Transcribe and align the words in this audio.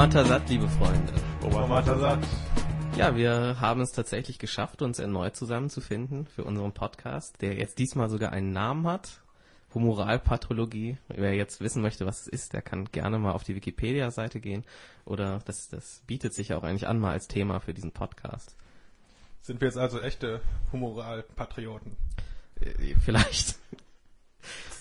Omatasat, 0.00 0.48
liebe 0.48 0.66
Freunde. 0.66 1.12
Omatasat. 1.42 2.26
Ja, 2.96 3.14
wir 3.16 3.60
haben 3.60 3.82
es 3.82 3.92
tatsächlich 3.92 4.38
geschafft, 4.38 4.80
uns 4.80 4.98
erneut 4.98 5.36
zusammenzufinden 5.36 6.24
für 6.24 6.44
unseren 6.44 6.72
Podcast, 6.72 7.42
der 7.42 7.52
jetzt 7.56 7.78
diesmal 7.78 8.08
sogar 8.08 8.32
einen 8.32 8.50
Namen 8.50 8.86
hat. 8.86 9.20
Humoralpathologie. 9.74 10.96
Wer 11.08 11.34
jetzt 11.34 11.60
wissen 11.60 11.82
möchte, 11.82 12.06
was 12.06 12.22
es 12.22 12.28
ist, 12.28 12.54
der 12.54 12.62
kann 12.62 12.86
gerne 12.86 13.18
mal 13.18 13.32
auf 13.32 13.44
die 13.44 13.54
Wikipedia-Seite 13.54 14.40
gehen. 14.40 14.64
Oder 15.04 15.40
das, 15.44 15.68
das 15.68 16.02
bietet 16.06 16.32
sich 16.32 16.54
auch 16.54 16.62
eigentlich 16.62 16.88
an, 16.88 16.98
mal 16.98 17.12
als 17.12 17.28
Thema 17.28 17.60
für 17.60 17.74
diesen 17.74 17.92
Podcast. 17.92 18.56
Sind 19.42 19.60
wir 19.60 19.68
jetzt 19.68 19.76
also 19.76 20.00
echte 20.00 20.40
Humoralpatrioten? 20.72 21.94
Äh, 22.58 22.94
vielleicht. 23.04 23.58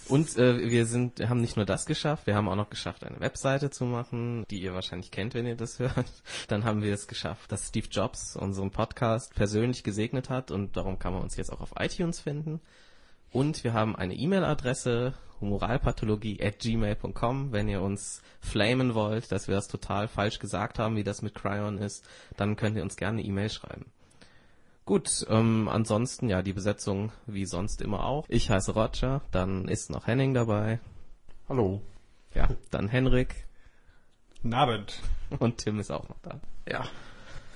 Und 0.09 0.38
äh, 0.38 0.70
wir 0.70 0.88
sind, 0.88 1.20
haben 1.30 1.40
nicht 1.40 1.55
nur 1.55 1.66
das 1.66 1.86
geschafft, 1.86 2.26
wir 2.26 2.36
haben 2.36 2.49
auch 2.49 2.55
noch 2.55 2.70
geschafft, 2.70 3.04
eine 3.04 3.20
Webseite 3.20 3.70
zu 3.70 3.86
machen, 3.86 4.44
die 4.49 4.59
ihr 4.59 4.73
wahrscheinlich 4.73 5.12
kennt, 5.12 5.35
wenn 5.35 5.45
ihr 5.45 5.55
das 5.55 5.77
hört. 5.80 6.12
Dann 6.48 6.63
haben 6.63 6.82
wir 6.82 6.94
es 6.94 7.08
geschafft, 7.08 7.52
dass 7.52 7.68
Steve 7.68 7.88
Jobs 7.91 8.35
unseren 8.35 8.72
Podcast 8.72 9.35
persönlich 9.35 9.84
gesegnet 9.84 10.30
hat 10.30 10.49
und 10.49 10.76
darum 10.76 10.98
kann 10.98 11.13
man 11.13 11.22
uns 11.22 11.38
jetzt 11.38 11.52
auch 11.52 11.62
auf 11.62 11.73
iTunes 11.77 12.20
finden. 12.20 12.59
Und 13.32 13.63
wir 13.63 13.73
haben 13.73 13.95
eine 13.95 14.16
E-Mail-Adresse, 14.16 15.13
humoralpathologie 15.40 16.41
at 16.41 16.60
gmail.com. 16.60 17.52
Wenn 17.52 17.68
ihr 17.68 17.82
uns 17.82 18.23
flamen 18.40 18.96
wollt, 18.96 19.32
dass 19.32 19.48
wir 19.48 19.55
das 19.55 19.68
total 19.68 20.07
falsch 20.07 20.40
gesagt 20.40 20.80
haben, 20.80 20.96
wie 20.96 21.04
das 21.04 21.21
mit 21.21 21.35
Cryon 21.35 21.77
ist, 21.77 22.04
dann 22.35 22.55
könnt 22.55 22.76
ihr 22.76 22.84
uns 22.84 22.98
gerne 22.98 23.20
eine 23.20 23.27
E-Mail 23.27 23.49
schreiben. 23.49 23.85
Gut, 24.90 25.23
ähm, 25.29 25.70
ansonsten 25.71 26.29
ja 26.29 26.41
die 26.41 26.51
Besetzung 26.51 27.12
wie 27.27 27.45
sonst 27.45 27.84
immer 27.84 28.05
auch. 28.05 28.26
Ich 28.27 28.49
heiße 28.49 28.73
Roger, 28.73 29.21
dann 29.29 29.68
ist 29.68 29.91
noch 29.91 30.07
Henning 30.07 30.34
dabei. 30.34 30.79
Hallo. 31.48 31.84
Ja, 32.34 32.48
dann 32.71 32.87
Henrik. 32.87 33.46
Nabend. 34.41 34.99
Und 35.37 35.57
Tim 35.59 35.79
ist 35.79 35.91
auch 35.91 36.09
noch 36.09 36.18
da. 36.23 36.40
Ja. 36.68 36.85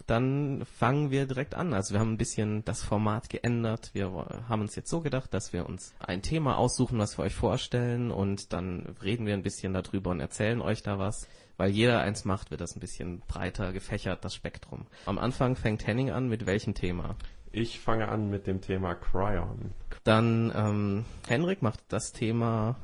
Dann 0.06 0.64
fangen 0.78 1.10
wir 1.10 1.26
direkt 1.26 1.56
an. 1.56 1.74
Also 1.74 1.96
wir 1.96 2.02
haben 2.02 2.14
ein 2.14 2.18
bisschen 2.18 2.64
das 2.66 2.84
Format 2.84 3.32
geändert. 3.32 3.90
Wir 3.94 4.12
haben 4.48 4.62
uns 4.62 4.76
jetzt 4.76 4.92
so 4.92 5.02
gedacht, 5.02 5.34
dass 5.34 5.54
wir 5.54 5.66
uns 5.66 5.96
ein 5.98 6.22
Thema 6.22 6.60
aussuchen, 6.60 7.00
was 7.00 7.18
wir 7.18 7.24
euch 7.24 7.34
vorstellen 7.34 8.12
und 8.12 8.54
dann 8.54 8.96
reden 9.02 9.26
wir 9.26 9.34
ein 9.34 9.42
bisschen 9.42 9.74
darüber 9.74 10.12
und 10.12 10.20
erzählen 10.20 10.62
euch 10.62 10.84
da 10.84 11.00
was 11.00 11.28
weil 11.58 11.70
jeder 11.70 12.02
eins 12.02 12.26
macht, 12.26 12.52
wird 12.52 12.62
das 12.62 12.76
ein 12.76 12.80
bisschen 12.80 13.22
breiter 13.28 13.74
gefächert, 13.74 14.24
das 14.26 14.36
Spektrum. 14.36 14.88
Am 15.06 15.18
Anfang 15.18 15.56
fängt 15.56 15.86
Henning 15.86 16.12
an 16.12 16.28
mit 16.28 16.46
welchem 16.46 16.74
Thema? 16.74 17.16
Ich 17.52 17.80
fange 17.80 18.08
an 18.08 18.30
mit 18.30 18.48
dem 18.48 18.62
Thema 18.62 18.96
Cryon. 18.96 19.74
Dann 20.04 20.52
ähm, 20.56 21.06
Henrik 21.28 21.62
macht 21.62 21.80
das 21.90 22.12
Thema 22.12 22.76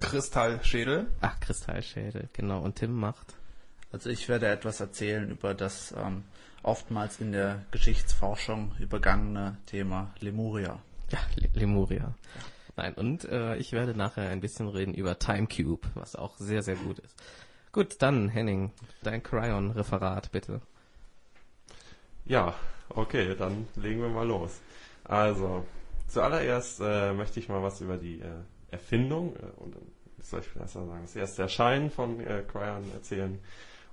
Kristallschädel. 0.00 1.06
Ach, 1.22 1.40
Kristallschädel, 1.40 2.28
genau. 2.34 2.60
Und 2.60 2.76
Tim 2.76 2.92
macht. 2.92 3.34
Also 3.90 4.10
ich 4.10 4.28
werde 4.28 4.48
etwas 4.48 4.80
erzählen 4.80 5.30
über 5.30 5.54
das 5.54 5.94
ähm, 5.96 6.24
oftmals 6.62 7.20
in 7.20 7.32
der 7.32 7.64
Geschichtsforschung 7.70 8.72
übergangene 8.78 9.56
Thema 9.66 10.12
Lemuria. 10.20 10.78
Ja, 11.10 11.18
Lemuria. 11.54 12.14
Ja. 12.36 12.42
Nein, 12.76 12.94
und 12.94 13.24
äh, 13.24 13.56
ich 13.56 13.72
werde 13.72 13.94
nachher 13.94 14.30
ein 14.30 14.40
bisschen 14.40 14.68
reden 14.68 14.94
über 14.94 15.18
Time 15.18 15.46
Cube, 15.46 15.88
was 15.94 16.16
auch 16.16 16.36
sehr, 16.38 16.62
sehr 16.62 16.76
gut 16.76 16.98
ist. 17.00 17.16
Gut, 17.72 18.02
dann 18.02 18.28
Henning, 18.28 18.70
dein 19.02 19.22
Cryon-Referat 19.22 20.30
bitte. 20.30 20.60
Ja, 22.26 22.54
okay, 22.90 23.34
dann 23.34 23.66
legen 23.76 24.02
wir 24.02 24.10
mal 24.10 24.26
los. 24.26 24.60
Also, 25.04 25.64
zuallererst 26.06 26.80
äh, 26.82 27.14
möchte 27.14 27.40
ich 27.40 27.48
mal 27.48 27.62
was 27.62 27.80
über 27.80 27.96
die 27.96 28.20
äh, 28.20 28.26
Erfindung 28.70 29.34
äh, 29.36 29.60
und 29.62 29.74
wie 30.18 30.22
soll 30.22 30.40
ich 30.40 30.52
besser 30.52 30.86
sagen, 30.86 31.00
das 31.02 31.16
erste 31.16 31.42
Erscheinen 31.42 31.90
von 31.90 32.20
äh, 32.20 32.44
Cryon 32.46 32.92
erzählen 32.92 33.38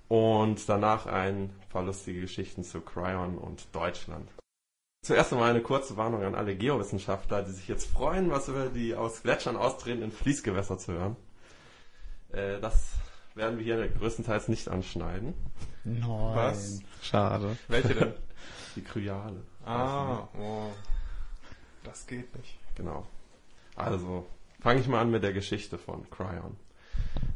und 0.10 0.68
danach 0.68 1.06
ein 1.06 1.50
paar 1.70 1.84
lustige 1.84 2.20
Geschichten 2.20 2.66
zu 2.66 2.82
Cryon 2.82 3.38
und 3.38 3.74
Deutschland. 3.74 4.30
Zuerst 5.06 5.32
einmal 5.32 5.52
eine 5.52 5.62
kurze 5.62 5.96
Warnung 5.96 6.24
an 6.24 6.36
alle 6.36 6.58
Geowissenschaftler, 6.58 7.44
die 7.44 7.52
sich 7.52 7.70
jetzt 7.70 7.90
freuen, 7.90 8.30
was 8.30 8.50
über 8.50 8.66
die 8.66 8.94
aus 8.94 9.22
Gletschern 9.22 9.56
austretenden 9.56 10.12
Fließgewässer 10.12 10.78
zu 10.78 10.92
hören. 10.92 11.16
Äh, 12.34 12.60
das 12.60 13.00
werden 13.40 13.58
wir 13.58 13.64
hier 13.64 13.88
größtenteils 13.88 14.50
nicht 14.50 14.68
anschneiden. 14.68 15.34
Nein. 15.84 16.04
Was? 16.08 16.82
Schade. 17.02 17.58
Welche 17.68 17.96
denn? 17.96 18.14
Die 18.76 18.84
Kryale. 18.84 19.42
Ah, 19.66 20.28
oh. 20.38 20.68
Das 21.84 22.06
geht 22.06 22.36
nicht. 22.38 22.60
Genau. 22.76 23.08
Also, 23.76 24.28
fange 24.60 24.82
ich 24.82 24.88
mal 24.88 25.02
an 25.02 25.10
mit 25.10 25.24
der 25.24 25.34
Geschichte 25.34 25.78
von 25.78 26.08
Cryon. 26.10 26.58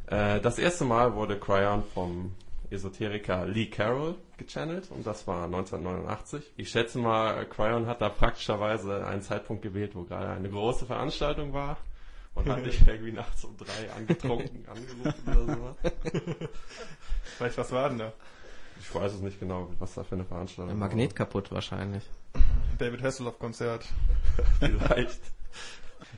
Äh, 0.06 0.40
das 0.40 0.58
erste 0.58 0.84
Mal 0.84 1.14
wurde 1.14 1.40
Cryon 1.40 1.82
vom 1.94 2.34
Esoteriker 2.70 3.46
Lee 3.46 3.66
Carroll 3.66 4.14
gechannelt 4.36 4.90
und 4.90 5.06
das 5.06 5.26
war 5.26 5.44
1989. 5.44 6.52
Ich 6.56 6.70
schätze 6.70 6.98
mal, 6.98 7.46
Cryon 7.46 7.86
hat 7.86 8.00
da 8.02 8.10
praktischerweise 8.10 9.06
einen 9.06 9.22
Zeitpunkt 9.22 9.62
gewählt, 9.62 9.94
wo 9.94 10.02
gerade 10.02 10.28
eine 10.28 10.50
große 10.50 10.86
Veranstaltung 10.86 11.52
war 11.52 11.78
und 12.34 12.48
hat 12.48 12.64
dich 12.66 12.86
irgendwie 12.86 13.12
nachts 13.12 13.44
um 13.44 13.56
drei 13.56 13.92
angetrunken 13.96 14.66
angerufen 14.68 15.22
oder 15.26 15.54
sowas. 15.56 15.76
Vielleicht, 17.36 17.58
was 17.58 17.72
war 17.72 17.88
denn 17.88 17.98
da? 17.98 18.12
Ich 18.80 18.94
weiß 18.94 19.12
es 19.14 19.20
nicht 19.20 19.40
genau, 19.40 19.70
was 19.78 19.94
da 19.94 20.04
für 20.04 20.16
eine 20.16 20.24
Veranstaltung 20.24 20.72
Ein 20.72 20.78
Magnet 20.78 21.10
war. 21.12 21.16
kaputt 21.16 21.50
wahrscheinlich. 21.52 22.02
David 22.78 23.02
Hasselhoff 23.02 23.38
Konzert. 23.38 23.86
Vielleicht. 24.58 25.20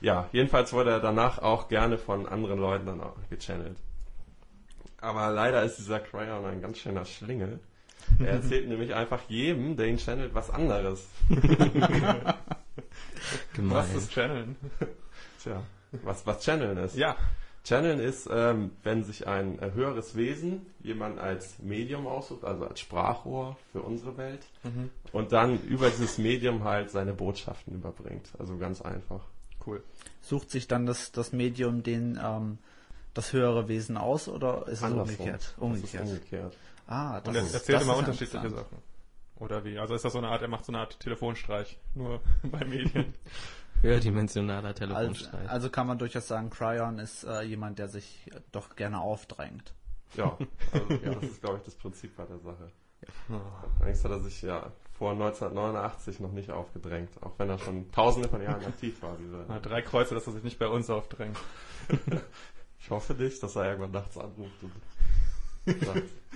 Ja, 0.00 0.28
jedenfalls 0.32 0.72
wurde 0.72 0.90
er 0.90 1.00
danach 1.00 1.38
auch 1.38 1.68
gerne 1.68 1.98
von 1.98 2.26
anderen 2.26 2.58
Leuten 2.58 2.86
dann 2.86 3.00
auch 3.00 3.14
gechannelt. 3.30 3.76
Aber 5.00 5.30
leider 5.30 5.62
ist 5.62 5.76
dieser 5.76 6.00
Cryon 6.00 6.44
ein 6.46 6.60
ganz 6.62 6.78
schöner 6.78 7.04
Schlingel. 7.04 7.60
Er 8.18 8.28
erzählt 8.28 8.68
nämlich 8.68 8.94
einfach 8.94 9.20
jedem, 9.28 9.76
der 9.76 9.86
ihn 9.86 9.98
channelt, 9.98 10.34
was 10.34 10.50
anderes. 10.50 11.06
Gemein. 13.54 13.76
Was 13.76 13.94
ist 13.94 14.12
Channeln? 14.12 14.56
Tja. 15.42 15.62
Was, 16.02 16.26
was 16.26 16.44
Channeln 16.44 16.78
ist? 16.78 16.96
Ja. 16.96 17.16
Channeln 17.64 17.98
ist, 17.98 18.28
ähm, 18.30 18.70
wenn 18.84 19.02
sich 19.02 19.26
ein 19.26 19.58
äh, 19.58 19.72
höheres 19.72 20.14
Wesen 20.14 20.66
jemand 20.80 21.18
als 21.18 21.58
Medium 21.58 22.06
aussucht, 22.06 22.44
also 22.44 22.64
als 22.64 22.78
Sprachrohr 22.78 23.56
für 23.72 23.82
unsere 23.82 24.16
Welt, 24.16 24.46
mhm. 24.62 24.90
und 25.10 25.32
dann 25.32 25.60
über 25.62 25.90
dieses 25.90 26.18
Medium 26.18 26.62
halt 26.62 26.90
seine 26.90 27.12
Botschaften 27.12 27.74
überbringt. 27.74 28.28
Also 28.38 28.56
ganz 28.56 28.82
einfach. 28.82 29.22
Cool. 29.66 29.82
Sucht 30.20 30.50
sich 30.50 30.68
dann 30.68 30.86
das, 30.86 31.10
das 31.10 31.32
Medium 31.32 31.82
den 31.82 32.20
ähm, 32.22 32.58
das 33.16 33.32
höhere 33.32 33.66
Wesen 33.68 33.96
aus 33.96 34.28
oder 34.28 34.68
ist 34.68 34.82
es 34.82 34.92
umgekehrt? 34.92 35.54
Umgekehrt. 35.58 36.04
Ist 36.04 36.10
umgekehrt. 36.10 36.56
Ah, 36.86 37.20
das 37.20 37.28
und 37.28 37.34
er 37.34 37.54
erzählt 37.54 37.82
immer 37.82 37.96
unterschiedliche 37.96 38.50
Sachen. 38.50 38.78
Oder 39.38 39.64
wie? 39.64 39.78
Also 39.78 39.94
ist 39.94 40.04
das 40.04 40.12
so 40.12 40.18
eine 40.18 40.28
Art, 40.28 40.42
er 40.42 40.48
macht 40.48 40.64
so 40.64 40.72
eine 40.72 40.80
Art 40.80 40.98
Telefonstreich, 41.00 41.78
nur 41.94 42.20
bei 42.42 42.64
Medien. 42.64 43.14
Höherdimensionaler 43.86 44.74
Telefonstreich. 44.74 45.40
Also, 45.40 45.52
also, 45.52 45.70
kann 45.70 45.86
man 45.86 45.98
durchaus 45.98 46.28
sagen, 46.28 46.50
Cryon 46.50 46.98
ist 46.98 47.24
äh, 47.24 47.42
jemand, 47.42 47.78
der 47.78 47.88
sich 47.88 48.30
doch 48.52 48.76
gerne 48.76 49.00
aufdrängt. 49.00 49.74
Ja, 50.14 50.36
also, 50.72 50.94
ja 51.04 51.14
das 51.14 51.24
ist, 51.24 51.40
glaube 51.40 51.58
ich, 51.58 51.62
das 51.64 51.74
Prinzip 51.74 52.16
bei 52.16 52.24
der 52.24 52.38
Sache. 52.38 52.70
Ja. 53.28 53.40
Allerdings 53.78 54.04
hat 54.04 54.10
er 54.10 54.20
sich 54.20 54.42
ja 54.42 54.72
vor 54.98 55.12
1989 55.12 56.20
noch 56.20 56.32
nicht 56.32 56.50
aufgedrängt, 56.50 57.10
auch 57.22 57.38
wenn 57.38 57.50
er 57.50 57.58
schon 57.58 57.90
tausende 57.92 58.28
von 58.28 58.42
Jahren 58.42 58.64
aktiv 58.64 59.00
war. 59.02 59.16
Na, 59.48 59.58
drei 59.60 59.82
Kreuze, 59.82 60.14
dass 60.14 60.26
er 60.26 60.32
sich 60.32 60.42
nicht 60.42 60.58
bei 60.58 60.68
uns 60.68 60.88
aufdrängt. 60.88 61.36
ich 62.80 62.90
hoffe 62.90 63.14
nicht, 63.14 63.42
dass 63.42 63.56
er 63.56 63.66
irgendwann 63.66 63.92
nachts 63.92 64.16
anruft 64.16 64.62
und. 64.62 64.72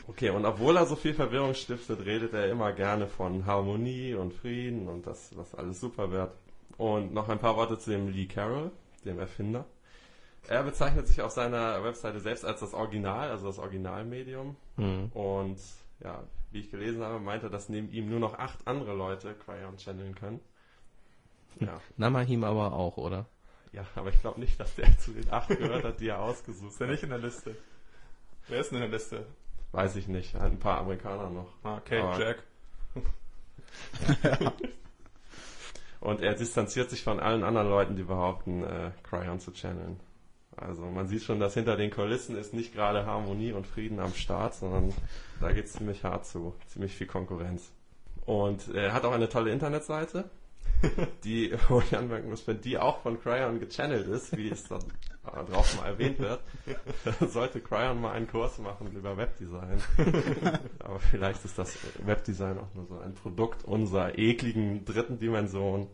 Okay, 0.06 0.30
und 0.30 0.44
obwohl 0.44 0.76
er 0.76 0.86
so 0.86 0.96
viel 0.96 1.14
Verwirrung 1.14 1.54
stiftet, 1.54 2.04
redet 2.04 2.34
er 2.34 2.50
immer 2.50 2.72
gerne 2.72 3.06
von 3.06 3.46
Harmonie 3.46 4.14
und 4.14 4.34
Frieden 4.34 4.88
und 4.88 5.06
dass 5.06 5.30
das 5.30 5.54
alles 5.54 5.78
super 5.80 6.10
wird. 6.10 6.32
Und 6.80 7.12
noch 7.12 7.28
ein 7.28 7.38
paar 7.38 7.56
Worte 7.56 7.78
zu 7.78 7.90
dem 7.90 8.08
Lee 8.08 8.24
Carroll, 8.24 8.70
dem 9.04 9.18
Erfinder. 9.18 9.66
Er 10.48 10.62
bezeichnet 10.62 11.06
sich 11.06 11.20
auf 11.20 11.30
seiner 11.30 11.84
Webseite 11.84 12.20
selbst 12.20 12.42
als 12.42 12.60
das 12.60 12.72
Original, 12.72 13.28
also 13.28 13.48
das 13.48 13.58
Originalmedium. 13.58 14.56
Mhm. 14.78 15.10
Und 15.12 15.58
ja, 16.02 16.24
wie 16.52 16.60
ich 16.60 16.70
gelesen 16.70 17.02
habe, 17.02 17.20
meinte 17.20 17.48
er, 17.48 17.50
dass 17.50 17.68
neben 17.68 17.92
ihm 17.92 18.08
nur 18.08 18.18
noch 18.18 18.38
acht 18.38 18.66
andere 18.66 18.94
Leute 18.94 19.34
Cryon 19.44 19.76
channeln 19.76 20.14
können. 20.14 20.40
Ja. 21.58 21.78
Namahim 21.98 22.44
aber 22.44 22.72
auch, 22.72 22.96
oder? 22.96 23.26
Ja, 23.72 23.84
aber 23.94 24.08
ich 24.08 24.20
glaube 24.22 24.40
nicht, 24.40 24.58
dass 24.58 24.74
der 24.74 24.96
zu 24.98 25.12
den 25.12 25.30
acht 25.30 25.50
gehört 25.50 25.84
hat, 25.84 26.00
die 26.00 26.08
er 26.08 26.22
ausgesucht 26.22 26.64
hat. 26.64 26.72
Ist 26.72 26.80
er 26.80 26.86
nicht 26.86 27.02
in 27.02 27.10
der 27.10 27.18
Liste? 27.18 27.56
Wer 28.48 28.60
ist 28.60 28.70
denn 28.70 28.82
in 28.82 28.90
der 28.90 28.98
Liste? 28.98 29.26
Weiß 29.72 29.96
ich 29.96 30.08
nicht. 30.08 30.34
Ein 30.34 30.58
paar 30.58 30.78
Amerikaner 30.78 31.28
noch. 31.28 31.52
Ah, 31.62 31.80
Kate, 31.80 32.04
aber 32.04 32.18
Jack. 32.18 32.42
ja. 34.40 34.52
Und 36.00 36.22
er 36.22 36.34
distanziert 36.34 36.90
sich 36.90 37.02
von 37.02 37.20
allen 37.20 37.44
anderen 37.44 37.68
Leuten, 37.68 37.96
die 37.96 38.02
behaupten, 38.02 38.64
äh, 38.64 38.90
Cryon 39.02 39.38
zu 39.38 39.52
channeln. 39.52 40.00
Also 40.56 40.82
man 40.82 41.06
sieht 41.08 41.22
schon, 41.22 41.40
dass 41.40 41.54
hinter 41.54 41.76
den 41.76 41.90
Kulissen 41.90 42.36
ist 42.36 42.52
nicht 42.52 42.74
gerade 42.74 43.06
Harmonie 43.06 43.52
und 43.52 43.66
Frieden 43.66 44.00
am 44.00 44.14
Start, 44.14 44.54
sondern 44.54 44.92
da 45.40 45.52
geht 45.52 45.66
es 45.66 45.72
ziemlich 45.72 46.04
hart 46.04 46.26
zu, 46.26 46.54
ziemlich 46.66 46.94
viel 46.94 47.06
Konkurrenz. 47.06 47.70
Und 48.26 48.74
er 48.74 48.92
hat 48.92 49.04
auch 49.04 49.12
eine 49.12 49.28
tolle 49.28 49.52
Internetseite, 49.52 50.28
die, 51.24 51.54
wo 51.68 51.80
ich 51.80 51.96
anmerken 51.96 52.30
muss, 52.30 52.46
wenn 52.46 52.60
die 52.60 52.78
auch 52.78 53.00
von 53.02 53.20
Cryon 53.20 53.60
gechannelt 53.60 54.06
ist, 54.08 54.36
wie 54.36 54.50
es 54.50 54.64
dann 54.64 54.84
drauf 55.22 55.76
mal 55.76 55.86
erwähnt 55.86 56.18
wird, 56.18 56.40
sollte 57.32 57.60
Cryon 57.60 58.00
mal 58.00 58.12
einen 58.12 58.26
Kurs 58.26 58.58
machen 58.58 58.92
über 58.92 59.16
Webdesign. 59.16 59.80
Aber 60.78 60.98
vielleicht 60.98 61.44
ist 61.44 61.58
das 61.58 61.76
Webdesign 62.04 62.58
auch 62.58 62.74
nur 62.74 62.86
so 62.86 62.98
ein 62.98 63.14
Produkt 63.14 63.64
unserer 63.64 64.18
ekligen 64.18 64.84
dritten 64.84 65.18
Dimension, 65.18 65.88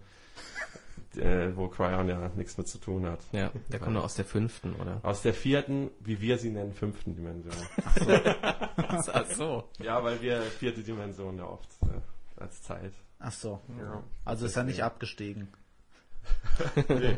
äh, 1.16 1.50
wo 1.54 1.68
Cryon 1.68 2.08
ja 2.08 2.30
nichts 2.36 2.56
mit 2.58 2.68
zu 2.68 2.78
tun 2.78 3.06
hat. 3.06 3.20
Ja, 3.32 3.50
der 3.68 3.80
kommt 3.80 3.94
nur 3.94 4.04
aus 4.04 4.14
der 4.14 4.24
fünften, 4.24 4.74
oder? 4.76 5.00
Aus 5.02 5.22
der 5.22 5.34
vierten, 5.34 5.90
wie 6.00 6.20
wir 6.20 6.38
sie 6.38 6.50
nennen, 6.50 6.72
fünften 6.72 7.14
Dimension. 7.14 7.54
Ach 8.76 9.26
so. 9.26 9.64
Ja, 9.78 10.02
weil 10.04 10.20
wir 10.20 10.42
vierte 10.42 10.82
Dimension 10.82 11.38
ja 11.38 11.44
oft 11.44 11.68
äh, 11.82 12.40
als 12.40 12.62
Zeit. 12.62 12.92
Ach 13.18 13.32
so. 13.32 13.60
Ja. 13.78 14.02
Also 14.24 14.46
ist 14.46 14.56
er 14.56 14.64
nicht 14.64 14.82
abgestiegen. 14.82 15.48
Nee, 16.88 17.16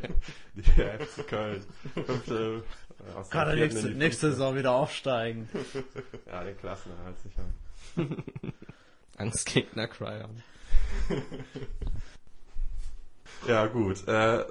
die 0.54 0.62
FC 0.62 1.26
Köln. 1.28 1.64
Fünfte, 1.94 2.62
äh, 2.98 3.18
aus 3.18 3.28
der 3.28 3.40
Kann 3.40 3.48
er 3.48 3.54
nächste, 3.54 3.90
nächste. 3.90 4.30
Saison 4.30 4.56
wieder 4.56 4.72
aufsteigen. 4.72 5.48
Ja, 6.26 6.44
den 6.44 6.56
Klassenerhalt 6.58 7.16
sicher. 7.20 7.44
Angstgegner 9.16 9.88
Cryon. 9.88 10.42
Ja, 13.46 13.66
gut. 13.66 14.06
Äh, 14.08 14.44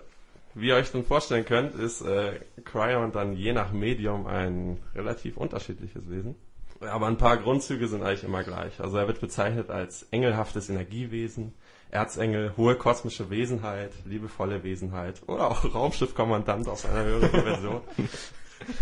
wie 0.53 0.67
ihr 0.69 0.75
euch 0.75 0.91
dann 0.91 1.03
vorstellen 1.03 1.45
könnt, 1.45 1.75
ist 1.75 2.01
äh, 2.01 2.39
Cryon 2.63 3.11
dann 3.11 3.33
je 3.33 3.53
nach 3.53 3.71
Medium 3.71 4.27
ein 4.27 4.79
relativ 4.95 5.37
unterschiedliches 5.37 6.09
Wesen. 6.09 6.35
Aber 6.79 7.07
ein 7.07 7.17
paar 7.17 7.37
Grundzüge 7.37 7.87
sind 7.87 8.03
eigentlich 8.03 8.23
immer 8.23 8.43
gleich. 8.43 8.79
Also 8.79 8.97
er 8.97 9.07
wird 9.07 9.19
bezeichnet 9.19 9.69
als 9.69 10.03
engelhaftes 10.11 10.69
Energiewesen, 10.69 11.53
Erzengel, 11.89 12.53
hohe 12.57 12.75
kosmische 12.75 13.29
Wesenheit, 13.29 13.91
liebevolle 14.05 14.63
Wesenheit 14.63 15.21
oder 15.27 15.51
auch 15.51 15.63
Raumschiffkommandant 15.73 16.67
aus 16.67 16.85
einer 16.85 17.03
höheren 17.03 17.29
Version. 17.29 17.81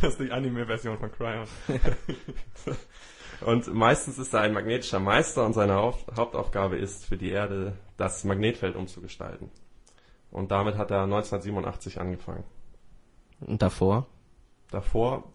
Das 0.02 0.12
ist 0.12 0.22
die 0.22 0.32
Anime-Version 0.32 0.98
von 0.98 1.12
Cryon. 1.12 1.48
Und 3.42 3.74
meistens 3.74 4.18
ist 4.18 4.34
er 4.34 4.42
ein 4.42 4.54
magnetischer 4.54 5.02
Meister 5.02 5.46
und 5.46 5.52
seine 5.52 5.76
Haupt 5.76 6.16
Hauptaufgabe 6.16 6.78
ist 6.78 7.06
für 7.06 7.18
die 7.18 7.30
Erde, 7.30 7.74
das 7.98 8.24
Magnetfeld 8.24 8.78
umzugestalten. 8.78 9.52
Und 10.32 10.52
damit 10.52 10.78
hat 10.78 10.92
er 10.92 11.04
1987 11.04 12.00
angefangen. 12.00 12.46
Und 13.42 13.62
davor? 13.62 14.08
Davor 14.72 15.26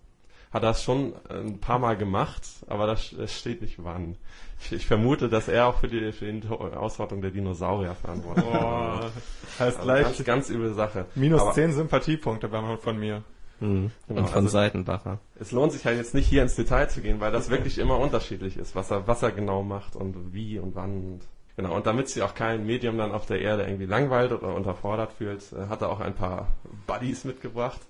hat 0.52 0.62
er 0.64 0.70
es 0.70 0.82
schon 0.82 1.12
ein 1.28 1.58
paar 1.60 1.78
Mal 1.78 1.96
gemacht, 1.96 2.42
aber 2.66 2.86
das 2.86 3.14
das 3.16 3.32
steht 3.38 3.62
nicht 3.62 3.82
wann. 3.84 4.16
Ich, 4.62 4.72
ich 4.72 4.86
vermute, 4.86 5.28
dass 5.28 5.48
er 5.48 5.66
auch 5.68 5.78
für 5.78 5.88
die, 5.88 6.12
für 6.12 6.30
die 6.30 6.46
Ausrottung 6.48 7.22
der 7.22 7.30
Dinosaurier 7.30 7.94
verantwortlich 7.94 8.44
war. 8.46 9.00
Boah, 9.00 9.10
heißt 9.58 9.78
Also 9.78 9.82
gleich 9.82 10.02
ganz, 10.04 10.24
ganz 10.24 10.50
üble 10.50 10.74
Sache. 10.74 11.06
minus 11.14 11.40
Aber 11.42 11.52
10 11.52 11.72
Sympathiepunkte 11.72 12.48
beim- 12.48 12.78
von 12.78 12.98
mir. 12.98 13.22
Hm. 13.60 13.90
Genau, 14.08 14.20
Und 14.20 14.26
von 14.28 14.36
also- 14.44 14.48
Seitenbacher. 14.48 15.18
Es 15.38 15.52
lohnt 15.52 15.72
sich 15.72 15.84
halt 15.84 15.98
jetzt 15.98 16.14
nicht 16.14 16.26
hier 16.26 16.42
ins 16.42 16.56
Detail 16.56 16.88
zu 16.88 17.00
gehen, 17.00 17.20
weil 17.20 17.30
das 17.32 17.48
wirklich 17.50 17.78
immer 17.78 17.98
unterschiedlich 17.98 18.56
ist, 18.56 18.74
was 18.74 18.90
er, 18.90 19.06
was 19.06 19.22
er 19.22 19.32
genau 19.32 19.62
macht 19.62 19.96
und 19.96 20.32
wie 20.34 20.58
und 20.58 20.74
wann. 20.74 20.90
Und, 20.96 21.20
genau. 21.56 21.74
Und 21.76 21.86
damit 21.86 22.08
sich 22.08 22.22
auch 22.22 22.34
kein 22.34 22.64
Medium 22.66 22.96
dann 22.98 23.12
auf 23.12 23.26
der 23.26 23.40
Erde 23.40 23.64
irgendwie 23.64 23.86
langweilt 23.86 24.32
oder 24.32 24.54
unterfordert 24.54 25.12
fühlt, 25.12 25.42
äh, 25.52 25.68
hat 25.68 25.82
er 25.82 25.90
auch 25.90 26.00
ein 26.00 26.14
paar 26.14 26.48
Buddies 26.86 27.24
mitgebracht. 27.24 27.80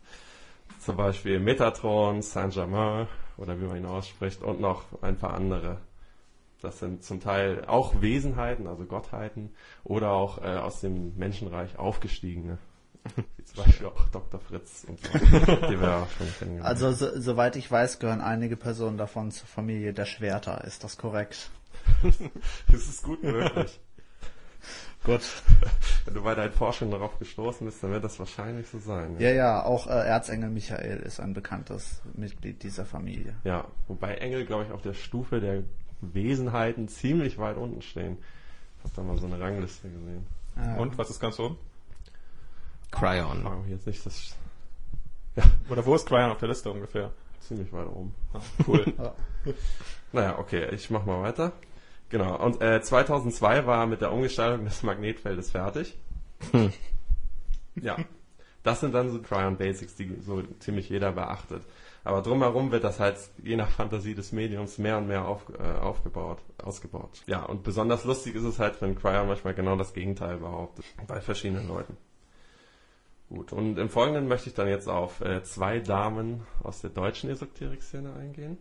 Zum 0.80 0.96
Beispiel 0.96 1.40
Metatron, 1.40 2.22
Saint-Germain 2.22 3.06
oder 3.36 3.60
wie 3.60 3.66
man 3.66 3.76
ihn 3.76 3.86
ausspricht 3.86 4.42
und 4.42 4.60
noch 4.60 4.84
ein 5.02 5.16
paar 5.16 5.34
andere. 5.34 5.78
Das 6.62 6.78
sind 6.78 7.04
zum 7.04 7.20
Teil 7.20 7.64
auch 7.66 8.00
Wesenheiten, 8.00 8.66
also 8.66 8.84
Gottheiten 8.84 9.54
oder 9.84 10.12
auch 10.12 10.38
äh, 10.38 10.56
aus 10.56 10.80
dem 10.80 11.16
Menschenreich 11.16 11.78
aufgestiegene. 11.78 12.58
Wie 13.36 13.44
zum 13.44 13.64
Beispiel 13.64 13.86
auch 13.86 14.08
Dr. 14.08 14.40
Fritz 14.40 14.84
und 14.86 15.00
so, 15.00 15.08
die 15.18 15.80
wir 15.80 15.96
auch 15.96 16.10
schon 16.10 16.26
kennengelernt. 16.38 16.66
Also 16.66 16.92
so, 16.92 17.18
soweit 17.18 17.56
ich 17.56 17.70
weiß, 17.70 17.98
gehören 17.98 18.20
einige 18.20 18.56
Personen 18.56 18.98
davon 18.98 19.30
zur 19.30 19.48
Familie 19.48 19.92
der 19.94 20.06
Schwerter. 20.06 20.64
Ist 20.64 20.84
das 20.84 20.96
korrekt? 20.96 21.50
Das 22.70 22.88
ist 22.88 23.02
gut 23.02 23.22
möglich. 23.22 23.80
Gut. 25.04 25.22
Wenn 26.04 26.14
du 26.14 26.22
bei 26.22 26.34
deinen 26.34 26.52
Forschungen 26.52 26.90
darauf 26.90 27.18
gestoßen 27.18 27.66
bist, 27.66 27.82
dann 27.82 27.90
wird 27.90 28.04
das 28.04 28.18
wahrscheinlich 28.18 28.68
so 28.68 28.78
sein. 28.78 29.16
Ja, 29.18 29.30
ja, 29.30 29.64
auch 29.64 29.86
äh, 29.86 29.90
Erzengel 29.90 30.50
Michael 30.50 30.98
ist 30.98 31.20
ein 31.20 31.32
bekanntes 31.32 32.02
Mitglied 32.14 32.62
dieser 32.62 32.84
Familie. 32.84 33.34
ja 33.44 33.64
wobei 33.88 34.16
Engel, 34.16 34.44
glaube 34.44 34.64
ich, 34.64 34.72
auf 34.72 34.82
der 34.82 34.94
Stufe 34.94 35.40
der 35.40 35.62
Wesenheiten 36.02 36.88
ziemlich 36.88 37.38
weit 37.38 37.56
unten 37.56 37.80
stehen. 37.82 38.18
Ich 38.78 38.84
habe 38.84 38.94
da 38.96 39.02
mal 39.02 39.18
so 39.18 39.26
eine 39.26 39.40
Rangliste 39.40 39.88
gesehen. 39.88 40.26
Äh, 40.56 40.78
Und, 40.78 40.96
was 40.98 41.10
ist 41.10 41.20
ganz 41.20 41.38
oben? 41.38 41.56
Cryon. 42.90 43.42
Mich 43.62 43.70
jetzt 43.70 43.86
nicht, 43.86 44.04
das 44.04 44.14
ist 44.16 44.36
Oder 45.70 45.84
wo 45.86 45.94
ist 45.94 46.06
Cryon 46.06 46.30
auf 46.30 46.38
der 46.38 46.48
Liste 46.48 46.70
ungefähr? 46.70 47.10
ziemlich 47.40 47.72
weit 47.72 47.86
oben. 47.86 48.14
Ah, 48.34 48.40
cool. 48.66 48.84
Ja. 48.98 49.14
Naja, 50.12 50.38
okay, 50.38 50.68
ich 50.74 50.90
mach 50.90 51.06
mal 51.06 51.22
weiter. 51.22 51.52
Genau, 52.10 52.44
und 52.44 52.60
äh, 52.60 52.82
2002 52.82 53.66
war 53.66 53.86
mit 53.86 54.00
der 54.00 54.12
Umgestaltung 54.12 54.64
des 54.64 54.82
Magnetfeldes 54.82 55.52
fertig. 55.52 55.96
Hm. 56.50 56.72
Ja, 57.76 57.96
das 58.62 58.80
sind 58.80 58.94
dann 58.94 59.10
so 59.10 59.22
Cryon 59.22 59.56
Basics, 59.56 59.94
die 59.94 60.16
so 60.20 60.42
ziemlich 60.58 60.88
jeder 60.88 61.12
beachtet. 61.12 61.62
Aber 62.02 62.20
drumherum 62.22 62.72
wird 62.72 62.82
das 62.82 62.98
halt 62.98 63.16
je 63.42 63.56
nach 63.56 63.70
Fantasie 63.70 64.14
des 64.14 64.32
Mediums 64.32 64.78
mehr 64.78 64.98
und 64.98 65.06
mehr 65.06 65.26
auf, 65.26 65.42
äh, 65.58 65.78
aufgebaut, 65.78 66.38
ausgebaut. 66.62 67.22
Ja, 67.26 67.44
und 67.44 67.62
besonders 67.62 68.04
lustig 68.04 68.34
ist 68.34 68.44
es 68.44 68.58
halt, 68.58 68.80
wenn 68.82 68.98
Cryon 68.98 69.28
manchmal 69.28 69.54
genau 69.54 69.76
das 69.76 69.92
Gegenteil 69.92 70.38
behauptet, 70.38 70.84
bei 71.06 71.20
verschiedenen 71.20 71.68
Leuten. 71.68 71.96
Gut, 73.28 73.52
und 73.52 73.78
im 73.78 73.88
Folgenden 73.88 74.26
möchte 74.26 74.48
ich 74.48 74.54
dann 74.54 74.66
jetzt 74.66 74.88
auf 74.88 75.20
äh, 75.20 75.44
zwei 75.44 75.78
Damen 75.78 76.42
aus 76.64 76.80
der 76.80 76.90
deutschen 76.90 77.30
Esoterik-Szene 77.30 78.12
eingehen. 78.14 78.58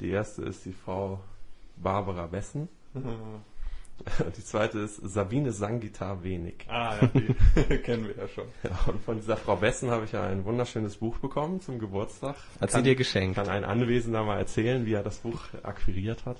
Die 0.00 0.10
erste 0.10 0.42
ist 0.42 0.66
die 0.66 0.72
Frau 0.72 1.20
Barbara 1.82 2.30
Wessen. 2.32 2.68
Die 4.36 4.42
zweite 4.44 4.78
ist 4.78 4.96
Sabine 4.96 5.52
Sangitar 5.52 6.22
Wenig. 6.22 6.66
ah, 6.70 6.94
ja, 7.02 7.06
die 7.08 7.76
kennen 7.82 8.08
wir 8.08 8.16
ja 8.16 8.28
schon. 8.28 8.46
Ja, 8.62 8.70
und 8.90 9.02
von 9.04 9.16
dieser 9.16 9.36
Frau 9.36 9.60
Wessen 9.60 9.90
habe 9.90 10.06
ich 10.06 10.12
ja 10.12 10.22
ein 10.22 10.46
wunderschönes 10.46 10.96
Buch 10.96 11.18
bekommen 11.18 11.60
zum 11.60 11.78
Geburtstag. 11.78 12.34
Hat 12.60 12.70
sie 12.70 12.76
Kann- 12.76 12.84
dir 12.84 12.94
geschenkt? 12.96 13.36
Kann 13.36 13.50
ein 13.50 13.62
Anwesender 13.62 14.24
mal 14.24 14.38
erzählen, 14.38 14.86
wie 14.86 14.94
er 14.94 15.02
das 15.02 15.18
Buch 15.18 15.40
akquiriert 15.62 16.24
hat? 16.24 16.38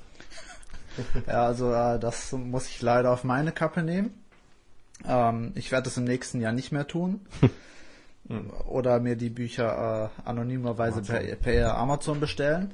Ja, 1.27 1.45
also 1.45 1.71
äh, 1.71 1.99
das 1.99 2.33
muss 2.33 2.67
ich 2.67 2.81
leider 2.81 3.13
auf 3.13 3.25
meine 3.25 3.53
Kappe 3.53 3.83
nehmen. 3.83 4.15
Ähm, 5.07 5.53
ich 5.55 5.71
werde 5.71 5.89
es 5.91 5.99
im 5.99 6.05
nächsten 6.05 6.41
Jahr 6.41 6.53
nicht 6.53 6.73
mehr 6.73 6.87
tun. 6.87 7.21
Oder 8.69 9.01
mir 9.01 9.17
die 9.17 9.29
Bücher 9.31 10.11
äh, 10.27 10.29
anonymerweise 10.29 11.03
per, 11.03 11.21
per 11.37 11.77
Amazon 11.77 12.21
bestellen. 12.21 12.73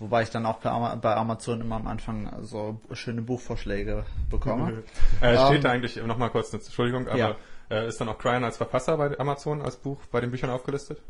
Wobei 0.00 0.22
ich 0.22 0.30
dann 0.30 0.46
auch 0.46 0.58
bei 0.60 1.14
Amazon 1.14 1.60
immer 1.60 1.76
am 1.76 1.86
Anfang 1.86 2.32
so 2.42 2.80
schöne 2.92 3.20
Buchvorschläge 3.22 4.04
bekomme. 4.30 4.82
Äh, 5.20 5.36
steht 5.36 5.56
Ähm, 5.56 5.62
da 5.62 5.70
eigentlich, 5.70 5.96
nochmal 6.02 6.30
kurz, 6.30 6.52
eine 6.52 6.62
Entschuldigung, 6.62 7.06
aber 7.06 7.18
Ja. 7.18 7.36
äh, 7.70 7.86
ist 7.86 8.00
dann 8.00 8.08
auch 8.08 8.18
Cryon 8.18 8.42
als 8.42 8.56
Verfasser 8.56 8.96
bei 8.96 9.18
Amazon 9.20 9.60
als 9.62 9.76
Buch 9.76 9.98
bei 10.10 10.20
den 10.22 10.30
Büchern 10.30 10.48
aufgelistet? 10.50 11.00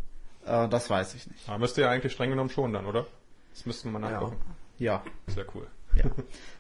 Äh, 0.45 0.69
das 0.69 0.91
weiß 0.91 1.15
ich 1.15 1.27
nicht. 1.29 1.49
Ah, 1.49 1.57
müsste 1.57 1.83
ja 1.83 1.91
eigentlich 1.91 2.13
streng 2.13 2.31
genommen 2.31 2.51
schon 2.51 2.73
dann, 2.73 2.85
oder? 2.85 3.07
Das 3.55 3.65
müssten 3.65 3.93
wir 3.93 3.99
mal 3.99 4.11
nachgucken. 4.11 4.37
Ja. 4.79 5.03
Sehr 5.29 5.45
cool. 5.55 5.67
Ja. 5.95 6.05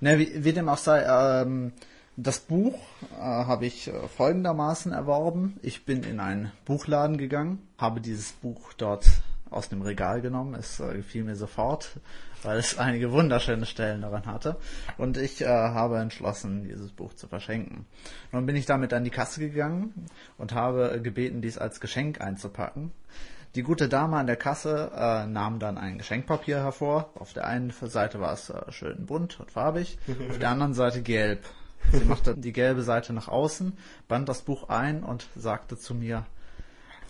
ne, 0.00 0.18
wie, 0.18 0.44
wie 0.44 0.52
dem 0.52 0.68
auch 0.68 0.78
sei, 0.78 1.02
ähm, 1.42 1.72
das 2.16 2.38
Buch 2.40 2.74
äh, 3.18 3.22
habe 3.22 3.66
ich 3.66 3.88
äh, 3.88 4.08
folgendermaßen 4.08 4.92
erworben. 4.92 5.58
Ich 5.62 5.84
bin 5.84 6.02
in 6.04 6.20
einen 6.20 6.52
Buchladen 6.64 7.16
gegangen, 7.16 7.66
habe 7.78 8.00
dieses 8.00 8.32
Buch 8.32 8.72
dort 8.74 9.06
aus 9.50 9.68
dem 9.68 9.82
Regal 9.82 10.20
genommen. 10.20 10.54
Es 10.54 10.80
äh, 10.80 10.94
gefiel 10.94 11.24
mir 11.24 11.36
sofort, 11.36 11.98
weil 12.42 12.58
es 12.58 12.78
einige 12.78 13.12
wunderschöne 13.12 13.66
Stellen 13.66 14.02
daran 14.02 14.26
hatte. 14.26 14.56
Und 14.98 15.16
ich 15.16 15.42
äh, 15.42 15.46
habe 15.46 15.98
entschlossen, 15.98 16.64
dieses 16.64 16.92
Buch 16.92 17.14
zu 17.14 17.28
verschenken. 17.28 17.86
Nun 18.32 18.46
bin 18.46 18.56
ich 18.56 18.66
damit 18.66 18.92
an 18.92 19.04
die 19.04 19.10
Kasse 19.10 19.40
gegangen 19.40 20.06
und 20.38 20.54
habe 20.54 21.00
gebeten, 21.02 21.42
dies 21.42 21.58
als 21.58 21.80
Geschenk 21.80 22.20
einzupacken. 22.20 22.92
Die 23.56 23.64
gute 23.64 23.88
Dame 23.88 24.16
an 24.16 24.28
der 24.28 24.36
Kasse 24.36 24.92
äh, 24.94 25.26
nahm 25.26 25.58
dann 25.58 25.76
ein 25.76 25.98
Geschenkpapier 25.98 26.58
hervor. 26.58 27.10
Auf 27.16 27.32
der 27.32 27.46
einen 27.46 27.70
Seite 27.70 28.20
war 28.20 28.32
es 28.32 28.48
äh, 28.48 28.70
schön 28.70 29.06
bunt 29.06 29.40
und 29.40 29.50
farbig, 29.50 29.98
auf 30.28 30.38
der 30.38 30.50
anderen 30.50 30.74
Seite 30.74 31.02
gelb. 31.02 31.44
Sie 31.92 32.04
machte 32.04 32.36
die 32.36 32.52
gelbe 32.52 32.82
Seite 32.82 33.12
nach 33.12 33.26
außen, 33.26 33.76
band 34.06 34.28
das 34.28 34.42
Buch 34.42 34.68
ein 34.68 35.02
und 35.02 35.26
sagte 35.34 35.76
zu 35.76 35.94
mir, 35.94 36.26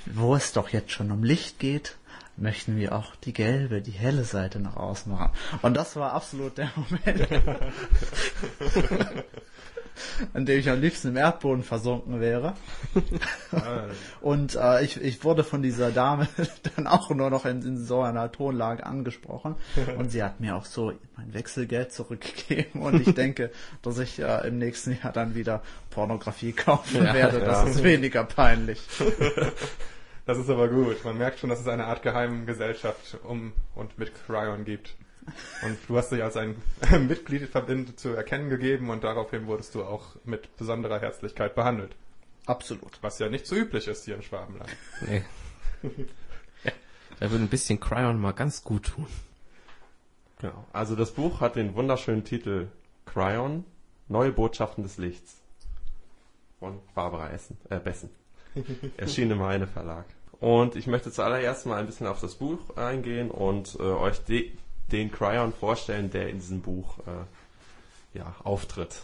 wo 0.07 0.35
es 0.35 0.53
doch 0.53 0.71
jetzt 0.71 0.93
schon 0.93 1.11
um 1.11 1.23
Licht 1.23 1.59
geht, 1.59 1.99
möchten 2.41 2.77
wir 2.77 2.95
auch 2.95 3.15
die 3.17 3.33
gelbe, 3.33 3.83
die 3.83 3.91
helle 3.93 4.25
Seite 4.25 4.59
nach 4.61 4.77
außen 4.77 5.13
machen. 5.13 5.31
Und 5.63 5.77
das 5.77 5.97
war 5.97 6.13
absolut 6.13 6.59
der 6.59 6.71
Moment, 6.75 7.29
an 10.35 10.47
dem 10.47 10.59
ich 10.59 10.71
am 10.71 10.81
liebsten 10.81 11.09
im 11.09 11.17
Erdboden 11.17 11.63
versunken 11.63 12.21
wäre. 12.21 12.55
Und 14.21 14.57
äh, 14.57 14.83
ich, 14.85 15.01
ich 15.01 15.23
wurde 15.25 15.45
von 15.45 15.63
dieser 15.63 15.91
Dame 15.91 16.29
dann 16.77 16.87
auch 16.87 17.11
nur 17.11 17.31
noch 17.31 17.45
in, 17.45 17.63
in 17.63 17.77
so 17.77 18.01
einer 18.01 18.33
Tonlage 18.33 18.85
angesprochen. 18.87 19.57
Und 19.99 20.11
sie 20.11 20.23
hat 20.23 20.41
mir 20.41 20.57
auch 20.57 20.65
so 20.65 20.93
mein 21.17 21.35
Wechselgeld 21.35 21.93
zurückgegeben. 21.93 22.81
Und 22.83 23.07
ich 23.07 23.15
denke, 23.15 23.51
dass 23.83 23.99
ich 23.99 24.19
äh, 24.19 24.49
im 24.49 24.59
nächsten 24.59 24.97
Jahr 25.03 25.13
dann 25.13 25.35
wieder 25.35 25.63
Pornografie 25.91 26.53
kaufen 26.53 27.05
Ja, 27.05 27.15
werde. 27.15 27.41
Das 27.41 27.65
ja. 27.65 27.71
ist 27.71 27.85
weniger 27.85 28.25
peinlich. 28.25 28.81
Das 30.31 30.39
ist 30.39 30.49
aber 30.49 30.69
gut. 30.69 31.05
Man 31.05 31.19
merkt 31.19 31.41
schon, 31.41 31.51
dass 31.51 31.59
es 31.59 31.67
eine 31.67 31.87
Art 31.87 32.05
geheimen 32.05 32.47
Gesellschaft 32.47 33.19
um 33.25 33.53
und 33.75 33.99
mit 33.99 34.13
Cryon 34.15 34.65
gibt. 34.65 34.95
Und 35.65 35.77
du 35.89 35.97
hast 35.97 36.13
dich 36.13 36.23
als 36.23 36.37
ein 36.37 36.55
Mitglied 37.09 37.49
verbindet 37.49 37.99
zu 37.99 38.11
erkennen 38.11 38.49
gegeben 38.49 38.91
und 38.91 39.03
daraufhin 39.03 39.49
wurdest 39.49 39.75
du 39.75 39.83
auch 39.83 40.15
mit 40.23 40.57
besonderer 40.57 41.01
Herzlichkeit 41.01 41.57
behandelt. 41.57 41.97
Absolut. 42.47 42.97
Was 43.03 43.19
ja 43.19 43.29
nicht 43.29 43.45
so 43.45 43.57
üblich 43.57 43.89
ist 43.89 44.05
hier 44.05 44.15
in 44.15 44.23
Schwabenland. 44.23 44.71
Nee. 45.01 45.25
Da 47.19 47.29
würde 47.29 47.43
ein 47.43 47.49
bisschen 47.49 47.81
Cryon 47.81 48.21
mal 48.21 48.31
ganz 48.31 48.63
gut 48.63 48.85
tun. 48.85 49.09
Genau. 50.39 50.65
Also 50.73 50.95
das 50.95 51.11
Buch 51.11 51.41
hat 51.41 51.57
den 51.57 51.75
wunderschönen 51.75 52.23
Titel 52.23 52.69
Cryon, 53.05 53.65
Neue 54.07 54.31
Botschaften 54.31 54.85
des 54.85 54.97
Lichts. 54.97 55.41
Von 56.61 56.79
Barbara 56.95 57.31
Essen, 57.31 57.59
äh, 57.69 57.81
Bessen. 57.81 58.11
Erschien 58.97 59.33
im 59.33 59.43
Heine 59.43 59.67
Verlag. 59.67 60.05
Und 60.41 60.75
ich 60.75 60.87
möchte 60.87 61.13
zuallererst 61.13 61.67
mal 61.67 61.79
ein 61.79 61.87
bisschen 61.87 62.07
auf 62.07 62.21
das 62.21 62.35
Buch 62.35 62.77
eingehen 62.77 63.31
und 63.31 63.77
äh, 63.79 63.83
euch 63.83 64.19
de 64.25 64.53
den 64.91 65.13
Cryon 65.13 65.53
vorstellen, 65.53 66.11
der 66.11 66.29
in 66.31 66.39
diesem 66.39 66.63
Buch 66.63 66.99
äh, 67.07 68.19
ja, 68.19 68.35
auftritt. 68.43 69.03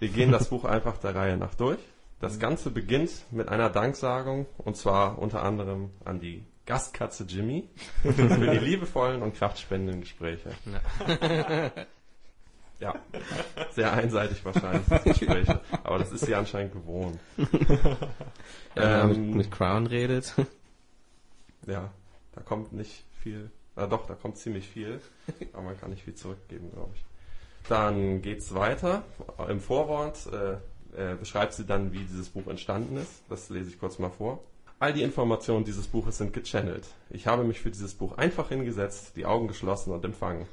Wir 0.00 0.08
gehen 0.08 0.32
das 0.32 0.48
Buch 0.48 0.64
einfach 0.64 0.98
der 0.98 1.14
Reihe 1.14 1.36
nach 1.36 1.54
durch. 1.54 1.78
Das 2.20 2.40
Ganze 2.40 2.70
beginnt 2.70 3.10
mit 3.30 3.48
einer 3.48 3.70
Danksagung 3.70 4.46
und 4.58 4.76
zwar 4.76 5.18
unter 5.20 5.44
anderem 5.44 5.90
an 6.04 6.18
die 6.18 6.42
Gastkatze 6.66 7.24
Jimmy 7.28 7.68
für 8.02 8.12
die 8.12 8.58
liebevollen 8.58 9.22
und 9.22 9.34
kraftspendenden 9.34 10.00
Gespräche. 10.00 10.50
Ja. 10.66 11.70
ja, 12.82 12.94
sehr 13.70 13.92
einseitig 13.92 14.44
wahrscheinlich, 14.44 14.86
die 15.04 15.10
Gespräche. 15.10 15.60
Aber 15.84 15.98
das 15.98 16.10
ist 16.10 16.26
sie 16.26 16.34
anscheinend 16.34 16.72
gewohnt. 16.72 17.18
Ja, 18.74 19.02
ähm, 19.02 19.26
mit, 19.26 19.34
mit 19.34 19.50
Crown 19.50 19.86
redet. 19.86 20.34
Ja, 21.66 21.90
da 22.34 22.40
kommt 22.40 22.72
nicht 22.72 23.04
viel. 23.20 23.50
Na 23.76 23.86
doch, 23.86 24.06
da 24.06 24.14
kommt 24.14 24.38
ziemlich 24.38 24.66
viel. 24.66 24.98
Aber 25.52 25.64
man 25.64 25.78
kann 25.78 25.90
nicht 25.90 26.04
viel 26.04 26.14
zurückgeben, 26.14 26.70
glaube 26.72 26.92
ich. 26.94 27.04
Dann 27.68 28.22
geht's 28.22 28.54
weiter. 28.54 29.04
Im 29.46 29.60
Vorwort 29.60 30.26
äh, 30.32 30.52
äh, 30.96 31.16
beschreibt 31.16 31.52
sie 31.52 31.66
dann, 31.66 31.92
wie 31.92 31.98
dieses 31.98 32.30
Buch 32.30 32.46
entstanden 32.46 32.96
ist. 32.96 33.22
Das 33.28 33.50
lese 33.50 33.68
ich 33.68 33.78
kurz 33.78 33.98
mal 33.98 34.08
vor. 34.08 34.42
All 34.78 34.94
die 34.94 35.02
Informationen 35.02 35.66
dieses 35.66 35.86
Buches 35.86 36.16
sind 36.16 36.32
gechannelt. 36.32 36.86
Ich 37.10 37.26
habe 37.26 37.44
mich 37.44 37.60
für 37.60 37.70
dieses 37.70 37.92
Buch 37.92 38.16
einfach 38.16 38.48
hingesetzt, 38.48 39.16
die 39.16 39.26
Augen 39.26 39.48
geschlossen 39.48 39.92
und 39.92 40.02
empfangen. 40.06 40.46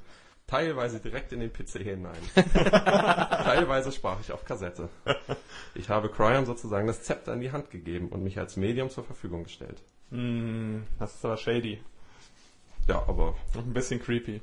Teilweise 0.49 0.99
direkt 0.99 1.31
in 1.31 1.41
den 1.41 1.53
PC 1.53 1.83
hinein. 1.83 2.17
Teilweise 2.35 3.91
sprach 3.91 4.19
ich 4.19 4.31
auf 4.31 4.45
Kassette. 4.45 4.89
Ich 5.75 5.89
habe 5.89 6.09
Cryon 6.09 6.47
sozusagen 6.47 6.87
das 6.87 7.03
Zepter 7.03 7.33
in 7.33 7.41
die 7.41 7.51
Hand 7.51 7.69
gegeben 7.69 8.09
und 8.09 8.23
mich 8.23 8.39
als 8.39 8.57
Medium 8.57 8.89
zur 8.89 9.03
Verfügung 9.03 9.43
gestellt. 9.43 9.83
Mm, 10.09 10.79
das 10.97 11.13
ist 11.13 11.23
aber 11.23 11.37
shady. 11.37 11.83
Ja, 12.87 13.03
aber. 13.07 13.35
Ein 13.55 13.73
bisschen 13.73 14.01
creepy. 14.01 14.41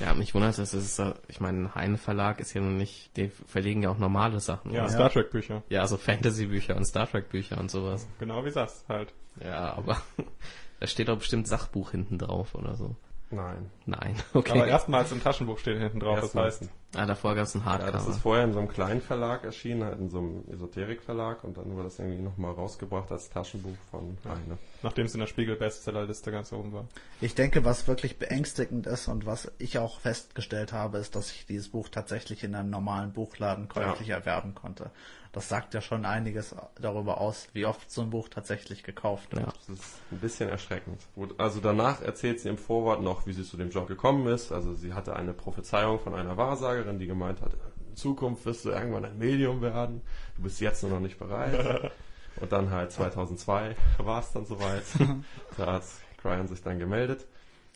Ja, 0.00 0.14
mich 0.14 0.34
wundert 0.34 0.58
es, 0.58 0.74
ist, 0.74 1.00
ich 1.28 1.40
meine, 1.40 1.72
Heine 1.76 1.98
Verlag 1.98 2.40
ist 2.40 2.54
ja 2.54 2.60
noch 2.60 2.76
nicht, 2.76 3.16
die 3.16 3.28
verlegen 3.28 3.82
ja 3.82 3.90
auch 3.90 3.98
normale 3.98 4.40
Sachen. 4.40 4.72
Ja, 4.72 4.84
oder? 4.84 4.90
Star 4.90 5.10
Trek 5.10 5.30
Bücher. 5.30 5.62
Ja, 5.68 5.82
also 5.82 5.98
Fantasy 5.98 6.46
Bücher 6.46 6.74
und 6.74 6.84
Star 6.84 7.08
Trek 7.08 7.28
Bücher 7.28 7.58
und 7.58 7.70
sowas. 7.70 8.08
Genau 8.18 8.44
wie 8.44 8.50
das 8.50 8.84
halt. 8.88 9.12
Ja, 9.44 9.74
aber 9.74 10.02
da 10.80 10.86
steht 10.88 11.08
doch 11.08 11.18
bestimmt 11.18 11.46
Sachbuch 11.46 11.92
hinten 11.92 12.18
drauf 12.18 12.56
oder 12.56 12.74
so. 12.74 12.96
Nein. 13.32 13.70
Nein, 13.86 14.16
okay. 14.34 14.52
Aber 14.52 14.66
erstmals 14.66 15.12
im 15.12 15.22
Taschenbuch 15.22 15.58
steht 15.58 15.78
hinten 15.78 16.00
drauf, 16.00 16.20
das 16.20 16.34
heißt. 16.34 16.68
Ah, 16.96 17.06
davor 17.06 17.36
gab 17.36 17.44
es 17.44 17.54
ein 17.54 17.64
Hardcover. 17.64 17.92
Ja, 17.92 17.98
das 17.98 18.08
ist 18.08 18.18
vorher 18.18 18.44
in 18.44 18.52
so 18.52 18.58
einem 18.58 18.68
kleinen 18.68 19.00
Verlag 19.00 19.44
erschienen, 19.44 19.84
halt 19.84 20.00
in 20.00 20.10
so 20.10 20.18
einem 20.18 20.44
Esoterik-Verlag 20.50 21.44
und 21.44 21.56
dann 21.56 21.70
wurde 21.70 21.84
das 21.84 22.00
irgendwie 22.00 22.20
nochmal 22.20 22.52
rausgebracht 22.52 23.12
als 23.12 23.30
Taschenbuch 23.30 23.76
von 23.92 24.18
ja. 24.24 24.30
Heine. 24.30 24.58
Nachdem 24.82 25.06
es 25.06 25.14
in 25.14 25.20
der 25.20 25.28
Spiegel-Bestsellerliste 25.28 26.32
ganz 26.32 26.52
oben 26.52 26.72
war. 26.72 26.88
Ich 27.20 27.36
denke, 27.36 27.64
was 27.64 27.86
wirklich 27.86 28.18
beängstigend 28.18 28.88
ist 28.88 29.06
und 29.06 29.24
was 29.24 29.52
ich 29.58 29.78
auch 29.78 30.00
festgestellt 30.00 30.72
habe, 30.72 30.98
ist, 30.98 31.14
dass 31.14 31.30
ich 31.30 31.46
dieses 31.46 31.68
Buch 31.68 31.88
tatsächlich 31.88 32.42
in 32.42 32.56
einem 32.56 32.70
normalen 32.70 33.12
Buchladen 33.12 33.68
käuflich 33.68 34.08
ja. 34.08 34.16
erwerben 34.16 34.56
konnte. 34.56 34.90
Das 35.32 35.48
sagt 35.48 35.74
ja 35.74 35.80
schon 35.80 36.04
einiges 36.04 36.56
darüber 36.80 37.20
aus, 37.20 37.48
wie 37.52 37.64
oft 37.64 37.88
so 37.90 38.02
ein 38.02 38.10
Buch 38.10 38.28
tatsächlich 38.28 38.82
gekauft 38.82 39.32
wird. 39.32 39.46
Ja. 39.46 39.52
Das 39.52 39.68
ist 39.68 39.98
ein 40.10 40.18
bisschen 40.18 40.48
erschreckend. 40.48 41.00
Gut, 41.14 41.38
also 41.38 41.60
danach 41.60 42.02
erzählt 42.02 42.40
sie 42.40 42.48
im 42.48 42.58
Vorwort 42.58 43.00
noch, 43.02 43.26
wie 43.26 43.32
sie 43.32 43.44
zu 43.44 43.56
dem 43.56 43.70
Job 43.70 43.86
gekommen 43.86 44.26
ist. 44.26 44.50
Also 44.50 44.74
sie 44.74 44.92
hatte 44.92 45.14
eine 45.14 45.32
Prophezeiung 45.32 46.00
von 46.00 46.14
einer 46.14 46.36
Wahrsagerin, 46.36 46.98
die 46.98 47.06
gemeint 47.06 47.40
hat, 47.42 47.52
in 47.88 47.96
Zukunft 47.96 48.44
wirst 48.44 48.64
du 48.64 48.70
irgendwann 48.70 49.04
ein 49.04 49.18
Medium 49.18 49.62
werden. 49.62 50.02
Du 50.36 50.42
bist 50.42 50.60
jetzt 50.60 50.82
nur 50.82 50.92
noch 50.92 51.00
nicht 51.00 51.18
bereit. 51.18 51.92
Und 52.40 52.52
dann 52.52 52.70
halt 52.70 52.90
2002 52.92 53.76
war 53.98 54.20
es 54.20 54.32
dann 54.32 54.46
soweit. 54.46 54.84
da 55.56 55.74
hat 55.74 55.82
Cryan 56.20 56.48
sich 56.48 56.62
dann 56.62 56.78
gemeldet. 56.78 57.26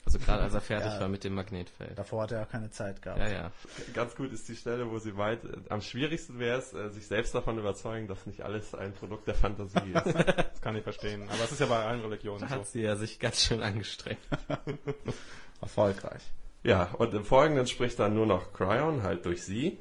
Also 0.04 0.18
gerade 0.18 0.42
als 0.42 0.54
er 0.54 0.60
fertig 0.60 0.92
ja, 0.92 1.00
war 1.00 1.08
mit 1.08 1.24
dem 1.24 1.34
Magnetfeld. 1.34 1.98
Davor 1.98 2.22
hat 2.22 2.32
er 2.32 2.40
ja 2.40 2.44
keine 2.44 2.70
Zeit 2.70 3.02
gehabt. 3.02 3.20
Ja, 3.20 3.28
ja. 3.28 3.52
Ganz 3.94 4.14
gut 4.14 4.32
ist 4.32 4.48
die 4.48 4.56
Stelle, 4.56 4.90
wo 4.90 4.98
sie 4.98 5.16
weit, 5.16 5.40
am 5.68 5.80
schwierigsten 5.80 6.38
wäre 6.38 6.58
es, 6.58 6.72
äh, 6.74 6.90
sich 6.90 7.06
selbst 7.06 7.34
davon 7.34 7.58
überzeugen, 7.58 8.08
dass 8.08 8.26
nicht 8.26 8.42
alles 8.42 8.74
ein 8.74 8.92
Produkt 8.92 9.26
der 9.26 9.34
Fantasie 9.34 9.92
ist. 9.94 10.06
das 10.14 10.60
kann 10.60 10.76
ich 10.76 10.82
verstehen. 10.82 11.28
Aber 11.28 11.44
es 11.44 11.52
ist 11.52 11.60
ja 11.60 11.66
bei 11.66 11.84
allen 11.84 12.00
Religionen 12.00 12.40
da 12.40 12.48
so. 12.48 12.54
hat 12.56 12.66
sie 12.66 12.82
ja 12.82 12.96
sich 12.96 13.18
ganz 13.18 13.42
schön 13.42 13.62
angestrengt. 13.62 14.20
Erfolgreich. 15.60 16.22
Ja, 16.62 16.90
und 16.98 17.12
im 17.14 17.24
Folgenden 17.24 17.66
spricht 17.66 17.98
dann 17.98 18.14
nur 18.14 18.26
noch 18.26 18.52
Cryon, 18.52 19.02
halt 19.02 19.26
durch 19.26 19.42
sie. 19.42 19.78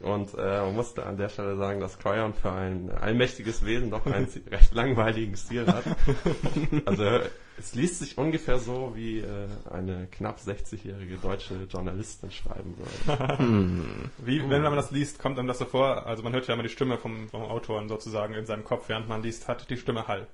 Und 0.00 0.34
äh, 0.34 0.60
man 0.60 0.74
musste 0.74 1.06
an 1.06 1.16
der 1.16 1.28
Stelle 1.28 1.56
sagen, 1.56 1.80
dass 1.80 1.98
Cryon 1.98 2.34
für 2.34 2.52
ein 2.52 2.90
allmächtiges 2.90 3.64
Wesen 3.64 3.90
doch 3.90 4.04
einen 4.06 4.28
recht 4.50 4.74
langweiligen 4.74 5.36
Stil 5.36 5.66
hat. 5.66 5.84
Also 6.84 7.20
es 7.58 7.74
liest 7.74 8.00
sich 8.00 8.18
ungefähr 8.18 8.58
so, 8.58 8.92
wie 8.94 9.20
äh, 9.20 9.48
eine 9.70 10.06
knapp 10.08 10.38
60-jährige 10.38 11.16
deutsche 11.16 11.54
Journalistin 11.70 12.30
schreiben 12.30 12.74
würde. 12.76 13.84
Wie, 14.18 14.48
wenn 14.48 14.62
man 14.62 14.76
das 14.76 14.90
liest, 14.90 15.18
kommt 15.18 15.38
einem 15.38 15.48
das 15.48 15.58
so 15.58 15.64
vor, 15.64 16.06
also 16.06 16.22
man 16.22 16.32
hört 16.32 16.46
ja 16.46 16.54
immer 16.54 16.62
die 16.62 16.68
Stimme 16.68 16.98
vom, 16.98 17.28
vom 17.28 17.42
Autoren 17.42 17.88
sozusagen 17.88 18.34
in 18.34 18.46
seinem 18.46 18.64
Kopf, 18.64 18.88
während 18.88 19.08
man 19.08 19.22
liest, 19.22 19.48
hat 19.48 19.68
die 19.70 19.76
Stimme 19.76 20.06
Hall. 20.06 20.26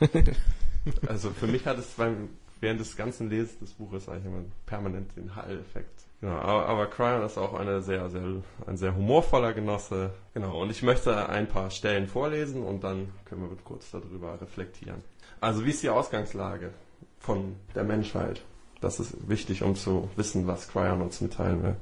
also 1.06 1.30
für 1.30 1.46
mich 1.46 1.66
hat 1.66 1.78
es 1.78 1.86
beim, 1.90 2.30
während 2.60 2.80
des 2.80 2.96
ganzen 2.96 3.28
Lesens 3.28 3.58
des 3.58 3.72
Buches 3.74 4.08
eigentlich 4.08 4.26
immer 4.26 4.44
permanent 4.64 5.14
den 5.16 5.34
Hall-Effekt. 5.36 6.06
Genau, 6.20 6.36
aber, 6.36 6.66
aber 6.66 6.86
Cryon 6.86 7.22
ist 7.22 7.36
auch 7.36 7.52
eine 7.54 7.82
sehr, 7.82 8.08
sehr, 8.08 8.22
ein 8.66 8.76
sehr 8.78 8.96
humorvoller 8.96 9.52
Genosse. 9.52 10.14
Genau, 10.32 10.62
und 10.62 10.70
ich 10.70 10.82
möchte 10.82 11.28
ein 11.28 11.46
paar 11.46 11.70
Stellen 11.70 12.06
vorlesen 12.06 12.62
und 12.62 12.82
dann 12.82 13.12
können 13.26 13.42
wir 13.42 13.56
kurz 13.62 13.90
darüber 13.90 14.40
reflektieren. 14.40 15.02
Also 15.40 15.64
wie 15.64 15.70
ist 15.70 15.82
die 15.82 15.90
Ausgangslage 15.90 16.72
von 17.18 17.56
der 17.74 17.84
Menschheit? 17.84 18.42
Das 18.80 19.00
ist 19.00 19.28
wichtig, 19.28 19.62
um 19.62 19.74
zu 19.74 20.10
wissen, 20.16 20.46
was 20.46 20.68
Cryon 20.68 21.02
uns 21.02 21.20
mitteilen 21.20 21.62
will. 21.62 21.76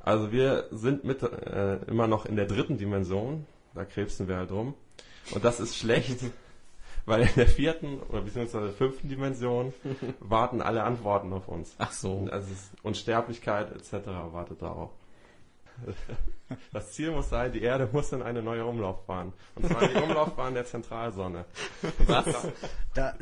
Also 0.00 0.32
wir 0.32 0.66
sind 0.70 1.04
mit, 1.04 1.22
äh, 1.22 1.76
immer 1.86 2.06
noch 2.06 2.26
in 2.26 2.36
der 2.36 2.46
dritten 2.46 2.76
Dimension, 2.76 3.46
da 3.74 3.84
krebsen 3.84 4.28
wir 4.28 4.36
halt 4.36 4.50
rum. 4.50 4.74
Und 5.32 5.44
das 5.44 5.60
ist 5.60 5.76
schlecht, 5.76 6.18
weil 7.06 7.22
in 7.22 7.34
der 7.36 7.46
vierten 7.46 8.00
oder 8.08 8.22
beziehungsweise 8.22 8.72
fünften 8.72 9.08
Dimension 9.08 9.72
warten 10.20 10.60
alle 10.60 10.82
Antworten 10.82 11.32
auf 11.32 11.48
uns. 11.48 11.74
Ach 11.78 11.92
so. 11.92 12.26
Also 12.30 12.48
Unsterblichkeit 12.82 13.72
etc. 13.72 14.06
wartet 14.32 14.60
darauf. 14.62 14.90
Das 16.72 16.92
Ziel 16.92 17.12
muss 17.12 17.30
sein, 17.30 17.50
die 17.52 17.62
Erde 17.62 17.88
muss 17.92 18.12
in 18.12 18.20
eine 18.20 18.42
neue 18.42 18.66
Umlaufbahn. 18.66 19.32
Und 19.54 19.68
zwar 19.68 19.88
die 19.88 19.94
Umlaufbahn 19.94 20.52
der 20.52 20.66
Zentralsonne. 20.66 21.46
Was? 22.06 22.26
Da, 22.92 23.14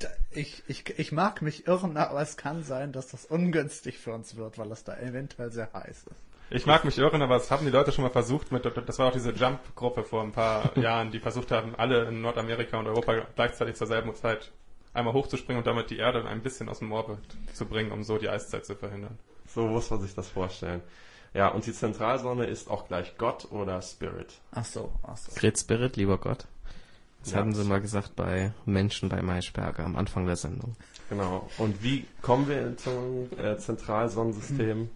da, 0.00 0.08
ich, 0.30 0.62
ich, 0.66 0.98
ich 0.98 1.10
mag 1.10 1.40
mich 1.40 1.66
irren, 1.66 1.96
aber 1.96 2.20
es 2.20 2.36
kann 2.36 2.62
sein, 2.62 2.92
dass 2.92 3.08
das 3.08 3.24
ungünstig 3.24 3.98
für 3.98 4.12
uns 4.12 4.36
wird, 4.36 4.58
weil 4.58 4.70
es 4.70 4.84
da 4.84 4.98
eventuell 4.98 5.50
sehr 5.50 5.72
heiß 5.72 6.04
ist. 6.04 6.16
Ich 6.50 6.66
mag 6.66 6.84
mich 6.84 6.98
irren, 6.98 7.22
aber 7.22 7.36
es 7.36 7.50
haben 7.50 7.64
die 7.64 7.72
Leute 7.72 7.90
schon 7.90 8.04
mal 8.04 8.10
versucht, 8.10 8.52
mit, 8.52 8.64
das 8.64 8.98
war 8.98 9.08
auch 9.08 9.12
diese 9.12 9.32
Jump-Gruppe 9.32 10.04
vor 10.04 10.22
ein 10.22 10.32
paar 10.32 10.76
Jahren, 10.78 11.10
die 11.10 11.20
versucht 11.20 11.50
haben, 11.50 11.74
alle 11.74 12.04
in 12.04 12.20
Nordamerika 12.20 12.78
und 12.78 12.86
Europa 12.86 13.26
gleichzeitig 13.34 13.76
zur 13.76 13.86
selben 13.86 14.14
Zeit 14.14 14.52
einmal 14.92 15.14
hochzuspringen 15.14 15.58
und 15.58 15.66
damit 15.66 15.90
die 15.90 15.98
Erde 15.98 16.24
ein 16.26 16.42
bisschen 16.42 16.68
aus 16.68 16.80
dem 16.80 16.92
Orbit 16.92 17.18
zu 17.54 17.66
bringen, 17.66 17.92
um 17.92 18.04
so 18.04 18.18
die 18.18 18.28
Eiszeit 18.28 18.66
zu 18.66 18.74
verhindern. 18.76 19.18
So 19.46 19.66
muss 19.66 19.90
man 19.90 20.00
sich 20.00 20.14
das 20.14 20.28
vorstellen. 20.28 20.82
Ja, 21.34 21.48
und 21.48 21.66
die 21.66 21.72
Zentralsonne 21.72 22.46
ist 22.46 22.70
auch 22.70 22.86
gleich 22.86 23.18
Gott 23.18 23.50
oder 23.50 23.82
Spirit. 23.82 24.32
Ach 24.52 24.64
so, 24.64 24.92
ach 25.02 25.16
so. 25.16 25.32
Grit 25.34 25.58
Spirit, 25.58 25.96
lieber 25.96 26.16
Gott. 26.18 26.46
Das 27.22 27.32
ja. 27.32 27.38
haben 27.38 27.52
sie 27.54 27.64
mal 27.64 27.80
gesagt 27.80 28.14
bei 28.14 28.52
Menschen 28.66 29.08
bei 29.08 29.20
Maischberger 29.20 29.84
am 29.84 29.96
Anfang 29.96 30.26
der 30.26 30.36
Sendung. 30.36 30.76
Genau. 31.08 31.48
Und 31.58 31.82
wie 31.82 32.06
kommen 32.22 32.48
wir 32.48 32.76
zum 32.76 33.28
äh, 33.38 33.58
Zentralsonnensystem? 33.58 34.88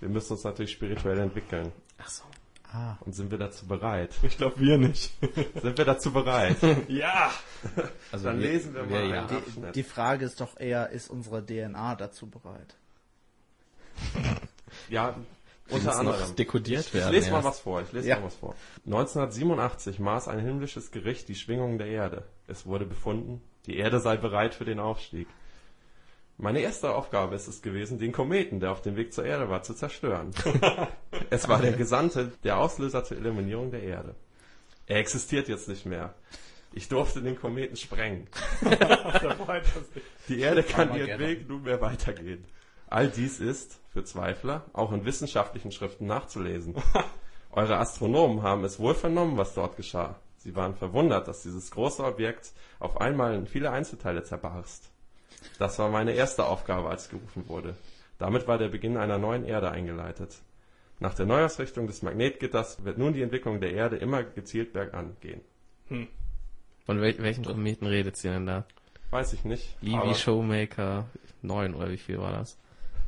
Wir 0.00 0.08
müssen 0.08 0.32
uns 0.32 0.42
natürlich 0.42 0.72
spirituell 0.72 1.20
entwickeln. 1.20 1.70
Ach 1.98 2.08
so. 2.08 2.24
Ah. 2.72 2.96
Und 3.00 3.14
sind 3.14 3.30
wir 3.30 3.38
dazu 3.38 3.66
bereit? 3.66 4.14
Ich 4.22 4.38
glaube, 4.38 4.58
wir 4.58 4.78
nicht. 4.78 5.12
sind 5.62 5.78
wir 5.78 5.84
dazu 5.84 6.10
bereit? 6.10 6.56
ja! 6.88 7.30
Also 8.10 8.24
Dann 8.24 8.40
wir, 8.40 8.48
lesen 8.48 8.74
wir, 8.74 8.88
wir 8.88 9.00
mal. 9.00 9.10
Ja. 9.10 9.26
Die, 9.26 9.72
die 9.72 9.82
Frage 9.82 10.24
ist 10.24 10.40
doch 10.40 10.58
eher, 10.58 10.88
ist 10.88 11.08
unsere 11.10 11.44
DNA 11.44 11.94
dazu 11.96 12.28
bereit? 12.28 12.74
ja, 14.88 15.14
Unter 15.74 15.86
muss 15.86 16.02
noch 16.02 16.12
anderem. 16.14 16.36
dekodiert 16.36 16.86
Ich 16.86 16.94
werden. 16.94 17.12
lese 17.12 17.30
mal 17.30 17.36
erst. 17.38 17.48
was 17.48 17.60
vor, 17.60 17.82
ich 17.82 17.92
lese 17.92 18.08
Ja. 18.08 18.16
mal 18.18 18.26
was 18.26 18.34
vor. 18.36 18.54
1987 18.86 19.98
maß 19.98 20.28
ein 20.28 20.38
himmlisches 20.40 20.90
Gericht 20.90 21.28
die 21.28 21.34
Schwingungen 21.34 21.78
der 21.78 21.88
Erde. 21.88 22.24
Es 22.46 22.66
wurde 22.66 22.84
befunden, 22.86 23.42
die 23.66 23.76
Erde 23.76 24.00
sei 24.00 24.16
bereit 24.16 24.54
für 24.54 24.64
den 24.64 24.80
Aufstieg. 24.80 25.26
Meine 26.38 26.60
erste 26.60 26.94
Aufgabe 26.94 27.36
ist 27.36 27.46
es 27.46 27.62
gewesen, 27.62 27.98
den 27.98 28.10
Kometen, 28.12 28.58
der 28.58 28.72
auf 28.72 28.82
dem 28.82 28.96
Weg 28.96 29.12
zur 29.12 29.24
Erde 29.24 29.48
war, 29.48 29.62
zu 29.62 29.74
zerstören. 29.74 30.30
es 31.30 31.46
war 31.48 31.60
der 31.60 31.72
Gesandte, 31.72 32.32
der 32.42 32.58
Auslöser 32.58 33.04
zur 33.04 33.18
Eliminierung 33.18 33.70
der 33.70 33.82
Erde. 33.82 34.14
Er 34.86 34.96
existiert 34.98 35.48
jetzt 35.48 35.68
nicht 35.68 35.86
mehr. 35.86 36.14
Ich 36.72 36.88
durfte 36.88 37.20
den 37.22 37.38
Kometen 37.38 37.76
sprengen. 37.76 38.26
Die 40.28 40.40
Erde 40.40 40.62
kann 40.62 40.94
ihren. 40.96 41.18
Weg 41.20 41.48
nunmehr 41.48 41.80
weitergehen. 41.80 42.44
All 42.92 43.08
dies 43.08 43.40
ist, 43.40 43.80
für 43.94 44.04
Zweifler, 44.04 44.66
auch 44.74 44.92
in 44.92 45.06
wissenschaftlichen 45.06 45.72
Schriften 45.72 46.04
nachzulesen. 46.04 46.74
Eure 47.50 47.78
Astronomen 47.78 48.42
haben 48.42 48.64
es 48.64 48.78
wohl 48.78 48.94
vernommen, 48.94 49.38
was 49.38 49.54
dort 49.54 49.78
geschah. 49.78 50.16
Sie 50.36 50.54
waren 50.56 50.74
verwundert, 50.74 51.26
dass 51.26 51.42
dieses 51.42 51.70
große 51.70 52.04
Objekt 52.04 52.52
auf 52.80 53.00
einmal 53.00 53.34
in 53.34 53.46
viele 53.46 53.70
Einzelteile 53.70 54.24
zerbarst. 54.24 54.90
Das 55.58 55.78
war 55.78 55.88
meine 55.88 56.12
erste 56.12 56.44
Aufgabe, 56.44 56.90
als 56.90 57.06
ich 57.06 57.12
gerufen 57.12 57.48
wurde. 57.48 57.76
Damit 58.18 58.46
war 58.46 58.58
der 58.58 58.68
Beginn 58.68 58.98
einer 58.98 59.16
neuen 59.16 59.46
Erde 59.46 59.70
eingeleitet. 59.70 60.36
Nach 61.00 61.14
der 61.14 61.24
Neuausrichtung 61.24 61.86
des 61.86 62.02
Magnetgitters 62.02 62.84
wird 62.84 62.98
nun 62.98 63.14
die 63.14 63.22
Entwicklung 63.22 63.58
der 63.62 63.72
Erde 63.72 63.96
immer 63.96 64.22
gezielt 64.22 64.74
bergan 64.74 65.16
gehen. 65.22 65.40
Von 66.84 67.00
wel 67.00 67.16
welchen 67.22 67.46
Kometen 67.46 67.86
redet 67.86 68.22
ihr 68.22 68.32
denn 68.32 68.44
da? 68.44 68.66
Weiß 69.10 69.32
ich 69.32 69.46
nicht. 69.46 69.76
Levy 69.80 69.96
aber- 69.96 70.14
Showmaker 70.14 71.06
9 71.40 71.74
oder 71.74 71.90
wie 71.90 71.96
viel 71.96 72.18
war 72.18 72.32
das? 72.32 72.58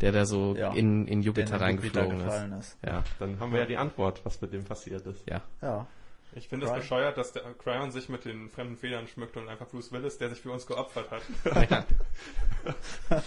Der 0.01 0.13
da 0.13 0.27
so 0.27 0.55
Ja. 0.57 0.73
in, 0.73 1.07
in 1.07 1.23
Jupiter 1.23 1.61
reingeflogen 1.61 2.19
ist. 2.19 2.25
gefallen 2.25 2.53
ist. 2.53 2.79
Ja, 2.85 3.03
Dann 3.19 3.39
haben 3.41 3.53
wir 3.53 3.61
ja 3.61 3.67
die 3.67 3.77
Antwort, 3.77 4.25
was 4.25 4.41
mit 4.41 4.53
dem 4.53 4.65
passiert 4.65 5.07
ist. 5.07 5.29
ja. 5.29 5.41
Ja. 5.63 5.87
Ich 6.37 6.49
finde 6.49 6.67
es 6.67 6.73
bescheuert, 6.73 7.17
dass 7.17 7.31
der 7.33 7.43
Cryon 7.63 7.93
sich 7.93 8.09
mit 8.09 8.25
den 8.25 8.51
fremden 8.51 8.77
Federn 8.77 9.07
schmückt 9.07 9.37
und 9.37 9.49
einfach 9.49 9.69
Bruce 9.69 9.93
Willis, 9.93 10.19
der 10.19 10.31
sich 10.31 10.41
für 10.41 10.51
uns 10.51 10.67
geopfert 10.67 11.09
hat. 11.13 11.23
ja. 11.71 11.85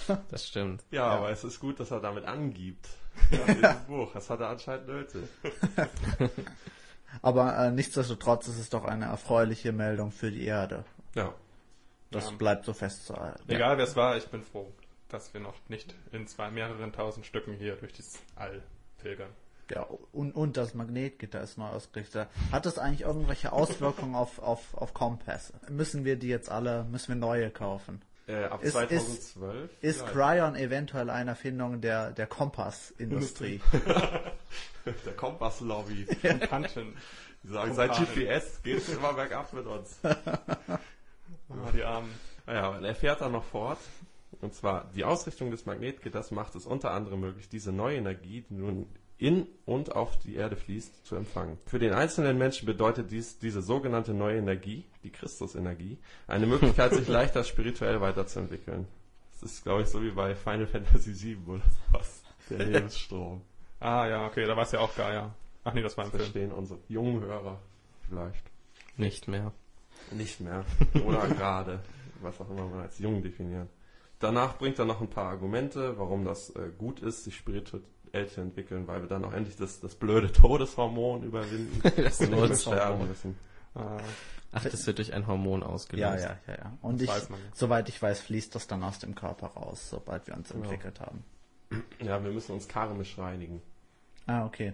Das 0.29 0.45
stimmt. 0.45 0.83
Ja, 0.91 1.05
aber 1.05 1.29
es 1.29 1.45
ist 1.45 1.61
gut, 1.61 1.79
dass 1.79 1.89
er 1.91 2.01
damit 2.01 2.25
angibt. 2.25 2.85
Ja, 3.61 3.73
Buch. 3.87 4.11
Das 4.13 4.29
hat 4.29 4.41
er 4.41 4.49
anscheinend 4.49 4.87
nötig. 4.87 5.23
Aber 7.21 7.57
äh, 7.57 7.71
nichtsdestotrotz 7.71 8.47
ist 8.47 8.59
es 8.59 8.69
doch 8.69 8.83
eine 8.85 9.05
erfreuliche 9.05 9.71
Meldung 9.71 10.11
für 10.11 10.29
die 10.31 10.45
Erde. 10.45 10.83
Ja. 11.15 11.33
Das 12.11 12.25
Ja. 12.29 12.35
bleibt 12.37 12.65
so 12.65 12.73
festzuhalten. 12.73 13.41
Egal 13.47 13.77
wer 13.77 13.85
es 13.85 13.95
war, 13.95 14.17
ich 14.17 14.27
bin 14.27 14.43
froh, 14.43 14.71
dass 15.09 15.33
wir 15.33 15.41
noch 15.41 15.55
nicht 15.67 15.95
in 16.11 16.27
zwei 16.27 16.49
mehreren 16.51 16.91
tausend 16.93 17.25
Stücken 17.25 17.53
hier 17.53 17.75
durch 17.75 17.93
das 17.93 18.19
All 18.35 18.61
pilgern. 19.01 19.29
Ja, 19.69 19.85
und, 20.13 20.31
und 20.33 20.55
das 20.55 20.73
Magnetgitter 20.73 21.41
ist 21.41 21.57
neu 21.57 21.67
ausgerichtet. 21.67 22.29
Hat 22.53 22.65
das 22.65 22.77
eigentlich 22.79 23.01
irgendwelche 23.01 23.51
Auswirkungen 23.51 24.15
auf, 24.15 24.39
auf, 24.39 24.73
auf 24.75 24.93
Kompasse? 24.93 25.53
Müssen 25.69 26.05
wir 26.05 26.15
die 26.15 26.29
jetzt 26.29 26.49
alle, 26.49 26.85
müssen 26.85 27.09
wir 27.09 27.15
neue 27.15 27.49
kaufen? 27.49 28.01
Äh, 28.27 28.45
ab 28.45 28.63
Ist- 28.63 28.73
2012. 28.73 29.71
Ist 29.81 29.99
vielleicht. 29.99 30.13
Cryon 30.13 30.55
eventuell 30.55 31.09
eine 31.09 31.31
Erfindung 31.31 31.81
der, 31.81 32.11
der 32.11 32.27
Kompassindustrie? 32.27 33.61
der 34.85 35.13
Kompass-Lobby. 35.15 36.05
Kanten. 36.49 36.95
Die 37.43 37.47
sagen, 37.49 37.73
seit. 37.73 37.91
GPS 37.91 38.61
geht 38.63 38.77
es 38.77 38.89
immer 38.89 39.13
bergab 39.13 39.51
mit 39.53 39.65
uns. 39.65 39.99
Ah, 41.49 41.71
die 41.73 41.81
Armen. 41.81 42.13
Naja, 42.45 42.77
er 42.77 42.93
fährt 42.95 43.21
dann 43.21 43.31
noch 43.31 43.45
fort. 43.45 43.77
Und 44.41 44.53
zwar, 44.53 44.89
die 44.95 45.03
Ausrichtung 45.03 45.51
des 45.51 45.65
Magnetgitters 45.65 46.31
macht 46.31 46.55
es 46.55 46.65
unter 46.65 46.91
anderem 46.91 47.19
möglich, 47.21 47.49
diese 47.49 47.71
neue 47.71 47.97
Energie, 47.97 48.45
die 48.49 48.53
nun 48.55 48.87
in 49.19 49.47
und 49.65 49.95
auf 49.95 50.17
die 50.19 50.35
Erde 50.35 50.55
fließt, 50.55 51.05
zu 51.05 51.15
empfangen. 51.15 51.57
Für 51.65 51.79
den 51.79 51.93
einzelnen 51.93 52.37
Menschen 52.37 52.67
bedeutet 52.67 53.09
dies 53.09 53.39
diese 53.39 53.63
sogenannte 53.63 54.13
neue 54.13 54.37
Energie, 54.37 54.85
die 55.03 55.09
Christusenergie, 55.11 55.97
eine 56.27 56.45
Möglichkeit, 56.45 56.93
sich 56.93 57.07
leichter 57.07 57.43
spirituell 57.43 57.99
weiterzuentwickeln. 57.99 58.87
Das 59.33 59.51
ist, 59.51 59.63
glaube 59.63 59.81
ich, 59.83 59.87
so 59.87 60.01
wie 60.03 60.11
bei 60.11 60.35
Final 60.35 60.67
Fantasy 60.67 61.13
VII 61.19 61.37
oder 61.47 61.63
sowas. 61.91 62.23
Der 62.49 62.65
Lebensstrom. 62.65 63.41
Ah 63.79 64.07
ja, 64.07 64.25
okay, 64.25 64.43
da 64.47 64.55
war 64.55 64.63
es 64.63 64.71
ja 64.71 64.79
auch 64.79 64.95
geil, 64.95 65.13
ja. 65.13 65.35
Ach 65.63 65.71
nee, 65.71 65.83
das 65.83 65.95
war 65.97 66.05
Das 66.05 66.13
im 66.13 66.19
Film. 66.19 66.31
verstehen 66.31 66.51
unsere 66.51 66.79
jungen 66.87 67.21
Hörer 67.21 67.59
vielleicht 68.09 68.43
Nicht 68.97 69.27
mehr. 69.27 69.51
nicht 70.11 70.39
mehr. 70.41 70.65
Oder 71.05 71.27
gerade. 71.27 71.79
Was 72.21 72.41
auch 72.41 72.49
immer 72.49 72.65
man 72.65 72.79
als 72.81 72.97
jung 72.97 73.21
definiert. 73.21 73.67
Danach 74.19 74.57
bringt 74.57 74.79
er 74.79 74.85
noch 74.85 75.01
ein 75.01 75.09
paar 75.09 75.29
Argumente, 75.29 75.97
warum 75.97 76.25
das 76.25 76.49
äh, 76.51 76.69
gut 76.77 76.99
ist, 77.01 77.23
sich 77.23 77.35
spirituell 77.35 77.83
zu 78.27 78.41
entwickeln, 78.41 78.87
weil 78.87 79.01
wir 79.01 79.07
dann 79.07 79.23
auch 79.25 79.33
endlich 79.33 79.55
das, 79.57 79.79
das 79.79 79.95
blöde 79.95 80.31
Todeshormon 80.31 81.23
überwinden 81.23 81.81
Das 82.03 82.19
und 82.19 82.31
nicht 82.31 82.39
mehr 82.39 82.55
sterben 82.57 83.07
müssen. 83.07 83.37
Ah, 83.75 83.97
Ach, 84.53 84.63
das 84.63 84.87
wird 84.87 84.97
durch 84.97 85.13
ein 85.13 85.27
Hormon 85.27 85.61
Ja, 85.61 85.67
ausgelöst. 85.67 86.23
ja, 86.23 86.37
ja, 86.47 86.53
ja. 86.57 86.77
Und 86.81 87.01
Das 87.01 87.23
ich, 87.23 87.29
ja. 87.29 87.35
soweit 87.53 87.89
ich 87.89 88.01
weiß, 88.01 88.21
fließt 88.21 88.55
das 88.55 88.65
dann 88.65 88.81
aus 88.83 88.97
dem 88.99 89.13
Körper 89.13 89.47
raus, 89.47 89.89
sobald 89.89 90.25
wir 90.25 90.35
uns 90.35 90.49
entwickelt 90.51 90.99
haben. 90.99 91.23
Ja, 92.01 92.23
wir 92.23 92.31
müssen 92.31 92.53
uns 92.53 92.67
karmisch 92.67 93.17
reinigen. 93.19 93.61
Ah, 94.25 94.45
okay. 94.45 94.73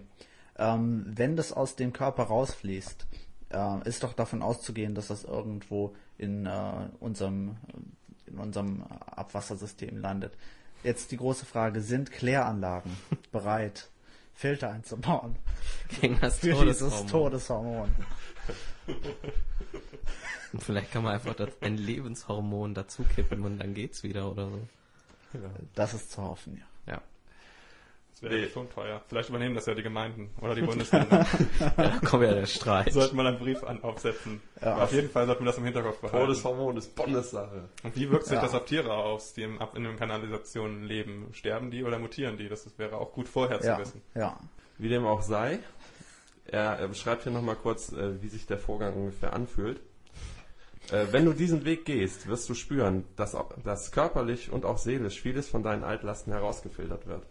Ähm, 0.56 1.04
wenn 1.08 1.36
das 1.36 1.52
aus 1.52 1.74
dem 1.76 1.92
Körper 1.92 2.22
rausfließt, 2.24 3.06
äh, 3.50 3.88
ist 3.88 4.04
doch 4.04 4.12
davon 4.14 4.40
auszugehen, 4.42 4.94
dass 4.94 5.08
das 5.08 5.24
irgendwo 5.24 5.94
in 6.16 6.46
äh, 6.46 6.88
unserem 7.00 7.56
in 8.26 8.38
unserem 8.38 8.82
Abwassersystem 8.82 9.98
landet. 9.98 10.32
Jetzt 10.82 11.10
die 11.12 11.16
große 11.16 11.46
Frage, 11.46 11.80
sind 11.80 12.12
Kläranlagen 12.12 12.96
bereit, 13.32 13.88
Filter 14.34 14.70
einzubauen 14.70 15.36
Gegen 16.00 16.18
das 16.20 16.38
für 16.38 16.64
dieses 16.64 17.06
Todeshormon. 17.06 17.08
Todeshormon? 17.08 17.94
Und 20.52 20.62
Vielleicht 20.62 20.92
kann 20.92 21.04
man 21.04 21.14
einfach 21.14 21.34
das, 21.34 21.50
ein 21.60 21.76
Lebenshormon 21.76 22.74
dazukippen 22.74 23.42
und 23.42 23.58
dann 23.58 23.74
geht's 23.74 24.02
wieder 24.02 24.30
oder 24.30 24.50
so. 24.50 24.60
Das 25.74 25.94
ist 25.94 26.12
zu 26.12 26.22
hoffen, 26.22 26.62
ja. 26.86 26.94
Ja. 26.94 27.02
Wäre 28.24 28.34
Nee. 28.34 28.48
schon 28.48 28.68
teuer. 28.70 29.00
Vielleicht 29.08 29.28
übernehmen 29.28 29.54
das 29.54 29.66
ja 29.66 29.74
die 29.74 29.82
Gemeinden 29.82 30.30
oder 30.40 30.54
die 30.54 30.62
Bundesländer. 30.66 31.26
Da 31.76 31.90
kommt 32.04 32.22
ja 32.24 32.34
der 32.34 32.46
Streit. 32.46 32.92
Sollten 32.92 33.16
wir 33.16 33.24
einen 33.24 33.38
Brief 33.38 33.62
an, 33.62 33.82
aufsetzen. 33.82 34.40
Ja. 34.60 34.82
Auf 34.82 34.92
jeden 34.92 35.10
Fall 35.10 35.26
sollten 35.26 35.42
wir 35.42 35.46
das 35.46 35.58
im 35.58 35.64
Hinterkopf 35.64 36.00
behalten. 36.00 36.26
Todeshormon 36.26 36.76
ist 36.76 36.94
Bundessache. 36.96 37.68
Und 37.82 37.96
wie 37.96 38.10
wirkt 38.10 38.24
sich 38.26 38.34
Ja. 38.34 38.42
das 38.42 38.54
auf 38.54 38.64
Tiere 38.64 38.92
aus, 38.92 39.34
die 39.34 39.42
im, 39.42 39.58
in 39.74 39.84
den 39.84 39.96
Kanalisationen 39.96 40.84
leben? 40.84 41.28
Sterben 41.32 41.70
die 41.70 41.84
oder 41.84 41.98
mutieren 41.98 42.36
die? 42.36 42.48
Das 42.48 42.66
wäre 42.78 42.96
auch 42.98 43.12
gut 43.12 43.28
vorher 43.28 43.60
zu 43.60 43.66
Ja, 43.68 43.78
wissen. 43.78 44.02
ja. 44.14 44.38
Wie 44.78 44.88
dem 44.88 45.06
auch 45.06 45.22
sei, 45.22 45.60
er, 46.46 46.88
beschreibt 46.88 47.22
hier 47.22 47.32
nochmal 47.32 47.56
kurz, 47.56 47.92
äh, 47.92 48.20
wie 48.22 48.28
sich 48.28 48.46
der 48.46 48.58
Vorgang 48.58 48.94
ungefähr 48.94 49.32
anfühlt. 49.32 49.80
Äh, 50.90 51.06
wenn 51.12 51.24
du 51.24 51.32
diesen 51.32 51.64
Weg 51.64 51.86
gehst, 51.86 52.26
wirst 52.28 52.48
du 52.50 52.54
spüren, 52.54 53.04
dass, 53.16 53.34
auch- 53.34 53.52
dass 53.62 53.90
körperlich 53.92 54.52
und 54.52 54.66
auch 54.66 54.76
seelisch 54.76 55.20
vieles 55.22 55.48
von 55.48 55.62
deinen 55.62 55.82
Altlasten 55.82 56.32
herausgefiltert 56.32 57.06
wird. 57.06 57.22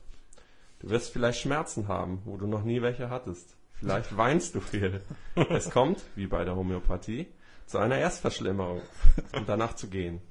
Du 0.83 0.89
wirst 0.89 1.13
vielleicht 1.13 1.39
Schmerzen 1.39 1.87
haben, 1.87 2.21
wo 2.25 2.35
du 2.35 2.45
noch 2.45 2.63
nie 2.63 2.81
welche 2.81 3.09
hattest. 3.09 3.55
Vielleicht 3.75 4.17
weinst 4.17 4.53
du 4.53 4.59
viel. 4.59 5.01
Es 5.49 5.69
kommt, 5.69 6.03
wie 6.15 6.27
bei 6.27 6.43
der 6.43 6.57
Homöopathie, 6.57 7.27
zu 7.67 7.77
einer 7.77 7.97
Erstverschlimmerung 7.97 8.81
und 9.33 9.47
danach 9.47 9.75
zu 9.75 9.87
gehen. 9.87 10.21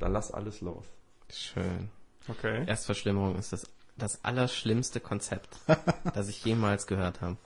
Dann 0.00 0.14
lass 0.14 0.32
alles 0.32 0.62
los. 0.62 0.86
Schön. 1.30 1.90
Okay. 2.26 2.64
Erstverschlimmerung 2.66 3.36
ist 3.36 3.52
das, 3.52 3.66
das 3.98 4.24
allerschlimmste 4.24 4.98
Konzept, 4.98 5.58
das 6.14 6.30
ich 6.30 6.42
jemals 6.42 6.86
gehört 6.86 7.20
habe. 7.20 7.36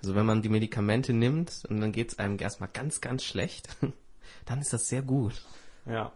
Also 0.00 0.14
wenn 0.14 0.26
man 0.26 0.40
die 0.40 0.48
Medikamente 0.48 1.12
nimmt 1.12 1.64
und 1.68 1.80
dann 1.80 1.90
geht's 1.90 2.20
einem 2.20 2.38
erstmal 2.38 2.68
ganz, 2.72 3.00
ganz 3.00 3.24
schlecht, 3.24 3.76
dann 4.44 4.60
ist 4.60 4.72
das 4.72 4.88
sehr 4.88 5.02
gut. 5.02 5.42
Ja. 5.84 6.12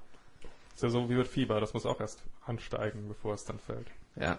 Ist 0.77 0.85
ja 0.85 0.91
so 0.91 1.11
wie 1.11 1.17
mit 1.17 1.27
Fieber. 1.27 1.59
Das 1.61 1.75
muss 1.75 1.87
auch 1.87 1.99
erst 1.99 2.23
ansteigen, 2.47 3.09
bevor 3.09 3.35
es 3.35 3.45
dann 3.45 3.59
fällt. 3.59 3.89
Ja. 4.15 4.39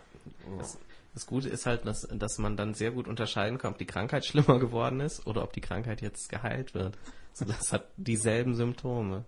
Das, 0.58 0.78
das 1.14 1.26
Gute 1.26 1.50
ist 1.50 1.66
halt, 1.66 1.86
dass, 1.86 2.08
dass 2.12 2.38
man 2.38 2.56
dann 2.56 2.74
sehr 2.74 2.92
gut 2.92 3.08
unterscheiden 3.08 3.58
kann, 3.58 3.72
ob 3.72 3.78
die 3.78 3.86
Krankheit 3.86 4.26
schlimmer 4.26 4.60
geworden 4.60 5.00
ist 5.00 5.26
oder 5.28 5.44
ob 5.44 5.54
die 5.54 5.62
Krankheit 5.62 6.02
jetzt 6.02 6.30
geheilt 6.30 6.74
wird. 6.74 6.98
Also 7.32 7.46
das 7.46 7.74
hat 7.74 7.88
dieselben 7.98 8.56
Symptome. 8.56 9.26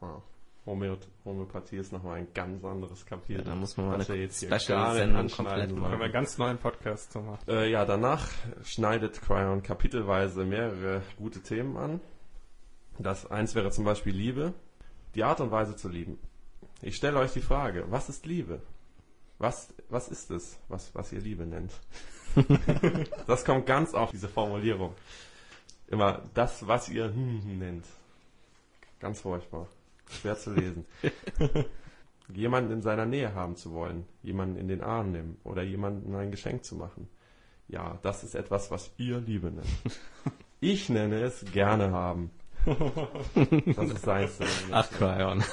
Wow. 0.00 0.22
Homö 0.66 0.96
Homöopathie 1.26 1.76
ist 1.76 1.92
nochmal 1.92 2.18
ein 2.18 2.28
ganz 2.32 2.64
anderes 2.64 3.04
Kapitel. 3.04 3.42
Ja, 3.42 3.50
da 3.50 3.54
muss 3.54 3.76
man 3.76 3.86
mal 3.86 3.94
eine 3.96 4.08
wir 4.08 4.16
jetzt 4.16 4.40
hier 4.40 4.48
Special 4.48 4.78
gar 4.78 4.88
nicht 4.88 4.98
Sendung 4.98 5.20
anschneiden 5.20 5.46
komplett 5.46 5.70
machen. 5.72 5.90
Können 5.90 6.00
wir 6.00 6.04
einen 6.04 6.12
ganz 6.12 6.38
neuen 6.38 6.58
Podcast 6.58 7.12
zu 7.12 7.20
machen. 7.20 7.44
Äh, 7.48 7.70
ja, 7.70 7.84
danach 7.84 8.26
schneidet 8.64 9.20
Cryon 9.20 9.62
kapitelweise 9.62 10.44
mehrere 10.44 11.02
gute 11.18 11.42
Themen 11.42 11.76
an. 11.76 12.00
Das 12.98 13.30
eins 13.30 13.54
wäre 13.54 13.70
zum 13.72 13.84
Beispiel 13.84 14.14
Liebe, 14.14 14.54
die 15.14 15.24
Art 15.24 15.40
und 15.40 15.50
Weise 15.50 15.76
zu 15.76 15.88
lieben. 15.88 16.18
Ich 16.80 16.96
stelle 16.96 17.18
euch 17.18 17.32
die 17.32 17.42
Frage, 17.42 17.84
was 17.90 18.08
ist 18.08 18.24
Liebe? 18.24 18.62
Was, 19.38 19.72
was 19.88 20.08
ist 20.08 20.30
es, 20.30 20.58
was, 20.68 20.94
was 20.94 21.12
ihr 21.12 21.20
Liebe 21.20 21.44
nennt? 21.44 21.72
das 23.26 23.44
kommt 23.44 23.66
ganz 23.66 23.94
auf 23.94 24.10
diese 24.10 24.28
Formulierung. 24.28 24.94
Immer 25.88 26.22
das, 26.34 26.66
was 26.66 26.88
ihr 26.88 27.06
hm 27.12 27.58
nennt. 27.58 27.84
Ganz 29.00 29.20
furchtbar. 29.20 29.66
Schwer 30.10 30.36
zu 30.36 30.52
lesen. 30.54 30.86
jemanden 32.34 32.72
in 32.72 32.82
seiner 32.82 33.06
Nähe 33.06 33.34
haben 33.34 33.56
zu 33.56 33.72
wollen, 33.72 34.06
jemanden 34.22 34.56
in 34.56 34.68
den 34.68 34.80
Arm 34.82 35.12
nehmen 35.12 35.36
oder 35.44 35.62
jemandem 35.62 36.14
ein 36.16 36.30
Geschenk 36.30 36.64
zu 36.64 36.76
machen, 36.76 37.08
Ja, 37.68 37.98
das 38.02 38.24
ist 38.24 38.34
etwas, 38.34 38.70
was 38.70 38.90
ihr 38.98 39.20
Liebe 39.20 39.50
nennt. 39.50 39.66
Ich 40.60 40.88
nenne 40.88 41.20
es 41.20 41.44
gerne 41.52 41.90
haben. 41.90 42.30
Das 43.76 43.90
ist 43.90 44.02
seins. 44.02 44.38
Ach, 44.70 44.88
Cryon. 44.92 45.44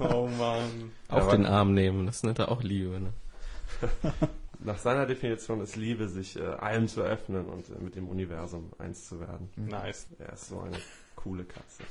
Oh 0.00 0.26
Mann. 0.38 0.90
Auf 1.08 1.24
Aber- 1.24 1.32
den 1.32 1.44
Arm 1.44 1.74
nehmen, 1.74 2.06
das 2.06 2.22
nennt 2.22 2.38
er 2.38 2.50
auch 2.50 2.62
Liebe, 2.62 2.98
ne? 2.98 3.12
Nach 4.60 4.78
seiner 4.78 5.06
Definition 5.06 5.60
ist 5.60 5.76
Liebe, 5.76 6.08
sich 6.08 6.36
äh, 6.36 6.42
allem 6.42 6.88
zu 6.88 7.02
öffnen 7.02 7.46
und 7.46 7.68
äh, 7.68 7.82
mit 7.82 7.96
dem 7.96 8.08
Universum 8.08 8.72
eins 8.78 9.06
zu 9.08 9.20
werden. 9.20 9.50
Nice. 9.56 10.06
Er 10.18 10.32
ist 10.32 10.48
so 10.48 10.60
eine 10.60 10.78
coole 11.16 11.44
Katze. 11.44 11.82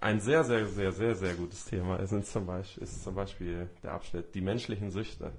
Ein 0.00 0.20
sehr, 0.20 0.44
sehr, 0.44 0.66
sehr, 0.66 0.92
sehr, 0.92 1.14
sehr 1.14 1.34
gutes 1.34 1.66
Thema 1.66 1.96
ist 1.96 2.32
zum 2.32 2.46
Beispiel, 2.46 2.82
ist 2.82 3.04
zum 3.04 3.14
Beispiel 3.14 3.68
der 3.82 3.92
Abschnitt 3.92 4.34
Die 4.34 4.40
menschlichen 4.40 4.90
Süchte. 4.90 5.32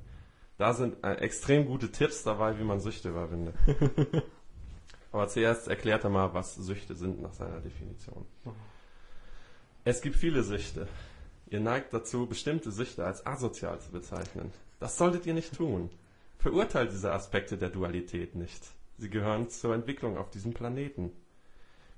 Da 0.59 0.75
sind 0.75 1.03
äh, 1.03 1.15
extrem 1.15 1.65
gute 1.65 1.91
Tipps 1.91 2.21
dabei, 2.21 2.59
wie 2.59 2.63
man 2.63 2.79
Süchte 2.79 3.09
überwindet. 3.09 3.55
Aber 5.11 5.27
zuerst 5.27 5.67
erklärt 5.67 6.03
er 6.03 6.11
mal, 6.11 6.35
was 6.35 6.55
Süchte 6.55 6.93
sind 6.93 7.21
nach 7.21 7.33
seiner 7.33 7.59
Definition. 7.59 8.25
Es 9.83 10.01
gibt 10.01 10.15
viele 10.15 10.43
Süchte. 10.43 10.87
Ihr 11.51 11.59
neigt 11.59 11.93
dazu, 11.93 12.27
bestimmte 12.27 12.71
Süchte 12.71 13.05
als 13.05 13.25
asozial 13.25 13.77
zu 13.81 13.91
bezeichnen. 13.91 14.53
Das 14.79 14.97
solltet 14.97 15.25
ihr 15.25 15.33
nicht 15.33 15.53
tun. 15.53 15.89
Verurteilt 16.37 16.93
diese 16.93 17.11
Aspekte 17.11 17.57
der 17.57 17.69
Dualität 17.69 18.35
nicht. 18.35 18.63
Sie 18.97 19.09
gehören 19.09 19.49
zur 19.49 19.75
Entwicklung 19.75 20.17
auf 20.17 20.29
diesem 20.29 20.53
Planeten. 20.53 21.11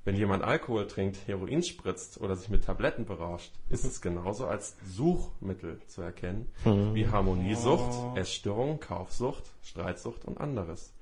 Wenn 0.05 0.15
jemand 0.15 0.43
Alkohol 0.43 0.87
trinkt, 0.87 1.27
Heroin 1.27 1.61
spritzt 1.61 2.19
oder 2.19 2.35
sich 2.35 2.49
mit 2.49 2.65
Tabletten 2.65 3.05
berauscht, 3.05 3.53
ist 3.69 3.85
es 3.85 4.01
genauso 4.01 4.47
als 4.47 4.75
Suchmittel 4.87 5.79
zu 5.85 6.01
erkennen 6.01 6.51
wie 6.65 7.07
Harmoniesucht, 7.07 8.17
Essstörung, 8.17 8.79
Kaufsucht, 8.79 9.51
Streitsucht 9.61 10.25
und 10.25 10.39
anderes. 10.39 10.95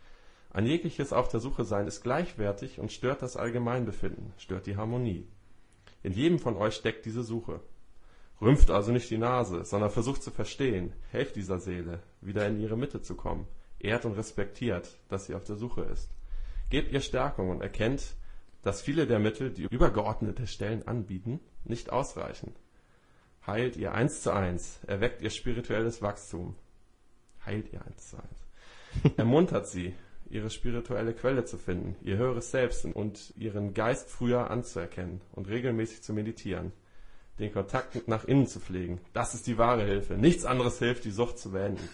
Ein 0.52 0.66
jegliches 0.66 1.14
Auf 1.14 1.30
der 1.30 1.40
Suche 1.40 1.64
sein 1.64 1.88
ist 1.88 2.04
gleichwertig 2.04 2.82
und 2.82 2.92
stört 2.92 3.22
das 3.22 3.38
Allgemeinbefinden, 3.38 4.34
stört 4.38 4.68
die 4.68 4.76
Harmonie. 4.76 5.26
In 6.04 6.12
jedem 6.12 6.38
von 6.38 6.58
euch 6.58 6.76
steckt 6.76 7.06
diese 7.06 7.24
Suche. 7.24 7.62
Rümpft 8.42 8.72
also 8.72 8.92
nicht 8.92 9.10
die 9.12 9.20
Nase, 9.20 9.64
sondern 9.66 9.92
versucht 9.92 10.24
zu 10.24 10.32
verstehen, 10.32 10.94
helft 11.12 11.36
dieser 11.36 11.60
Seele, 11.60 12.00
wieder 12.22 12.48
in 12.48 12.60
ihre 12.60 12.76
Mitte 12.76 13.02
zu 13.02 13.16
kommen, 13.16 13.48
ehrt 13.80 14.06
und 14.06 14.14
respektiert, 14.14 14.98
dass 15.10 15.28
sie 15.28 15.36
auf 15.36 15.44
der 15.44 15.58
Suche 15.58 15.82
ist. 15.84 16.10
Gebt 16.72 16.92
ihr 16.92 17.02
Stärkung 17.02 17.50
und 17.50 17.62
erkennt, 17.62 18.16
dass 18.64 18.82
viele 18.82 19.06
der 19.06 19.20
Mittel, 19.20 19.52
die 19.52 19.68
übergeordnete 19.70 20.48
Stellen 20.48 20.88
anbieten, 20.88 21.40
nicht 21.66 21.92
ausreichen. 21.92 22.56
Heilt 23.46 23.76
ihr 23.76 23.94
eins 23.94 24.22
zu 24.22 24.32
eins, 24.32 24.80
erweckt 24.88 25.22
ihr 25.22 25.30
spirituelles 25.30 26.02
Wachstum. 26.02 26.56
Heilt 27.46 27.72
ihr 27.74 27.86
eins 27.86 28.10
zu 28.10 28.18
eins. 28.18 29.14
Ermuntert 29.18 29.68
sie, 29.68 29.94
ihre 30.30 30.50
spirituelle 30.50 31.14
Quelle 31.14 31.46
zu 31.46 31.58
finden, 31.58 31.96
ihr 32.02 32.18
höheres 32.18 32.52
Selbst 32.52 32.86
und 32.86 33.34
ihren 33.36 33.74
Geist 33.74 34.10
früher 34.10 34.50
anzuerkennen 34.50 35.22
und 35.32 35.48
regelmäßig 35.48 36.02
zu 36.02 36.14
meditieren. 36.14 36.72
Den 37.42 37.52
Kontakt 37.52 38.08
nach 38.08 38.24
innen 38.24 38.46
zu 38.46 38.60
pflegen. 38.60 39.02
Das 39.14 39.34
ist 39.34 39.48
die 39.48 39.58
wahre 39.58 39.84
Hilfe. 39.84 40.14
Nichts 40.14 40.46
anderes 40.46 40.78
hilft, 40.78 41.06
die 41.06 41.12
Sucht 41.12 41.40
zu 41.40 41.52
beenden. 41.52 41.90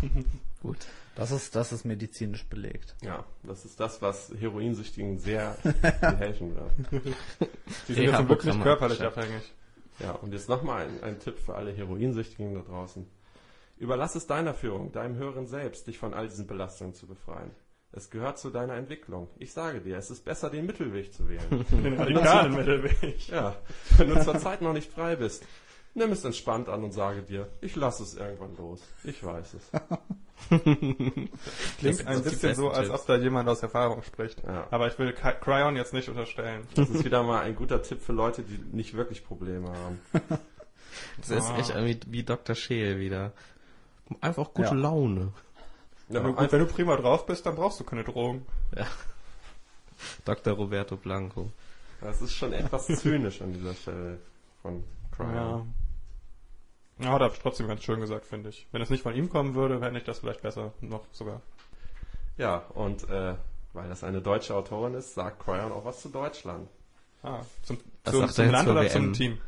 Gut. 0.62 0.76
Das 1.14 1.30
ist, 1.30 1.56
das 1.56 1.72
ist 1.72 1.84
medizinisch 1.84 2.44
belegt. 2.46 2.94
Ja, 3.02 3.24
das 3.42 3.64
ist 3.64 3.80
das, 3.80 4.00
was 4.02 4.32
Heroinsüchtigen 4.38 5.18
sehr 5.18 5.56
helfen 6.18 6.54
wird. 6.54 6.72
Die 7.88 7.94
sind 7.94 8.04
ja 8.04 8.16
zum 8.16 8.26
Glück 8.26 8.44
nicht 8.44 8.62
körperlich 8.62 9.02
abgeschafft. 9.02 9.18
abhängig. 9.18 9.52
Ja, 9.98 10.12
und 10.12 10.32
jetzt 10.32 10.48
nochmal 10.48 10.86
ein, 10.86 11.02
ein 11.02 11.20
Tipp 11.20 11.38
für 11.38 11.54
alle 11.54 11.72
Heroinsüchtigen 11.72 12.54
da 12.54 12.60
draußen. 12.60 13.06
Überlass 13.78 14.14
es 14.14 14.26
deiner 14.26 14.54
Führung, 14.54 14.92
deinem 14.92 15.16
höheren 15.16 15.46
Selbst, 15.46 15.86
dich 15.86 15.98
von 15.98 16.14
all 16.14 16.28
diesen 16.28 16.46
Belastungen 16.46 16.94
zu 16.94 17.06
befreien. 17.06 17.50
Es 17.92 18.08
gehört 18.10 18.38
zu 18.38 18.48
deiner 18.50 18.74
Entwicklung. 18.74 19.28
Ich 19.38 19.52
sage 19.52 19.80
dir, 19.80 19.98
es 19.98 20.10
ist 20.10 20.24
besser, 20.24 20.48
den 20.48 20.64
Mittelweg 20.66 21.12
zu 21.12 21.28
wählen. 21.28 21.66
Den 21.84 21.98
radikalen 22.00 22.54
Mittelweg. 22.54 23.28
ja, 23.28 23.54
wenn 23.98 24.08
du 24.08 24.22
zur 24.24 24.38
Zeit 24.38 24.62
noch 24.62 24.72
nicht 24.72 24.90
frei 24.90 25.16
bist, 25.16 25.44
nimm 25.94 26.10
es 26.10 26.24
entspannt 26.24 26.70
an 26.70 26.82
und 26.84 26.92
sage 26.92 27.22
dir, 27.22 27.48
ich 27.60 27.76
lasse 27.76 28.02
es 28.02 28.14
irgendwann 28.14 28.56
los. 28.56 28.80
Ich 29.04 29.22
weiß 29.22 29.54
es. 29.54 29.70
Klingt 31.78 32.06
ein 32.06 32.22
bisschen 32.22 32.54
so, 32.54 32.70
als 32.70 32.88
Tipps. 32.88 33.00
ob 33.00 33.06
da 33.06 33.16
jemand 33.16 33.48
aus 33.48 33.62
Erfahrung 33.62 34.02
spricht. 34.02 34.42
Ja. 34.44 34.66
Aber 34.70 34.86
ich 34.88 34.98
will 34.98 35.12
Cryon 35.12 35.76
jetzt 35.76 35.92
nicht 35.92 36.08
unterstellen. 36.08 36.66
Das 36.74 36.88
ist 36.88 37.04
wieder 37.04 37.22
mal 37.22 37.42
ein 37.42 37.54
guter 37.54 37.82
Tipp 37.82 38.00
für 38.00 38.12
Leute, 38.12 38.42
die 38.42 38.58
nicht 38.74 38.94
wirklich 38.94 39.24
Probleme 39.24 39.68
haben. 39.70 40.00
Das 41.18 41.30
ist 41.30 41.50
Ah. 41.50 41.58
echt 41.58 41.70
irgendwie 41.70 42.00
wie 42.08 42.22
Dr. 42.22 42.54
Scheel 42.54 42.98
wieder. 42.98 43.32
Einfach 44.20 44.52
gute 44.52 44.68
Ja. 44.68 44.74
Laune. 44.74 45.32
Ja, 46.12 46.18
Wenn 46.24 46.32
du, 46.32 46.38
einfach- 46.38 46.52
wenn 46.52 46.60
du 46.60 46.66
prima 46.66 46.96
drauf 46.96 47.26
bist, 47.26 47.44
dann 47.46 47.56
brauchst 47.56 47.80
du 47.80 47.84
keine 47.84 48.04
Drogen. 48.04 48.46
Dr. 50.24 50.54
Roberto 50.54 50.96
Blanco. 50.96 51.50
Das 52.00 52.20
ist 52.22 52.34
schon 52.34 52.52
etwas 52.52 52.86
zynisch 53.00 53.40
an 53.42 53.52
dieser 53.52 53.74
Stelle 53.74 54.18
von 54.62 54.82
Cryon. 55.16 55.34
Ja. 55.34 55.66
Ja, 56.98 57.12
hat 57.12 57.22
er 57.22 57.32
trotzdem 57.32 57.68
ganz 57.68 57.82
schön 57.82 58.00
gesagt, 58.00 58.26
finde 58.26 58.50
ich. 58.50 58.66
Wenn 58.72 58.82
es 58.82 58.90
nicht 58.90 59.02
von 59.02 59.14
ihm 59.14 59.28
kommen 59.30 59.54
würde, 59.54 59.78
fände 59.78 59.98
ich 59.98 60.04
das 60.04 60.18
vielleicht 60.20 60.42
besser 60.42 60.72
noch 60.80 61.04
sogar. 61.12 61.40
Ja, 62.36 62.58
und 62.74 63.08
äh, 63.08 63.34
weil 63.72 63.88
das 63.88 64.04
eine 64.04 64.20
deutsche 64.20 64.54
Autorin 64.54 64.94
ist, 64.94 65.14
sagt 65.14 65.40
Cryon 65.44 65.72
auch 65.72 65.84
was 65.84 66.00
zu 66.02 66.08
Deutschland. 66.10 66.68
Ah, 67.22 67.40
zum, 67.62 67.78
zum, 68.04 68.28
zum 68.28 68.50
Land 68.50 68.68
oder 68.68 68.82
WM? 68.82 68.90
zum 68.90 69.12
Team? 69.12 69.38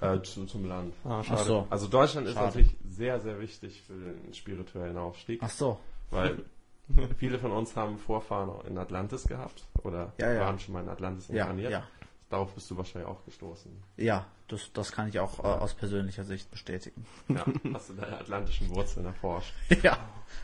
Äh, 0.00 0.20
zu, 0.22 0.46
zum 0.46 0.66
Land. 0.66 0.94
Ah, 1.04 1.20
Ach 1.20 1.24
schade. 1.24 1.44
so. 1.44 1.66
Also 1.70 1.86
Deutschland 1.88 2.26
ist 2.26 2.34
Schade. 2.34 2.46
natürlich 2.46 2.74
sehr, 2.88 3.20
sehr 3.20 3.38
wichtig 3.40 3.82
für 3.86 3.92
den 3.94 4.32
spirituellen 4.34 4.96
Aufstieg, 4.96 5.40
Ach 5.42 5.50
so. 5.50 5.78
Weil 6.10 6.44
viele 7.18 7.38
von 7.38 7.52
uns 7.52 7.76
haben 7.76 7.98
Vorfahren 7.98 8.50
auch 8.50 8.64
in 8.64 8.76
Atlantis 8.78 9.24
gehabt 9.26 9.64
oder 9.82 10.12
Ja, 10.18 10.32
ja. 10.32 10.40
waren 10.40 10.58
schon 10.58 10.74
mal 10.74 10.82
in 10.82 10.88
Atlantis 10.88 11.28
inkarniert. 11.30 11.72
ja. 11.72 11.82
Darauf 12.30 12.52
bist 12.54 12.68
du 12.70 12.76
wahrscheinlich 12.76 13.08
auch 13.08 13.24
gestoßen. 13.26 13.70
Ja, 13.96 14.26
das, 14.48 14.72
das 14.72 14.90
kann 14.90 15.08
ich 15.08 15.20
auch 15.20 15.38
äh, 15.40 15.42
aus 15.46 15.74
persönlicher 15.74 16.24
Sicht 16.24 16.50
bestätigen. 16.50 17.06
Ja, 17.28 17.44
hast 17.74 17.90
du 17.90 17.94
deine 17.94 18.18
atlantischen 18.18 18.70
Wurzeln 18.70 19.06
erforscht. 19.06 19.52
ja. 19.82 19.96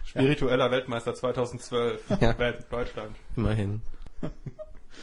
Spiritueller 0.04 0.70
Weltmeister 0.70 1.14
2012. 1.14 2.10
Ja. 2.20 2.38
Welt, 2.38 2.66
Deutschland. 2.70 3.16
Immerhin. 3.36 3.82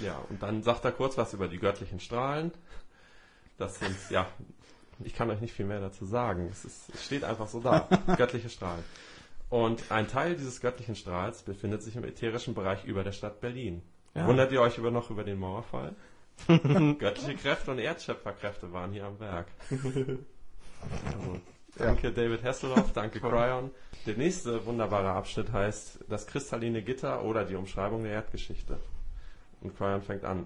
Ja, 0.01 0.19
und 0.29 0.43
dann 0.43 0.61
sagt 0.63 0.85
er 0.85 0.91
kurz 0.91 1.17
was 1.17 1.33
über 1.33 1.47
die 1.47 1.57
göttlichen 1.57 1.99
Strahlen. 1.99 2.51
Das 3.57 3.79
sind, 3.79 3.95
ja, 4.11 4.27
ich 5.03 5.15
kann 5.15 5.29
euch 5.31 5.39
nicht 5.41 5.53
viel 5.53 5.65
mehr 5.65 5.79
dazu 5.79 6.05
sagen. 6.05 6.47
Es, 6.51 6.65
ist, 6.65 6.89
es 6.93 7.03
steht 7.05 7.23
einfach 7.23 7.47
so 7.47 7.59
da. 7.61 7.87
Göttliche 8.17 8.49
Strahlen. 8.49 8.83
Und 9.49 9.91
ein 9.91 10.07
Teil 10.07 10.35
dieses 10.35 10.59
göttlichen 10.59 10.95
Strahls 10.95 11.43
befindet 11.43 11.81
sich 11.81 11.95
im 11.95 12.03
ätherischen 12.03 12.53
Bereich 12.53 12.83
über 12.83 13.03
der 13.03 13.13
Stadt 13.13 13.39
Berlin. 13.39 13.81
Ja. 14.13 14.27
Wundert 14.27 14.51
ihr 14.51 14.61
euch 14.61 14.77
über 14.77 14.91
noch 14.91 15.09
über 15.09 15.23
den 15.23 15.39
Mauerfall? 15.39 15.95
Göttliche 16.47 17.35
Kräfte 17.35 17.71
und 17.71 17.79
Erdschöpferkräfte 17.79 18.71
waren 18.71 18.91
hier 18.91 19.05
am 19.05 19.19
Werk. 19.19 19.47
Also, 19.71 21.39
danke 21.77 22.11
David 22.11 22.43
Hasselhoff, 22.43 22.93
danke 22.93 23.19
Cryon. 23.19 23.71
Der 24.05 24.15
nächste 24.15 24.65
wunderbare 24.65 25.09
Abschnitt 25.09 25.51
heißt 25.51 26.05
das 26.07 26.27
kristalline 26.27 26.83
Gitter 26.83 27.23
oder 27.23 27.43
die 27.45 27.55
Umschreibung 27.55 28.03
der 28.03 28.13
Erdgeschichte. 28.13 28.77
Und 29.61 29.75
Cryon 29.75 30.01
fängt 30.01 30.23
an. 30.23 30.45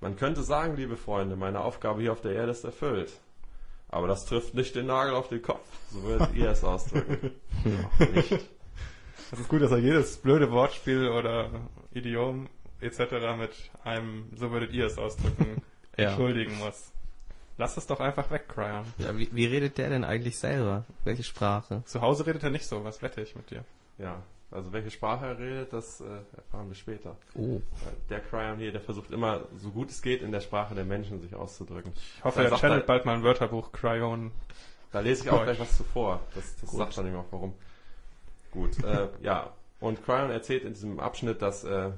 Man 0.00 0.16
könnte 0.16 0.42
sagen, 0.42 0.76
liebe 0.76 0.96
Freunde, 0.96 1.36
meine 1.36 1.60
Aufgabe 1.60 2.00
hier 2.00 2.12
auf 2.12 2.20
der 2.20 2.32
Erde 2.32 2.52
ist 2.52 2.64
erfüllt. 2.64 3.12
Aber 3.88 4.08
das 4.08 4.26
trifft 4.26 4.54
nicht 4.54 4.74
den 4.74 4.86
Nagel 4.86 5.14
auf 5.14 5.28
den 5.28 5.42
Kopf. 5.42 5.64
So 5.90 6.02
würdet 6.02 6.34
ihr 6.34 6.50
es 6.50 6.64
ausdrücken. 6.64 7.32
Noch 7.64 7.98
nicht. 8.12 8.30
Das 9.30 9.40
ist 9.40 9.48
gut, 9.48 9.62
dass 9.62 9.70
er 9.72 9.78
jedes 9.78 10.18
blöde 10.18 10.50
Wortspiel 10.50 11.08
oder 11.08 11.50
Idiom 11.92 12.48
etc. 12.80 12.98
mit 13.38 13.50
einem, 13.84 14.30
so 14.36 14.50
würdet 14.50 14.72
ihr 14.72 14.86
es 14.86 14.98
ausdrücken, 14.98 15.62
Ja. 15.96 16.08
entschuldigen 16.10 16.58
muss. 16.58 16.92
Lass 17.58 17.76
es 17.78 17.86
doch 17.86 18.00
einfach 18.00 18.30
weg, 18.30 18.48
Cryon. 18.48 18.84
ja 18.98 19.16
wie, 19.16 19.28
wie 19.32 19.46
redet 19.46 19.78
der 19.78 19.88
denn 19.88 20.04
eigentlich 20.04 20.38
selber? 20.38 20.84
Welche 21.04 21.22
Sprache? 21.22 21.82
Zu 21.86 22.02
Hause 22.02 22.26
redet 22.26 22.42
er 22.42 22.50
nicht 22.50 22.66
so, 22.66 22.84
was 22.84 23.00
wette 23.02 23.22
ich 23.22 23.34
mit 23.34 23.50
dir. 23.50 23.64
Ja, 23.98 24.22
also 24.50 24.72
welche 24.72 24.90
Sprache 24.90 25.26
er 25.26 25.38
redet, 25.38 25.72
das 25.72 26.00
äh, 26.00 26.04
erfahren 26.36 26.68
wir 26.68 26.74
später. 26.74 27.16
Oh. 27.34 27.60
Weil 27.84 27.94
Der 28.08 28.20
Cryon 28.20 28.58
hier, 28.58 28.72
der 28.72 28.80
versucht 28.80 29.10
immer, 29.10 29.42
so 29.56 29.70
gut 29.70 29.90
es 29.90 30.02
geht, 30.02 30.22
in 30.22 30.32
der 30.32 30.40
Sprache 30.40 30.74
der 30.74 30.84
Menschen 30.84 31.20
sich 31.20 31.34
auszudrücken. 31.34 31.92
Ich 31.94 32.24
hoffe, 32.24 32.44
er 32.44 32.56
channelt 32.56 32.86
bald 32.86 33.04
mal 33.04 33.14
ein 33.16 33.22
Wörterbuch 33.22 33.72
Cryon. 33.72 34.30
Da 34.92 35.00
lese 35.00 35.24
ich 35.24 35.30
auch 35.30 35.42
gleich 35.42 35.58
was 35.58 35.76
zuvor. 35.76 36.20
Das, 36.34 36.56
das 36.60 36.70
sagt 36.70 36.96
dann 36.96 37.06
eben 37.08 37.16
auch 37.16 37.26
warum. 37.30 37.54
Gut, 38.52 38.82
äh, 38.84 39.08
ja. 39.20 39.52
Und 39.80 40.02
Cryon 40.04 40.30
erzählt 40.30 40.64
in 40.64 40.72
diesem 40.72 41.00
Abschnitt, 41.00 41.42
dass 41.42 41.64
äh, 41.64 41.90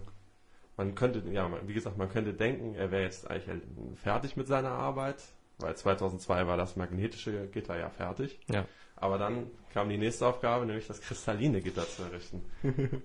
man 0.77 0.95
könnte, 0.95 1.23
ja, 1.31 1.51
wie 1.67 1.75
gesagt, 1.75 1.99
man 1.99 2.09
könnte 2.09 2.33
denken, 2.33 2.75
er 2.75 2.91
wäre 2.91 3.03
jetzt 3.03 3.31
eigentlich 3.31 3.49
halt 3.49 3.63
fertig 3.97 4.37
mit 4.37 4.47
seiner 4.49 4.71
Arbeit, 4.71 5.23
weil 5.59 5.77
2002 5.77 6.47
war 6.47 6.57
das 6.57 6.77
magnetische 6.77 7.47
Gitter 7.49 7.79
ja 7.79 7.91
fertig. 7.91 8.39
Ja. 8.49 8.65
Aber 9.01 9.19
dann 9.19 9.47
kam 9.73 9.89
die 9.89 9.97
nächste 9.99 10.27
Aufgabe, 10.27 10.67
nämlich 10.67 10.87
das 10.89 11.01
kristalline 11.01 11.61
Gitter 11.61 11.87
zu 11.89 12.03
errichten. 12.03 12.43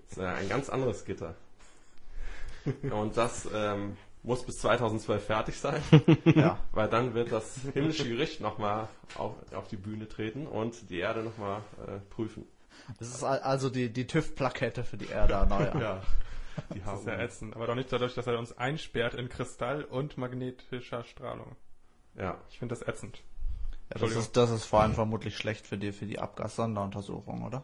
Das 0.08 0.12
ist 0.12 0.18
äh, 0.18 0.26
ein 0.26 0.48
ganz 0.48 0.68
anderes 0.68 1.04
Gitter. 1.04 1.34
Und 2.90 3.16
das 3.16 3.46
ähm, 3.54 3.96
muss 4.22 4.44
bis 4.44 4.58
2012 4.58 5.24
fertig 5.24 5.58
sein, 5.58 5.82
Ja. 6.24 6.58
weil 6.72 6.88
dann 6.88 7.12
wird 7.14 7.30
das 7.30 7.58
himmlische 7.74 8.08
Gericht 8.08 8.40
nochmal 8.40 8.88
auf, 9.16 9.34
auf 9.52 9.68
die 9.68 9.76
Bühne 9.76 10.08
treten 10.08 10.46
und 10.46 10.88
die 10.90 10.98
Erde 10.98 11.22
nochmal 11.22 11.60
äh, 11.86 11.98
prüfen. 12.10 12.46
Das 12.98 13.08
ist 13.08 13.22
al- 13.22 13.40
also 13.40 13.68
die, 13.70 13.92
die 13.92 14.06
TÜV-Plakette 14.06 14.82
für 14.84 14.96
die 14.96 15.08
Erde 15.08 15.34
erneuern. 15.34 15.78
Ja. 15.80 16.02
Die 16.74 16.80
Das 16.80 17.00
ist 17.00 17.06
ja 17.06 17.18
ätzend. 17.20 17.54
Aber 17.54 17.66
doch 17.66 17.74
nicht 17.74 17.92
dadurch, 17.92 18.14
dass 18.14 18.26
er 18.26 18.38
uns 18.38 18.56
einsperrt 18.56 19.14
in 19.14 19.28
Kristall 19.28 19.84
und 19.84 20.16
magnetischer 20.18 21.04
Strahlung. 21.04 21.54
ja. 22.14 22.38
Ich 22.48 22.58
finde 22.58 22.74
das 22.74 22.86
ätzend. 22.88 23.22
Ja, 23.92 24.00
das, 24.00 24.12
ist, 24.12 24.36
das 24.36 24.50
ist 24.50 24.64
vor 24.64 24.80
allem 24.80 24.94
vermutlich 24.94 25.36
schlecht 25.36 25.66
für 25.66 25.76
die, 25.76 25.92
für 25.92 26.06
die 26.06 26.18
Abgassonderuntersuchung, 26.18 27.42
oder? 27.44 27.62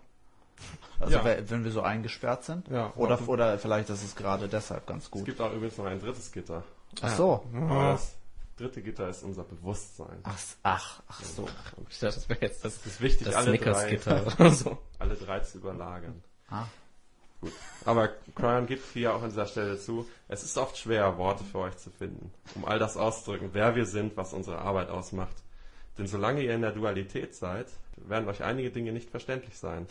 Also 0.98 1.14
Ja. 1.16 1.24
we- 1.24 1.44
wenn 1.48 1.64
wir 1.64 1.70
so 1.72 1.80
eingesperrt 1.80 2.44
sind? 2.44 2.68
Ja. 2.68 2.92
Oder, 2.96 3.26
oder 3.28 3.58
vielleicht 3.58 3.88
ist 3.88 4.04
es 4.04 4.14
gerade 4.14 4.46
deshalb 4.48 4.86
ganz 4.86 5.04
Es 5.04 5.10
gut. 5.10 5.24
gibt 5.24 5.40
auch 5.40 5.52
übrigens 5.52 5.78
noch 5.78 5.86
ein 5.86 5.98
drittes 6.00 6.30
Gitter. 6.30 6.62
Ach 7.00 7.16
so. 7.16 7.44
Aber 7.54 7.92
das 7.92 8.14
dritte 8.58 8.82
Gitter 8.82 9.08
ist 9.08 9.22
unser 9.22 9.44
Bewusstsein. 9.44 10.18
Ach, 10.24 10.38
ach, 10.62 11.02
ach 11.08 11.22
so. 11.22 11.46
Ich 11.88 11.98
dachte, 11.98 12.16
das 12.16 12.28
wäre 12.28 12.40
jetzt 12.42 12.62
das, 12.64 12.76
Es 12.76 12.86
ist 12.86 13.00
wichtig, 13.00 13.26
das 13.26 13.36
alle 13.36 13.56
drei, 13.56 13.98
oder 14.38 14.50
so. 14.50 14.76
alle 14.98 15.14
drei 15.14 15.40
zu 15.40 15.58
überlagern. 15.58 16.22
Ah. 16.50 16.64
Gut. 17.40 17.52
Aber 17.86 18.08
Cryon 18.34 18.66
gibt 18.66 18.84
hier 18.92 19.14
auch 19.14 19.22
an 19.22 19.30
dieser 19.30 19.46
Stelle 19.46 19.78
zu, 19.78 20.06
es 20.28 20.42
ist 20.44 20.58
oft 20.58 20.76
schwer, 20.76 21.16
Worte 21.16 21.42
für 21.42 21.60
euch 21.60 21.76
zu 21.78 21.88
finden, 21.88 22.30
um 22.54 22.66
all 22.66 22.78
das 22.78 22.98
auszudrücken, 22.98 23.48
wer 23.54 23.74
wir 23.76 23.86
sind, 23.86 24.14
was 24.18 24.34
unsere 24.34 24.58
Arbeit 24.58 24.90
ausmacht. 24.90 25.34
Denn 25.98 26.06
solange 26.06 26.42
ihr 26.42 26.54
in 26.54 26.62
der 26.62 26.72
Dualität 26.72 27.34
seid, 27.34 27.66
werden 27.96 28.28
euch 28.28 28.42
einige 28.42 28.70
Dinge 28.70 28.92
nicht 28.92 29.10
verständlich 29.10 29.58
sein. 29.58 29.86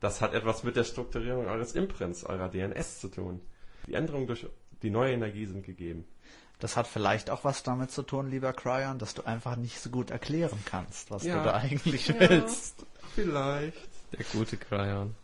Das 0.00 0.20
hat 0.20 0.34
etwas 0.34 0.64
mit 0.64 0.76
der 0.76 0.84
Strukturierung 0.84 1.46
eures 1.46 1.72
Imprints, 1.72 2.24
eurer 2.24 2.48
DNS 2.48 3.00
zu 3.00 3.08
tun. 3.08 3.40
Die 3.86 3.94
Änderungen 3.94 4.26
durch 4.26 4.46
die 4.82 4.90
neue 4.90 5.12
Energie 5.12 5.46
sind 5.46 5.64
gegeben. 5.64 6.04
Das 6.58 6.76
hat 6.76 6.86
vielleicht 6.86 7.30
auch 7.30 7.44
was 7.44 7.62
damit 7.62 7.90
zu 7.90 8.02
tun, 8.02 8.30
lieber 8.30 8.52
Cryon, 8.52 8.98
dass 8.98 9.14
du 9.14 9.22
einfach 9.26 9.56
nicht 9.56 9.80
so 9.80 9.90
gut 9.90 10.10
erklären 10.10 10.58
kannst, 10.64 11.10
was 11.10 11.24
Ja. 11.24 11.38
du 11.38 11.44
da 11.44 11.54
eigentlich 11.54 12.08
willst. 12.18 12.86
Vielleicht. 13.14 13.88
Der 14.12 14.24
gute 14.32 14.56
Cryon. 14.56 15.14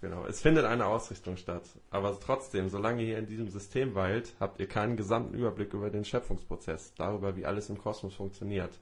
Genau, 0.00 0.24
es 0.26 0.40
findet 0.42 0.64
eine 0.66 0.86
Ausrichtung 0.86 1.36
statt. 1.36 1.64
Aber 1.90 2.18
trotzdem, 2.20 2.68
solange 2.68 3.02
ihr 3.02 3.18
in 3.18 3.26
diesem 3.26 3.48
System 3.48 3.94
weilt, 3.94 4.34
habt 4.38 4.60
ihr 4.60 4.68
keinen 4.68 4.96
gesamten 4.96 5.34
Überblick 5.34 5.72
über 5.72 5.90
den 5.90 6.04
Schöpfungsprozess, 6.04 6.92
darüber, 6.96 7.34
wie 7.36 7.46
alles 7.46 7.70
im 7.70 7.78
Kosmos 7.78 8.14
funktioniert. 8.14 8.78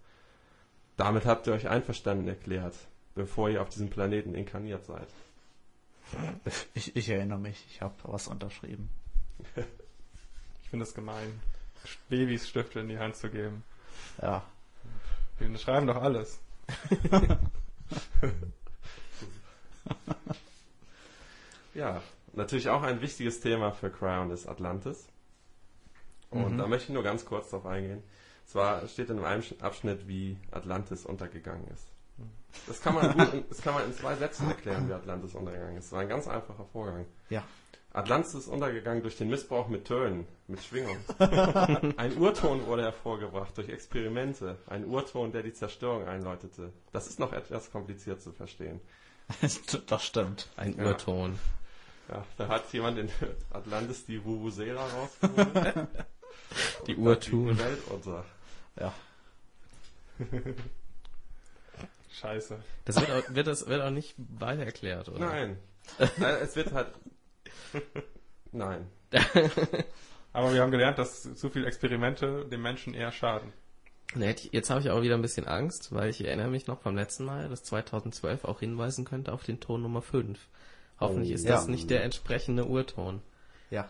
Damit 0.97 1.27
habt 1.27 1.47
ihr 1.47 1.53
euch 1.55 1.69
einverstanden 1.69 2.29
erklärt, 2.29 2.75
bevor 3.15 3.49
ihr 3.51 3.63
auf 3.63 3.69
diesem 3.69 3.91
Planeten 3.91 4.35
inkarniert 4.35 4.85
seid. 4.85 5.09
Ich, 6.75 6.95
ich 6.95 7.09
erinnere 7.09 7.39
mich, 7.39 7.65
ich 7.71 7.81
habe 7.83 7.95
was 8.05 8.29
unterschrieben. 8.29 8.89
Ich 10.63 10.71
finde 10.77 10.89
es 10.89 10.95
gemein, 10.95 11.41
Babys 12.09 12.49
Stifte 12.49 12.81
in 12.81 12.89
die 12.89 12.99
Hand 12.99 13.15
zu 13.15 13.31
geben. 13.31 13.63
Ja. 14.21 14.43
Wir 15.39 15.57
schreiben 15.57 15.87
doch 15.87 16.03
alles. 16.03 16.41
Ja, 21.75 22.03
natürlich 22.33 22.69
auch 22.69 22.83
ein 22.83 23.01
wichtiges 23.01 23.41
Thema 23.41 23.73
für 23.73 23.91
Cryon 23.91 24.31
ist 24.31 24.47
Atlantis. 24.47 25.07
Und 26.31 26.55
Mhm. 26.55 26.59
da 26.59 26.67
möchte 26.67 26.89
ich 26.89 26.95
nur 26.95 27.03
ganz 27.03 27.25
kurz 27.25 27.51
drauf 27.51 27.67
eingehen. 27.67 28.03
Zwar 28.47 28.87
steht 28.89 29.11
in 29.11 29.19
einem 29.25 29.43
Abschnitt, 29.61 30.07
wie 30.07 30.37
Atlantis 30.51 31.05
untergegangen 31.07 31.67
ist. 31.69 31.87
Das 32.69 32.81
kann 32.81 32.95
man 32.95 33.13
gut, 33.17 33.33
in- 33.35 33.45
das 33.49 33.63
kann 33.63 33.75
man 33.75 33.85
in 33.85 33.93
zwei 33.95 34.15
Sätzen 34.15 34.49
erklären, 34.49 34.89
wie 34.89 34.93
Atlantis 34.93 35.35
untergegangen 35.35 35.77
ist. 35.79 35.87
Das 35.87 35.93
war 35.93 36.01
ein 36.01 36.09
ganz 36.09 36.29
einfacher 36.29 36.65
Vorgang. 36.73 37.07
Ja. 37.31 37.43
Atlantis 37.93 38.35
ist 38.35 38.49
untergegangen 38.49 39.03
durch 39.03 39.17
den 39.17 39.29
Missbrauch 39.29 39.69
mit 39.69 39.85
Tönen, 39.87 40.27
mit 40.49 40.63
Schwingung. 40.63 40.97
Ein 41.97 42.17
Urton 42.19 42.67
wurde 42.67 42.83
hervorgebracht 42.83 43.57
durch 43.57 43.69
Experimente. 43.69 44.59
Ein 44.67 44.85
Urton, 44.87 45.31
der 45.33 45.43
die 45.45 45.53
Zerstörung 45.53 46.07
einläutete. 46.07 46.73
Das 46.93 47.07
ist 47.07 47.19
noch 47.21 47.33
etwas 47.33 47.71
kompliziert 47.71 48.21
zu 48.21 48.33
verstehen. 48.33 48.81
das 49.87 50.05
stimmt. 50.05 50.49
Ein 50.57 50.77
Ja. 50.77 50.87
Urton. 50.87 51.39
Ja, 52.09 52.25
da 52.37 52.49
hat 52.49 52.73
jemand 52.73 52.99
in 52.99 53.09
Atlantis 53.51 54.05
die 54.07 54.23
Vuvuzela 54.25 54.85
rausgeholt. 54.87 55.89
Die 56.87 56.97
Urtun. 56.97 57.49
Die 57.49 57.59
Welt 57.59 57.81
unter. 57.91 58.25
Ja. 58.79 58.93
Scheiße. 62.13 62.59
Das 62.85 62.97
wird 63.01 63.11
auch, 63.11 63.23
wird, 63.35 63.47
das 63.47 63.67
wird 63.67 63.83
auch 63.83 63.91
nicht 63.91 64.15
weiter 64.19 64.63
erklärt, 64.65 65.09
oder? 65.09 65.19
Nein. 65.21 65.59
Äh, 65.99 66.39
es 66.41 66.57
wird 66.57 66.73
halt. 66.73 66.89
Nein. 68.53 68.87
Aber 70.33 70.55
wir 70.55 70.63
haben 70.63 70.71
gelernt, 70.71 70.99
dass 70.99 71.23
zu 71.35 71.51
viele 71.51 71.67
Experimente 71.67 72.47
dem 72.47 72.63
Menschen 72.63 72.95
eher 72.95 73.13
schaden. 73.13 73.53
Nee, 74.15 74.35
jetzt- 74.51 74.71
habe 74.71 74.81
ich 74.81 74.89
auch 74.91 75.03
wieder 75.03 75.15
ein 75.15 75.21
bisschen 75.23 75.47
Angst, 75.47 75.93
weil 75.93 76.09
ich 76.09 76.25
erinnere 76.25 76.49
mich 76.49 76.67
noch 76.69 76.81
vom 76.81 76.97
letzten 76.97 77.27
Mal, 77.27 77.51
dass 77.51 77.65
2012 77.65 78.45
auch 78.47 78.61
hinweisen 78.61 79.05
könnte 79.05 79.33
auf 79.33 79.43
den 79.43 79.61
Ton 79.61 79.83
Nummer 79.83 80.01
5. 80.01 80.39
Hoffentlich 81.01 81.33
Oh, 81.33 81.35
ist 81.35 81.45
ja. 81.45 81.51
das 81.57 81.69
nicht 81.69 81.91
der 81.91 82.03
entsprechende 82.03 82.65
Urton. 82.65 83.21
Ja. 83.71 83.87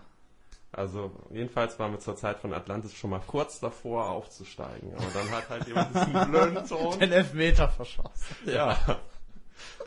Also, 0.77 1.13
jedenfalls 1.31 1.79
waren 1.79 1.93
wir 1.93 2.01
zur 2.01 2.17
Zeit 2.17 2.39
von 2.39 2.53
Atlantis 2.53 2.95
schon 2.95 3.11
mal 3.11 3.23
kurz 3.27 3.61
davor 3.61 4.11
aufzusteigen. 4.11 4.93
Aber 4.95 5.07
dann 5.15 5.31
hat 5.31 5.49
halt 5.49 5.67
jemand 5.67 5.95
diesen 5.95 6.13
blöden 6.31 6.67
Ton. 6.67 6.99
Den 6.99 7.13
Elfmeter 7.13 7.69
verschossen. 7.69 8.37
Ja. 8.47 8.77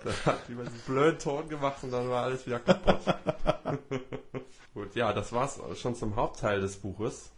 Dann 0.04 0.14
hat 0.26 0.48
jemand 0.48 0.70
diesen 0.70 0.82
blöden 0.82 1.20
Ton 1.20 1.50
gemacht 1.50 1.84
und 1.84 1.92
dann 1.92 2.10
war 2.10 2.24
alles 2.24 2.46
wieder 2.46 2.60
kaputt. 2.60 3.02
Gut, 4.74 4.96
ja, 4.96 5.12
das 5.12 5.34
war's 5.34 5.60
schon 5.76 5.96
zum 5.96 6.16
Hauptteil 6.16 6.62
des 6.62 6.78
Buches. 6.78 7.32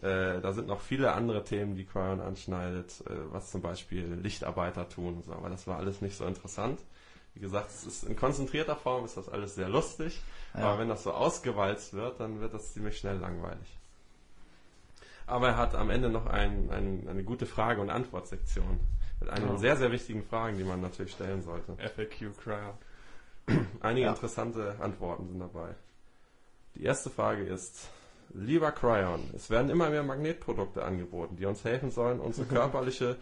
Äh, 0.00 0.40
da 0.40 0.52
sind 0.52 0.66
noch 0.66 0.80
viele 0.80 1.12
andere 1.12 1.44
Themen, 1.44 1.76
die 1.76 1.84
Cryon 1.84 2.20
anschneidet, 2.20 3.04
äh, 3.06 3.14
was 3.30 3.52
zum 3.52 3.62
Beispiel 3.62 4.18
Lichtarbeiter 4.20 4.88
tun 4.88 5.16
und 5.16 5.24
so, 5.24 5.32
aber 5.32 5.48
das 5.48 5.68
war 5.68 5.78
alles 5.78 6.00
nicht 6.00 6.16
so 6.16 6.24
interessant. 6.24 6.80
Wie 7.34 7.40
gesagt, 7.40 7.70
es 7.70 7.84
ist 7.86 8.04
in 8.04 8.14
konzentrierter 8.16 8.76
Form 8.76 9.04
ist 9.04 9.16
das 9.16 9.28
alles 9.28 9.54
sehr 9.54 9.68
lustig, 9.68 10.20
Ja. 10.54 10.60
aber 10.64 10.78
wenn 10.80 10.88
das 10.88 11.02
so 11.02 11.12
ausgewalzt 11.12 11.94
wird, 11.94 12.20
dann 12.20 12.40
wird 12.40 12.52
das 12.52 12.72
ziemlich 12.74 12.98
schnell 12.98 13.16
langweilig. 13.18 13.78
Aber 15.26 15.48
er 15.48 15.56
hat 15.56 15.74
am 15.74 15.88
Ende 15.90 16.10
noch 16.10 16.26
ein, 16.26 16.70
ein, 16.70 17.06
eine 17.08 17.24
gute 17.24 17.46
Frage- 17.46 17.80
und 17.80 17.90
Antwortsektion 17.90 18.80
mit 19.20 19.30
einigen 19.30 19.54
Oh. 19.54 19.56
sehr, 19.56 19.76
sehr 19.76 19.92
wichtigen 19.92 20.22
Fragen, 20.24 20.58
die 20.58 20.64
man 20.64 20.80
natürlich 20.80 21.12
stellen 21.12 21.42
sollte. 21.42 21.74
FAQ 21.78 22.36
Cryer. 22.42 22.76
Einige 23.80 24.06
Ja. 24.06 24.10
interessante 24.12 24.76
Antworten 24.80 25.28
sind 25.28 25.38
dabei. 25.40 25.74
Die 26.74 26.84
erste 26.84 27.08
Frage 27.10 27.44
ist, 27.44 27.88
lieber 28.34 28.72
Cryon, 28.72 29.30
es 29.34 29.48
werden 29.48 29.70
immer 29.70 29.90
mehr 29.90 30.02
Magnetprodukte 30.02 30.84
angeboten, 30.84 31.36
die 31.36 31.46
uns 31.46 31.64
helfen 31.64 31.90
sollen, 31.90 32.18
unsere 32.20 32.46
körperliche, 32.48 33.16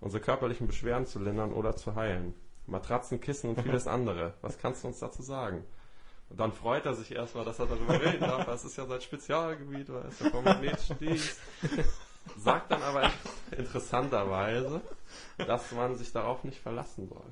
unsere 0.00 0.22
körperlichen 0.22 0.66
Beschwerden 0.66 1.06
zu 1.06 1.18
lindern 1.18 1.52
oder 1.52 1.76
zu 1.76 1.94
heilen. 1.94 2.34
Matratzen, 2.66 3.20
Kissen 3.20 3.50
und 3.50 3.62
vieles 3.62 3.86
andere. 3.86 4.34
Was 4.40 4.58
kannst 4.58 4.84
du 4.84 4.88
uns 4.88 4.98
dazu 4.98 5.22
sagen? 5.22 5.64
Und 6.30 6.40
dann 6.40 6.52
freut 6.52 6.86
er 6.86 6.94
sich 6.94 7.12
erstmal, 7.12 7.44
dass 7.44 7.58
er 7.58 7.66
darüber 7.66 8.00
reden 8.00 8.20
darf. 8.20 8.46
Das 8.46 8.64
ist 8.64 8.76
ja 8.76 8.86
sein 8.86 9.00
Spezialgebiet, 9.00 9.88
weil 9.90 10.02
er 10.02 10.08
ist 10.08 10.20
ja 10.20 10.30
vom 10.30 10.44
magnetischen 10.44 10.98
Dienst. 10.98 11.38
Sagt 12.38 12.70
dann 12.70 12.82
aber 12.82 13.10
interessanterweise, 13.56 14.80
dass 15.36 15.70
man 15.72 15.96
sich 15.96 16.10
darauf 16.10 16.42
nicht 16.42 16.58
verlassen 16.58 17.06
soll 17.06 17.22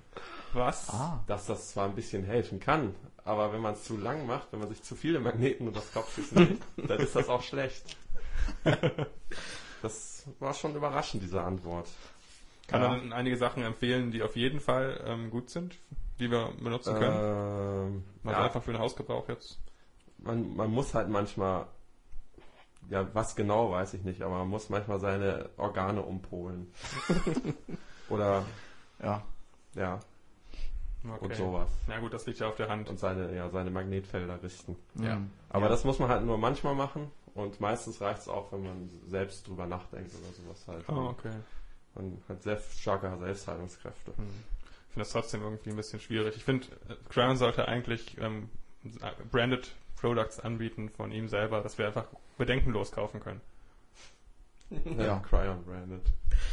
Was? 0.53 0.90
Ah. 0.90 1.25
dass 1.27 1.47
das 1.47 1.71
zwar 1.73 1.87
ein 1.87 1.95
bisschen 1.95 2.25
helfen 2.25 2.61
kann, 2.61 2.95
aber 3.25 3.55
wenn 3.55 3.61
man 3.61 3.73
es 3.73 3.85
zu 3.85 3.97
lang 3.97 4.27
macht, 4.27 4.53
wenn 4.53 4.61
man 4.61 4.68
sich 4.68 4.83
zu 4.83 4.95
viele 4.95 5.18
Magneten 5.18 5.66
unter 5.66 5.81
das 5.81 5.92
Kopfkissen 5.92 6.38
legt, 6.38 6.62
dann 6.77 7.01
ist 7.01 7.16
das 7.16 7.29
auch 7.29 7.42
schlecht. 7.42 7.97
Das 9.83 10.25
war 10.38 10.55
schon 10.55 10.77
überraschend, 10.77 11.23
diese 11.23 11.40
Antwort. 11.40 11.88
Kann 12.73 12.83
Ja. 12.83 12.89
man 12.89 13.13
einige 13.13 13.37
Sachen 13.37 13.63
empfehlen, 13.63 14.11
die 14.11 14.23
auf 14.23 14.35
jeden 14.37 14.59
Fall 14.61 15.01
ähm, 15.07 15.31
gut 15.31 15.51
sind, 15.51 15.77
die 16.19 16.31
wir 16.31 16.51
benutzen 16.61 16.95
können? 16.95 17.17
Ähm, 17.95 18.05
Also 18.25 18.39
ja, 18.39 18.45
einfach 18.45 18.63
für 18.63 18.73
den 18.73 18.81
Hausgebrauch 18.81 19.29
jetzt. 19.29 19.61
man, 20.19 20.57
man 20.57 20.71
muss 20.71 20.95
halt 20.95 21.09
manchmal, 21.09 21.67
ja, 22.91 23.07
was 23.15 23.37
genau 23.37 23.71
weiß 23.71 23.95
ich 23.95 24.03
nicht, 24.03 24.23
aber 24.23 24.39
man 24.39 24.49
muss 24.49 24.69
manchmal 24.71 24.99
seine 25.01 25.51
Organe 25.57 26.03
umpolen. 26.03 26.73
Oder, 28.09 28.45
Ja. 29.03 29.23
ja, 29.75 30.01
Okay. 31.05 31.25
und 31.25 31.35
sowas. 31.35 31.69
Na 31.89 31.99
gut, 31.99 32.13
das 32.15 32.27
liegt 32.27 32.39
ja 32.39 32.49
auf 32.49 32.57
der 32.57 32.69
Hand. 32.69 32.89
Und 32.89 32.99
seine, 32.99 33.35
ja, 33.35 33.51
seine 33.51 33.71
Magnetfelder 33.71 34.41
richten. 34.43 34.77
Ja. 34.95 35.21
Aber 35.51 35.65
ja. 35.65 35.69
das 35.71 35.85
muss 35.85 35.99
man 35.99 36.09
halt 36.09 36.25
nur 36.25 36.39
manchmal 36.39 36.75
machen 36.77 37.11
und 37.35 37.61
meistens 37.61 38.01
reicht 38.01 38.21
es 38.21 38.29
auch, 38.29 38.53
wenn 38.53 38.63
man 38.63 38.91
selbst 39.09 39.49
drüber 39.49 39.67
nachdenkt 39.67 40.13
oder 40.15 40.33
sowas 40.33 40.65
halt. 40.69 40.89
Oh, 40.89 41.09
okay. 41.11 41.33
Man 41.95 42.23
hat 42.29 42.43
sehr 42.43 42.59
starke 42.59 43.17
Selbstheilungskräfte. 43.19 44.17
Hm. 44.17 44.27
Ich 44.27 44.95
finde 44.95 45.05
das 45.05 45.13
trotzdem 45.13 45.43
irgendwie 45.43 45.71
ein 45.71 45.77
bisschen 45.77 46.01
schwierig. 46.01 46.37
Ich 46.37 46.45
finde, 46.45 46.67
äh, 46.89 46.95
Crown 47.09 47.37
sollte 47.37 47.69
eigentlich 47.69 48.19
ähm, 48.19 48.49
branded 49.31 49.75
Products 49.97 50.41
anbieten 50.41 50.91
von 50.91 51.13
ihm 51.13 51.29
selber, 51.29 51.61
dass 51.61 51.79
wir 51.79 51.87
einfach 51.87 52.07
bedenkenlos 52.37 52.93
kaufen 52.93 53.21
können. 53.21 53.41
Ja. 54.99 55.19
Cryon 55.19 55.63
branded. 55.65 56.01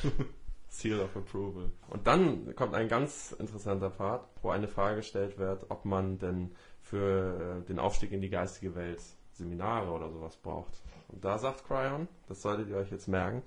Seal 0.68 1.00
of 1.00 1.16
Approval. 1.16 1.72
Und 1.88 2.06
dann 2.06 2.54
kommt 2.56 2.76
ein 2.76 2.90
ganz 2.90 3.32
interessanter 3.32 3.90
Part, 3.90 4.28
wo 4.42 4.50
eine 4.50 4.68
Frage 4.68 4.98
gestellt 4.98 5.38
wird, 5.38 5.66
ob 5.70 5.86
man 5.86 6.20
denn 6.20 6.52
für 6.82 7.62
äh, 7.62 7.68
den 7.68 7.80
Aufstieg 7.80 8.12
in 8.12 8.20
die 8.22 8.30
geistige 8.30 8.76
Welt 8.76 9.02
Seminare 9.32 9.90
oder 9.90 10.12
sowas 10.12 10.36
braucht. 10.36 10.74
Und 11.08 11.24
da 11.24 11.38
sagt 11.38 11.66
Cryon, 11.66 12.08
das 12.28 12.42
solltet 12.42 12.70
ihr 12.70 12.76
euch 12.76 12.92
jetzt 12.92 13.08
merken, 13.08 13.42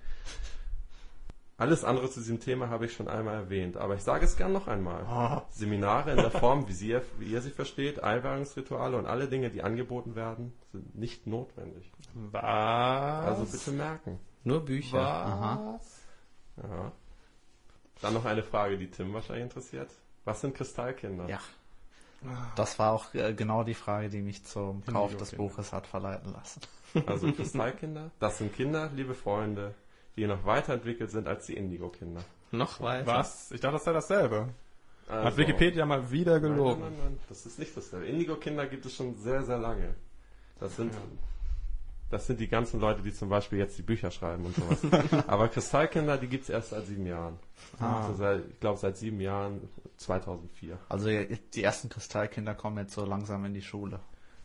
Alles 1.59 1.85
andere 1.85 2.11
zu 2.11 2.21
diesem 2.21 2.41
Thema 2.41 2.71
habe 2.71 2.87
ich 2.87 2.93
schon 2.93 3.09
einmal 3.09 3.35
erwähnt, 3.35 3.77
aber 3.77 3.95
ich 3.95 4.03
sage 4.03 4.25
es 4.25 4.37
gern 4.37 4.53
noch 4.53 4.67
einmal. 4.67 5.45
Seminare 5.51 6.13
in 6.13 6.17
der 6.17 6.31
Form, 6.31 6.67
wie, 6.67 6.73
sie, 6.73 6.99
wie 7.19 7.27
ihr 7.27 7.41
sie 7.41 7.51
versteht, 7.51 8.03
Einweihungsrituale 8.03 8.97
und 8.97 9.07
alle 9.07 9.29
Dinge, 9.29 9.51
die 9.51 9.63
angeboten 9.63 10.17
werden, 10.17 10.55
sind 10.73 10.95
nicht 10.97 11.27
notwendig. 11.27 11.93
Was? 12.15 12.43
Also 12.43 13.45
bitte 13.45 13.71
merken. 13.73 14.19
Nur 14.45 14.65
Bücher. 14.65 14.99
Was? 15.79 16.01
Ja. 16.57 16.93
Dann 18.01 18.15
noch 18.15 18.25
eine 18.25 18.43
Frage, 18.43 18.77
die 18.79 18.91
Tim 18.91 19.15
wahrscheinlich 19.15 19.45
interessiert. 19.45 19.91
Was 20.25 20.41
sind 20.41 20.55
Kristallkinder? 20.55 21.29
Ja. 21.29 21.39
Das 22.57 22.79
war 22.79 22.93
auch 22.93 23.15
äh, 23.15 23.35
genau 23.35 23.65
die 23.65 23.75
Frage, 23.75 24.09
die 24.09 24.21
mich 24.21 24.45
zum 24.45 24.85
Kauf 24.85 25.17
des. 25.17 25.33
Buches 25.33 25.73
hat 25.73 25.87
verleiten 25.87 26.33
lassen. 26.33 26.61
Also 27.07 27.33
Kristallkinder, 27.33 28.11
das 28.19 28.39
sind 28.39 28.55
Kinder, 28.55 28.91
liebe 28.95 29.15
Freunde, 29.15 29.75
die 30.17 30.27
noch 30.27 30.45
weiterentwickelt 30.45 31.11
sind 31.11 31.27
als 31.29 31.47
die 31.47 31.55
Indigo-Kinder. 31.55 32.23
Noch 32.51 32.81
weiter. 32.81 33.07
Was? 33.07 33.51
Ich 33.53 33.61
dachte, 33.61 33.75
das 33.75 33.85
sei 33.85 33.93
dasselbe. 33.93 34.49
Hat 35.09 35.25
Also- 35.25 35.39
Wikipedia 35.39 35.85
mal 35.87 36.11
wieder 36.11 36.39
Nein, 36.39 36.43
gelogen. 36.43 36.81
Nein, 36.83 36.93
nein, 36.93 37.01
nein, 37.13 37.21
das 37.29 37.47
ist 37.47 37.59
nicht 37.59 37.77
dasselbe. 37.77 38.07
Indigo-Kinder 38.07 38.67
gibt 38.67 38.85
es 38.87 38.95
schon 38.95 39.15
sehr, 39.17 39.43
sehr 39.43 39.59
lange. 39.59 39.95
Das 40.61 40.77
sind, 40.77 40.93
das 42.11 42.27
sind 42.27 42.39
die 42.41 42.47
ganzen 42.49 42.79
Leute, 42.79 43.03
die 43.03 43.13
zum 43.13 43.29
Beispiel 43.29 43.59
jetzt 43.59 43.77
die 43.79 43.83
Bücher 43.83 44.11
schreiben 44.11 44.45
und 44.45 44.55
sowas. 44.55 44.79
Aber 45.27 45.49
Kristallkinder, 45.49 46.19
die 46.19 46.29
gibt 46.29 46.45
es 46.45 46.51
erst 46.51 46.71
seit 46.71 46.87
sieben 46.87 47.07
Jahren. 47.07 47.39
Ah. 47.81 48.03
Also 48.03 48.15
seit, 48.15 48.43
ich 48.49 48.61
glaube 48.61 48.79
seit 48.79 48.97
sieben 48.97 49.21
Jahren, 49.21 49.69
2004. 49.97 50.79
Also 50.89 51.09
die 51.09 51.63
ersten 51.63 51.89
Kristallkinder 51.89 52.55
kommen 52.55 52.79
jetzt 52.79 52.93
so 52.95 53.05
langsam 53.05 53.45
in 53.45 53.55
die 53.55 53.63
Schule. 53.63 53.99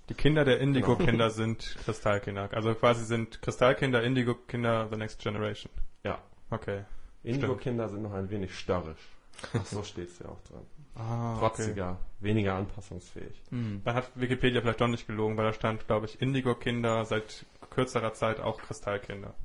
Die 0.09 0.13
Kinder 0.13 0.45
der 0.45 0.59
Indigo-Kinder 0.59 1.29
sind 1.29 1.77
Kristallkinder. 1.83 2.49
Also 2.53 2.73
quasi 2.75 3.03
sind 3.05 3.41
Kristallkinder, 3.41 4.03
Indigo-Kinder, 4.03 4.87
the 4.89 4.97
next 4.97 5.19
generation. 5.21 5.71
Ja. 6.03 6.19
Okay. 6.49 6.83
Indigo-Kinder 7.23 7.89
sind 7.89 8.03
noch 8.03 8.13
ein 8.13 8.29
wenig 8.29 8.57
störrisch. 8.57 9.09
Ach, 9.53 9.65
so 9.65 9.83
steht 9.83 10.09
es 10.09 10.19
ja 10.19 10.27
auch 10.27 10.41
drin. 10.43 10.61
Ah, 10.95 11.37
Trotziger, 11.37 11.97
weniger 12.19 12.55
anpassungsfähig. 12.55 13.43
Dann 13.51 13.93
hat 13.93 14.09
Wikipedia 14.15 14.61
vielleicht 14.61 14.81
doch 14.81 14.87
nicht 14.87 15.05
gelogen, 15.05 15.37
weil 15.37 15.45
da 15.45 15.53
stand, 15.53 15.85
glaube 15.85 16.07
ich, 16.07 16.21
Indigo-Kinder 16.21 17.05
seit 17.05 17.45
kürzerer 17.69 18.13
Zeit 18.13 18.39
auch 18.39 18.57
Kristallkinder. 18.57 19.35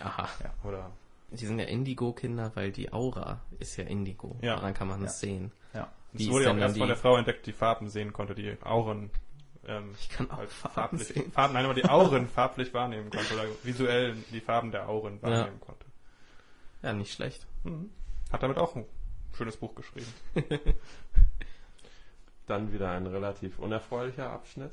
Aha. 0.00 0.28
Oder? 0.64 0.90
Die 1.30 1.46
sind 1.46 1.58
ja 1.58 1.66
Indigo-Kinder, 1.66 2.52
weil 2.54 2.72
die 2.72 2.92
Aura 2.92 3.40
ist 3.58 3.76
ja 3.76 3.84
Indigo. 3.84 4.38
Ja. 4.40 4.56
Daran 4.56 4.74
kann 4.74 4.88
man 4.88 5.02
es 5.04 5.20
sehen. 5.20 5.52
Ja. 5.74 5.88
Es 6.14 6.28
wurde 6.28 6.44
ja 6.44 6.52
auch 6.52 6.56
erst 6.56 6.78
von 6.78 6.88
der 6.88 6.96
Frau 6.96 7.16
entdeckt, 7.16 7.46
die 7.46 7.52
Farben 7.52 7.88
sehen 7.88 8.12
konnte, 8.12 8.34
die 8.34 8.56
Auren. 8.62 9.10
Ähm, 9.66 9.94
Ich 9.98 10.08
kann 10.08 10.30
auch 10.30 10.38
halt 10.38 10.50
Farben 10.50 10.74
farblich, 10.98 11.08
sehen. 11.08 11.32
Farben, 11.32 11.54
nein, 11.54 11.64
aber 11.64 11.74
die 11.74 11.84
Auren 11.84 12.28
farblich 12.28 12.74
wahrnehmen 12.74 13.10
konnte 13.10 13.34
oder 13.34 13.44
visuell 13.62 14.14
die 14.32 14.40
Farben 14.40 14.70
der 14.72 14.88
Auren 14.88 15.20
wahrnehmen 15.22 15.60
konnte. 15.60 15.86
Ja, 16.82 16.92
nicht 16.92 17.12
schlecht. 17.12 17.46
Hat 18.32 18.42
damit 18.42 18.58
auch 18.58 18.74
ein 18.74 18.84
schönes 19.36 19.56
Buch 19.56 19.74
geschrieben. 19.74 20.12
Dann 22.46 22.72
wieder 22.72 22.90
ein 22.90 23.06
relativ 23.06 23.58
unerfreulicher 23.60 24.28
Abschnitt. 24.30 24.72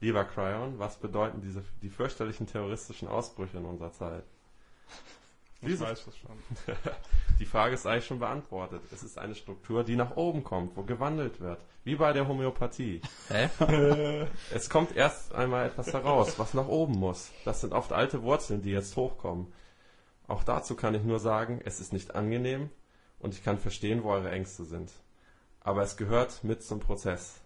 Lieber 0.00 0.24
Cryon, 0.24 0.78
was 0.78 0.96
bedeuten 0.98 1.40
diese, 1.42 1.64
die 1.82 1.90
fürchterlichen 1.90 2.46
terroristischen 2.46 3.08
Ausbrüche 3.08 3.56
in 3.58 3.64
unserer 3.64 3.92
Zeit? 3.92 4.22
Ich 5.60 5.80
weiß 5.80 6.04
das 6.04 6.16
schon. 6.16 6.30
Die 7.40 7.44
Frage 7.44 7.74
ist 7.74 7.86
eigentlich 7.86 8.06
schon 8.06 8.20
beantwortet. 8.20 8.82
Es 8.92 9.02
ist 9.02 9.18
eine 9.18 9.34
Struktur, 9.34 9.82
die 9.82 9.96
nach 9.96 10.16
oben 10.16 10.44
kommt, 10.44 10.76
wo 10.76 10.82
gewandelt 10.82 11.40
wird. 11.40 11.60
Wie 11.82 11.96
bei 11.96 12.12
der 12.12 12.28
Homöopathie. 12.28 13.00
Hä? 13.28 13.48
Es 14.54 14.70
kommt 14.70 14.94
erst 14.94 15.34
einmal 15.34 15.66
etwas 15.66 15.92
heraus, 15.92 16.38
was 16.38 16.54
nach 16.54 16.68
oben 16.68 16.94
muss. 16.98 17.30
Das 17.44 17.60
sind 17.60 17.72
oft 17.72 17.92
alte 17.92 18.22
Wurzeln, 18.22 18.62
die 18.62 18.70
jetzt 18.70 18.96
hochkommen. 18.96 19.52
Auch 20.28 20.44
dazu 20.44 20.76
kann 20.76 20.94
ich 20.94 21.02
nur 21.02 21.18
sagen, 21.18 21.60
es 21.64 21.80
ist 21.80 21.92
nicht 21.92 22.14
angenehm 22.14 22.70
und 23.18 23.34
ich 23.34 23.42
kann 23.42 23.58
verstehen, 23.58 24.04
wo 24.04 24.10
eure 24.10 24.30
Ängste 24.30 24.64
sind. 24.64 24.92
Aber 25.60 25.82
es 25.82 25.96
gehört 25.96 26.44
mit 26.44 26.62
zum 26.62 26.80
Prozess. 26.80 27.40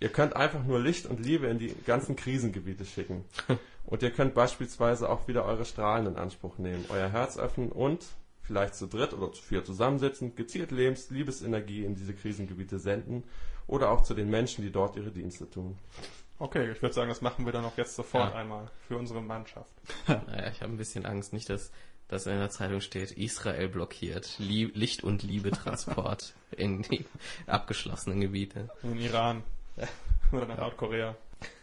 Ihr 0.00 0.08
könnt 0.08 0.34
einfach 0.34 0.64
nur 0.64 0.80
Licht 0.80 1.06
und 1.06 1.20
Liebe 1.20 1.46
in 1.46 1.58
die 1.58 1.74
ganzen 1.86 2.16
Krisengebiete 2.16 2.84
schicken. 2.84 3.24
Und 3.86 4.02
ihr 4.02 4.12
könnt 4.12 4.34
beispielsweise 4.34 5.08
auch 5.08 5.26
wieder 5.26 5.44
eure 5.44 5.64
Strahlen 5.64 6.06
in 6.06 6.16
Anspruch 6.16 6.58
nehmen, 6.58 6.84
euer 6.90 7.08
Herz 7.08 7.36
öffnen 7.38 7.72
und 7.72 8.04
vielleicht 8.42 8.76
zu 8.76 8.86
dritt 8.86 9.12
oder 9.14 9.32
zu 9.32 9.42
vier 9.42 9.64
zusammensitzen, 9.64 10.36
gezielt 10.36 10.70
Lebens 10.70 11.10
Liebesenergie 11.10 11.84
in 11.84 11.96
diese 11.96 12.14
Krisengebiete 12.14 12.78
senden 12.78 13.24
oder 13.66 13.90
auch 13.90 14.02
zu 14.02 14.14
den 14.14 14.30
Menschen, 14.30 14.62
die 14.62 14.70
dort 14.70 14.96
ihre 14.96 15.10
Dienste 15.10 15.50
tun. 15.50 15.76
Okay, 16.38 16.70
ich 16.70 16.80
würde 16.82 16.94
sagen, 16.94 17.08
das 17.08 17.20
machen 17.20 17.46
wir 17.46 17.52
dann 17.52 17.64
auch 17.64 17.76
jetzt 17.76 17.96
sofort 17.96 18.32
Ja. 18.32 18.38
einmal 18.38 18.70
für 18.86 18.96
unsere 18.96 19.20
Mannschaft. 19.22 19.72
Naja, 20.06 20.50
ich 20.50 20.62
habe 20.62 20.72
ein 20.72 20.78
bisschen 20.78 21.04
Angst, 21.04 21.32
nicht, 21.32 21.48
dass, 21.50 21.72
dass 22.10 22.26
in 22.26 22.38
der 22.38 22.50
Zeitung 22.50 22.80
steht, 22.80 23.12
Israel 23.12 23.68
blockiert 23.68 24.34
Lie 24.38 24.70
Licht- 24.74 25.04
und 25.04 25.22
Liebetransport 25.22 26.34
in 26.50 26.82
die 26.82 27.06
abgeschlossenen 27.46 28.20
Gebiete. 28.20 28.68
In 28.82 29.00
Iran. 29.00 29.44
Oder 30.32 30.46
nach 30.46 30.58
Nordkorea. 30.58 31.16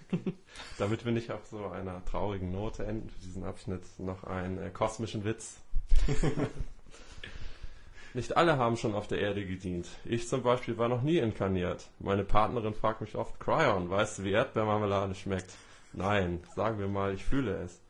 Damit 0.78 1.04
wir 1.04 1.12
nicht 1.12 1.32
auf 1.32 1.46
so 1.48 1.68
einer 1.68 2.04
traurigen 2.06 2.52
Note 2.52 2.86
enden 2.86 3.10
für 3.10 3.20
diesen 3.20 3.44
Abschnitt, 3.44 3.84
noch 3.98 4.24
einen 4.24 4.58
äh, 4.58 4.70
kosmischen 4.70 5.26
Witz. 5.26 5.58
Nicht 8.14 8.38
alle 8.38 8.58
haben 8.58 8.78
schon 8.78 8.96
auf 8.96 9.08
der 9.08 9.20
Erde 9.20 9.46
gedient. 9.46 9.88
Ich 10.06 10.30
zum 10.30 10.44
Beispiel 10.44 10.78
war 10.78 10.88
noch 10.88 11.02
nie 11.02 11.18
inkarniert. 11.18 11.88
Meine 12.00 12.24
Partnerin 12.24 12.74
fragt 12.74 13.02
mich 13.02 13.16
oft, 13.16 13.38
Cryon, 13.40 13.90
weißt 13.90 14.20
du, 14.20 14.24
wie 14.24 14.32
Erdbeermarmelade 14.32 15.14
schmeckt? 15.14 15.52
Nein, 15.92 16.40
sagen 16.56 16.80
wir 16.80 16.88
mal, 16.88 17.14
ich 17.14 17.26
fühle 17.26 17.58
es. 17.58 17.82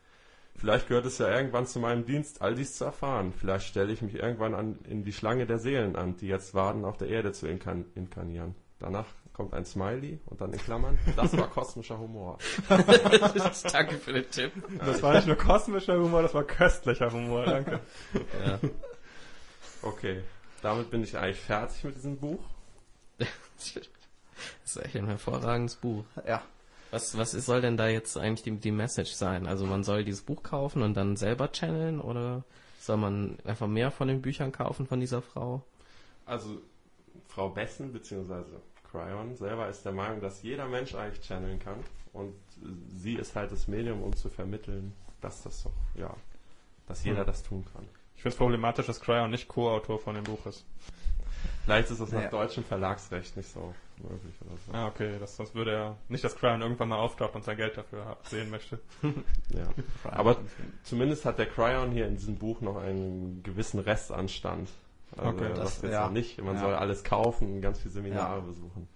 Vielleicht 0.58 0.88
gehört 0.88 1.06
es 1.06 1.20
ja 1.20 1.30
irgendwann 1.30 1.68
zu 1.68 1.80
meinem 1.80 2.06
Dienst, 2.06 2.42
all 2.42 2.56
dies 2.56 2.76
zu 2.76 2.86
erfahren. 2.86 3.32
Vielleicht 3.32 3.68
stelle 3.68 3.94
ich 3.94 4.02
mich 4.02 4.16
irgendwann 4.16 4.56
an, 4.56 4.80
in 4.90 5.04
die 5.04 5.14
Schlange 5.14 5.46
der 5.46 5.60
Seelen 5.60 5.96
an, 5.96 6.18
die 6.18 6.28
jetzt 6.28 6.56
warten, 6.56 6.84
auf 6.84 6.98
der 6.98 7.10
Erde 7.10 7.32
zu 7.32 7.48
inkan 7.48 7.86
inkarnieren. 7.94 8.56
Danach 8.80 9.06
kommt 9.34 9.54
ein 9.54 9.66
Smiley 9.66 10.20
und 10.26 10.42
dann 10.42 10.52
in 10.52 10.60
Klammern, 10.60 10.98
das 11.16 11.38
war 11.38 11.48
kosmischer 11.48 12.00
Humor. 12.00 12.40
Danke 13.72 13.98
für 13.98 14.14
den 14.14 14.30
Tipp. 14.32 14.52
Das 14.84 15.04
war 15.04 15.14
nicht 15.14 15.28
nur 15.28 15.36
kosmischer 15.36 15.96
Humor, 15.96 16.24
das 16.24 16.34
war 16.34 16.44
köstlicher 16.44 17.12
Humor, 17.12 17.46
danke. 17.46 17.80
Ja. 18.44 18.60
Okay, 19.84 20.24
damit 20.64 20.90
bin 20.90 21.04
ich 21.04 21.16
eigentlich 21.16 21.40
fertig 21.40 21.84
mit 21.84 21.96
diesem 21.96 22.18
Buch. 22.18 22.44
Das 24.64 24.76
ist 24.76 24.86
echt 24.86 24.96
ein 24.98 25.08
hervorragendes 25.08 25.78
Buch. 25.78 26.04
Ja. 26.28 26.44
Was, 26.92 27.18
was 27.18 27.34
ist, 27.34 27.46
soll 27.46 27.62
denn 27.62 27.78
da 27.78 27.88
jetzt 27.88 28.18
eigentlich 28.18 28.44
die, 28.44 28.58
die 28.58 28.72
Message 28.72 29.12
sein? 29.12 29.48
Also 29.48 29.66
man 29.66 29.84
soll 29.84 30.04
dieses 30.04 30.22
Buch 30.22 30.44
kaufen 30.44 30.82
und 30.82 30.96
dann 30.96 31.18
selber 31.18 31.52
channeln 31.52 32.00
oder 32.00 32.44
soll 32.80 32.98
man 32.98 33.38
einfach 33.44 33.68
mehr 33.68 33.92
von 33.92 34.08
den 34.08 34.22
Büchern 34.22 34.52
kaufen 34.52 34.88
von 34.88 35.00
dieser 35.00 35.22
Frau? 35.22 35.64
Also 36.26 36.62
Frau 37.28 37.50
Bessen 37.50 37.92
bzw. 37.92 38.44
Cryon 38.90 39.36
selber 39.36 39.68
ist 39.68 39.84
der 39.84 39.92
Meinung, 39.92 40.22
dass 40.22 40.42
jeder 40.42 40.68
Mensch 40.68 40.96
eigentlich 40.96 41.26
channeln 41.28 41.60
kann 41.60 41.80
und 42.14 42.34
sie 42.96 43.16
ist 43.16 43.36
halt 43.36 43.52
das 43.52 43.68
Medium, 43.68 44.02
um 44.02 44.16
zu 44.16 44.30
vermitteln, 44.30 44.94
dass 45.20 45.44
das 45.44 45.64
doch, 45.64 45.74
ja, 45.96 46.16
dass 46.88 47.04
jeder 47.04 47.26
das 47.26 47.44
tun 47.44 47.66
kann. 47.74 47.86
Ich 48.16 48.22
finde 48.22 48.34
es 48.34 48.38
problematisch, 48.38 48.88
dass 48.88 49.02
Cryon 49.02 49.30
nicht 49.30 49.48
Co-Autor 49.48 50.00
von 50.00 50.16
dem 50.16 50.24
Buch 50.24 50.46
ist. 50.46 50.66
Vielleicht 51.66 51.92
ist 51.92 52.02
das 52.02 52.12
nach 52.12 52.30
deutschem 52.30 52.64
Verlagsrecht 52.64 53.36
nicht 53.38 53.52
so 53.52 53.76
möglich 54.00 54.34
oder 54.42 54.56
so. 54.66 54.72
Ah, 54.74 54.88
okay, 54.88 55.16
das, 55.20 55.36
sonst 55.36 55.56
würde 55.56 55.72
er 55.72 55.98
nicht, 56.10 56.24
dass 56.24 56.36
Cryon 56.36 56.62
irgendwann 56.62 56.90
mal 56.90 56.98
auftaucht 56.98 57.36
und 57.36 57.44
sein 57.44 57.58
Geld 57.58 57.78
dafür 57.78 58.18
sehen 58.24 58.50
möchte. 58.50 58.80
Ja. 59.50 59.68
Aber 60.04 60.38
zumindest 60.84 61.26
hat 61.26 61.38
der 61.40 61.48
Cryon 61.48 61.92
hier 61.92 62.08
in 62.08 62.16
diesem 62.18 62.36
Buch 62.36 62.62
noch 62.62 62.78
einen 62.78 63.42
gewissen 63.44 63.80
Restanstand. 63.80 64.70
Also 65.16 65.30
Okay. 65.30 65.50
das, 65.50 65.60
Das- 65.60 65.82
jetzt 65.84 65.92
ja. 65.94 66.06
noch 66.06 66.12
nicht. 66.14 66.42
Man 66.42 66.56
Ja. 66.56 66.62
soll 66.62 66.74
alles 66.76 67.04
kaufen 67.04 67.54
und 67.56 67.62
ganz 67.62 67.80
viele 67.80 67.94
Seminare 67.94 68.40
Ja. 68.40 68.46
besuchen. 68.46 68.88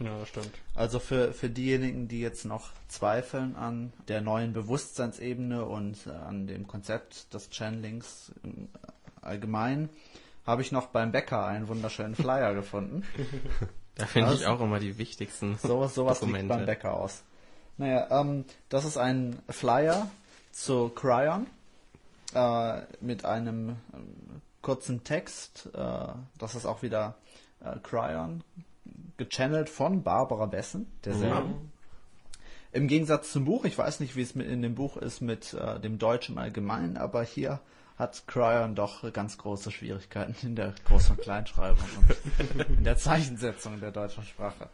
Ja, 0.00 0.18
das 0.18 0.28
stimmt. 0.28 0.50
Also 0.74 0.98
für, 0.98 1.32
für 1.32 1.48
diejenigen, 1.48 2.06
die 2.08 2.20
jetzt 2.20 2.44
noch 2.44 2.70
zweifeln 2.88 3.56
an 3.56 3.92
der 4.08 4.20
neuen 4.20 4.52
Bewusstseinsebene 4.52 5.64
und 5.64 6.06
äh, 6.06 6.10
an 6.10 6.46
dem 6.46 6.66
Konzept 6.66 7.32
des 7.32 7.48
Channelings 7.50 8.30
im 8.42 8.68
Allgemeinen, 9.22 9.88
habe 10.46 10.60
ich 10.62 10.70
noch 10.70 10.88
beim 10.88 11.12
Bäcker 11.12 11.46
einen 11.46 11.68
wunderschönen 11.68 12.14
Flyer 12.14 12.54
gefunden. 12.54 13.04
Da 13.96 14.06
finde 14.06 14.34
ich 14.34 14.46
auch 14.46 14.60
immer 14.60 14.78
die 14.78 14.98
wichtigsten 14.98 15.56
Sowas, 15.58 15.94
sowas 15.94 16.20
liegt 16.20 16.48
beim 16.48 16.66
Bäcker 16.66 16.94
aus. 16.94 17.22
Naja, 17.78 18.20
ähm, 18.20 18.44
das 18.68 18.84
ist 18.84 18.96
ein 18.96 19.38
Flyer 19.48 20.08
zu 20.52 20.90
Cryon 20.90 21.46
äh, 22.34 22.82
mit 23.00 23.24
einem 23.24 23.76
ähm, 23.94 24.42
kurzen 24.62 25.04
Text. 25.04 25.70
Äh, 25.74 26.08
das 26.38 26.54
ist 26.54 26.66
auch 26.66 26.82
wieder 26.82 27.16
äh, 27.60 27.76
Cryon, 27.82 28.44
gechannelt 29.16 29.68
von 29.68 30.02
Barbara 30.02 30.46
Bessen, 30.46 30.86
derselben. 31.04 31.72
Im 32.72 32.88
Gegensatz 32.88 33.32
zum 33.32 33.46
Buch, 33.46 33.64
ich 33.64 33.78
weiß 33.78 34.00
nicht, 34.00 34.16
wie 34.16 34.22
es 34.22 34.32
in 34.32 34.60
dem 34.60 34.74
Buch 34.74 34.98
ist 34.98 35.22
mit 35.22 35.54
äh, 35.54 35.80
dem 35.80 35.98
Deutsch 35.98 36.28
im 36.28 36.36
Allgemeinen, 36.36 36.98
aber 36.98 37.22
hier 37.22 37.60
hat 37.98 38.24
Cryon 38.26 38.74
doch 38.74 39.10
ganz 39.12 39.38
große 39.38 39.70
Schwierigkeiten 39.70 40.34
in 40.42 40.56
der 40.56 40.74
Groß- 40.88 41.10
und 41.10 41.20
Kleinschreibung 41.20 41.84
und 42.54 42.68
in 42.78 42.84
der 42.84 42.96
Zeichensetzung 42.96 43.80
der 43.80 43.90
deutschen 43.90 44.24
Sprache. 44.24 44.68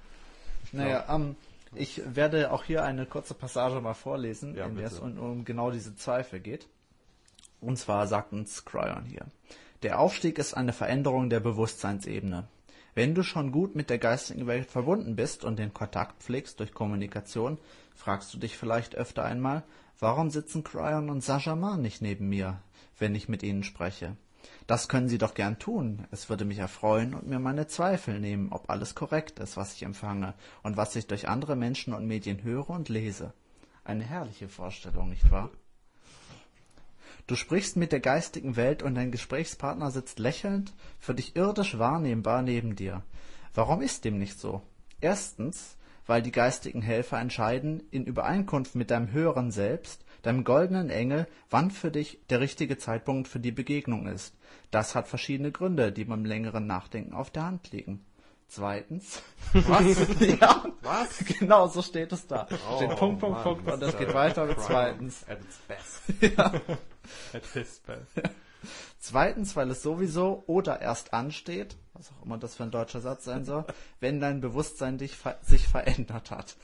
Naja, 0.73 1.05
ähm, 1.09 1.37
ich 1.75 2.03
werde 2.05 2.53
auch 2.53 2.65
hier 2.65 2.85
eine 2.85 3.07
kurze 3.07 3.35
Passage 3.35 3.81
mal 3.81 3.95
vorlesen, 3.95 4.55
Ja, 4.55 4.67
in 4.67 4.77
der 4.77 4.87
es 4.87 4.99
um, 4.99 5.19
um 5.19 5.45
genau 5.45 5.71
diese 5.71 5.97
Zweifel 5.97 6.41
geht. 6.41 6.67
Und 7.61 7.79
zwar 7.79 8.07
sagt 8.07 8.33
uns 8.33 8.65
Cryon 8.65 9.05
hier. 9.05 9.27
Der 9.83 10.01
Aufstieg 10.01 10.39
ist 10.39 10.55
eine 10.55 10.73
Veränderung 10.73 11.31
der 11.31 11.41
Bewusstseinsebene. 11.41 12.49
Wenn 12.95 13.15
du 13.15 13.23
schon 13.23 13.53
gut 13.53 13.75
mit 13.75 13.89
der 13.89 13.99
geistigen 13.99 14.47
Welt 14.47 14.71
verbunden 14.71 15.17
bist 15.17 15.45
und 15.45 15.59
den 15.59 15.73
Kontakt 15.73 16.23
pflegst 16.23 16.61
durch 16.61 16.75
Kommunikation, 16.75 17.59
fragst 17.95 18.35
du 18.35 18.39
dich 18.39 18.59
vielleicht 18.59 18.95
öfter 18.95 19.25
einmal, 19.25 19.63
warum 19.99 20.29
sitzen 20.29 20.63
Cryon 20.63 21.09
und 21.09 21.23
Sajaman 21.23 21.81
nicht 21.81 22.03
neben 22.03 22.29
mir, 22.29 22.61
wenn 23.03 23.15
ich 23.15 23.29
mit 23.29 23.43
ihnen 23.43 23.65
spreche? 23.65 24.17
Das 24.67 24.89
können 24.89 25.09
sie 25.09 25.19
doch 25.19 25.35
gern 25.35 25.59
tun. 25.59 26.07
Es 26.11 26.31
würde 26.31 26.47
mich 26.47 26.59
erfreuen 26.59 27.15
und 27.15 27.27
mir 27.27 27.39
meine 27.39 27.67
Zweifel 27.67 28.19
nehmen, 28.19 28.53
ob 28.53 28.71
alles 28.71 28.95
korrekt 28.95 29.39
ist, 29.41 29.59
was 29.59 29.75
ich 29.75 29.83
empfange 29.83 30.35
und 30.63 30.79
was 30.79 30.97
ich 30.97 31.07
durch 31.07 31.29
andere 31.29 31.57
Menschen 31.57 31.93
und 31.93 32.07
Medien 32.07 32.43
höre 32.43 32.71
und 32.71 32.89
lese. 32.89 33.35
Eine 33.85 34.05
herrliche 34.05 34.49
Vorstellung, 34.49 35.11
nicht 35.11 35.31
wahr? 35.31 35.51
Du 37.27 37.37
sprichst 37.37 37.77
mit 37.77 37.93
der 37.93 38.01
geistigen 38.01 38.57
Welt 38.57 38.83
und 38.83 38.95
dein 38.95 39.13
Gesprächspartner 39.13 39.91
sitzt 39.91 40.19
lächelnd, 40.19 40.73
für 40.99 41.15
dich 41.15 41.37
irdisch 41.37 41.79
wahrnehmbar 41.79 42.43
neben 42.43 42.75
dir. 42.75 43.03
Warum 43.55 43.83
ist 43.83 44.05
dem 44.05 44.19
nicht 44.19 44.39
so? 44.39 44.63
Erstens, 45.01 45.77
weil 46.07 46.23
die 46.23 46.33
geistigen 46.33 46.83
Helfer 46.83 47.21
entscheiden, 47.21 47.83
in 47.91 48.07
Übereinkunft 48.07 48.75
mit 48.75 48.91
deinem 48.91 49.13
höheren 49.13 49.51
Selbst, 49.51 50.05
deinem 50.23 50.45
goldenen 50.45 50.91
Engel, 50.91 51.27
wann 51.51 51.71
für 51.71 51.91
dich 51.91 52.21
der 52.31 52.41
richtige 52.41 52.79
Zeitpunkt 52.79 53.29
für 53.29 53.41
die 53.41 53.53
Begegnung 53.53 54.07
ist. 54.07 54.35
Das 54.71 54.95
hat 54.95 55.09
verschiedene 55.09 55.53
Gründe, 55.53 55.93
die 55.93 56.05
beim 56.05 56.25
längeren 56.25 56.67
Nachdenken 56.67 57.15
auf 57.15 57.31
der 57.31 57.45
Hand 57.45 57.73
liegen. 57.73 58.05
Zweitens. 58.49 59.23
Was? 59.55 59.97
ja, 60.21 60.67
Was? 60.83 61.19
genau 61.39 61.69
so 61.69 61.81
steht 61.81 62.13
es 62.13 62.27
da. 62.27 62.47
Oh, 62.71 62.77
steht 62.77 62.97
Punkt, 62.97 63.21
Punkt, 63.21 63.37
Mann, 63.37 63.43
Punkt 63.43 63.73
und 63.73 63.83
es 63.83 63.97
geht 63.97 64.13
weiter 64.13 64.45
mit 64.45 64.61
zweitens. 64.61 65.27
At 65.27 65.41
its 65.41 65.59
best. 65.67 66.39
At 67.33 67.47
his 67.55 67.81
best. 67.81 68.29
Zweitens, 68.99 69.57
weil 69.57 69.71
es 69.71 69.83
sowieso 69.83 70.45
oder 70.47 70.81
erst 70.81 71.15
ansteht, 71.15 71.77
was 71.95 72.13
auch 72.13 72.25
immer 72.25 72.37
das 72.37 72.55
für 72.57 72.65
ein 72.65 72.71
deutscher 72.71 73.01
Satz 73.01 73.25
sein 73.25 73.45
soll, 73.45 73.65
wenn 74.01 74.21
dein 74.21 74.41
Bewusstsein 74.41 74.99
dich 74.99 75.17
sich 75.41 75.67
verändert 75.67 76.31
hat. 76.31 76.57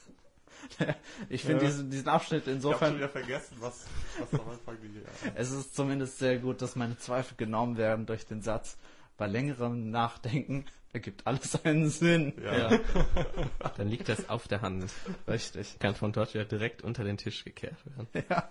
Ich 1.28 1.42
finde 1.42 1.64
Ja. 1.64 1.70
diesen, 1.70 1.90
diesen 1.90 2.08
Abschnitt 2.08 2.42
Ich 2.42 2.46
habe 2.46 2.60
schon 2.62 2.70
insofern, 2.72 2.96
wieder 2.96 3.08
vergessen, 3.08 3.56
was, 3.60 3.86
was 4.18 4.40
am 4.40 4.48
Anfang 4.50 4.76
die... 4.82 5.02
es 5.34 5.50
ist 5.50 5.74
zumindest 5.74 6.18
sehr 6.18 6.38
gut, 6.38 6.62
dass 6.62 6.76
meine 6.76 6.96
Zweifel 6.98 7.36
genommen 7.36 7.76
werden 7.76 8.06
durch 8.06 8.26
den 8.26 8.42
Satz, 8.42 8.76
bei 9.16 9.26
längerem 9.26 9.90
Nachdenken 9.90 10.64
ergibt 10.92 11.26
alles 11.26 11.64
einen 11.64 11.90
Sinn. 11.90 12.32
Ja. 12.42 12.70
Ja. 12.72 12.80
Dann 13.76 13.88
liegt 13.88 14.08
das 14.08 14.28
auf 14.28 14.48
der 14.48 14.62
Hand. 14.62 14.90
Richtig. 15.26 15.78
Kann 15.78 15.94
von 15.94 16.12
dort 16.12 16.34
wieder 16.34 16.44
direkt 16.44 16.82
unter 16.82 17.04
den 17.04 17.16
Tisch 17.16 17.44
gekehrt 17.44 17.76
werden. 17.84 18.08
Ja. 18.30 18.48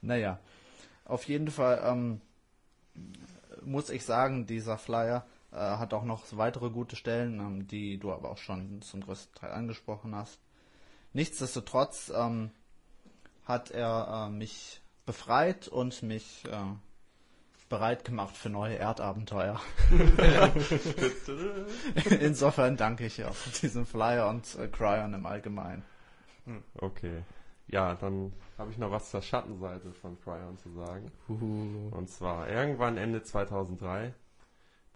Naja, 0.00 0.38
auf 1.04 1.24
jeden 1.24 1.50
Fall 1.50 1.82
ähm, 1.84 2.20
muss 3.62 3.90
ich 3.90 4.04
sagen, 4.04 4.46
dieser 4.46 4.78
Flyer 4.78 5.26
äh, 5.54 5.58
hat 5.58 5.94
auch 5.94 6.04
noch 6.04 6.24
weitere 6.32 6.70
gute 6.70 6.96
Stellen, 6.96 7.40
ähm, 7.40 7.66
die 7.66 7.98
du 7.98 8.12
aber 8.12 8.30
auch 8.30 8.38
schon 8.38 8.82
zum 8.82 9.02
größten 9.02 9.34
Teil 9.34 9.52
angesprochen 9.52 10.14
hast. 10.14 10.38
Nichtsdestotrotz 11.12 12.12
ähm, 12.14 12.50
hat 13.44 13.70
er 13.70 14.26
äh, 14.26 14.30
mich 14.30 14.80
befreit 15.06 15.68
und 15.68 16.02
mich 16.02 16.44
äh, 16.50 16.64
bereit 17.68 18.04
gemacht 18.04 18.36
für 18.36 18.50
neue 18.50 18.76
Erdabenteuer. 18.76 19.60
Insofern 22.20 22.76
danke 22.76 23.06
ich 23.06 23.24
auch 23.24 23.34
für 23.34 23.50
diesen 23.60 23.86
Flyer 23.86 24.28
und 24.28 24.54
äh, 24.56 24.68
Cryon 24.68 25.14
im 25.14 25.26
Allgemeinen. 25.26 25.82
Okay. 26.78 27.22
Ja, 27.66 27.94
dann 27.94 28.32
habe 28.58 28.70
ich 28.70 28.78
noch 28.78 28.90
was 28.90 29.10
zur 29.10 29.22
Schattenseite 29.22 29.92
von 29.92 30.20
Cryon 30.20 30.58
zu 30.58 30.70
sagen. 30.72 31.10
Uhu. 31.28 31.88
Und 31.96 32.10
zwar 32.10 32.48
irgendwann 32.48 32.98
Ende 32.98 33.22
2003. 33.22 34.12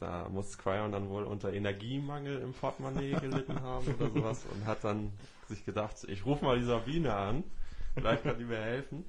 Da 0.01 0.29
muss 0.29 0.57
Cryon 0.59 0.93
dann 0.93 1.09
wohl 1.09 1.25
unter 1.25 1.53
Energiemangel 1.53 2.41
im 2.41 2.53
Portemonnaie 2.53 3.13
gelitten 3.15 3.61
haben 3.63 3.95
oder 3.95 4.11
sowas 4.11 4.45
und 4.53 4.65
hat 4.65 4.85
dann 4.85 5.13
sich 5.49 5.65
gedacht, 5.65 5.97
ich 6.07 6.25
rufe 6.25 6.45
mal 6.45 6.59
die 6.59 6.65
Sabine 6.65 7.15
an, 7.15 7.43
vielleicht 7.95 8.23
kann 8.23 8.39
die 8.39 8.45
mir 8.45 8.61
helfen. 8.61 9.05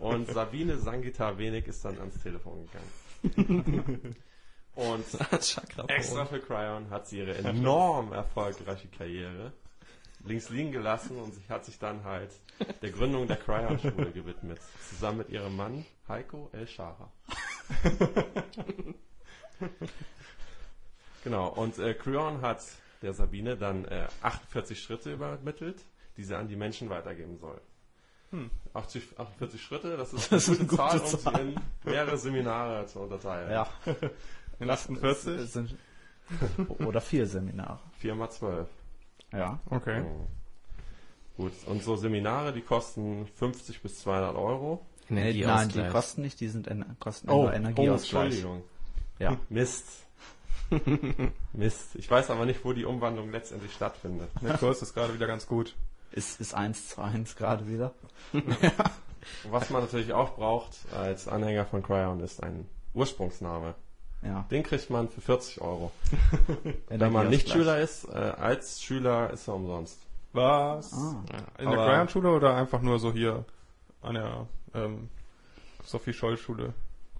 Und 0.00 0.28
Sabine 0.30 0.78
Sangita 0.78 1.36
Wenig 1.36 1.66
ist 1.66 1.84
dann 1.84 1.98
ans 1.98 2.18
Telefon 2.22 2.66
gegangen. 2.66 4.16
Und 4.74 5.04
extra 5.88 6.24
für 6.26 6.40
Cryon 6.40 6.90
hat 6.90 7.06
sie 7.06 7.18
ihre 7.18 7.36
enorm 7.36 8.12
erfolgreiche 8.12 8.88
Karriere 8.88 9.52
links 10.26 10.48
liegen 10.48 10.72
gelassen 10.72 11.18
und 11.18 11.34
sich 11.34 11.48
hat 11.50 11.64
sich 11.64 11.78
dann 11.78 12.04
halt 12.04 12.30
der 12.82 12.90
Gründung 12.90 13.26
der 13.26 13.36
Cryon-Schule 13.36 14.10
gewidmet. 14.12 14.58
Zusammen 14.88 15.18
mit 15.18 15.28
ihrem 15.28 15.54
Mann 15.56 15.84
Heiko 16.08 16.48
El 16.52 16.66
Shara. 16.66 17.12
genau, 21.24 21.48
und 21.48 21.78
äh, 21.78 21.94
Cryon 21.94 22.42
hat 22.42 22.62
der 23.02 23.12
Sabine 23.14 23.56
dann 23.56 23.84
äh, 23.86 24.06
48 24.22 24.80
Schritte 24.80 25.12
übermittelt, 25.12 25.80
die 26.16 26.24
sie 26.24 26.36
an 26.36 26.48
die 26.48 26.56
Menschen 26.56 26.90
weitergeben 26.90 27.38
soll. 27.38 27.60
80, 28.72 29.18
48 29.18 29.62
Schritte, 29.62 29.96
das 29.96 30.12
ist 30.12 30.32
Das 30.32 30.48
eine 30.48 30.58
ist 30.58 30.68
gute 30.68 30.82
eine 30.82 30.90
Zahl, 30.90 31.00
gute 31.00 31.16
um 31.16 31.22
sie 31.22 31.40
in 31.40 31.60
mehrere 31.84 32.18
Seminare 32.18 32.86
zu 32.86 33.00
unterteilen. 33.00 33.50
Ja. 33.50 33.68
In 34.60 34.70
48? 34.70 35.32
Es 35.40 35.52
sind, 35.52 35.74
oder 36.86 37.00
vier 37.00 37.26
Seminare. 37.26 37.80
4 37.98 38.14
mal 38.14 38.30
12. 38.30 38.68
Ja. 39.32 39.58
Okay. 39.68 40.04
Oh. 40.06 40.28
Gut, 41.36 41.52
und 41.66 41.82
so 41.82 41.96
Seminare, 41.96 42.52
die 42.52 42.60
kosten 42.60 43.26
50 43.26 43.82
bis 43.82 43.98
200 44.00 44.36
Euro. 44.36 44.86
Nein, 45.08 45.32
die 45.32 45.40
Energieausgleich. 45.42 45.92
kosten 45.92 46.22
nicht, 46.22 46.40
die 46.40 46.48
sind 46.48 46.68
en 46.68 46.84
kosten 47.00 47.28
Oh, 47.28 47.42
nur 47.42 47.46
Oh, 47.46 47.50
Energieausgleich. 47.50 48.26
Entschuldigung. 48.26 48.62
Ja. 49.18 49.38
Mist. 49.48 49.86
Mist. 51.52 51.94
Ich 51.94 52.10
weiß 52.10 52.30
aber 52.30 52.46
nicht, 52.46 52.64
wo 52.64 52.72
die 52.72 52.84
Umwandlung 52.84 53.30
letztendlich 53.30 53.72
stattfindet. 53.72 54.28
Der 54.42 54.58
Kurs 54.58 54.82
ist 54.82 54.94
gerade 54.94 55.14
wieder 55.14 55.26
ganz 55.26 55.46
gut. 55.46 55.74
Ist, 56.12 56.40
ist 56.40 56.54
eins 56.54 56.90
zu 56.90 57.00
eins 57.00 57.36
gerade 57.36 57.68
wieder. 57.68 57.92
Und 58.32 58.56
was 59.50 59.70
man 59.70 59.82
natürlich 59.82 60.12
auch 60.12 60.36
braucht 60.36 60.76
als 60.94 61.26
Anhänger 61.26 61.66
von 61.66 61.82
Cryon 61.82 62.20
ist 62.20 62.42
ein 62.42 62.68
Ursprungsname. 62.94 63.74
Ja. 64.22 64.46
Den 64.50 64.62
kriegt 64.62 64.88
man 64.90 65.08
für 65.08 65.20
40 65.20 65.60
Euro. 65.60 65.92
Wenn 66.88 67.12
man 67.12 67.28
nicht 67.28 67.48
Energieausgleich. 67.48 67.52
Schüler 67.52 67.78
ist, 67.78 68.04
äh, 68.08 68.40
als 68.40 68.82
Schüler 68.82 69.30
ist 69.30 69.48
er 69.48 69.54
umsonst. 69.54 69.98
Was? 70.32 70.92
Ah. 70.92 71.24
In 71.58 71.70
der 71.70 71.78
Cryon-Schule 71.78 72.30
oder 72.30 72.56
einfach 72.56 72.80
nur 72.80 72.98
so 72.98 73.12
hier 73.12 73.44
an 74.02 74.14
der 74.14 74.46
ähm, 74.74 75.08
Sophie-Scholl-Schule 75.84 76.74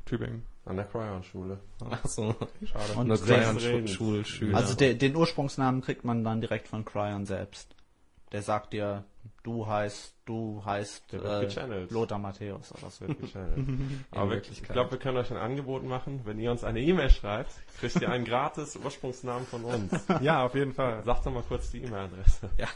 Tübingen? 0.05 0.45
An 0.66 0.76
der 0.76 0.86
Cryon-Schule. 0.86 1.58
Ach 1.90 2.06
so. 2.06 2.34
Schade. 2.64 2.94
Und 2.96 3.08
Nur 3.08 3.18
den- 3.18 3.26
Crayon 3.26 3.86
Schulschüler. 3.88 4.56
Also 4.56 4.74
de, 4.74 4.94
den 4.94 5.14
Ursprungsnamen 5.14 5.82
kriegt 5.82 6.04
man 6.04 6.24
dann 6.24 6.40
direkt 6.40 6.68
von 6.68 6.84
Cryon 6.84 7.26
selbst. 7.26 7.74
Der 8.32 8.42
sagt 8.42 8.72
dir, 8.72 9.04
du 9.44 9.66
heißt, 9.66 10.14
du 10.24 10.62
heißt 10.64 11.12
wird 11.12 11.24
äh, 11.24 11.46
gechannelt. 11.46 11.90
Lothar 11.90 12.18
Matthäus 12.18 12.72
oder 12.72 12.90
so. 12.90 13.04
Aber 14.10 14.30
wir, 14.30 14.38
ich 14.38 14.62
glaube, 14.62 14.92
wir 14.92 14.98
können 14.98 15.18
euch 15.18 15.30
ein 15.30 15.36
Angebot 15.36 15.84
machen. 15.84 16.22
Wenn 16.24 16.38
ihr 16.40 16.50
uns 16.50 16.64
eine 16.64 16.80
E-Mail 16.80 17.10
schreibt, 17.10 17.52
kriegt 17.78 18.00
ihr 18.00 18.10
einen 18.10 18.24
gratis 18.24 18.76
Ursprungsnamen 18.76 19.46
von 19.46 19.64
uns. 19.64 19.92
Ja, 20.20 20.44
auf 20.44 20.54
jeden 20.54 20.72
Fall. 20.72 21.02
Sag 21.04 21.22
doch 21.22 21.32
mal 21.32 21.42
kurz 21.46 21.70
die 21.70 21.82
E-Mail-Adresse. 21.82 22.50
ja, 22.58 22.68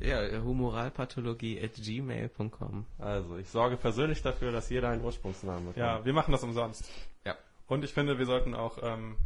ja 0.30 0.42
humoralpathologie 0.42 1.60
at 1.62 1.74
gmail.com. 1.74 2.84
Also, 2.98 3.36
ich 3.36 3.48
sorge 3.48 3.76
persönlich 3.76 4.22
dafür, 4.22 4.52
dass 4.52 4.68
jeder 4.70 4.88
einen 4.88 5.04
Ursprungsnamen 5.04 5.60
bekommt. 5.68 5.76
Ja, 5.78 6.04
wir 6.04 6.12
machen 6.12 6.32
das 6.32 6.42
umsonst. 6.42 6.84
Und 7.72 7.84
ich 7.84 7.94
finde, 7.94 8.18
wir 8.18 8.26
sollten 8.26 8.54
auch 8.54 8.76
ähm, 8.82 9.16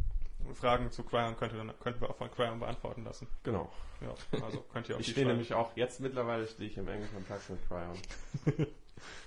Fragen 0.53 0.89
zu 0.89 1.03
Cryon 1.03 1.35
könnte, 1.35 1.57
könnten 1.83 1.99
wir 1.99 2.09
auch 2.09 2.15
von 2.15 2.31
Cryon 2.31 2.59
beantworten 2.59 3.03
lassen. 3.03 3.27
Genau. 3.43 3.69
Ja, 3.99 4.41
also 4.41 4.63
könnt 4.71 4.87
ihr 4.87 4.95
auch 4.95 4.99
Ich 5.01 5.11
stehe 5.11 5.27
nämlich 5.27 5.53
auch, 5.53 5.75
jetzt 5.75 5.99
mittlerweile 5.99 6.47
stehe 6.47 6.69
ich 6.69 6.77
im 6.77 6.87
engen 6.87 7.09
Kontakt 7.13 7.49
mit 7.49 7.59
Cryon. 7.67 7.97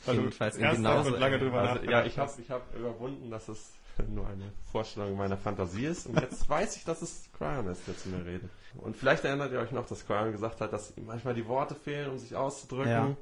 also 0.06 0.20
jedenfalls 0.22 0.56
genauso 0.56 1.12
und 1.12 1.20
lange 1.20 1.38
drüber 1.38 1.60
Also, 1.60 1.84
ja, 1.84 2.02
ich 2.06 2.18
habe 2.18 2.32
ich 2.40 2.50
hab 2.50 2.74
überwunden, 2.74 3.30
dass 3.30 3.48
es 3.48 3.74
nur 4.08 4.26
eine 4.26 4.52
Vorstellung 4.72 5.18
meiner 5.18 5.36
Fantasie 5.36 5.84
ist. 5.84 6.06
Und 6.06 6.18
jetzt 6.18 6.48
weiß 6.48 6.76
ich, 6.76 6.84
dass 6.84 7.02
es 7.02 7.28
Cryon 7.36 7.66
ist, 7.66 7.86
der 7.86 7.98
zu 7.98 8.08
mir 8.08 8.24
redet. 8.24 8.48
Und 8.78 8.96
vielleicht 8.96 9.26
erinnert 9.26 9.52
ihr 9.52 9.58
euch 9.60 9.72
noch, 9.72 9.86
dass 9.86 10.06
Cryon 10.06 10.32
gesagt 10.32 10.62
hat, 10.62 10.72
dass 10.72 10.96
ihm 10.96 11.04
manchmal 11.04 11.34
die 11.34 11.46
Worte 11.46 11.74
fehlen, 11.74 12.08
um 12.08 12.16
sich 12.16 12.34
auszudrücken. 12.34 12.90
Ja. 12.90 13.16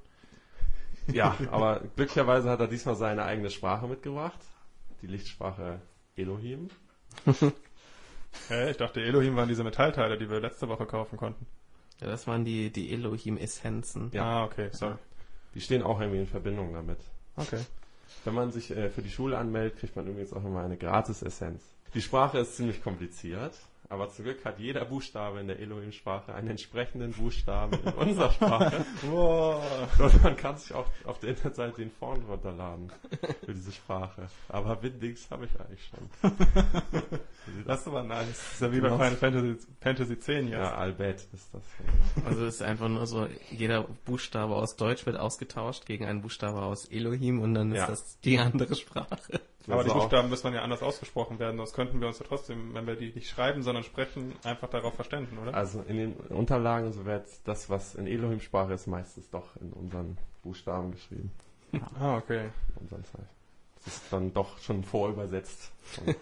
Ja, 1.10 1.36
aber 1.50 1.80
glücklicherweise 1.96 2.50
hat 2.50 2.60
er 2.60 2.68
diesmal 2.68 2.94
seine 2.94 3.24
eigene 3.24 3.50
Sprache 3.50 3.88
mitgebracht. 3.88 4.38
Die 5.00 5.06
Lichtsprache 5.06 5.80
Elohim. 6.18 6.68
Hä, 8.48 8.70
ich 8.70 8.76
dachte, 8.76 9.00
Elohim 9.00 9.36
waren 9.36 9.48
diese 9.48 9.64
Metallteile, 9.64 10.18
die 10.18 10.30
wir 10.30 10.40
letzte 10.40 10.68
Woche 10.68 10.86
kaufen 10.86 11.16
konnten. 11.16 11.46
Ja, 12.00 12.08
das 12.08 12.26
waren 12.26 12.44
die, 12.44 12.70
die 12.70 12.92
Elohim-Essenzen. 12.92 14.10
Ja. 14.12 14.24
Ah, 14.24 14.44
okay, 14.44 14.68
sorry. 14.72 14.96
Die 15.54 15.60
stehen 15.60 15.82
auch 15.82 16.00
irgendwie 16.00 16.20
in 16.20 16.26
Verbindung 16.26 16.72
damit. 16.72 17.00
Okay. 17.36 17.60
Wenn 18.24 18.34
man 18.34 18.50
sich 18.50 18.70
äh, 18.70 18.90
für 18.90 19.02
die 19.02 19.10
Schule 19.10 19.38
anmeldet, 19.38 19.78
kriegt 19.78 19.96
man 19.96 20.06
übrigens 20.06 20.32
auch 20.32 20.44
immer 20.44 20.62
eine 20.62 20.76
Gratis-Essenz. 20.76 21.62
Die 21.94 22.02
Sprache 22.02 22.38
ist 22.38 22.56
ziemlich 22.56 22.82
kompliziert, 22.82 23.54
Aber 23.90 24.10
zum 24.10 24.24
Glück 24.26 24.44
hat 24.44 24.58
jeder 24.58 24.84
Buchstabe 24.84 25.40
in 25.40 25.46
der 25.46 25.58
Elohim-Sprache 25.60 26.34
einen 26.34 26.48
entsprechenden 26.50 27.12
Buchstaben 27.12 27.78
in 27.84 27.92
unserer 27.94 28.30
Sprache. 28.32 28.84
Wow. 29.10 29.62
Und 29.98 30.22
man 30.22 30.36
kann 30.36 30.56
sich 30.58 30.74
auch 30.74 30.86
auf 31.04 31.18
der 31.20 31.30
Internetseite 31.30 31.76
den 31.80 31.90
Font 31.90 32.28
runterladen 32.28 32.92
für 33.44 33.54
diese 33.54 33.72
Sprache. 33.72 34.28
Aber 34.48 34.82
Windings 34.82 35.30
habe 35.30 35.46
ich 35.46 35.60
eigentlich 35.60 35.88
schon. 35.88 36.32
Das 37.66 37.80
ist 37.80 37.86
aber 37.88 38.02
nice. 38.02 38.26
Das 38.28 38.52
ist 38.54 38.60
ja 38.60 38.72
wie 38.72 38.80
bei. 38.80 38.90
Final 38.90 39.16
Fantasy, 39.16 39.56
Fantasy 39.80 40.18
10 40.18 40.48
jetzt. 40.48 40.52
Ja, 40.58 40.74
Albet 40.74 41.26
ist 41.32 41.48
das. 41.54 41.62
Also 42.26 42.44
es 42.44 42.56
ist 42.56 42.62
einfach 42.62 42.88
nur 42.90 43.06
so, 43.06 43.26
jeder 43.50 43.84
Buchstabe 44.04 44.54
aus 44.54 44.76
Deutsch 44.76 45.06
wird 45.06 45.16
ausgetauscht 45.18 45.86
gegen 45.86 46.04
einen 46.04 46.20
Buchstabe 46.20 46.60
aus 46.60 46.84
Elohim 46.84 47.40
und 47.40 47.54
dann 47.54 47.72
ist 47.72 47.78
Ja. 47.78 47.86
das 47.86 48.20
die 48.20 48.38
andere 48.38 48.74
Sprache. 48.74 49.40
Aber 49.70 49.84
die 49.84 49.90
Buchstaben 49.90 50.28
müssen 50.30 50.44
dann 50.44 50.54
ja 50.54 50.62
anders 50.62 50.82
ausgesprochen 50.82 51.38
werden, 51.38 51.56
sonst 51.56 51.74
könnten 51.74 52.00
wir 52.00 52.08
uns 52.08 52.18
ja 52.18 52.26
trotzdem, 52.26 52.74
wenn 52.74 52.86
wir 52.86 52.96
die 52.96 53.12
nicht 53.12 53.28
schreiben, 53.28 53.62
sondern 53.62 53.84
sprechen, 53.84 54.32
einfach 54.44 54.68
darauf 54.68 54.94
verständigen, 54.94 55.38
oder? 55.38 55.54
Also 55.54 55.82
in 55.82 55.96
den 55.96 56.12
Unterlagen, 56.14 56.92
so 56.92 57.04
wird 57.04 57.26
das, 57.44 57.68
was 57.70 57.94
in 57.94 58.06
Elohim-Sprache 58.06 58.72
ist, 58.72 58.86
meistens 58.86 59.30
doch 59.30 59.56
in 59.60 59.72
unseren 59.72 60.18
Buchstaben 60.42 60.92
geschrieben. 60.92 61.30
Ah, 62.00 62.16
okay. 62.16 62.50
In 62.76 62.82
unseren 62.82 63.04
Zeichen. 63.04 63.28
Das 63.84 63.94
ist 63.94 64.12
dann 64.12 64.32
doch 64.34 64.58
schon 64.58 64.82
vorübersetzt. 64.84 65.70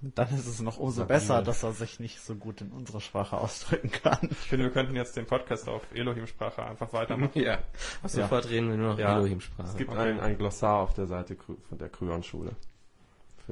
Dann 0.00 0.28
ist 0.34 0.46
es 0.48 0.60
noch 0.60 0.78
umso 0.78 1.02
Ja, 1.02 1.06
besser, 1.06 1.34
ja. 1.34 1.42
dass 1.42 1.62
er 1.62 1.72
sich 1.72 2.00
nicht 2.00 2.20
so 2.20 2.34
gut 2.34 2.60
in 2.60 2.72
unserer 2.72 3.00
Sprache 3.00 3.36
ausdrücken 3.36 3.92
kann. 3.92 4.18
Ich 4.30 4.36
finde, 4.38 4.64
wir 4.64 4.72
könnten 4.72 4.96
jetzt 4.96 5.16
den 5.16 5.26
Podcast 5.26 5.68
auf 5.68 5.82
Elohim-Sprache 5.94 6.64
einfach 6.64 6.92
weitermachen. 6.92 7.30
Ja. 7.40 7.54
Ab 7.54 7.62
sofort 8.06 8.48
reden 8.48 8.70
wir 8.70 8.76
nur 8.76 8.88
noch 8.92 8.98
Ja. 8.98 9.16
Elohim-Sprache. 9.18 9.68
es 9.68 9.76
gibt 9.76 9.90
Okay. 9.90 10.00
ein, 10.00 10.20
ein 10.20 10.38
Glossar 10.38 10.80
auf 10.80 10.94
der 10.94 11.06
Seite 11.06 11.36
von 11.36 11.78
der 11.78 11.88
Kryon-Schule. 11.88 12.56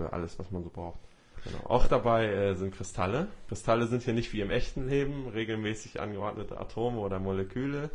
Für 0.01 0.15
alles, 0.15 0.39
was 0.39 0.51
man 0.51 0.65
so 0.65 0.71
braucht. 0.71 0.99
Genau. 1.45 1.59
Auch 1.65 1.87
dabei 1.87 2.27
äh, 2.27 2.55
sind 2.55 2.75
Kristalle. 2.75 3.29
Kristalle 3.49 3.87
sind 3.87 4.03
hier 4.03 4.15
nicht 4.15 4.33
wie 4.33 4.41
im 4.41 4.51
echten 4.51 4.89
Leben 4.89 5.29
regelmäßig 5.29 6.01
angeordnete 6.01 6.59
Atome 6.59 7.01
oder 7.01 7.19
Moleküle, 7.19 7.91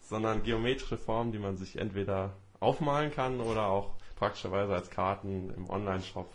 sondern 0.00 0.44
geometrische 0.44 0.96
Formen, 0.96 1.32
die 1.32 1.38
man 1.38 1.56
sich 1.56 1.78
entweder 1.78 2.34
aufmalen 2.60 3.12
kann 3.12 3.40
oder 3.40 3.66
auch 3.66 3.90
praktischerweise 4.16 4.72
als 4.72 4.90
Karten 4.90 5.52
im 5.56 5.68
Online-Shop 5.68 6.28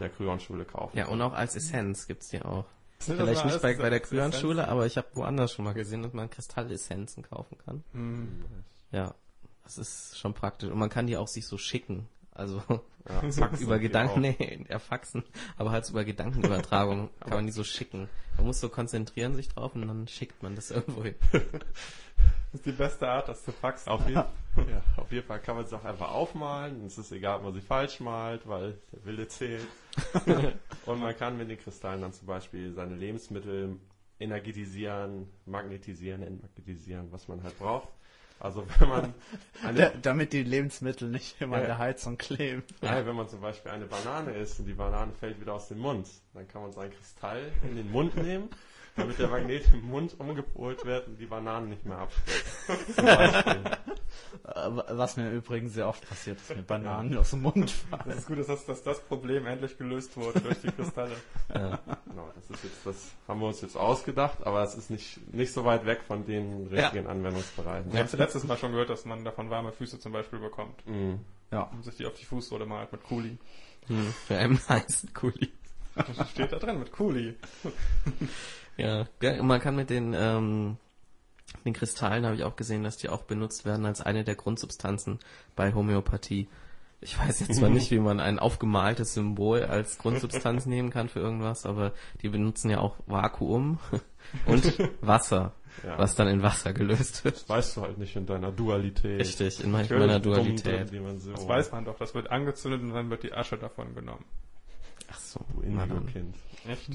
der 0.00 0.08
Kryon-Schule 0.08 0.64
kaufen. 0.64 0.96
Ja, 0.96 1.06
und 1.06 1.22
auch 1.22 1.32
als 1.32 1.54
Essenz 1.54 2.06
gibt's 2.06 2.28
die 2.28 2.42
auch. 2.42 2.64
Vielleicht 2.98 3.44
nicht 3.44 3.62
bei, 3.62 3.76
bei 3.76 3.90
der? 3.90 4.00
Kryon-Schule, 4.00 4.66
aber 4.66 4.86
ich 4.86 4.96
habe 4.96 5.06
woanders 5.14 5.52
schon 5.52 5.64
mal 5.64 5.74
gesehen, 5.74 6.02
dass 6.02 6.12
man 6.12 6.28
Kristallessenzen 6.28 7.22
kaufen 7.22 7.56
kann. 7.64 7.84
Hm. 7.92 8.44
Ja, 8.90 9.14
das 9.62 9.78
ist 9.78 10.18
schon 10.18 10.34
praktisch. 10.34 10.70
Und 10.70 10.78
man 10.78 10.88
kann 10.88 11.06
die 11.06 11.16
auch 11.16 11.28
sich 11.28 11.46
so 11.46 11.58
schicken. 11.58 12.08
Also 12.38 12.62
Ja, 13.08 13.30
Faxen 13.30 13.64
über 13.64 13.78
Gedanken, 13.78 14.20
nee, 14.20 14.66
erfaxen, 14.68 15.24
aber 15.56 15.70
halt 15.70 15.88
über 15.88 16.04
Gedankenübertragung 16.04 17.08
kann 17.20 17.30
man 17.30 17.46
die 17.46 17.52
so 17.52 17.64
schicken. 17.64 18.08
Man 18.36 18.46
muss 18.46 18.60
so 18.60 18.68
konzentrieren 18.68 19.34
sich 19.34 19.48
drauf 19.48 19.74
und 19.74 19.88
dann 19.88 20.06
schickt 20.08 20.42
man 20.42 20.54
das 20.54 20.70
irgendwo 20.70 21.02
hin. 21.02 21.14
Das 21.32 22.60
ist 22.60 22.66
die 22.66 22.72
beste 22.72 23.08
Art, 23.08 23.28
das 23.28 23.44
zu 23.44 23.52
faxen. 23.52 23.90
Auf 23.90 24.06
jeden, 24.06 24.16
ja, 24.56 24.82
auf 24.96 25.10
jeden 25.10 25.26
Fall 25.26 25.40
kann 25.40 25.56
man 25.56 25.64
es 25.64 25.72
auch 25.72 25.84
einfach 25.84 26.10
aufmalen. 26.10 26.84
Es 26.84 26.98
ist 26.98 27.10
egal, 27.12 27.38
ob 27.38 27.44
man 27.44 27.54
sie 27.54 27.60
falsch 27.60 28.00
malt, 28.00 28.46
weil 28.46 28.78
der 28.92 29.04
Wille 29.04 29.28
zählt. 29.28 29.66
Und 30.86 31.00
man 31.00 31.16
kann 31.16 31.38
mit 31.38 31.48
den 31.48 31.58
Kristallen 31.58 32.02
dann 32.02 32.12
zum 32.12 32.26
Beispiel 32.26 32.72
seine 32.72 32.94
Lebensmittel 32.94 33.76
energetisieren, 34.20 35.28
magnetisieren, 35.46 36.22
entmagnetisieren, 36.22 37.10
was 37.10 37.28
man 37.28 37.42
halt 37.42 37.58
braucht. 37.58 37.88
Also 38.40 38.64
wenn 38.78 38.88
man 38.88 39.14
eine, 39.64 39.92
damit 40.02 40.32
die 40.32 40.42
Lebensmittel 40.44 41.08
nicht 41.08 41.40
immer 41.40 41.56
Ja. 41.56 41.62
an 41.62 41.66
der 41.68 41.78
Heizung 41.78 42.18
kleben. 42.18 42.62
ja, 42.82 43.04
wenn 43.04 43.16
man 43.16 43.28
zum 43.28 43.40
Beispiel 43.40 43.72
eine 43.72 43.86
Banane 43.86 44.32
isst 44.32 44.60
und 44.60 44.66
die 44.66 44.74
Banane 44.74 45.12
fällt 45.12 45.40
wieder 45.40 45.54
aus 45.54 45.68
dem 45.68 45.78
Mund, 45.78 46.08
dann 46.34 46.46
kann 46.46 46.62
man 46.62 46.72
so 46.72 46.80
ein 46.80 46.90
Kristall 46.92 47.50
in 47.68 47.74
den 47.76 47.90
Mund 47.90 48.16
nehmen, 48.16 48.48
damit 48.98 49.18
der 49.18 49.28
Magnet 49.28 49.64
im 49.72 49.88
Mund 49.88 50.14
umgepolt 50.18 50.84
wird 50.84 51.06
und 51.06 51.18
die 51.18 51.26
Banane 51.26 51.66
nicht 51.68 51.84
mehr 51.84 51.98
Beispiel. 52.96 53.64
Äh, 54.44 54.70
Was 54.90 55.16
mir 55.16 55.30
übrigens 55.30 55.74
sehr 55.74 55.88
oft 55.88 56.08
passiert, 56.08 56.38
ist 56.38 56.54
mir 56.54 56.62
Bananen 56.62 57.16
aus 57.16 57.30
dem 57.30 57.42
Mund 57.42 57.70
fallen. 57.70 58.02
Das 58.06 58.18
ist 58.18 58.26
gut, 58.26 58.38
dass, 58.38 58.66
dass 58.66 58.82
das 58.82 59.00
Problem 59.00 59.46
endlich 59.46 59.78
gelöst 59.78 60.16
wurde 60.16 60.40
durch 60.40 60.60
die 60.60 60.70
Kristalle. 60.70 61.16
Ja. 61.54 61.78
Genau, 62.06 62.30
das 62.34 62.50
ist 62.50 62.64
jetzt, 62.64 62.86
das 62.86 63.10
haben 63.26 63.40
wir 63.40 63.46
uns 63.48 63.60
jetzt 63.60 63.76
ausgedacht, 63.76 64.38
aber 64.46 64.62
es 64.62 64.74
ist 64.74 64.90
nicht, 64.90 65.32
nicht 65.34 65.52
so 65.52 65.64
weit 65.64 65.86
weg 65.86 66.00
von 66.06 66.24
den 66.24 66.66
richtigen 66.68 67.06
Anwendungsbereichen. 67.06 67.92
Wir 67.92 68.00
haben 68.00 68.06
es 68.06 68.12
letztes 68.12 68.44
Mal 68.44 68.56
schon 68.56 68.72
gehört, 68.72 68.90
dass 68.90 69.04
man 69.04 69.24
davon 69.24 69.50
warme 69.50 69.72
Füße 69.72 69.98
zum 69.98 70.12
Beispiel 70.12 70.38
bekommt. 70.38 70.86
Mhm. 70.86 71.20
Ja. 71.50 71.62
Und 71.72 71.84
sich 71.84 71.96
die 71.96 72.06
auf 72.06 72.14
die 72.14 72.24
Fußsohle 72.24 72.66
malt 72.66 72.92
mit 72.92 73.02
Kuli. 73.04 73.38
Hm, 73.86 74.12
für 74.26 74.36
einen 74.36 74.60
heißen 74.68 75.14
Kuli. 75.14 75.50
Das 76.16 76.30
steht 76.30 76.52
da 76.52 76.58
drin 76.58 76.78
mit 76.78 76.92
Kuli. 76.92 77.34
Ja, 78.76 79.06
man 79.42 79.60
kann 79.60 79.74
mit 79.74 79.90
den, 79.90 80.14
ähm, 80.16 80.76
den 81.64 81.72
Kristallen 81.72 82.24
habe 82.24 82.36
ich 82.36 82.44
auch 82.44 82.54
gesehen, 82.54 82.84
dass 82.84 82.96
die 82.96 83.08
auch 83.08 83.24
benutzt 83.24 83.64
werden 83.64 83.84
als 83.86 84.00
eine 84.00 84.22
der 84.22 84.36
Grundsubstanzen 84.36 85.18
bei 85.56 85.74
Homöopathie. 85.74 86.46
Ich 87.00 87.18
weiß 87.18 87.40
jetzt 87.40 87.56
zwar 87.56 87.70
nicht, 87.70 87.90
wie 87.90 87.98
man 87.98 88.20
ein 88.20 88.38
aufgemaltes 88.38 89.14
Symbol 89.14 89.64
als 89.64 89.98
Grundsubstanz 89.98 90.66
nehmen 90.66 90.90
kann 90.90 91.08
für 91.08 91.18
irgendwas, 91.18 91.66
aber 91.66 91.92
die 92.22 92.28
benutzen 92.28 92.70
ja 92.70 92.78
auch 92.78 92.96
Vakuum 93.06 93.80
und 94.46 94.78
Wasser, 95.00 95.54
Ja. 95.84 95.98
was 95.98 96.14
dann 96.14 96.28
in 96.28 96.42
Wasser 96.44 96.72
gelöst 96.72 97.24
wird. 97.24 97.48
Weißt 97.48 97.76
du 97.76 97.82
halt 97.82 97.98
nicht 97.98 98.14
in 98.14 98.26
deiner 98.26 98.52
Dualität. 98.52 99.18
Richtig, 99.20 99.62
in 99.62 99.72
meiner 99.72 100.20
dumm 100.20 100.34
Dualität. 100.34 100.92
Dimension. 100.92 101.34
Das 101.34 101.48
weiß 101.48 101.72
man 101.72 101.84
doch. 101.84 101.98
Das 101.98 102.14
wird 102.14 102.30
angezündet 102.30 102.80
und 102.82 102.90
dann 102.94 103.10
wird 103.10 103.24
die 103.24 103.32
Asche 103.32 103.58
davon 103.58 103.92
genommen. 103.96 104.24
Ach 105.10 105.18
so. 105.18 105.40
Indigo-Kind. 105.62 106.36
Echt? 106.68 106.90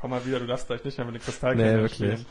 Komm 0.00 0.10
mal 0.10 0.24
wieder, 0.26 0.40
du 0.40 0.46
darfst 0.46 0.66
gleich 0.66 0.84
nicht 0.84 0.98
mehr 0.98 1.06
mit 1.06 1.14
den 1.16 1.20
Nee, 1.20 1.24
Kristallkindern 1.24 1.80
wirklich. 1.82 2.20
spielen. 2.20 2.26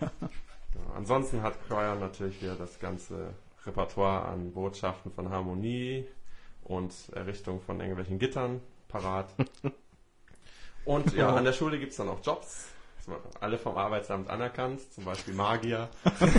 Ja, 0.72 0.94
ansonsten 0.96 1.42
hat 1.42 1.54
Cryon 1.66 1.98
natürlich 1.98 2.40
wieder 2.40 2.54
das 2.54 2.78
ganze 2.78 3.34
Repertoire 3.66 4.26
an 4.26 4.52
Botschaften 4.52 5.10
von 5.12 5.28
Harmonie 5.28 6.06
und 6.62 6.94
Errichtung 7.12 7.60
von 7.60 7.80
irgendwelchen 7.80 8.20
Gittern 8.20 8.60
parat. 8.88 9.34
Und 10.84 11.12
ja, 11.12 11.34
an 11.34 11.44
der 11.44 11.52
Schule 11.52 11.78
gibt's 11.78 11.96
dann 11.96 12.08
auch 12.08 12.24
Jobs. 12.24 12.68
Alle 13.40 13.58
vom 13.58 13.76
Arbeitsamt 13.76 14.30
anerkannt, 14.30 14.80
zum 14.92 15.04
Beispiel 15.04 15.34
Magier. 15.34 15.88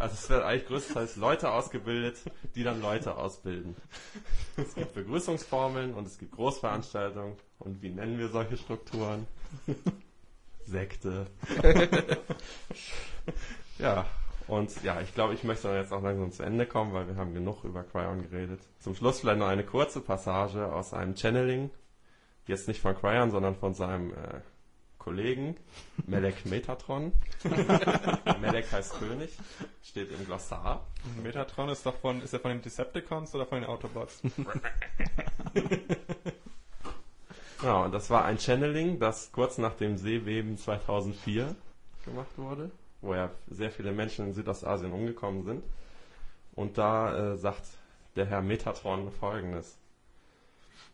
Also 0.00 0.14
es 0.14 0.30
werden 0.30 0.44
eigentlich 0.44 0.66
größtenteils 0.66 1.16
Leute 1.16 1.50
ausgebildet, 1.50 2.16
die 2.54 2.64
dann 2.64 2.80
Leute 2.80 3.16
ausbilden. 3.16 3.76
Es 4.56 4.74
gibt 4.74 4.94
Begrüßungsformeln 4.94 5.92
und 5.92 6.06
es 6.06 6.18
gibt 6.18 6.32
Großveranstaltungen. 6.32 7.36
Und 7.58 7.82
wie 7.82 7.90
nennen 7.90 8.18
wir 8.18 8.28
solche 8.28 8.56
Strukturen? 8.56 9.26
Sekte. 10.64 11.26
ja, 13.78 14.06
und 14.48 14.82
ja, 14.82 15.02
ich 15.02 15.14
glaube, 15.14 15.34
ich 15.34 15.44
möchte 15.44 15.68
dann 15.68 15.76
jetzt 15.76 15.92
auch 15.92 16.02
langsam 16.02 16.32
zu 16.32 16.44
Ende 16.44 16.64
kommen, 16.64 16.94
weil 16.94 17.06
wir 17.06 17.16
haben 17.16 17.34
genug 17.34 17.64
über 17.64 17.82
Cryon 17.82 18.22
geredet. 18.22 18.60
Zum 18.78 18.94
Schluss 18.94 19.20
vielleicht 19.20 19.38
noch 19.38 19.48
eine 19.48 19.64
kurze 19.64 20.00
Passage 20.00 20.72
aus 20.72 20.94
einem 20.94 21.14
Channeling. 21.14 21.70
Jetzt 22.46 22.68
nicht 22.68 22.80
von 22.80 22.96
Cryon, 22.96 23.30
sondern 23.30 23.54
von 23.54 23.74
seinem 23.74 24.14
äh, 24.14 24.40
Kollegen, 25.00 25.56
Melek 26.06 26.46
Metatron. 26.46 27.12
Melek 28.40 28.70
heißt 28.70 28.98
König, 29.00 29.30
steht 29.82 30.12
im 30.12 30.24
Glossar. 30.26 30.86
Metatron 31.22 31.70
ist 31.70 31.84
doch 31.84 31.96
von, 31.96 32.22
ist 32.22 32.32
er 32.32 32.38
von 32.38 32.52
den 32.52 32.62
Decepticons 32.62 33.34
oder 33.34 33.46
von 33.46 33.60
den 33.60 33.68
Autobots? 33.68 34.22
Ja, 37.62 37.84
und 37.84 37.92
das 37.92 38.08
war 38.08 38.24
ein 38.24 38.38
Channeling, 38.38 38.98
das 39.00 39.32
kurz 39.32 39.58
nach 39.58 39.74
dem 39.74 39.98
Seebeben 39.98 40.56
2004 40.56 41.54
gemacht 42.06 42.38
wurde, 42.38 42.70
wo 43.02 43.14
ja 43.14 43.30
sehr 43.50 43.70
viele 43.70 43.92
Menschen 43.92 44.28
in 44.28 44.32
Südostasien 44.32 44.92
umgekommen 44.92 45.44
sind. 45.44 45.62
Und 46.54 46.78
da 46.78 47.32
äh, 47.32 47.36
sagt 47.36 47.62
der 48.16 48.24
Herr 48.24 48.40
Metatron 48.40 49.12
folgendes. 49.12 49.76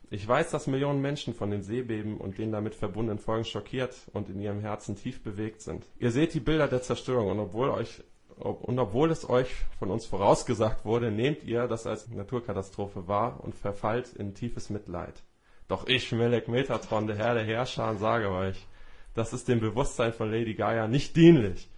Ich 0.08 0.26
weiß, 0.26 0.50
dass 0.50 0.68
Millionen 0.68 1.00
Menschen 1.00 1.34
von 1.34 1.50
den 1.50 1.62
Seebeben 1.62 2.18
und 2.18 2.38
den 2.38 2.52
damit 2.52 2.76
verbundenen 2.76 3.18
Folgen 3.18 3.44
schockiert 3.44 3.94
und 4.12 4.28
in 4.28 4.40
ihrem 4.40 4.60
Herzen 4.60 4.94
tief 4.94 5.22
bewegt 5.22 5.62
sind. 5.62 5.84
Ihr 5.98 6.12
seht 6.12 6.32
die 6.34 6.40
Bilder 6.40 6.68
der 6.68 6.82
Zerstörung 6.82 7.30
und 7.30 7.40
obwohl 7.40 7.70
euch 7.70 8.02
und 8.38 8.78
obwohl 8.78 9.10
es 9.10 9.28
euch 9.28 9.48
von 9.78 9.90
uns 9.90 10.04
vorausgesagt 10.04 10.84
wurde, 10.84 11.10
nehmt 11.10 11.42
ihr 11.44 11.66
das 11.68 11.86
als 11.86 12.08
Naturkatastrophe 12.08 13.08
wahr 13.08 13.40
und 13.42 13.54
verfallt 13.54 14.12
in 14.12 14.34
tiefes 14.34 14.68
Mitleid. 14.68 15.22
Doch 15.68 15.88
ich, 15.88 16.12
Melek 16.12 16.46
Metatron, 16.46 17.06
der 17.06 17.16
Herr 17.16 17.34
der 17.34 17.44
Herrscher, 17.44 17.96
sage 17.96 18.30
euch, 18.30 18.66
das 19.14 19.32
ist 19.32 19.48
dem 19.48 19.60
Bewusstsein 19.60 20.12
von 20.12 20.30
Lady 20.30 20.54
Gaia 20.54 20.86
nicht 20.86 21.16
dienlich. 21.16 21.70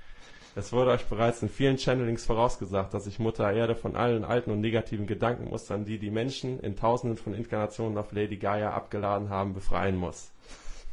Es 0.55 0.72
wurde 0.72 0.90
euch 0.90 1.05
bereits 1.07 1.42
in 1.42 1.49
vielen 1.49 1.78
Channelings 1.78 2.24
vorausgesagt, 2.24 2.92
dass 2.94 3.05
sich 3.05 3.18
Mutter 3.18 3.53
Erde 3.53 3.74
von 3.76 3.96
allen 3.96 4.24
alten 4.24 4.51
und 4.51 4.61
negativen 4.61 5.07
Gedankenmustern, 5.07 5.84
die 5.84 5.99
die 5.99 6.11
Menschen 6.11 6.59
in 6.61 6.76
tausenden 6.76 7.16
von 7.16 7.34
Inkarnationen 7.34 7.96
auf 7.99 8.12
Lady 8.12 8.36
Gaia 8.36 8.72
abgeladen 8.72 9.30
haben, 9.30 9.55
befreien 9.55 9.96
muss. 9.96 10.30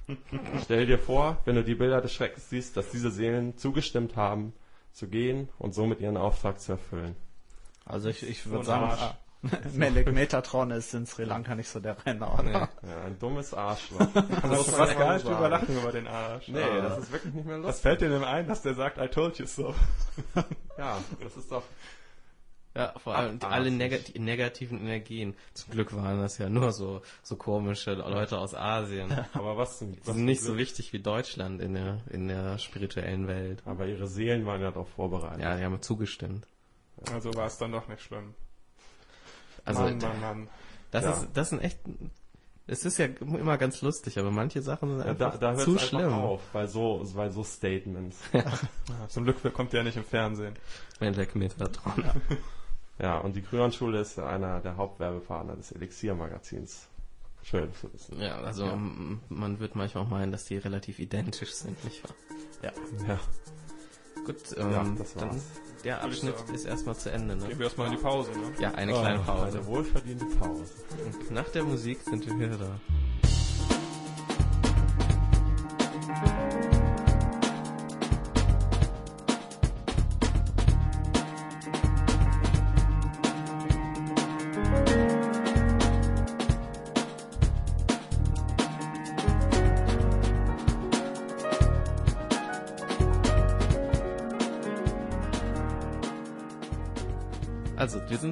Stell 0.64 0.86
dir 0.86 0.99
vor, 0.99 1.38
wenn 1.45 1.56
du 1.56 1.64
die 1.64 1.76
Bilder 1.76 2.01
des 2.01 2.14
Schreckens 2.14 2.49
siehst, 2.49 2.78
dass 2.78 2.91
diese 2.91 3.10
Seelen 3.10 3.58
zugestimmt 3.58 4.16
haben, 4.16 4.53
zu 4.91 5.08
gehen 5.08 5.49
und 5.58 5.74
somit 5.74 5.99
ihren 5.99 6.18
Auftrag 6.18 6.60
zu 6.60 6.74
erfüllen. 6.74 7.16
Also 7.86 8.10
ich, 8.10 8.28
ich 8.28 8.45
würde 8.47 8.66
sagen. 8.66 9.16
Melek 9.74 10.12
Metatron 10.12 10.72
ist 10.72 10.93
in 10.93 11.06
Sri 11.06 11.24
Lanka 11.24 11.56
nicht 11.56 11.70
so 11.70 11.80
der 11.80 11.98
Renner, 12.06 12.34
oder? 12.39 12.52
Ja, 12.52 12.68
ein 13.06 13.18
dummes 13.20 13.54
Arschloch. 13.54 14.00
Das 14.14 14.43
muss 14.43 14.68
ist 14.68 14.78
man 14.78 14.88
fast 14.88 14.93
mal 14.96 14.96
gar 15.06 15.14
nicht 15.16 15.26
drüber 15.28 15.50
lachen 15.50 15.78
über 15.78 15.91
den 15.91 16.08
Arsch. 16.08 16.48
Nee, 16.48 16.60
Ah. 16.62 16.82
das 16.82 16.98
ist 17.00 17.12
wirklich 17.12 17.34
nicht 17.34 17.46
mehr 17.46 17.58
Was 17.60 17.66
lustig. 17.66 17.82
fällt 17.82 18.02
dir 18.02 18.10
denn 18.10 18.24
ein, 18.24 18.48
dass 18.48 18.62
der 18.62 18.74
sagt, 18.76 18.98
I 18.98 19.08
told 19.08 19.38
you 19.39 19.46
so? 19.46 19.74
Ja, 20.78 20.98
das 21.22 21.38
ist 21.38 21.52
doch... 21.52 21.64
Ja, 22.78 22.93
vor 22.98 23.16
allem 23.16 23.39
die, 23.39 23.46
alle 23.46 23.72
neg 23.72 24.04
die 24.14 24.20
negativen 24.20 24.82
Energien. 24.82 25.34
Zum 25.54 25.72
Glück 25.72 25.96
waren 25.96 26.20
das 26.20 26.38
ja 26.39 26.50
nur 26.50 26.74
so, 26.74 27.02
so 27.24 27.38
komische 27.38 27.93
Leute 27.93 28.38
aus 28.38 28.54
Asien. 28.54 29.10
Aber 29.32 29.56
was 29.56 29.78
zum... 29.80 29.93
Die 29.93 30.00
was 30.06 30.14
sind 30.16 30.26
nicht 30.26 30.41
so 30.41 30.58
wichtig 30.58 30.91
wie 30.91 31.00
Deutschland 31.00 31.62
in 31.62 31.74
der, 31.76 32.02
in 32.10 32.28
der 32.28 32.58
spirituellen 32.58 33.30
Welt. 33.30 33.64
Aber 33.66 33.86
ihre 33.86 34.08
Seelen 34.08 34.46
waren 34.46 34.60
ja 34.60 34.72
darauf 34.72 34.89
vorbereitet. 34.89 35.41
Ja, 35.41 35.56
die 35.56 35.64
haben 35.64 35.82
zugestimmt. 35.82 36.46
Also 37.14 37.34
war 37.36 37.46
es 37.46 37.58
dann 37.58 37.72
doch 37.72 37.88
nicht 37.88 38.02
schlimm. 38.02 38.34
Also, 39.66 39.82
Mann, 39.82 39.97
Mann, 39.97 40.22
Mann. 40.22 40.47
das 40.91 41.03
Ja. 41.05 41.11
ist, 41.11 41.28
das 41.34 41.49
sind 41.49 41.59
echt, 41.61 41.80
es 42.68 42.86
ist 42.86 42.97
ja 42.97 43.05
immer 43.05 43.57
ganz 43.57 43.82
lustig, 43.82 44.18
aber 44.20 44.32
manche 44.32 44.61
Sachen 44.61 44.97
sind 44.97 45.05
Ja, 45.07 45.13
da, 45.13 45.26
einfach 45.28 45.39
da 45.39 45.51
hört 45.53 45.61
zu 45.61 45.76
es 45.76 45.82
einfach 45.84 45.88
schlimm. 45.99 46.13
auf, 46.13 46.41
bei 46.53 46.68
so, 46.68 47.05
bei 47.16 47.30
so 47.30 47.43
Statements. 47.43 48.18
Ja, 48.34 48.45
zum 49.09 49.24
Glück 49.26 49.41
kommt 49.53 49.74
der 49.74 49.84
nicht 49.84 49.97
im 49.97 50.03
Fernsehen. 50.03 50.53
Melek 50.99 51.36
Metatron. 51.36 52.03
Ja, 52.97 53.18
und 53.20 53.36
die 53.36 53.41
Grünlandschule 53.43 53.99
ist 53.99 54.18
ja 54.18 54.28
einer 54.28 54.61
der 54.61 54.78
Hauptwerbepartner 54.78 55.55
des 55.57 55.72
Elixier-Magazins. 55.74 56.88
Schön 57.43 57.72
zu 57.76 57.91
wissen. 57.93 58.20
Ja, 58.22 58.38
also 58.41 58.66
m- 58.66 59.20
man 59.30 59.59
wird 59.59 59.76
manchmal 59.76 60.05
auch 60.05 60.09
meinen, 60.09 60.32
dass 60.32 60.45
die 60.45 60.57
relativ 60.57 60.97
identisch 60.99 61.53
sind, 61.53 61.84
nicht 61.84 62.03
wahr? 62.03 62.16
Ja. 62.63 62.72
Ja, 63.07 63.20
Gut, 64.26 64.38
ähm, 64.57 64.72
Ja, 64.72 64.84
das 64.97 65.13
dann 65.13 65.30
war's. 65.30 65.43
Der 65.86 66.03
Abschnitt 66.03 66.38
sagen. 66.38 66.53
ist 66.53 66.65
erstmal 66.65 66.95
zu 66.95 67.11
Ende, 67.11 67.36
Gehen 67.38 67.47
ne? 67.47 67.57
wir 67.59 67.65
erstmal 67.65 67.88
in 67.88 67.93
die 67.93 68.01
Pause, 68.01 68.31
ne? 68.31 68.51
Ja, 68.59 68.71
eine 68.71 68.91
kleine 68.91 69.19
Oh, 69.21 69.23
Pause. 69.23 69.57
Eine 69.57 69.65
wohlverdiente 69.67 70.25
Pause. 70.38 70.63
Und 71.05 71.31
nach 71.31 71.47
der 71.49 71.63
Musik 71.63 72.01
sind 72.01 72.25
wir 72.25 72.38
wieder 72.38 72.57
da. 72.57 72.79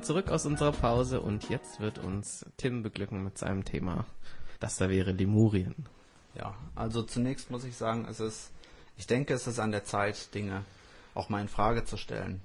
Zurück 0.04 0.32
aus 0.32 0.46
unserer 0.46 0.74
Pause 0.74 1.22
und 1.22 1.50
jetzt 1.50 1.80
wird 1.80 1.98
uns 1.98 2.46
Tim 2.58 2.84
beglücken 2.84 3.24
mit 3.24 3.38
seinem 3.38 3.64
Thema. 3.64 4.06
Das 4.60 4.76
da 4.76 4.90
wäre 4.90 5.14
Lemurien. 5.14 5.88
Ja, 6.36 6.56
also 6.76 7.04
zunächst 7.04 7.50
muss 7.50 7.64
ich 7.64 7.78
sagen, 7.78 8.06
es 8.10 8.20
ist, 8.20 8.52
ich 8.98 9.08
denke, 9.08 9.34
es 9.34 9.48
ist 9.48 9.60
an 9.60 9.72
der 9.72 9.86
Zeit, 9.86 10.36
Dinge 10.36 10.66
auch 11.16 11.30
mal 11.30 11.40
in 11.40 11.48
Frage 11.48 11.86
zu 11.86 11.96
stellen. 11.96 12.42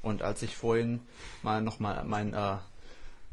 Und 0.00 0.22
als 0.22 0.40
ich 0.40 0.56
vorhin 0.56 1.00
mal 1.42 1.60
nochmal 1.60 2.02
mein 2.04 2.32
äh, 2.32 2.56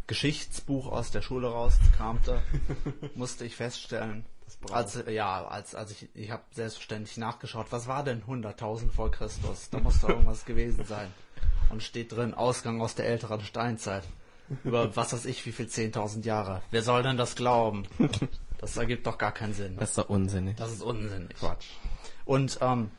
Geschichtsbuch 0.08 0.92
aus 0.92 1.12
der 1.12 1.22
Schule 1.22 1.48
rauskramte, 1.48 2.42
musste 3.16 3.46
ich 3.46 3.56
feststellen, 3.56 4.26
als, 4.72 5.02
ja, 5.08 5.46
als, 5.46 5.74
als 5.74 5.92
ich, 5.92 6.10
ich 6.14 6.32
habe 6.32 6.44
selbstverständlich 6.52 7.16
nachgeschaut, 7.16 7.68
was 7.70 7.88
war 7.88 8.04
denn 8.04 8.24
100.000 8.24 8.92
vor 8.92 9.10
Christus? 9.10 9.70
Da 9.70 9.80
muss 9.80 10.02
doch 10.02 10.10
irgendwas 10.10 10.44
gewesen 10.44 10.84
sein. 10.86 11.14
Und 11.70 11.82
steht 11.84 12.12
drin, 12.12 12.34
Ausgang 12.34 12.82
aus 12.82 12.96
der 12.96 13.08
älteren 13.08 13.42
Steinzeit. 13.42 14.04
Über 14.64 14.96
was 14.96 15.14
weiß 15.14 15.26
ich, 15.26 15.46
wie 15.46 15.52
viel 15.52 15.68
10.000 15.68 16.24
Jahre. 16.24 16.62
Wer 16.72 16.84
soll 16.84 17.04
denn 17.04 17.18
das 17.18 17.36
glauben? 17.36 17.86
Das 18.60 18.78
ergibt 18.78 19.08
doch 19.08 19.18
gar 19.18 19.32
keinen 19.32 19.54
Sinn. 19.54 19.76
Das 19.78 19.90
ist 19.90 19.98
doch 19.98 20.10
unsinnig. 20.10 20.56
Das 20.58 20.72
ist 20.72 20.82
unsinnig. 20.82 21.36
Quatsch. 21.38 21.66
Und 22.26 22.60
ähm, 22.62 22.92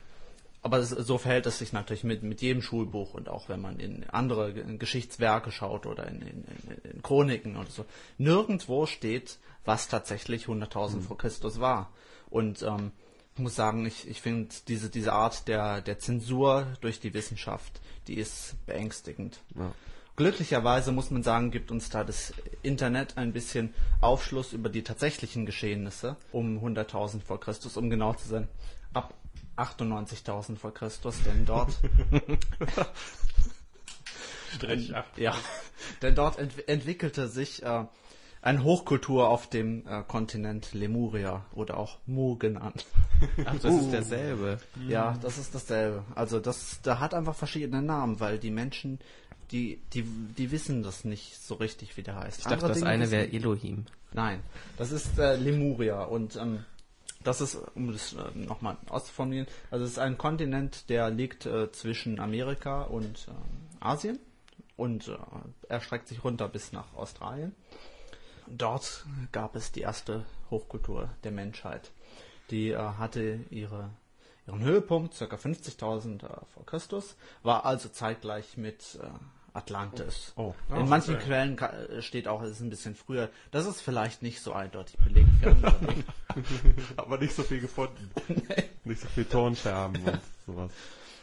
aber 0.64 0.78
es, 0.78 0.88
so 0.88 1.18
verhält 1.18 1.44
es 1.44 1.58
sich 1.58 1.74
natürlich 1.74 2.04
mit, 2.04 2.22
mit 2.22 2.40
jedem 2.40 2.62
Schulbuch 2.62 3.12
und 3.12 3.28
auch 3.28 3.50
wenn 3.50 3.60
man 3.60 3.78
in 3.78 4.08
andere 4.08 4.54
Ge- 4.54 4.78
Geschichtswerke 4.78 5.52
schaut 5.52 5.84
oder 5.84 6.06
in, 6.08 6.22
in, 6.22 6.44
in, 6.90 7.02
Chroniken 7.02 7.58
oder 7.58 7.68
so. 7.68 7.84
Nirgendwo 8.16 8.86
steht, 8.86 9.38
was 9.66 9.88
tatsächlich 9.88 10.46
100.000 10.46 11.02
vor 11.02 11.18
Christus 11.18 11.60
war. 11.60 11.90
Und 12.30 12.62
ähm, 12.62 12.92
muss 13.38 13.54
sagen, 13.54 13.84
ich, 13.86 14.08
ich 14.08 14.20
finde 14.20 14.48
diese, 14.68 14.90
diese 14.90 15.12
Art 15.12 15.48
der, 15.48 15.80
der 15.80 15.98
Zensur 15.98 16.66
durch 16.80 17.00
die 17.00 17.14
Wissenschaft, 17.14 17.80
die 18.06 18.14
ist 18.14 18.54
beängstigend. 18.66 19.40
Ja. 19.56 19.72
Glücklicherweise 20.16 20.92
muss 20.92 21.10
man 21.10 21.24
sagen, 21.24 21.50
gibt 21.50 21.72
uns 21.72 21.90
da 21.90 22.04
das 22.04 22.32
Internet 22.62 23.18
ein 23.18 23.32
bisschen 23.32 23.74
Aufschluss 24.00 24.52
über 24.52 24.68
die 24.68 24.84
tatsächlichen 24.84 25.44
Geschehnisse 25.44 26.16
um 26.30 26.58
100.000 26.64 27.20
vor 27.20 27.40
Christus, 27.40 27.76
um 27.76 27.90
genau 27.90 28.12
zu 28.12 28.28
sein, 28.28 28.48
ab 28.92 29.14
98.000 29.56 30.56
vor 30.56 30.72
Christus, 30.72 31.16
denn 31.24 31.44
dort, 31.46 31.72
Strich 34.54 34.94
8. 34.94 35.18
ja, 35.18 35.34
denn 36.02 36.14
dort 36.14 36.38
ent 36.38 36.68
entwickelte 36.68 37.26
sich 37.26 37.64
äh, 37.64 37.84
eine 38.44 38.62
Hochkultur 38.62 39.30
auf 39.30 39.48
dem 39.48 39.86
äh, 39.86 40.02
Kontinent 40.06 40.74
Lemuria 40.74 41.46
oder 41.54 41.78
auch 41.78 41.98
Mu 42.04 42.36
genannt. 42.36 42.84
Ach, 43.46 43.58
das 43.58 43.74
ist 43.74 43.90
derselbe. 43.90 44.58
Ja, 44.86 45.18
das 45.22 45.38
ist 45.38 45.54
dasselbe. 45.54 46.04
Also 46.14 46.40
das, 46.40 46.80
da 46.82 47.00
hat 47.00 47.14
einfach 47.14 47.34
verschiedene 47.34 47.80
Namen, 47.80 48.20
weil 48.20 48.38
die 48.38 48.50
Menschen, 48.50 48.98
die, 49.50 49.80
die, 49.94 50.02
die 50.02 50.50
wissen 50.50 50.82
das 50.82 51.06
nicht 51.06 51.40
so 51.40 51.54
richtig, 51.54 51.96
wie 51.96 52.02
der 52.02 52.16
heißt. 52.16 52.40
Ich 52.40 52.44
dachte, 52.44 52.68
das 52.68 52.82
eine 52.82 53.10
wäre 53.10 53.32
Elohim. 53.32 53.86
Nein, 54.12 54.40
das 54.76 54.92
ist 54.92 55.18
äh, 55.18 55.36
Lemuria 55.36 56.04
und 56.04 56.36
ähm, 56.36 56.66
das 57.22 57.40
ist, 57.40 57.56
um 57.74 57.92
das 57.92 58.12
äh, 58.12 58.38
nochmal 58.38 58.76
auszuformulieren, 58.90 59.48
also 59.70 59.86
es 59.86 59.92
ist 59.92 59.98
ein 59.98 60.18
Kontinent, 60.18 60.90
der 60.90 61.08
liegt 61.08 61.46
äh, 61.46 61.72
zwischen 61.72 62.20
Amerika 62.20 62.82
und 62.82 63.26
ähm, 63.26 63.80
Asien 63.80 64.18
und 64.76 65.08
äh, 65.08 65.16
erstreckt 65.68 66.08
sich 66.08 66.22
runter 66.22 66.46
bis 66.46 66.72
nach 66.72 66.92
Australien. 66.94 67.54
Dort 68.46 69.04
gab 69.32 69.56
es 69.56 69.72
die 69.72 69.80
erste 69.80 70.24
Hochkultur 70.50 71.08
der 71.24 71.32
Menschheit. 71.32 71.90
Die 72.50 72.70
äh, 72.70 72.76
hatte 72.78 73.40
ihre, 73.50 73.90
ihren 74.46 74.60
Höhepunkt, 74.62 75.18
ca. 75.18 75.24
50.000 75.24 76.24
äh, 76.24 76.28
vor 76.52 76.66
Christus, 76.66 77.16
war 77.42 77.64
also 77.64 77.88
zeitgleich 77.88 78.56
mit 78.56 78.98
äh, 79.02 79.06
Atlantis. 79.54 80.32
Oh. 80.36 80.52
In 80.70 80.76
Oh, 80.82 80.84
manchen 80.84 81.14
okay. 81.14 81.24
Quellen 81.24 81.58
äh, 81.58 82.02
steht 82.02 82.28
auch, 82.28 82.42
es 82.42 82.50
ist 82.52 82.60
ein 82.60 82.70
bisschen 82.70 82.94
früher. 82.94 83.30
Das 83.52 83.66
ist 83.66 83.80
vielleicht 83.80 84.20
nicht 84.22 84.40
so 84.40 84.52
eindeutig 84.52 84.96
belegt. 84.98 85.28
Aber 86.96 87.16
nicht 87.18 87.34
so 87.34 87.42
viel 87.44 87.60
gefunden. 87.60 88.10
Nicht 88.84 89.00
so 89.00 89.08
viel 89.08 89.24
Tonscherben 89.24 90.02
und 90.04 90.20
sowas. 90.46 90.72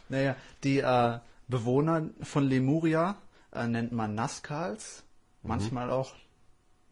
naja, 0.09 0.35
die 0.63 0.79
äh, 0.79 1.19
Bewohner 1.47 2.09
von 2.23 2.45
Lemuria 2.47 3.17
äh, 3.51 3.67
nennt 3.67 3.91
man 3.91 4.15
Nazcals, 4.15 5.03
manchmal 5.43 5.91
auch 5.91 6.13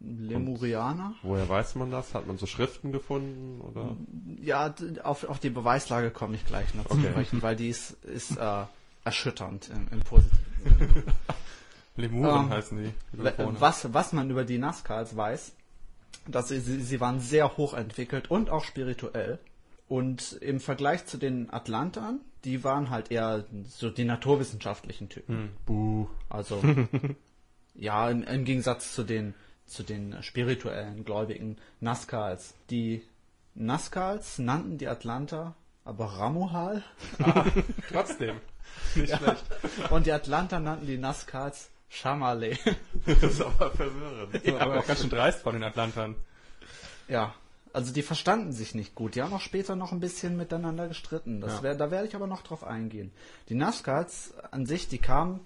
Lemurianer. 0.00 1.14
Woher 1.22 1.48
weiß 1.48 1.74
man 1.74 1.90
das? 1.90 2.14
Hat 2.14 2.26
man 2.26 2.38
so 2.38 2.46
Schriften 2.46 2.90
gefunden 2.90 3.60
oder? 3.60 3.96
Ja, 4.40 4.74
auf, 5.02 5.24
auf 5.24 5.38
die 5.38 5.50
Beweislage 5.50 6.10
komme 6.10 6.34
ich 6.36 6.46
gleich 6.46 6.74
noch 6.74 6.86
zu 6.86 6.94
Okay. 6.94 7.10
sprechen, 7.10 7.42
weil 7.42 7.56
die 7.56 7.68
ist, 7.68 8.02
ist 8.04 8.36
äh, 8.36 8.64
erschütternd 9.04 9.68
im, 9.68 9.88
im 9.90 10.00
positiven 10.00 11.04
Lemuren 11.96 12.44
Ähm, 12.46 12.50
heißen 12.50 12.78
die. 12.78 12.92
Was, 13.12 13.92
was 13.92 14.12
man 14.12 14.30
über 14.30 14.44
die 14.44 14.58
Nazcals 14.58 15.16
weiß, 15.16 15.52
dass 16.26 16.48
sie, 16.48 16.60
sie, 16.60 17.00
waren 17.00 17.20
sehr 17.20 17.56
hochentwickelt 17.56 18.30
und 18.30 18.50
auch 18.50 18.64
spirituell. 18.64 19.38
Und 19.88 20.32
im 20.40 20.60
Vergleich 20.60 21.06
zu 21.06 21.18
den 21.18 21.52
Atlantern, 21.52 22.20
die 22.44 22.62
waren 22.62 22.90
halt 22.90 23.10
eher 23.10 23.44
so 23.66 23.90
die 23.90 24.04
naturwissenschaftlichen 24.04 25.08
Typen. 25.08 25.50
Buh. 25.66 26.06
Also, 26.28 26.62
ja, 27.74 28.08
im, 28.08 28.22
im 28.22 28.44
Gegensatz 28.44 28.94
zu 28.94 29.02
den, 29.02 29.34
zu 29.70 29.82
den 29.82 30.22
spirituellen, 30.22 31.04
gläubigen 31.04 31.56
Nazcals. 31.80 32.54
Die 32.70 33.02
Nazcals 33.54 34.38
nannten 34.38 34.78
die 34.78 34.88
Atlanter 34.88 35.54
aber 35.84 36.06
Ramuhal 36.06 36.82
Trotzdem. 37.90 38.36
Nicht 38.94 39.16
schlecht. 39.16 39.44
und 39.90 40.06
die 40.06 40.12
Atlanter 40.12 40.60
nannten 40.60 40.86
die 40.86 40.98
Nazcals 40.98 41.70
Shamale. 41.88 42.56
Das 43.06 43.22
ist 43.22 43.40
aber 43.42 43.70
verwirrend. 43.72 44.60
Aber 44.60 44.78
auch 44.78 44.86
ganz 44.86 45.00
schön 45.00 45.10
dreist 45.10 45.42
von 45.42 45.54
den 45.54 45.64
Atlantern. 45.64 46.14
Ja, 47.08 47.34
also 47.72 47.92
die 47.92 48.02
verstanden 48.02 48.52
sich 48.52 48.74
nicht 48.74 48.94
gut. 48.94 49.14
Die 49.16 49.22
haben 49.22 49.32
auch 49.32 49.40
später 49.40 49.74
noch 49.74 49.90
ein 49.90 49.98
bisschen 50.00 50.36
miteinander 50.36 50.86
gestritten. 50.86 51.40
Das 51.40 51.54
Ja. 51.54 51.62
wär, 51.62 51.74
da 51.74 51.90
werde 51.90 52.06
ich 52.06 52.14
aber 52.14 52.26
noch 52.28 52.42
drauf 52.42 52.62
eingehen. 52.62 53.10
Die 53.48 53.54
Nazcals 53.54 54.34
an 54.52 54.66
sich, 54.66 54.86
die 54.88 54.98
kamen 54.98 55.40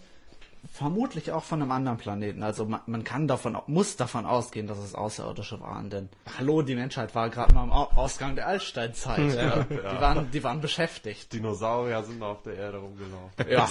vermutlich 0.73 1.33
auch 1.33 1.45
von 1.45 1.61
einem 1.63 1.71
anderen 1.73 1.99
Planeten. 1.99 2.43
Also 2.43 2.65
man, 2.67 2.81
man 2.87 3.05
kann 3.05 3.29
davon, 3.29 3.57
muss 3.67 3.97
davon 3.97 4.27
ausgehen, 4.27 4.67
dass 4.67 4.79
es 4.79 4.95
Außerirdische 4.95 5.61
waren, 5.61 5.91
denn 5.91 6.09
hallo, 6.39 6.63
die 6.63 6.75
Menschheit 6.75 7.15
war 7.15 7.31
gerade 7.31 7.55
mal 7.55 7.63
am 7.63 7.73
Au- 7.73 7.91
Ausgang 7.97 8.35
der 8.37 8.47
Altsteinzeit. 8.47 9.35
ja. 9.35 9.63
Die 9.65 9.77
waren, 10.01 10.31
die 10.31 10.43
waren 10.45 10.61
beschäftigt. 10.61 11.33
Dinosaurier 11.33 12.03
sind 12.05 12.23
auf 12.23 12.43
der 12.43 12.55
Erde 12.55 12.79
rumgelaufen. 12.79 13.51
Ja, 13.51 13.69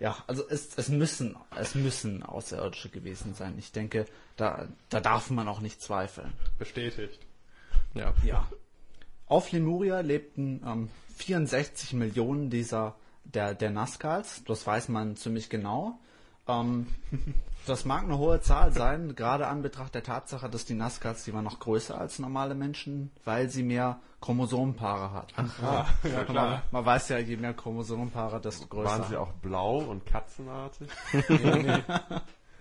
ja, 0.00 0.16
also 0.26 0.44
es, 0.48 0.76
es 0.76 0.88
müssen, 0.88 1.36
es 1.56 1.74
müssen 1.74 2.22
Außerirdische 2.22 2.88
gewesen 2.90 3.34
sein. 3.34 3.54
Ich 3.58 3.72
denke, 3.72 4.06
da, 4.36 4.66
da 4.90 5.00
darf 5.00 5.30
man 5.30 5.48
auch 5.48 5.60
nicht 5.60 5.80
zweifeln. 5.82 6.32
Bestätigt. 6.58 7.20
Ja. 7.94 8.12
Ja. 8.24 8.46
Auf 9.26 9.50
Lemuria 9.52 10.00
lebten 10.00 10.62
ähm, 10.64 10.90
64 11.16 11.94
Millionen 11.94 12.50
dieser 12.50 12.94
der, 13.24 13.54
der 13.54 13.70
Nazcals. 13.70 14.44
Das 14.44 14.66
weiß 14.66 14.88
man 14.88 15.16
ziemlich 15.16 15.48
genau. 15.50 15.98
Ähm, 16.48 16.86
das 17.66 17.84
mag 17.84 18.04
eine 18.04 18.18
hohe 18.18 18.40
Zahl 18.40 18.72
sein, 18.72 19.14
gerade 19.16 19.48
an 19.48 19.62
Betracht 19.62 19.94
der 19.94 20.02
Tatsache, 20.04 20.48
dass 20.48 20.64
die 20.64 20.74
Nazcals, 20.74 21.24
die 21.24 21.34
waren 21.34 21.44
noch 21.44 21.58
größer 21.58 21.98
als 21.98 22.18
normale 22.18 22.54
Menschen, 22.54 23.10
weil 23.24 23.48
sie 23.50 23.62
mehr 23.64 24.00
Chromosomenpaare 24.20 25.12
hatten. 25.12 25.50
Ah, 25.62 25.86
ja 26.04 26.10
Man, 26.18 26.26
klar. 26.26 26.62
man 26.70 26.84
weiß 26.86 27.08
ja, 27.10 27.18
je 27.18 27.36
mehr 27.36 27.54
Chromosomenpaare, 27.54 28.40
desto 28.40 28.66
größer. 28.66 28.90
Waren 28.90 29.04
sie 29.08 29.16
auch 29.16 29.32
blau 29.32 29.78
und 29.78 30.06
katzenartig? 30.06 30.88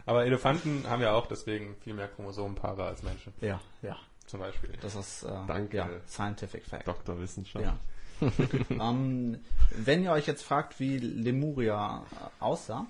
Aber 0.05 0.25
Elefanten 0.25 0.83
haben 0.87 1.01
ja 1.01 1.13
auch 1.13 1.25
deswegen 1.27 1.75
viel 1.81 1.93
mehr 1.93 2.07
Chromosomenpaare 2.07 2.83
als 2.85 3.01
Menschen, 3.03 3.33
Ja, 3.41 3.59
ja. 3.81 3.95
zum 4.27 4.39
Beispiel. 4.39 4.71
Das 4.81 4.95
ist 4.95 5.23
äh, 5.23 5.31
Danke. 5.47 5.77
Ja, 5.77 5.89
Scientific 6.07 6.63
Fact. 6.65 6.87
Dr. 6.87 7.19
Wissenschaft. 7.19 7.65
Ja. 7.65 7.77
ähm, 8.69 9.39
wenn 9.75 10.03
ihr 10.03 10.11
euch 10.11 10.27
jetzt 10.27 10.43
fragt, 10.43 10.79
wie 10.79 10.97
Lemuria 10.99 12.03
äh, 12.11 12.43
aussah, 12.43 12.85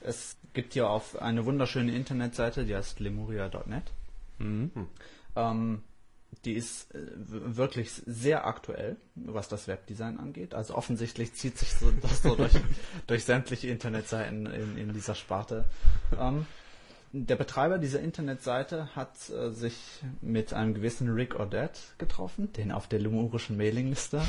es 0.00 0.36
gibt 0.52 0.74
hier 0.74 0.88
auf 0.88 1.20
eine 1.20 1.44
wunderschöne 1.44 1.94
Internetseite, 1.94 2.64
die 2.64 2.74
heißt 2.74 3.00
lemuria.net. 3.00 3.92
Ähm, 5.36 5.82
die 6.44 6.52
ist 6.52 6.94
äh, 6.94 7.00
wirklich 7.16 7.90
sehr 8.06 8.46
aktuell, 8.46 8.96
was 9.14 9.48
das 9.48 9.66
Webdesign 9.66 10.18
angeht. 10.18 10.54
Also 10.54 10.74
offensichtlich 10.74 11.34
zieht 11.34 11.58
sich 11.58 11.74
so, 11.74 11.90
das 11.90 12.22
so 12.22 12.34
durch, 12.36 12.52
durch 13.06 13.24
sämtliche 13.24 13.68
Internetseiten 13.68 14.46
in, 14.46 14.76
in 14.76 14.92
dieser 14.92 15.14
Sparte. 15.14 15.64
Ähm, 16.18 16.46
der 17.26 17.36
Betreiber 17.36 17.78
dieser 17.78 18.00
Internetseite 18.00 18.94
hat 18.94 19.30
äh, 19.30 19.50
sich 19.50 19.74
mit 20.20 20.52
einem 20.52 20.74
gewissen 20.74 21.08
Rick 21.08 21.38
Odette 21.38 21.78
getroffen, 21.96 22.52
den 22.52 22.70
er 22.70 22.76
auf 22.76 22.86
der 22.86 22.98
lemurischen 22.98 23.56
Mailingliste 23.56 24.20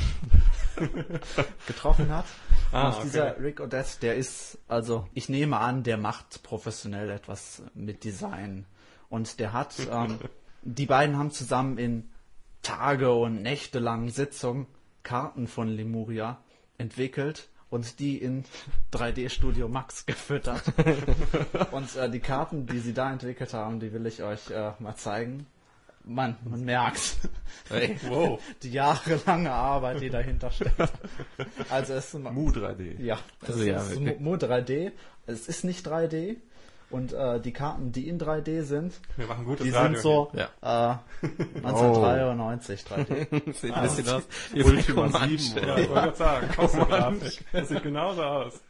getroffen 1.66 2.08
hat. 2.08 2.24
Ah, 2.72 2.88
Und 2.88 2.94
okay. 2.94 3.02
dieser 3.04 3.40
Rick 3.40 3.60
Odette, 3.60 4.00
der 4.00 4.16
ist, 4.16 4.58
also 4.68 5.06
ich 5.12 5.28
nehme 5.28 5.58
an, 5.58 5.82
der 5.82 5.98
macht 5.98 6.42
professionell 6.42 7.10
etwas 7.10 7.62
mit 7.74 8.04
Design. 8.04 8.66
Und 9.08 9.40
der 9.40 9.52
hat, 9.52 9.74
ähm, 9.90 10.18
die 10.62 10.86
beiden 10.86 11.18
haben 11.18 11.30
zusammen 11.30 11.76
in 11.76 12.10
Tage- 12.62 13.12
und 13.12 13.42
nächtelangen 13.42 14.08
Sitzungen 14.08 14.66
Karten 15.02 15.46
von 15.46 15.68
Lemuria 15.68 16.42
entwickelt 16.78 17.49
und 17.70 17.98
die 18.00 18.18
in 18.18 18.44
3D 18.92 19.28
Studio 19.30 19.68
Max 19.68 20.04
gefüttert. 20.06 20.62
und 21.70 21.96
äh, 21.96 22.10
die 22.10 22.20
Karten, 22.20 22.66
die 22.66 22.78
sie 22.80 22.92
da 22.92 23.10
entwickelt 23.12 23.54
haben, 23.54 23.80
die 23.80 23.92
will 23.92 24.06
ich 24.06 24.22
euch 24.22 24.50
äh, 24.50 24.72
mal 24.78 24.96
zeigen. 24.96 25.46
Man, 26.02 26.36
man 26.44 26.64
merkt 26.64 27.16
Hey. 27.68 27.96
Wow. 28.08 28.40
die 28.62 28.70
jahrelange 28.72 29.52
Arbeit, 29.52 30.00
die 30.00 30.08
dahinter 30.10 30.50
steckt. 30.50 30.74
Also 31.68 31.92
es 31.92 32.14
ist 32.14 32.18
Mu 32.18 32.48
3D. 32.50 33.00
ja, 33.02 33.18
es 33.42 33.48
Also 33.50 33.62
ja, 33.64 33.82
ist 33.82 33.90
wirklich. 33.90 34.18
nur 34.18 34.36
3D. 34.36 34.92
Es 35.26 35.46
ist 35.46 35.62
nicht 35.62 35.86
3D. 35.86 36.36
Und 36.90 37.12
äh, 37.12 37.40
die 37.40 37.52
Karten, 37.52 37.92
die 37.92 38.08
in 38.08 38.18
3D 38.18 38.62
sind, 38.62 38.94
Wir 39.16 39.26
machen 39.28 39.44
gutes 39.44 39.64
die 39.64 39.70
Radio. 39.70 39.92
sind 39.94 40.02
so 40.02 40.32
Ja. 40.34 41.00
äh, 41.22 41.26
1993 41.62 42.80
3D. 42.82 43.52
Sieht 43.52 43.72
ein 43.72 43.82
bisschen 43.82 44.08
aus 44.08 44.22
wie 44.52 44.62
Ultima 44.64 45.06
bei 45.06 45.28
7 45.28 45.54
Comanche. 45.54 45.60
Ja, 45.66 45.78
ich 45.78 45.88
wollte 45.88 45.92
gerade 45.94 46.16
sagen, 46.16 46.48
Grafik. 46.56 47.44
Das 47.52 47.68
sieht 47.68 47.82
genauso 47.82 48.22
aus. 48.22 48.60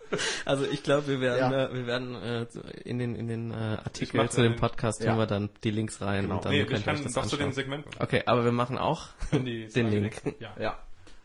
Also 0.44 0.64
ich 0.66 0.82
glaube, 0.82 1.06
wir 1.08 1.20
werden, 1.20 1.52
Ja. 1.52 1.66
äh, 1.66 1.74
wir 1.74 1.86
werden 1.86 2.14
äh, 2.14 2.46
in 2.84 2.98
den 2.98 3.14
in 3.14 3.28
den 3.28 3.52
äh, 3.52 3.54
Artikel 3.54 4.28
zu 4.28 4.42
dem 4.42 4.56
Podcast 4.56 5.02
Ja. 5.02 5.10
tun 5.12 5.18
wir 5.20 5.26
dann 5.26 5.48
die 5.64 5.70
Links 5.70 6.00
rein 6.02 6.22
Genau. 6.24 6.36
und 6.36 6.44
dann 6.44 6.52
Nee, 6.52 6.64
könnt 6.64 6.80
ich 6.80 6.86
ihr 6.86 6.90
euch 6.90 6.96
kann 6.96 7.04
das 7.04 7.12
doch 7.14 7.26
zu 7.26 7.36
dem 7.36 7.46
anschauen. 7.48 7.54
Segment. 7.54 7.86
Okay, 8.00 8.22
aber 8.26 8.44
wir 8.44 8.52
machen 8.52 8.76
auch 8.76 9.06
den 9.32 9.70
Slide 9.70 9.88
Link. 9.88 10.20
Ja. 10.40 10.50
Ja. 10.60 10.78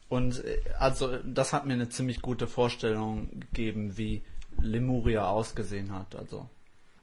Und 0.08 0.46
äh, 0.46 0.60
also 0.80 1.18
das 1.26 1.52
hat 1.52 1.66
mir 1.66 1.74
eine 1.74 1.90
ziemlich 1.90 2.22
gute 2.22 2.48
Vorstellung 2.48 3.30
gegeben, 3.40 3.98
wie 3.98 4.24
Lemuria 4.62 5.28
ausgesehen 5.28 5.92
hat. 5.94 6.16
Also 6.16 6.48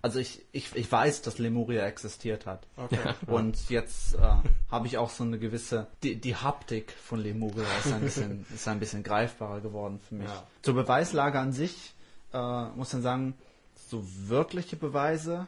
also 0.02 0.18
ich, 0.18 0.44
ich, 0.50 0.74
ich 0.74 0.90
weiß, 0.90 1.22
dass 1.22 1.38
Lemuria 1.38 1.86
existiert 1.86 2.44
hat. 2.44 2.66
Okay. 2.76 3.14
Und 3.26 3.70
jetzt 3.70 4.16
äh, 4.16 4.34
habe 4.70 4.86
ich 4.86 4.98
auch 4.98 5.10
so 5.10 5.22
eine 5.22 5.38
gewisse, 5.38 5.86
die, 6.02 6.16
die 6.16 6.34
Haptik 6.34 6.92
von 6.92 7.20
Lemuria 7.20 7.64
ist 7.84 7.92
ein 7.92 8.00
bisschen, 8.00 8.44
ist 8.54 8.66
ein 8.66 8.80
bisschen 8.80 9.04
greifbarer 9.04 9.60
geworden 9.60 10.00
für 10.06 10.16
mich. 10.16 10.28
Ja. 10.28 10.46
Zur 10.62 10.74
Beweislage 10.74 11.38
an 11.38 11.52
sich 11.52 11.94
äh, 12.32 12.64
muss 12.70 12.92
man 12.92 13.02
sagen, 13.02 13.34
so 13.88 14.04
wirkliche 14.26 14.74
Beweise 14.74 15.46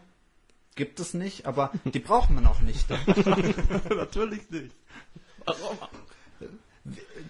gibt 0.77 1.01
es 1.01 1.15
nicht, 1.15 1.47
aber 1.47 1.73
die 1.85 1.99
braucht 1.99 2.31
man 2.31 2.47
auch 2.47 2.61
nicht. 2.61 2.89
Natürlich 3.91 4.49
nicht. 4.51 4.75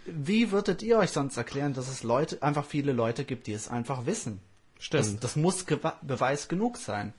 Wie 0.05 0.51
würdet 0.51 0.83
ihr 0.83 0.99
euch 0.99 1.11
sonst 1.11 1.37
erklären, 1.37 1.73
dass 1.73 1.89
es 1.89 2.03
Leute, 2.03 2.43
einfach 2.43 2.65
viele 2.65 2.93
Leute 2.93 3.25
gibt, 3.25 3.47
die 3.47 3.53
es 3.53 3.69
einfach 3.69 4.05
wissen? 4.05 4.41
Das, 4.77 4.85
Stimmt. 4.85 5.25
das 5.25 5.37
muss 5.37 5.67
Gewa- 5.67 5.95
Beweis 6.03 6.49
genug 6.49 6.77
sein. 6.77 7.13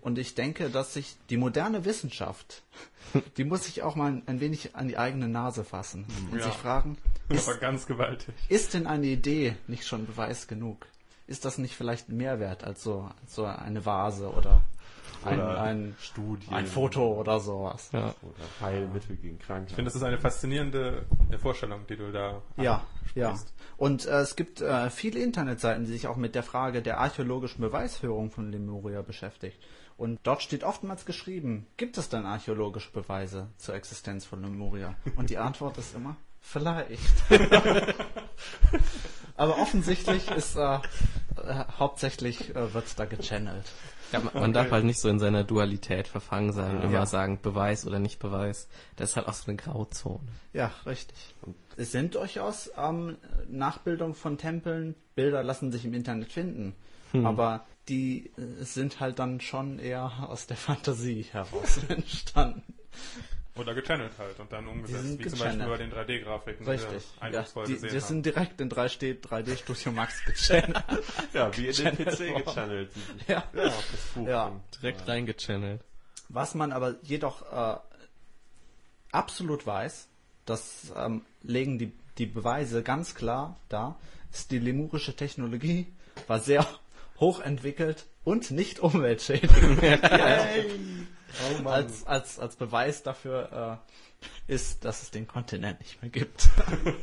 Und 0.00 0.18
ich 0.18 0.34
denke, 0.34 0.68
dass 0.68 0.92
sich 0.92 1.16
die 1.30 1.38
moderne 1.38 1.84
Wissenschaft, 1.86 2.62
die 3.38 3.44
muss 3.44 3.64
sich 3.64 3.82
auch 3.82 3.96
mal 3.96 4.12
ein, 4.12 4.22
ein 4.26 4.40
wenig 4.40 4.76
an 4.76 4.88
die 4.88 4.98
eigene 4.98 5.28
Nase 5.28 5.64
fassen 5.64 6.04
und 6.30 6.38
Ja. 6.38 6.44
sich 6.44 6.54
fragen, 6.54 6.98
ist, 7.30 7.48
Aber 7.48 7.58
ganz 7.58 7.86
gewaltig. 7.86 8.34
ist 8.48 8.74
denn 8.74 8.86
eine 8.86 9.06
Idee 9.06 9.56
nicht 9.66 9.86
schon 9.86 10.04
Beweis 10.06 10.46
genug? 10.46 10.86
Ist 11.26 11.46
das 11.46 11.56
nicht 11.56 11.74
vielleicht 11.74 12.10
ein 12.10 12.18
Mehrwert 12.18 12.64
als 12.64 12.82
so, 12.82 13.08
als 13.22 13.34
so 13.34 13.46
eine 13.46 13.86
Vase 13.86 14.30
oder 14.30 14.60
ein, 15.24 15.40
Oder 15.40 15.60
ein, 15.62 15.96
Studien. 15.98 16.52
ein 16.52 16.66
Foto 16.66 17.14
oder 17.18 17.40
sowas? 17.40 17.88
Ja. 17.94 18.14
Oder 18.20 18.44
Heilmittel 18.60 19.16
gegen 19.16 19.38
Krankheiten. 19.38 19.68
Ich 19.70 19.74
finde, 19.74 19.88
das 19.88 19.94
ist 19.96 20.02
eine 20.02 20.18
faszinierende 20.18 21.06
äh, 21.34 21.38
Vorstellung, 21.38 21.86
die 21.88 21.96
du 21.96 22.12
da 22.12 22.42
Ja, 22.56 22.84
ja. 23.14 23.38
Und 23.76 24.06
äh, 24.06 24.20
es 24.20 24.36
gibt 24.36 24.60
äh, 24.60 24.90
viele 24.90 25.20
Internetseiten, 25.20 25.84
die 25.84 25.92
sich 25.92 26.06
auch 26.06 26.16
mit 26.16 26.34
der 26.34 26.42
Frage 26.42 26.82
der 26.82 26.98
archäologischen 26.98 27.60
Beweisführung 27.60 28.30
von 28.30 28.50
Lemuria 28.50 29.02
beschäftigt. 29.02 29.58
Und 29.96 30.18
dort 30.24 30.42
steht 30.42 30.64
oftmals 30.64 31.06
geschrieben, 31.06 31.66
gibt 31.76 31.98
es 31.98 32.08
denn 32.08 32.26
archäologische 32.26 32.90
Beweise 32.90 33.48
zur 33.58 33.74
Existenz 33.74 34.24
von 34.24 34.42
Lemuria? 34.42 34.96
Und 35.16 35.30
die 35.30 35.38
Antwort 35.38 35.78
ist 35.78 35.94
immer, 35.94 36.16
vielleicht. 36.40 37.00
Aber 39.36 39.58
offensichtlich 39.58 40.30
ist 40.30 40.56
äh, 40.56 40.78
hauptsächlich 41.78 42.54
äh, 42.54 42.72
wird 42.74 42.98
da 42.98 43.04
gechannelt. 43.04 43.64
Ja, 44.12 44.20
man, 44.20 44.34
man 44.34 44.52
darf 44.52 44.70
halt 44.70 44.84
nicht 44.84 45.00
so 45.00 45.08
in 45.08 45.18
seiner 45.18 45.44
Dualität 45.44 46.06
verfangen 46.08 46.52
sein 46.52 46.76
und 46.76 46.82
immer 46.84 46.92
Ja. 46.92 47.06
sagen, 47.06 47.40
Beweis 47.42 47.86
oder 47.86 47.98
nicht 47.98 48.18
Beweis. 48.20 48.68
Das 48.96 49.10
ist 49.10 49.16
halt 49.16 49.26
auch 49.28 49.32
so 49.34 49.48
eine 49.48 49.56
Grauzone. 49.56 50.20
Ja, 50.52 50.70
richtig. 50.86 51.16
Es 51.76 51.90
sind 51.92 52.14
durchaus 52.14 52.70
ähm, 52.76 53.16
Nachbildungen 53.48 54.14
von 54.14 54.38
Tempeln. 54.38 54.94
Bilder 55.16 55.42
lassen 55.42 55.72
sich 55.72 55.84
im 55.84 55.94
Internet 55.94 56.32
finden. 56.32 56.74
Aber 57.22 57.64
die 57.88 58.32
äh, 58.36 58.64
sind 58.64 58.98
halt 58.98 59.20
dann 59.20 59.40
schon 59.40 59.78
eher 59.78 60.10
aus 60.28 60.46
der 60.48 60.56
Fantasie 60.56 61.22
heraus 61.30 61.78
entstanden. 61.88 62.62
Oder 63.56 63.74
gechannelt 63.74 64.12
halt 64.18 64.40
und 64.40 64.50
dann 64.52 64.66
umgesetzt, 64.66 65.18
wie 65.18 65.26
zum 65.26 65.38
gechannelt. 65.38 65.68
Beispiel 65.68 65.88
bei 65.92 66.04
den 66.04 66.20
3D-Grafiken, 66.22 66.66
Richtig. 66.66 67.04
die 67.16 67.22
wir 67.22 67.30
Ja, 67.30 67.42
die, 67.66 67.72
gesehen 67.74 67.90
die 67.90 68.00
sind 68.00 68.26
direkt 68.26 68.60
in 68.60 68.68
3D, 68.68 69.20
3D 69.20 69.56
Studio 69.56 69.92
Max 69.92 70.24
gechannelt. 70.24 70.82
Ja, 71.32 71.56
wie 71.56 71.68
in 71.68 71.74
den 71.76 71.96
PC 71.96 72.44
gechannelt. 72.44 72.90
ja. 73.28 73.44
Ja, 73.52 73.66
auf 73.66 73.88
das 73.92 74.00
Buch. 74.14 74.26
Ja. 74.26 74.60
Direkt 74.82 75.06
reingechannelt. 75.06 75.82
Was 76.28 76.54
man 76.54 76.72
aber 76.72 76.96
jedoch 77.02 77.42
äh, 77.52 77.76
absolut 79.12 79.66
weiß, 79.66 80.08
das 80.46 80.92
ähm, 80.96 81.22
legen 81.42 81.78
die, 81.78 81.92
die 82.18 82.26
Beweise 82.26 82.82
ganz 82.82 83.14
klar 83.14 83.56
dar, 83.68 83.98
ist 84.32 84.50
die 84.50 84.58
lemurische 84.58 85.14
Technologie 85.14 85.86
war 86.26 86.40
sehr 86.40 86.66
hochentwickelt 87.20 88.06
und 88.24 88.50
nicht 88.50 88.80
umweltschädigend. 88.80 89.80
Oh 91.64 91.68
als, 91.68 92.06
als, 92.06 92.38
als 92.38 92.56
Beweis 92.56 93.02
dafür 93.02 93.80
äh, 94.48 94.52
ist, 94.52 94.84
dass 94.84 95.02
es 95.02 95.10
den 95.10 95.26
Kontinent 95.26 95.80
nicht 95.80 96.00
mehr 96.02 96.10
gibt. 96.10 96.48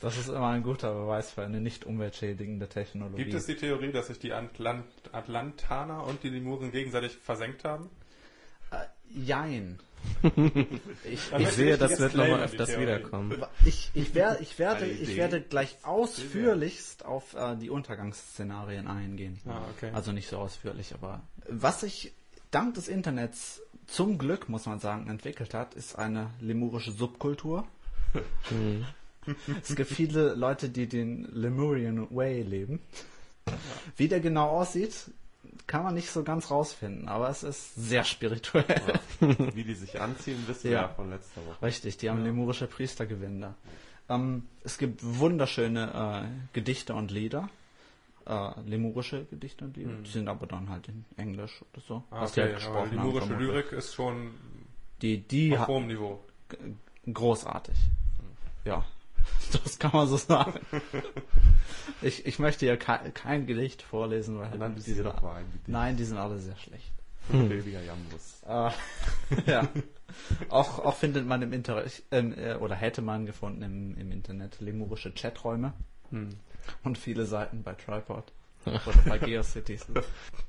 das 0.00 0.18
ist 0.18 0.28
immer 0.28 0.48
ein 0.48 0.62
guter 0.62 0.92
Beweis 0.92 1.30
für 1.30 1.42
eine 1.42 1.60
nicht 1.60 1.84
umweltschädigende 1.84 2.68
Technologie. 2.68 3.24
Gibt 3.24 3.34
es 3.34 3.46
die 3.46 3.56
Theorie, 3.56 3.92
dass 3.92 4.08
sich 4.08 4.18
die 4.18 4.32
Atlant 4.32 4.84
Atlantaner 5.12 6.04
und 6.04 6.22
die 6.22 6.30
Lemuren 6.30 6.72
gegenseitig 6.72 7.16
versenkt 7.16 7.64
haben? 7.64 7.90
Äh, 8.70 8.84
jein. 9.08 9.78
Ich, 11.04 11.32
Ich 11.38 11.48
sehe, 11.50 11.78
das 11.78 12.00
wird 12.00 12.14
nochmal 12.14 12.42
öfters 12.42 12.76
wiederkommen. 12.76 13.44
ich, 13.64 13.90
ich, 13.94 14.14
wer, 14.14 14.40
ich, 14.40 14.58
werde, 14.58 14.86
ich 14.86 15.16
werde 15.16 15.40
gleich 15.40 15.76
ausführlichst 15.84 17.04
auf 17.04 17.34
äh, 17.34 17.56
die 17.56 17.70
Untergangsszenarien 17.70 18.88
eingehen. 18.88 19.38
Ah, 19.46 19.62
okay. 19.76 19.90
Also 19.92 20.10
nicht 20.10 20.28
so 20.28 20.38
ausführlich, 20.38 20.94
aber 20.94 21.22
was 21.48 21.82
sich 21.82 22.12
dank 22.52 22.74
des 22.74 22.86
Internets 22.88 23.60
zum 23.86 24.16
Glück, 24.18 24.48
muss 24.48 24.66
man 24.66 24.78
sagen, 24.78 25.08
entwickelt 25.08 25.54
hat, 25.54 25.74
ist 25.74 25.98
eine 25.98 26.30
lemurische 26.40 26.92
Subkultur. 26.92 27.66
es 29.62 29.74
gibt 29.74 29.90
viele 29.90 30.34
Leute, 30.34 30.68
die 30.68 30.86
den 30.86 31.24
Lemurian 31.32 32.08
Way 32.14 32.42
leben. 32.42 32.80
Wie 33.96 34.08
der 34.08 34.20
genau 34.20 34.48
aussieht, 34.48 35.10
kann 35.66 35.82
man 35.82 35.94
nicht 35.94 36.10
so 36.10 36.22
ganz 36.22 36.50
rausfinden, 36.50 37.08
aber 37.08 37.28
es 37.28 37.42
ist 37.42 37.74
sehr 37.74 38.04
spirituell. 38.04 38.80
Wie 39.20 39.64
die 39.64 39.74
sich 39.74 40.00
anziehen, 40.00 40.42
wissen 40.46 40.64
wir 40.64 40.70
Ja. 40.70 40.82
ja 40.82 40.88
von 40.88 41.10
letzter 41.10 41.44
Woche. 41.46 41.62
Richtig, 41.62 41.96
die 41.98 42.08
haben 42.10 42.22
lemurische 42.22 42.66
Priestergewänder. 42.66 43.54
Ähm, 44.08 44.46
es 44.64 44.78
gibt 44.78 45.00
wunderschöne 45.02 46.24
äh, 46.24 46.52
Gedichte 46.52 46.94
und 46.94 47.10
Lieder. 47.10 47.48
Äh, 48.26 48.60
lemurische 48.66 49.24
Gedichte 49.24 49.64
und 49.64 49.76
Lieder. 49.76 49.92
Die 50.04 50.10
sind 50.10 50.28
aber 50.28 50.46
dann 50.46 50.68
halt 50.70 50.88
in 50.88 51.04
Englisch 51.16 51.62
oder 51.72 51.82
so. 51.82 51.96
Hm. 51.96 52.02
Ah, 52.10 52.20
was 52.22 52.32
die 52.32 52.40
halt 52.40 52.50
okay, 52.50 52.58
gesprochen 52.60 52.76
aber 52.78 52.86
haben, 52.86 52.96
limurische 53.06 53.26
vermutlich. 53.26 53.48
Lyrik 53.50 53.72
ist 53.72 53.94
schon 53.94 54.34
Die, 55.00 55.18
die 55.20 55.56
auf 55.56 55.66
hohem 55.66 55.86
Niveau. 55.88 56.24
großartig. 57.12 57.76
Ja, 58.64 58.84
das 59.64 59.78
kann 59.78 59.90
man 59.92 60.06
so 60.06 60.16
sagen. 60.16 60.60
ich, 62.02 62.26
ich 62.26 62.38
möchte 62.38 62.66
hier 62.66 62.76
kein, 62.76 63.12
kein 63.12 63.46
Gedicht 63.46 63.82
vorlesen, 63.82 64.38
weil 64.38 64.56
Dann 64.58 64.74
die 64.76 64.80
sie 64.80 64.94
sind, 64.94 65.04
doch 65.04 65.20
mal 65.22 65.36
ein 65.36 65.46
Gedicht. 65.46 65.68
nein, 65.68 65.96
die 65.96 66.04
sind 66.04 66.18
alle 66.18 66.38
sehr 66.38 66.56
schlecht. 66.56 66.92
Baby 67.28 67.72
Jambus. 67.72 68.42
Äh, 68.46 68.70
ja. 69.50 69.68
Auch, 70.48 70.80
auch 70.80 70.96
findet 70.96 71.26
man 71.26 71.40
im 71.42 71.52
Internet, 71.52 72.02
ähm, 72.10 72.34
äh, 72.36 72.54
oder 72.54 72.74
hätte 72.74 73.00
man 73.00 73.26
gefunden 73.26 73.62
im, 73.62 73.96
im 73.96 74.12
Internet 74.12 74.60
lemurische 74.60 75.12
Chaträume 75.14 75.72
und 76.84 76.98
viele 76.98 77.26
Seiten 77.26 77.62
bei 77.62 77.74
Tripod 77.74 78.24
oder 78.66 78.98
bei 79.06 79.18
GeoCities. 79.18 79.86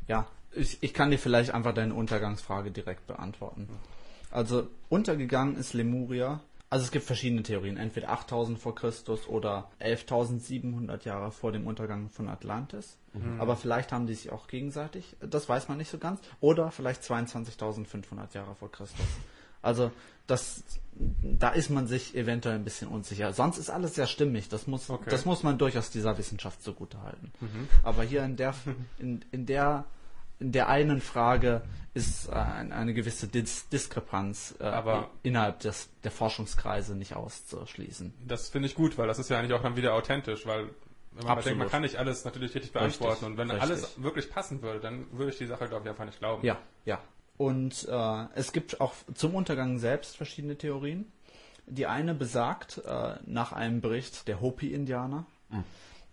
Ja, 0.07 0.27
ich, 0.51 0.81
ich 0.81 0.93
kann 0.93 1.11
dir 1.11 1.17
vielleicht 1.17 1.53
einfach 1.53 1.73
deine 1.73 1.93
Untergangsfrage 1.93 2.71
direkt 2.71 3.07
beantworten. 3.07 3.67
Also, 4.31 4.67
untergegangen 4.89 5.55
ist 5.55 5.73
Lemuria. 5.73 6.41
Also 6.69 6.85
es 6.85 6.91
gibt 6.91 7.05
verschiedene 7.05 7.43
Theorien, 7.43 7.77
entweder 7.77 8.09
8000 8.09 8.57
vor 8.57 8.73
Christus 8.73 9.27
oder 9.27 9.69
11.700 9.79 11.05
Jahre 11.05 11.31
vor 11.31 11.51
dem 11.51 11.67
Untergang 11.67 12.09
von 12.09 12.27
Atlantis. 12.27 12.97
Aber 13.37 13.55
vielleicht 13.55 13.91
haben 13.91 14.07
die 14.07 14.15
sich 14.15 14.31
auch 14.31 14.47
gegenseitig, 14.47 15.15
das 15.19 15.47
weiß 15.47 15.67
man 15.67 15.77
nicht 15.77 15.91
so 15.91 15.99
ganz. 15.99 16.19
Oder 16.39 16.71
vielleicht 16.71 17.03
22.500 17.03 18.33
Jahre 18.33 18.55
vor 18.55 18.71
Christus. 18.71 19.05
Also 19.63 19.91
das, 20.27 20.63
da 20.95 21.49
ist 21.49 21.69
man 21.71 21.87
sich 21.87 22.15
eventuell 22.15 22.55
ein 22.55 22.63
bisschen 22.63 22.87
unsicher. 22.87 23.33
Sonst 23.33 23.57
ist 23.57 23.69
alles 23.71 23.95
sehr 23.95 24.05
stimmig. 24.07 24.49
Das 24.49 24.67
muss, 24.67 24.89
Okay. 24.89 25.09
das 25.09 25.25
muss 25.25 25.41
man 25.41 25.57
durchaus 25.57 25.89
dieser 25.89 26.17
Wissenschaft 26.17 26.61
zugute 26.61 27.01
halten. 27.01 27.31
Aber 27.81 28.03
hier 28.03 28.23
in 28.23 28.35
der, 28.35 28.53
in, 28.99 29.25
in 29.31 29.45
der, 29.47 29.85
in 30.39 30.51
der 30.51 30.69
einen 30.69 31.01
Frage 31.01 31.63
ist 31.95 32.27
äh, 32.27 32.33
ein, 32.33 32.71
eine 32.71 32.93
gewisse 32.93 33.27
Dis 33.27 33.69
Diskrepanz 33.69 34.55
äh, 34.59 34.81
innerhalb 35.23 35.59
des, 35.59 35.89
der 36.03 36.11
Forschungskreise 36.11 36.95
nicht 36.95 37.15
auszuschließen. 37.15 38.13
Das 38.27 38.49
finde 38.49 38.67
ich 38.67 38.75
gut, 38.75 38.97
weil 38.97 39.07
das 39.07 39.19
ist 39.19 39.29
ja 39.29 39.39
eigentlich 39.39 39.53
auch 39.53 39.63
dann 39.63 39.75
wieder 39.75 39.93
authentisch, 39.93 40.45
weil 40.45 40.69
wenn 41.15 41.27
man 41.27 41.43
denkt, 41.43 41.59
man 41.59 41.69
kann 41.69 41.83
nicht 41.83 41.97
alles 41.97 42.25
natürlich 42.25 42.55
richtig 42.55 42.71
beantworten 42.71 43.11
Richtig, 43.11 43.27
und 43.27 43.37
wenn 43.37 43.51
richtig. 43.51 43.69
alles 43.69 44.01
wirklich 44.01 44.31
passen 44.31 44.61
würde, 44.63 44.79
dann 44.79 45.05
würde 45.11 45.31
ich 45.31 45.37
die 45.37 45.45
Sache, 45.45 45.67
glaube 45.67 45.83
ich, 45.85 45.89
einfach 45.91 46.05
nicht 46.05 46.17
glauben. 46.19 46.43
Ja, 46.45 46.57
ja. 46.85 46.99
Und 47.37 47.87
äh, 47.89 48.25
es 48.35 48.51
gibt 48.51 48.79
auch 48.79 48.93
zum 49.13 49.35
Untergang 49.35 49.79
selbst 49.79 50.17
verschiedene 50.17 50.57
Theorien. 50.57 51.11
Die 51.65 51.87
eine 51.87 52.13
besagt, 52.13 52.81
äh, 52.85 53.15
nach 53.25 53.53
einem 53.53 53.81
Bericht 53.81 54.27
der 54.27 54.41
Hopi-Indianer, 54.41 55.25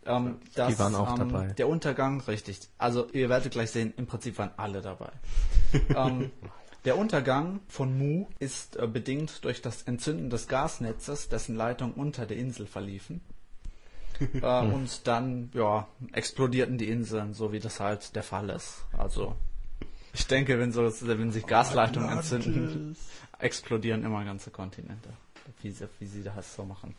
ähm, 0.07 0.39
dass 0.55 0.81
ähm, 0.81 1.55
der 1.57 1.69
Untergang, 1.69 2.21
richtig, 2.23 2.61
also 2.79 3.09
ihr 3.13 3.29
werdet 3.29 3.53
gleich 3.53 3.71
sehen, 3.71 3.93
im 3.97 4.07
Prinzip 4.07 4.39
waren 4.39 4.53
alle 4.57 4.81
dabei. 4.81 5.11
ähm, 5.95 6.31
der 6.85 6.97
Untergang 6.97 7.61
von 7.69 7.99
Mu 7.99 8.27
ist 8.39 8.77
äh, 8.77 8.87
bedingt 8.87 9.45
durch 9.45 9.61
das 9.61 9.83
Entzünden 9.83 10.31
des 10.31 10.49
Gasnetzes, 10.49 11.29
dessen 11.29 11.55
Leitungen 11.55 11.95
unter 11.95 12.25
der 12.25 12.39
Insel 12.39 12.67
verliefen. 12.67 13.21
äh, 14.21 14.61
und 14.61 15.07
dann, 15.07 15.51
ja, 15.53 15.89
explodierten 16.13 16.79
die 16.79 16.89
Inseln, 16.89 17.35
so 17.35 17.53
wie 17.53 17.61
das 17.61 17.81
halt 17.81 18.17
der 18.17 18.23
Fall 18.23 18.49
ist. 18.51 18.87
Also, 18.97 19.37
ich 20.13 20.27
denke, 20.27 20.59
wenn, 20.59 20.73
so, 20.73 20.83
wenn 20.83 21.31
sich 21.33 21.47
Gasleitungen 21.47 22.11
entzünden, 22.11 22.97
explodieren 23.39 24.05
immer 24.05 24.25
ganze 24.25 24.51
Kontinente. 24.51 25.11
Wie 25.63 25.71
sie, 25.71 25.89
wie 25.99 26.07
sie 26.07 26.23
das 26.23 26.55
so 26.55 26.65
machen. 26.65 26.95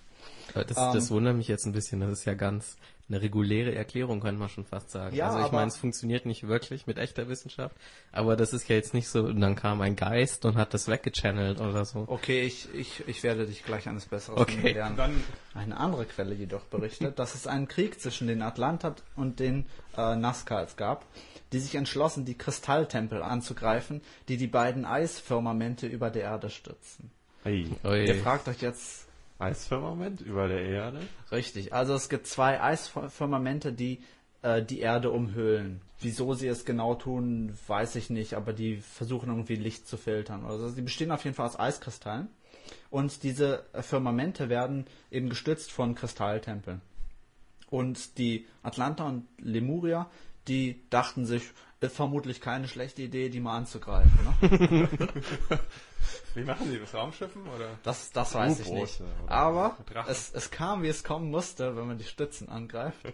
Das, 0.54 0.78
Ähm, 0.78 0.94
das 0.94 1.10
wundert 1.10 1.36
mich 1.36 1.48
jetzt 1.48 1.66
ein 1.66 1.72
bisschen. 1.72 2.02
Das 2.02 2.12
ist 2.12 2.26
ja 2.26 2.34
ganz 2.34 2.78
eine 3.10 3.22
reguläre 3.22 3.74
Erklärung, 3.76 4.20
könnte 4.22 4.40
man 4.40 4.50
schon 4.50 4.66
fast 4.66 4.90
sagen. 4.92 5.16
Ja, 5.16 5.28
also 5.28 5.40
ich 5.46 5.52
meine, 5.52 5.68
es 5.68 5.78
funktioniert 5.78 6.26
nicht 6.26 6.48
wirklich 6.48 6.88
mit 6.88 6.98
echter 6.98 7.28
Wissenschaft, 7.28 7.76
aber 8.12 8.36
das 8.38 8.54
ist 8.54 8.70
ja 8.70 8.76
jetzt 8.76 8.94
nicht 8.94 9.10
so, 9.10 9.24
und 9.24 9.42
dann 9.42 9.56
kam 9.56 9.82
ein 9.82 9.96
Geist 9.98 10.46
und 10.46 10.56
hat 10.56 10.74
das 10.74 10.88
weggechannelt 10.88 11.60
oder 11.60 11.84
so. 11.84 12.06
Okay, 12.08 12.44
ich, 12.44 12.74
ich, 12.74 13.06
ich 13.08 13.24
werde 13.24 13.46
dich 13.46 13.64
gleich 13.66 13.90
eines 13.90 14.06
Besseren 14.06 14.38
Okay. 14.40 14.72
lernen. 14.74 14.96
Dann, 14.96 15.24
Eine 15.54 15.78
andere 15.78 16.06
Quelle 16.06 16.34
jedoch 16.36 16.64
berichtet, 16.66 17.20
dass 17.20 17.36
es 17.36 17.48
einen 17.48 17.68
Krieg 17.68 18.00
zwischen 18.00 18.28
den 18.28 18.42
Atlantern 18.42 18.96
und 19.18 19.40
den 19.42 19.66
äh, 19.98 20.16
Nazcals 20.16 20.78
gab, 20.78 21.06
die 21.52 21.60
sich 21.60 21.76
entschlossen, 21.76 22.26
die 22.26 22.38
Kristalltempel 22.38 23.22
anzugreifen, 23.22 24.02
die 24.28 24.38
die 24.38 24.48
beiden 24.48 24.86
Eisfirmamente 24.86 25.88
über 25.88 26.10
der 26.10 26.24
Erde 26.24 26.50
stützen. 26.50 27.12
Hey, 27.44 27.68
Ui. 27.84 28.06
Ihr 28.06 28.16
fragt 28.16 28.48
euch 28.48 28.62
jetzt 28.62 29.08
Eisfirmament 29.40 30.22
über 30.22 30.48
der 30.48 30.62
Erde? 30.62 31.00
richtig. 31.32 31.74
Also 31.74 31.96
es 31.96 32.10
gibt 32.10 32.28
zwei 32.28 32.62
Eisfirmamente, 32.62 33.74
die 33.74 34.02
äh, 34.42 34.64
die 34.64 34.80
Erde 34.80 35.12
umhüllen. 35.12 35.82
Wieso 36.00 36.34
sie 36.34 36.48
es 36.48 36.66
genau 36.66 36.96
tun, 36.96 37.54
weiß 37.68 37.96
ich 37.96 38.10
nicht, 38.10 38.34
aber 38.34 38.54
die 38.54 38.78
versuchen 38.78 39.30
irgendwie 39.30 39.56
Licht 39.56 39.88
zu 39.88 39.98
filtern. 39.98 40.46
Also 40.46 40.70
sie 40.70 40.82
bestehen 40.82 41.12
auf 41.12 41.24
jeden 41.24 41.36
Fall 41.36 41.46
aus 41.46 41.60
Eiskristallen. 41.60 42.28
Und 42.90 43.24
diese 43.24 43.66
Firmamente 43.80 44.50
werden 44.50 44.86
eben 45.12 45.30
gestützt 45.30 45.72
von 45.72 45.94
Kristalltempeln. 45.94 46.82
Und 47.70 48.18
die 48.18 48.48
Atlanter 48.64 49.06
und 49.06 49.28
Lemuria, 49.38 50.10
die 50.48 50.90
dachten 50.90 51.26
sich, 51.26 51.44
ist 51.82 51.96
vermutlich 51.96 52.42
keine 52.42 52.68
schlechte 52.68 53.02
Idee, 53.02 53.30
die 53.30 53.40
mal 53.40 53.58
anzugreifen. 53.58 54.12
Ne? 54.24 54.88
wie 56.36 56.44
machen 56.44 56.72
die 56.72 56.80
das? 56.80 56.94
Raumschiffen 56.94 57.48
oder? 57.48 57.70
Das, 57.82 58.12
das 58.12 58.36
weiß 58.36 58.60
ich 58.60 58.70
nicht. 58.70 59.02
Aber 59.26 59.78
es, 60.08 60.32
es 60.32 60.52
kam, 60.52 60.84
wie 60.84 60.90
es 60.90 61.04
kommen 61.04 61.32
musste, 61.32 61.76
wenn 61.76 61.88
man 61.88 61.98
die 61.98 62.06
Stützen 62.06 62.50
angreift. 62.50 63.00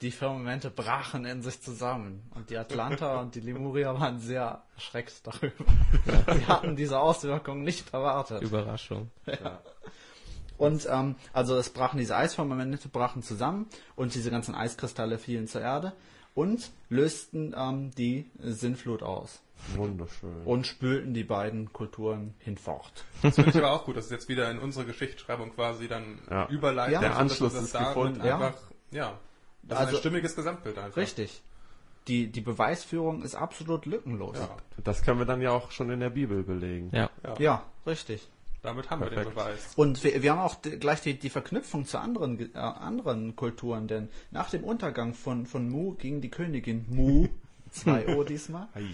Die 0.00 0.12
Firmamente 0.12 0.70
brachen 0.70 1.24
in 1.24 1.42
sich 1.42 1.60
zusammen. 1.60 2.30
Und 2.36 2.50
die 2.50 2.56
Atlanter 2.56 3.18
und 3.18 3.34
die 3.34 3.40
Lemuria 3.40 3.98
waren 3.98 4.20
sehr 4.20 4.62
erschreckt 4.76 5.26
darüber. 5.26 5.64
Sie 6.34 6.46
hatten 6.46 6.76
diese 6.76 7.00
Auswirkungen 7.00 7.64
nicht 7.64 7.92
erwartet. 7.92 8.40
Überraschung. 8.40 9.10
Und 10.56 10.86
ähm, 10.88 11.16
also 11.32 11.56
es 11.56 11.70
brachen 11.70 11.98
diese 11.98 12.14
Eisfirmamente 12.14 12.88
brachen 12.88 13.24
zusammen 13.24 13.66
und 13.96 14.14
diese 14.14 14.30
ganzen 14.30 14.54
Eiskristalle 14.54 15.18
fielen 15.18 15.48
zur 15.48 15.62
Erde 15.62 15.94
und 16.34 16.70
lösten 16.88 17.54
ähm, 17.56 17.90
die 17.96 18.30
Sinnflut 18.38 19.02
aus 19.02 19.42
Wunderschön. 19.74 20.42
und 20.44 20.66
spülten 20.66 21.14
die 21.14 21.24
beiden 21.24 21.72
Kulturen 21.72 22.34
hinfort. 22.38 23.04
Das 23.22 23.34
finde 23.34 23.50
ich 23.50 23.56
aber 23.56 23.72
auch 23.72 23.84
gut, 23.84 23.96
dass 23.96 24.04
es 24.06 24.10
jetzt 24.10 24.28
wieder 24.28 24.50
in 24.50 24.58
unsere 24.58 24.84
Geschichtsschreibung 24.86 25.52
quasi 25.54 25.88
dann 25.88 26.20
Ja. 26.30 26.48
überleitet. 26.48 26.94
Ja. 26.94 27.00
Der 27.00 27.08
sodass 27.10 27.20
Anschluss 27.32 27.52
das 27.54 27.62
ist 27.64 27.78
gefunden. 27.78 28.20
Einfach, 28.20 28.54
ja. 28.92 29.18
Das 29.62 29.78
ist 29.80 29.84
Also- 29.86 29.96
ein 29.96 30.00
stimmiges 30.00 30.36
Gesamtbild 30.36 30.78
einfach. 30.78 30.96
Richtig. 30.96 31.42
Die, 32.06 32.28
die 32.32 32.40
Beweisführung 32.40 33.22
ist 33.22 33.34
absolut 33.34 33.84
lückenlos. 33.84 34.38
Ja. 34.38 34.48
Das 34.82 35.02
können 35.02 35.18
wir 35.18 35.26
dann 35.26 35.42
ja 35.42 35.50
auch 35.50 35.70
schon 35.72 35.90
in 35.90 36.00
der 36.00 36.08
Bibel 36.10 36.42
belegen. 36.42 36.90
Ja. 36.94 37.10
Ja. 37.22 37.34
Ja, 37.38 37.62
richtig. 37.86 38.26
Damit 38.62 38.90
haben 38.90 39.00
wir 39.00 39.10
den 39.10 39.14
Perfekt. 39.14 39.36
Beweis. 39.36 39.72
Und 39.76 40.02
wir, 40.02 40.22
wir 40.22 40.32
haben 40.32 40.40
auch 40.40 40.60
gleich 40.62 41.00
die, 41.00 41.18
die 41.18 41.30
Verknüpfung 41.30 41.84
zu 41.84 41.98
anderen, 41.98 42.52
äh, 42.54 42.58
anderen 42.58 43.36
Kulturen, 43.36 43.86
denn 43.86 44.08
nach 44.30 44.50
dem 44.50 44.64
Untergang 44.64 45.14
von, 45.14 45.46
von 45.46 45.68
Mu 45.68 45.94
ging 45.94 46.20
die 46.20 46.30
Königin 46.30 46.84
Mu, 46.88 47.28
2 47.70 48.16
O 48.16 48.24
diesmal, 48.24 48.68
Ei. 48.74 48.86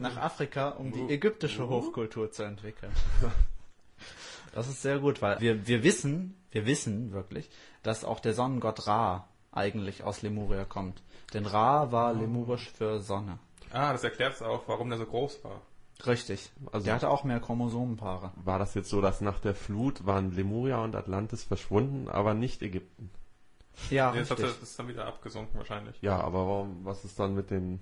nach 0.00 0.16
Afrika, 0.16 0.70
um 0.70 0.92
die 0.92 1.12
ägyptische 1.12 1.68
Hochkultur 1.68 2.30
zu 2.30 2.42
entwickeln. 2.42 2.92
Das 4.52 4.66
ist 4.66 4.82
sehr 4.82 4.98
gut, 4.98 5.22
weil 5.22 5.40
wir, 5.40 5.68
wir 5.68 5.84
wissen, 5.84 6.34
wir 6.50 6.66
wissen 6.66 7.12
wirklich, 7.12 7.48
dass 7.84 8.04
auch 8.04 8.18
der 8.18 8.34
Sonnengott 8.34 8.84
Ra 8.88 9.28
eigentlich 9.52 10.02
aus 10.02 10.22
Lemuria 10.22 10.64
kommt. 10.64 11.02
Denn 11.34 11.46
Ra 11.46 11.92
war 11.92 12.12
lemurisch 12.14 12.68
für 12.70 13.00
Sonne. 13.00 13.38
Ah, 13.72 13.92
das 13.92 14.02
erklärt 14.02 14.34
es 14.34 14.42
auch, 14.42 14.66
warum 14.66 14.88
der 14.88 14.98
so 14.98 15.06
groß 15.06 15.44
war. 15.44 15.62
Richtig. 16.06 16.50
Also- 16.72 16.84
der 16.84 16.94
hatte 16.94 17.08
auch 17.10 17.24
mehr 17.24 17.40
Chromosomenpaare. 17.40 18.32
War 18.36 18.58
das 18.58 18.74
jetzt 18.74 18.88
so, 18.90 19.00
dass 19.00 19.20
nach 19.20 19.38
der 19.38 19.54
Flut 19.54 20.06
waren 20.06 20.32
Lemuria 20.34 20.82
und 20.82 20.94
Atlantis 20.96 21.44
verschwunden, 21.44 22.08
aber 22.08 22.34
nicht 22.34 22.62
Ägypten? 22.62 23.10
Ja, 23.90 24.14
Jetzt 24.14 24.30
hat 24.30 24.38
er, 24.40 24.44
richtig. 24.46 24.60
das 24.60 24.70
ist 24.70 24.78
dann 24.78 24.88
wieder 24.88 25.06
abgesunken 25.06 25.56
wahrscheinlich. 25.58 25.96
Ja, 26.02 26.20
aber 26.20 26.46
warum, 26.46 26.84
was 26.84 27.04
ist 27.04 27.18
dann 27.18 27.34
mit 27.34 27.50
den 27.50 27.80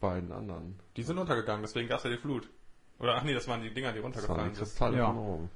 beiden 0.00 0.30
anderen? 0.32 0.78
Die 0.96 1.02
sind 1.02 1.18
untergegangen, 1.18 1.62
deswegen 1.62 1.88
gab 1.88 1.98
es 1.98 2.04
ja 2.04 2.10
die 2.10 2.16
Flut. 2.18 2.48
Oder 2.98 3.16
ach 3.16 3.22
nee, 3.24 3.34
das 3.34 3.48
waren 3.48 3.62
die 3.62 3.72
Dinger, 3.72 3.92
die 3.92 4.00
Das 4.00 4.04
waren 4.04 4.12
runtergefallen 4.12 4.50
die 4.50 4.54
sind. 4.56 4.64
Kristalle 4.64 4.98
Ja. 4.98 5.06
von 5.06 5.18
oben. 5.18 5.50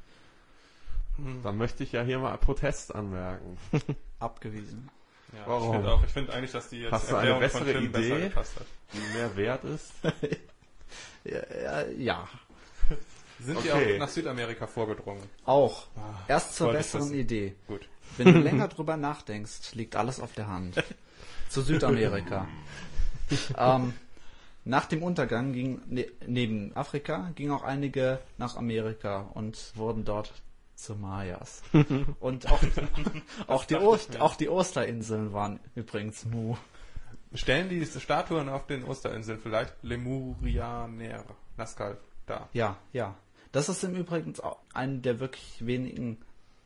Dann 1.44 1.56
möchte 1.58 1.84
ich 1.84 1.92
ja 1.92 2.02
hier 2.02 2.18
mal 2.18 2.36
Protest 2.38 2.92
anmerken. 2.94 3.56
Abgewiesen. 4.18 4.88
Ja, 5.32 5.40
Warum? 5.46 5.68
Ich 5.68 5.74
finde 5.76 5.92
auch, 5.92 6.04
ich 6.04 6.10
finde 6.10 6.32
eigentlich, 6.32 6.52
dass 6.52 6.68
die 6.70 6.80
jetzt 6.80 6.92
Hast 6.92 7.10
du 7.12 7.16
eine 7.16 7.34
bessere 7.38 7.64
besser 7.64 7.80
Idee? 7.80 8.28
gepasst 8.28 8.56
hat. 8.58 8.66
Die 8.92 9.16
mehr 9.16 9.36
wert 9.36 9.64
ist. 9.64 9.92
Ja, 11.24 11.40
ja, 11.62 11.82
ja. 11.98 12.28
Sind 13.40 13.56
Okay. 13.58 13.68
die 13.86 13.94
auch 13.94 13.98
nach 13.98 14.08
Südamerika 14.08 14.66
vorgedrungen? 14.66 15.22
auch. 15.44 15.86
Erst 16.28 16.54
zur 16.56 16.72
besseren. 16.72 17.12
Idee. 17.12 17.54
Gut. 17.66 17.88
Wenn 18.16 18.32
du 18.32 18.38
länger 18.40 18.68
drüber 18.68 18.96
nachdenkst, 18.96 19.74
liegt 19.74 19.96
alles 19.96 20.20
auf 20.20 20.32
der 20.34 20.46
Hand. 20.46 20.82
Zu 21.48 21.62
Südamerika. 21.62 22.46
ähm, 23.58 23.94
nach 24.64 24.86
dem 24.86 25.02
Untergang 25.02 25.52
ging 25.52 25.80
ne, 25.86 26.06
neben 26.26 26.74
Afrika 26.76 27.30
gingen 27.34 27.50
auch 27.52 27.64
einige 27.64 28.20
nach 28.38 28.56
Amerika 28.56 29.28
und 29.34 29.72
wurden 29.74 30.04
dort 30.04 30.32
zu 30.76 30.94
Mayas. 30.94 31.62
Und 32.20 32.50
auch, 32.50 32.60
auch, 33.46 33.64
die, 33.64 33.76
Ost, 33.76 34.20
auch 34.20 34.34
die 34.36 34.48
Osterinseln 34.48 35.32
waren 35.32 35.60
übrigens 35.76 36.24
Mu. 36.24 36.56
Stellen 37.34 37.68
die 37.68 37.84
Statuen 37.84 38.48
auf 38.48 38.66
den 38.66 38.84
Osterinseln 38.84 39.38
vielleicht 39.40 39.74
Lemurianer 39.82 41.24
Nazca 41.56 41.96
da? 42.26 42.48
Ja, 42.52 42.76
ja. 42.92 43.16
Das 43.52 43.68
ist 43.68 43.84
im 43.84 43.94
Übrigen 43.94 44.34
auch 44.40 44.58
einer 44.72 44.98
der 44.98 45.20
wirklich 45.20 45.64
wenigen 45.64 46.18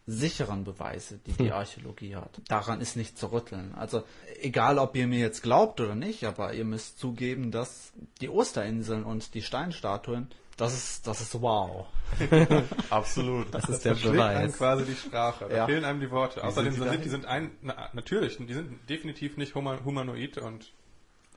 sicheren 0.06 0.64
Beweise, 0.64 1.18
die 1.26 1.32
die 1.32 1.52
Archäologie 1.52 2.16
hat. 2.16 2.40
Daran 2.48 2.80
ist 2.80 2.96
nicht 2.96 3.18
zu 3.18 3.30
rütteln. 3.30 3.74
Also 3.74 4.04
egal, 4.40 4.78
ob 4.78 4.96
ihr 4.96 5.06
mir 5.06 5.18
jetzt 5.18 5.42
glaubt 5.42 5.80
oder 5.82 5.94
nicht, 5.94 6.24
aber 6.24 6.54
ihr 6.54 6.64
müsst 6.64 6.98
zugeben, 6.98 7.50
dass 7.50 7.92
die 8.22 8.30
Osterinseln 8.30 9.04
und 9.04 9.34
die 9.34 9.42
Steinstatuen, 9.42 10.28
das 10.58 10.74
ist, 10.74 11.06
das 11.06 11.20
ist 11.22 11.40
wow. 11.40 11.86
Absolut. 12.90 13.52
Das 13.54 13.68
ist 13.68 13.84
der 13.84 13.94
Verschlägt 13.96 14.22
einem 14.22 14.42
Beweis. 14.46 14.56
quasi 14.58 14.84
die 14.84 14.94
Sprache. 14.96 15.46
Da 15.48 15.56
Ja. 15.56 15.66
fehlen 15.66 15.84
einem 15.84 16.00
die 16.00 16.10
Worte. 16.10 16.42
Außerdem 16.44 16.72
sind 16.72 16.82
sind, 16.84 16.94
die 16.98 17.02
die, 17.04 17.08
sind 17.08 17.26
ein, 17.26 17.50
na, 17.62 17.88
natürlich, 17.92 18.36
die 18.38 18.52
sind 18.54 18.88
definitiv 18.88 19.36
nicht 19.36 19.54
huma- 19.54 19.82
humanoid 19.84 20.38
und 20.38 20.72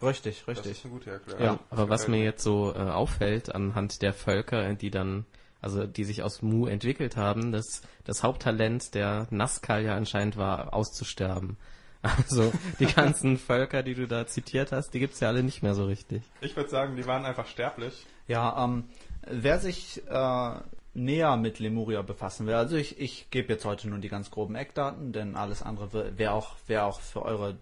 Richtig, 0.02 0.40
das 0.40 0.48
richtig. 0.58 0.72
ist 0.72 0.86
eine 0.86 0.94
gute 0.96 1.12
Erklärung. 1.12 1.44
Ja, 1.44 1.60
aber 1.70 1.88
was 1.90 2.08
mir 2.08 2.24
jetzt 2.24 2.44
so 2.44 2.74
äh, 2.74 2.80
auffällt 2.80 3.54
anhand 3.54 4.02
der 4.02 4.14
Völker, 4.14 4.74
die 4.74 4.90
dann, 4.90 5.26
also 5.62 5.86
die 5.86 6.04
sich 6.06 6.24
aus 6.24 6.42
Mu 6.42 6.66
entwickelt 6.66 7.16
haben, 7.18 7.52
dass 7.52 7.84
das 8.04 8.24
Haupttalent 8.24 8.96
der 8.96 9.28
Nazca 9.30 9.78
ja 9.78 9.96
anscheinend 9.96 10.38
war, 10.38 10.74
auszusterben. 10.74 11.58
Also 12.04 12.52
die 12.80 12.88
ganzen 12.88 13.38
Völker, 13.38 13.84
die 13.84 13.94
du 13.94 14.08
da 14.08 14.26
zitiert 14.26 14.72
hast, 14.72 14.90
die 14.96 15.00
gibt's 15.00 15.20
ja 15.20 15.28
alle 15.28 15.44
nicht 15.44 15.62
mehr 15.62 15.76
so 15.76 15.86
richtig. 15.86 16.24
Ich 16.40 16.56
würde 16.56 16.68
sagen, 16.72 16.96
die 16.96 17.06
waren 17.06 17.26
einfach 17.26 17.46
sterblich. 17.46 18.08
Ja, 18.28 18.64
ähm, 18.66 18.86
wer 19.28 19.60
sich 19.60 20.02
äh, 20.08 20.52
näher 20.94 21.38
mit 21.38 21.60
Lemuria 21.60 22.02
befassen 22.02 22.48
will, 22.48 22.56
also 22.56 22.76
ich, 22.76 23.00
ich 23.00 23.30
gebe 23.30 23.54
jetzt 23.54 23.66
heute 23.66 23.90
nur 23.90 24.00
die 24.00 24.10
ganz 24.10 24.32
groben 24.32 24.56
Eckdaten, 24.56 25.14
denn 25.14 25.36
alles 25.36 25.62
andere 25.62 26.18
wäre 26.18 26.34
auch, 26.34 26.56
wär 26.68 26.86
auch 26.86 27.00
für 27.00 27.24
eure 27.24 27.58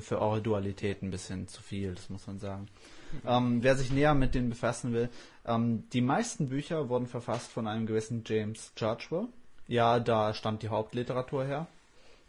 für 0.00 0.20
eure 0.20 0.42
Dualität 0.42 1.02
ein 1.02 1.10
bisschen 1.10 1.48
zu 1.48 1.62
viel, 1.62 1.94
das 1.94 2.10
muss 2.10 2.26
man 2.26 2.38
sagen. 2.38 2.68
Ähm, 3.26 3.62
wer 3.62 3.74
sich 3.74 3.90
näher 3.90 4.14
mit 4.14 4.34
denen 4.34 4.50
befassen 4.50 4.92
will, 4.92 5.08
ähm, 5.46 5.88
die 5.94 6.02
meisten 6.02 6.50
Bücher 6.50 6.88
wurden 6.90 7.06
verfasst 7.06 7.50
von 7.50 7.66
einem 7.66 7.86
gewissen 7.86 8.22
James 8.26 8.72
Churchwell. 8.76 9.28
Ja, 9.66 9.98
da 9.98 10.34
stammt 10.34 10.62
die 10.62 10.68
Hauptliteratur 10.68 11.44
her. 11.44 11.66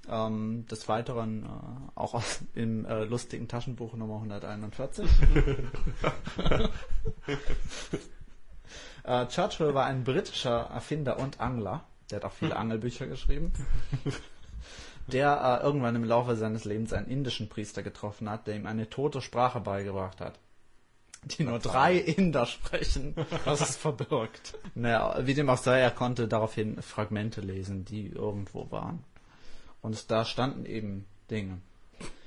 Ähm, 0.09 0.65
des 0.71 0.87
Weiteren 0.87 1.43
äh, 1.43 1.47
auch 1.95 2.13
aus, 2.13 2.39
im 2.55 2.85
äh, 2.85 3.03
lustigen 3.03 3.49
Taschenbuch 3.49 3.93
Nummer 3.95 4.15
141. 4.15 5.09
Äh, 9.09 9.27
Churchill 9.27 9.73
war 9.73 9.85
ein 9.87 10.03
britischer 10.03 10.69
Erfinder 10.71 11.17
und 11.17 11.39
Angler. 11.41 11.83
Der 12.11 12.17
hat 12.17 12.25
auch 12.25 12.31
viele 12.31 12.55
Angelbücher 12.55 13.07
geschrieben. 13.07 13.51
Der 15.07 15.59
äh, 15.61 15.65
irgendwann 15.65 15.95
im 15.95 16.03
Laufe 16.03 16.35
seines 16.35 16.65
Lebens 16.65 16.93
einen 16.93 17.07
indischen 17.07 17.49
Priester 17.49 17.81
getroffen 17.81 18.29
hat, 18.29 18.45
der 18.45 18.55
ihm 18.55 18.67
eine 18.67 18.87
tote 18.89 19.21
Sprache 19.21 19.59
beigebracht 19.59 20.21
hat. 20.21 20.37
Die 21.23 21.43
nur 21.43 21.57
drei 21.59 21.95
Inder 21.97 22.45
sprechen, 22.45 23.15
was 23.43 23.59
es 23.61 23.75
verbirgt. 23.75 24.57
Naja, 24.75 25.17
wie 25.25 25.33
dem 25.33 25.49
auch 25.49 25.57
sei, 25.57 25.79
er 25.79 25.89
konnte 25.91 26.27
daraufhin 26.27 26.79
Fragmente 26.81 27.41
lesen, 27.41 27.83
die 27.85 28.07
irgendwo 28.07 28.69
waren. 28.71 29.03
Und 29.81 30.11
da 30.11 30.23
standen 30.23 30.65
eben 30.65 31.05
Dinge. 31.31 31.59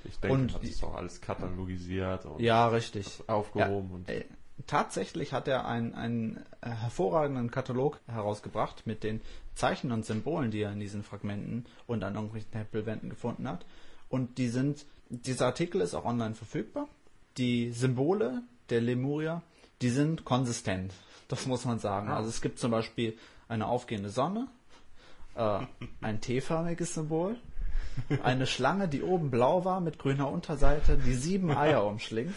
Ich 0.04 0.18
denke, 0.18 0.34
Und- 0.36 0.54
hat 0.54 0.64
es 0.64 0.82
auch 0.82 0.94
alles 0.96 1.20
katalogisiert 1.20 2.26
und 2.26 2.40
Ja, 2.40 2.66
richtig. 2.66 3.22
aufgehoben. 3.28 4.04
Ja, 4.08 4.14
und 4.14 4.22
äh, 4.22 4.24
tatsächlich 4.66 5.32
hat 5.32 5.48
er 5.48 5.66
einen, 5.66 5.94
einen 5.94 6.36
äh, 6.60 6.70
hervorragenden 6.70 7.50
Katalog 7.50 8.00
herausgebracht 8.06 8.86
mit 8.86 9.02
den 9.02 9.20
Zeichen 9.54 9.92
und 9.92 10.04
Symbolen, 10.04 10.50
die 10.50 10.62
er 10.62 10.72
in 10.72 10.80
diesen 10.80 11.02
Fragmenten 11.02 11.66
und 11.86 12.02
an 12.04 12.14
irgendwelchen 12.14 12.50
Tempelwänden 12.50 13.10
gefunden 13.10 13.48
hat. 13.48 13.64
Und 14.08 14.38
die 14.38 14.48
sind, 14.48 14.86
dieser 15.08 15.46
Artikel 15.46 15.80
ist 15.80 15.94
auch 15.94 16.04
online 16.04 16.34
verfügbar. 16.34 16.88
Die 17.38 17.72
Symbole 17.72 18.42
der 18.70 18.80
Lemuria, 18.80 19.42
die 19.80 19.90
sind 19.90 20.24
konsistent. 20.24 20.92
Das 21.28 21.46
muss 21.46 21.64
man 21.64 21.78
sagen. 21.78 22.10
Also 22.10 22.28
es 22.28 22.42
gibt 22.42 22.58
zum 22.58 22.72
Beispiel 22.72 23.16
eine 23.48 23.66
aufgehende 23.66 24.10
Sonne, 24.10 24.48
äh, 25.34 25.60
ein 26.02 26.20
T-förmiges 26.20 26.92
Symbol, 26.92 27.38
eine 28.22 28.46
Schlange, 28.46 28.88
die 28.88 29.02
oben 29.02 29.30
blau 29.30 29.64
war 29.64 29.80
mit 29.80 29.98
grüner 29.98 30.30
Unterseite, 30.30 30.96
die 30.96 31.14
sieben 31.14 31.50
Eier 31.50 31.84
umschlingt, 31.84 32.34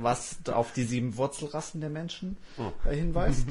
was 0.00 0.38
auf 0.50 0.72
die 0.72 0.84
sieben 0.84 1.16
Wurzelrassen 1.16 1.80
der 1.80 1.90
Menschen 1.90 2.36
äh, 2.84 2.94
hinweist. 2.94 3.46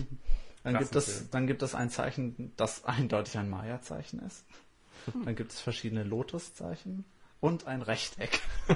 Dann 0.64 0.80
gibt, 0.80 0.96
es, 0.96 1.30
dann 1.30 1.46
gibt 1.46 1.62
es 1.62 1.76
ein 1.76 1.90
Zeichen, 1.92 2.52
das 2.58 2.86
eindeutig 2.86 3.38
ein 3.38 3.50
Maya-Zeichen 3.50 4.20
ist. 4.20 4.44
Dann 5.24 5.36
gibt 5.36 5.52
es 5.52 5.60
verschiedene 5.62 6.04
Lotuszeichen 6.04 7.06
und 7.46 7.68
ein 7.68 7.82
Rechteck. 7.82 8.40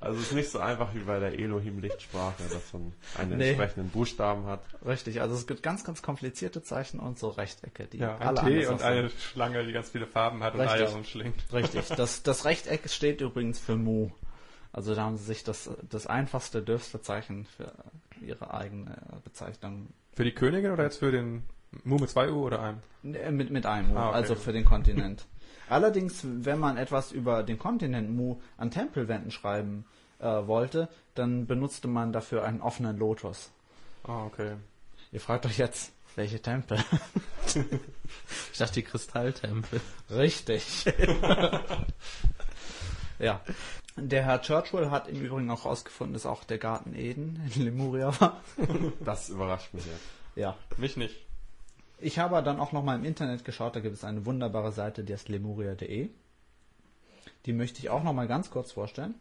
Also 0.00 0.18
es 0.20 0.26
ist 0.26 0.32
nicht 0.34 0.50
so 0.50 0.58
einfach 0.58 0.94
wie 0.94 0.98
bei 1.00 1.18
der 1.18 1.38
Elohim-Lichtsprache, 1.38 2.42
dass 2.52 2.72
man 2.74 2.92
einen 3.16 3.38
Nee. 3.38 3.48
entsprechenden 3.50 3.88
Buchstaben 3.88 4.44
hat. 4.44 4.60
Richtig, 4.84 5.22
also 5.22 5.34
es 5.34 5.46
gibt 5.46 5.62
ganz, 5.62 5.82
ganz 5.82 6.02
komplizierte 6.02 6.62
Zeichen 6.62 7.00
und 7.00 7.18
so 7.18 7.30
Rechtecke, 7.30 7.86
die 7.86 7.98
Ja, 7.98 8.16
ein 8.18 8.28
alle 8.28 8.40
Tee 8.40 8.66
anders 8.66 8.70
und 8.70 8.82
eine 8.82 9.08
Schlange, 9.10 9.64
die 9.64 9.72
ganz 9.72 9.88
viele 9.90 10.06
Farben 10.06 10.42
hat 10.42 10.54
und 10.54 10.60
Richtig. 10.60 10.82
Eier 10.88 10.94
umschlingt. 10.94 11.52
Richtig. 11.54 11.88
Das, 11.96 12.22
das 12.22 12.44
Rechteck 12.44 12.90
steht 12.90 13.22
übrigens 13.22 13.58
für 13.58 13.76
Mu. 13.76 14.10
Also 14.72 14.94
da 14.94 15.04
haben 15.04 15.16
sie 15.16 15.24
sich 15.24 15.42
das, 15.42 15.70
das 15.88 16.06
einfachste, 16.06 16.60
dürfste 16.60 17.00
Zeichen 17.00 17.46
für 17.56 17.72
ihre 18.20 18.52
eigene 18.52 18.96
Bezeichnung 19.24 19.88
Für 20.14 20.24
die 20.24 20.32
Königin 20.32 20.70
oder 20.72 20.82
jetzt 20.84 20.98
für 20.98 21.12
den 21.12 21.44
Mu 21.84 21.96
mit 21.96 22.10
zwei 22.10 22.30
U 22.30 22.44
oder 22.44 22.60
einem? 22.60 23.14
äh, 23.14 23.30
mit, 23.30 23.50
mit 23.50 23.64
einem 23.64 23.88
Mu, 23.88 23.96
Ah, 23.96 24.08
okay. 24.08 24.16
also 24.16 24.34
für 24.34 24.52
den 24.52 24.66
Kontinent. 24.66 25.24
Allerdings, 25.68 26.20
wenn 26.24 26.58
man 26.58 26.76
etwas 26.76 27.12
über 27.12 27.42
den 27.42 27.58
Kontinent 27.58 28.10
Mu 28.10 28.40
an 28.56 28.70
Tempelwänden 28.70 29.30
schreiben 29.30 29.84
äh, 30.18 30.24
wollte, 30.24 30.88
dann 31.14 31.46
benutzte 31.46 31.88
man 31.88 32.12
dafür 32.12 32.44
einen 32.44 32.60
offenen 32.60 32.96
Lotus. 32.96 33.50
Ah, 34.04 34.24
okay. 34.24 34.56
Ihr 35.12 35.20
fragt 35.20 35.46
euch 35.46 35.58
jetzt, 35.58 35.92
welche 36.16 36.40
Tempel? 36.40 36.82
Ich 38.52 38.58
dachte 38.58 38.74
die 38.74 38.82
Kristalltempel. 38.82 39.80
Richtig. 40.10 40.84
ja. 43.18 43.40
Der 43.96 44.24
Herr 44.24 44.40
Churchill 44.40 44.90
hat 44.90 45.08
im 45.08 45.20
Übrigen 45.20 45.50
auch 45.50 45.64
herausgefunden, 45.64 46.14
dass 46.14 46.26
auch 46.26 46.44
der 46.44 46.58
Garten 46.58 46.94
Eden 46.94 47.40
in 47.54 47.64
Lemuria 47.64 48.18
war. 48.20 48.40
Das 49.00 49.28
überrascht 49.28 49.74
mich 49.74 49.86
jetzt. 49.86 50.02
Ja. 50.36 50.56
Mich 50.76 50.96
nicht. 50.96 51.16
Ich 52.04 52.18
habe 52.18 52.42
dann 52.42 52.60
auch 52.60 52.72
nochmal 52.72 52.98
im 52.98 53.04
Internet 53.06 53.46
geschaut, 53.46 53.76
da 53.76 53.80
gibt 53.80 53.94
es 53.94 54.04
eine 54.04 54.26
wunderbare 54.26 54.72
Seite, 54.72 55.04
die 55.04 55.14
heißt 55.14 55.30
lemuria.de. 55.30 56.10
Die 57.46 57.52
möchte 57.54 57.78
ich 57.78 57.88
auch 57.88 58.02
nochmal 58.02 58.28
ganz 58.28 58.50
kurz 58.50 58.72
vorstellen. 58.72 59.14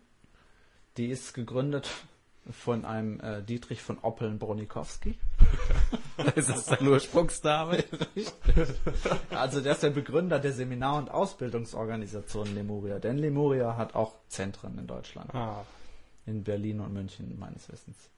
Die 0.98 1.06
ist 1.08 1.34
gegründet 1.34 1.90
von 2.52 2.84
einem 2.84 3.22
äh, 3.22 3.42
Dietrich 3.42 3.82
von 3.82 4.00
Oppeln-Bronikowski. 4.00 5.16
Ist 6.36 6.50
das 6.50 6.66
dein 6.66 6.86
Ursprungsname? 6.86 7.86
Also 9.30 9.62
der 9.62 9.72
ist 9.72 9.84
der 9.84 9.90
Begründer 9.92 10.40
der 10.40 10.52
Seminar- 10.52 10.98
und 10.98 11.10
Ausbildungsorganisation 11.10 12.54
Lemuria. 12.54 13.00
Denn 13.00 13.18
Lemuria 13.18 13.78
hat 13.78 13.96
auch 13.96 14.14
Zentren 14.28 14.78
in 14.78 14.88
Deutschland. 14.88 15.34
Ah, 15.34 15.64
In 16.26 16.44
Berlin 16.44 16.82
und 16.82 16.94
München, 16.94 17.40
meines 17.40 17.72
Wissens. 17.72 18.10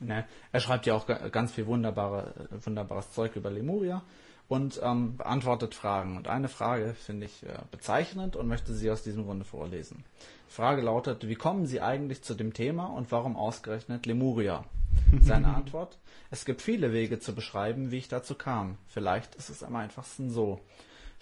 Ne, 0.00 0.24
er 0.50 0.60
schreibt 0.60 0.86
ja 0.86 0.94
auch 0.94 1.06
ga- 1.06 1.28
ganz 1.28 1.52
viel 1.52 1.66
wunderbare, 1.66 2.48
äh, 2.50 2.66
wunderbares 2.66 3.12
Zeug 3.12 3.36
über 3.36 3.50
Lemuria 3.50 4.02
und 4.48 4.80
ähm, 4.82 5.16
beantwortet 5.18 5.74
Fragen. 5.74 6.16
Und 6.16 6.26
eine 6.26 6.48
Frage 6.48 6.94
finde 6.94 7.26
ich 7.26 7.42
äh, 7.44 7.58
bezeichnend 7.70 8.34
und 8.34 8.48
möchte 8.48 8.72
sie 8.74 8.90
aus 8.90 9.02
diesem 9.02 9.24
Grunde 9.24 9.44
vorlesen. 9.44 10.04
Die 10.48 10.54
Frage 10.54 10.80
lautet, 10.82 11.28
wie 11.28 11.34
kommen 11.36 11.66
Sie 11.66 11.80
eigentlich 11.80 12.22
zu 12.22 12.34
dem 12.34 12.52
Thema 12.54 12.86
und 12.86 13.12
warum 13.12 13.36
ausgerechnet 13.36 14.06
Lemuria? 14.06 14.64
Seine 15.20 15.54
Antwort, 15.54 15.98
es 16.30 16.44
gibt 16.44 16.62
viele 16.62 16.92
Wege 16.92 17.20
zu 17.20 17.34
beschreiben, 17.34 17.90
wie 17.90 17.98
ich 17.98 18.08
dazu 18.08 18.34
kam. 18.34 18.78
Vielleicht 18.88 19.34
ist 19.36 19.50
es 19.50 19.62
am 19.62 19.76
einfachsten 19.76 20.30
so. 20.30 20.60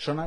Schon 0.01 0.21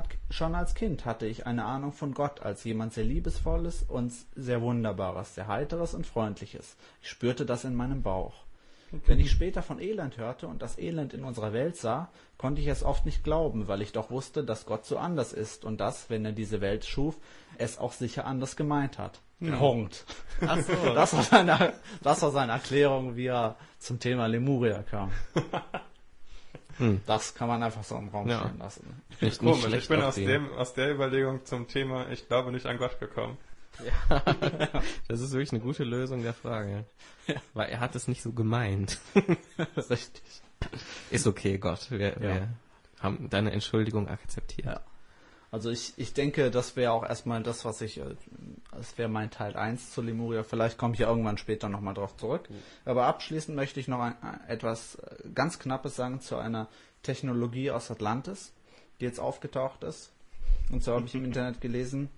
als, 0.53 0.75
Kind 0.75 1.05
hatte 1.05 1.25
ich 1.25 1.47
eine 1.47 1.63
Ahnung 1.63 1.93
von 1.93 2.13
Gott 2.13 2.41
als 2.41 2.65
jemand 2.65 2.91
sehr 2.91 3.05
Liebesvolles 3.05 3.83
und 3.83 4.11
sehr 4.35 4.61
Wunderbares, 4.61 5.35
sehr 5.35 5.47
Heiteres 5.47 5.93
und 5.93 6.05
Freundliches. 6.05 6.75
Ich 7.01 7.09
spürte 7.09 7.45
das 7.45 7.63
in 7.63 7.73
meinem 7.73 8.01
Bauch. 8.03 8.33
Wenn 9.05 9.21
ich 9.21 9.31
später 9.31 9.63
von 9.63 9.79
Elend 9.79 10.17
hörte 10.17 10.47
und 10.47 10.61
das 10.61 10.77
Elend 10.77 11.13
in 11.13 11.23
unserer 11.23 11.53
Welt 11.53 11.77
sah, 11.77 12.09
konnte 12.37 12.59
ich 12.59 12.67
es 12.67 12.83
oft 12.83 13.05
nicht 13.05 13.23
glauben, 13.23 13.69
weil 13.69 13.81
ich 13.81 13.93
doch 13.93 14.11
wusste, 14.11 14.43
dass 14.43 14.65
Gott 14.65 14.85
so 14.85 14.97
anders 14.97 15.31
ist 15.31 15.63
und 15.63 15.79
dass, 15.79 16.09
wenn 16.09 16.25
er 16.25 16.33
diese 16.33 16.59
Welt 16.59 16.83
schuf, 16.83 17.17
es 17.57 17.77
auch 17.77 17.93
sicher 17.93 18.25
anders 18.25 18.57
gemeint 18.57 18.99
hat. 18.99 19.21
Punkt. 19.39 20.05
Ach 20.45 20.59
so. 20.59 20.73
Das 20.93 21.13
war, 21.15 21.23
seine, 21.23 21.73
das 22.03 22.21
war 22.21 22.31
seine 22.31 22.51
Erklärung, 22.51 23.15
wie 23.15 23.27
er 23.27 23.55
zum 23.79 24.01
Thema 24.01 24.27
Lemuria 24.27 24.83
kam. 24.83 25.11
Das 27.05 27.35
kann 27.35 27.47
man 27.47 27.61
einfach 27.63 27.83
so 27.83 27.95
im 27.97 28.09
Raum 28.09 28.27
Ja. 28.27 28.39
stehen 28.41 28.57
lassen. 28.59 29.01
Nicht, 29.09 29.21
nicht 29.21 29.39
Komisch, 29.39 29.61
schlecht 29.61 29.83
ich 29.83 29.89
bin 29.89 30.01
aus, 30.01 30.15
dem, 30.15 30.51
aus 30.53 30.73
der 30.73 30.91
Überlegung 30.93 31.45
zum 31.45 31.67
Thema, 31.67 32.09
ich 32.09 32.27
glaube 32.27 32.51
nicht 32.51 32.65
an 32.65 32.77
Gott 32.77 32.99
gekommen. 32.99 33.37
Das 35.07 35.21
ist 35.21 35.31
wirklich 35.31 35.51
eine 35.51 35.61
gute 35.61 35.83
Lösung 35.83 36.23
der 36.23 36.33
Frage. 36.33 36.85
Weil 37.53 37.69
er 37.69 37.79
hat 37.79 37.95
es 37.95 38.07
nicht 38.07 38.21
so 38.21 38.33
gemeint. 38.33 38.99
Richtig. 39.89 40.21
Ist 41.09 41.27
okay, 41.27 41.57
Gott. 41.57 41.89
Wir, 41.91 42.09
Ja. 42.13 42.19
wir 42.21 42.47
haben 42.99 43.29
deine 43.29 43.51
Entschuldigung 43.51 44.07
akzeptiert. 44.07 44.65
Ja. 44.67 44.81
Also 45.51 45.69
ich, 45.69 45.93
ich 45.97 46.13
denke, 46.13 46.49
das 46.49 46.77
wäre 46.77 46.93
auch 46.93 47.03
erstmal 47.03 47.43
das, 47.43 47.65
was 47.65 47.81
ich, 47.81 47.99
äh, 47.99 48.15
das 48.71 48.97
wäre 48.97 49.09
mein 49.09 49.29
Teil 49.29 49.57
1 49.57 49.91
zu 49.91 50.01
Lemuria. 50.01 50.43
Vielleicht 50.43 50.77
komme 50.77 50.93
ich 50.93 51.01
ja 51.01 51.09
irgendwann 51.09 51.37
später 51.37 51.67
nochmal 51.67 51.93
drauf 51.93 52.15
zurück. 52.15 52.47
Aber 52.85 53.05
abschließend 53.05 53.55
möchte 53.55 53.81
ich 53.81 53.89
noch 53.89 53.99
ein, 53.99 54.15
etwas 54.47 54.95
äh, 54.95 55.29
ganz 55.35 55.59
Knappes 55.59 55.97
sagen 55.97 56.21
zu 56.21 56.37
einer 56.37 56.69
Technologie 57.03 57.69
aus 57.71 57.91
Atlantis, 57.91 58.53
die 58.99 59.05
jetzt 59.05 59.19
aufgetaucht 59.19 59.83
ist. 59.83 60.13
Und 60.71 60.83
so 60.83 60.93
habe 60.93 61.05
ich 61.05 61.15
im 61.15 61.25
Internet 61.31 61.59
gelesen. 61.59 62.09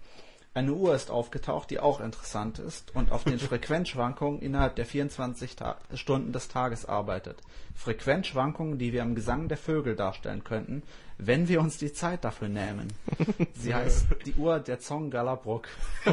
Eine 0.56 0.74
Uhr 0.74 0.94
ist 0.94 1.10
aufgetaucht, 1.10 1.72
die 1.72 1.80
auch 1.80 2.00
interessant 2.00 2.60
ist 2.60 2.96
und 2.96 3.12
auf 3.12 3.24
den 3.24 3.40
Frequenzschwankungen 3.50 4.40
innerhalb 4.40 4.76
der 4.76 4.86
24 4.86 5.56
Ta 5.56 5.78
Stunden 5.96 6.32
des 6.32 6.48
Tages 6.48 6.86
arbeitet. 6.86 7.42
Frequenzschwankungen, 7.74 8.78
die 8.78 8.94
wir 8.94 9.02
im 9.02 9.16
Gesang 9.16 9.48
der 9.48 9.58
Vögel 9.58 9.96
darstellen 9.96 10.44
könnten, 10.44 10.84
wenn 11.18 11.48
wir 11.48 11.60
uns 11.60 11.80
die 11.80 11.92
Zeit 11.92 12.24
dafür 12.24 12.50
nehmen. 12.50 12.94
Sie 13.56 13.74
heißt 13.74 14.06
die 14.26 14.36
Uhr 14.36 14.60
der 14.60 14.80
Zongalabruck. 14.80 15.68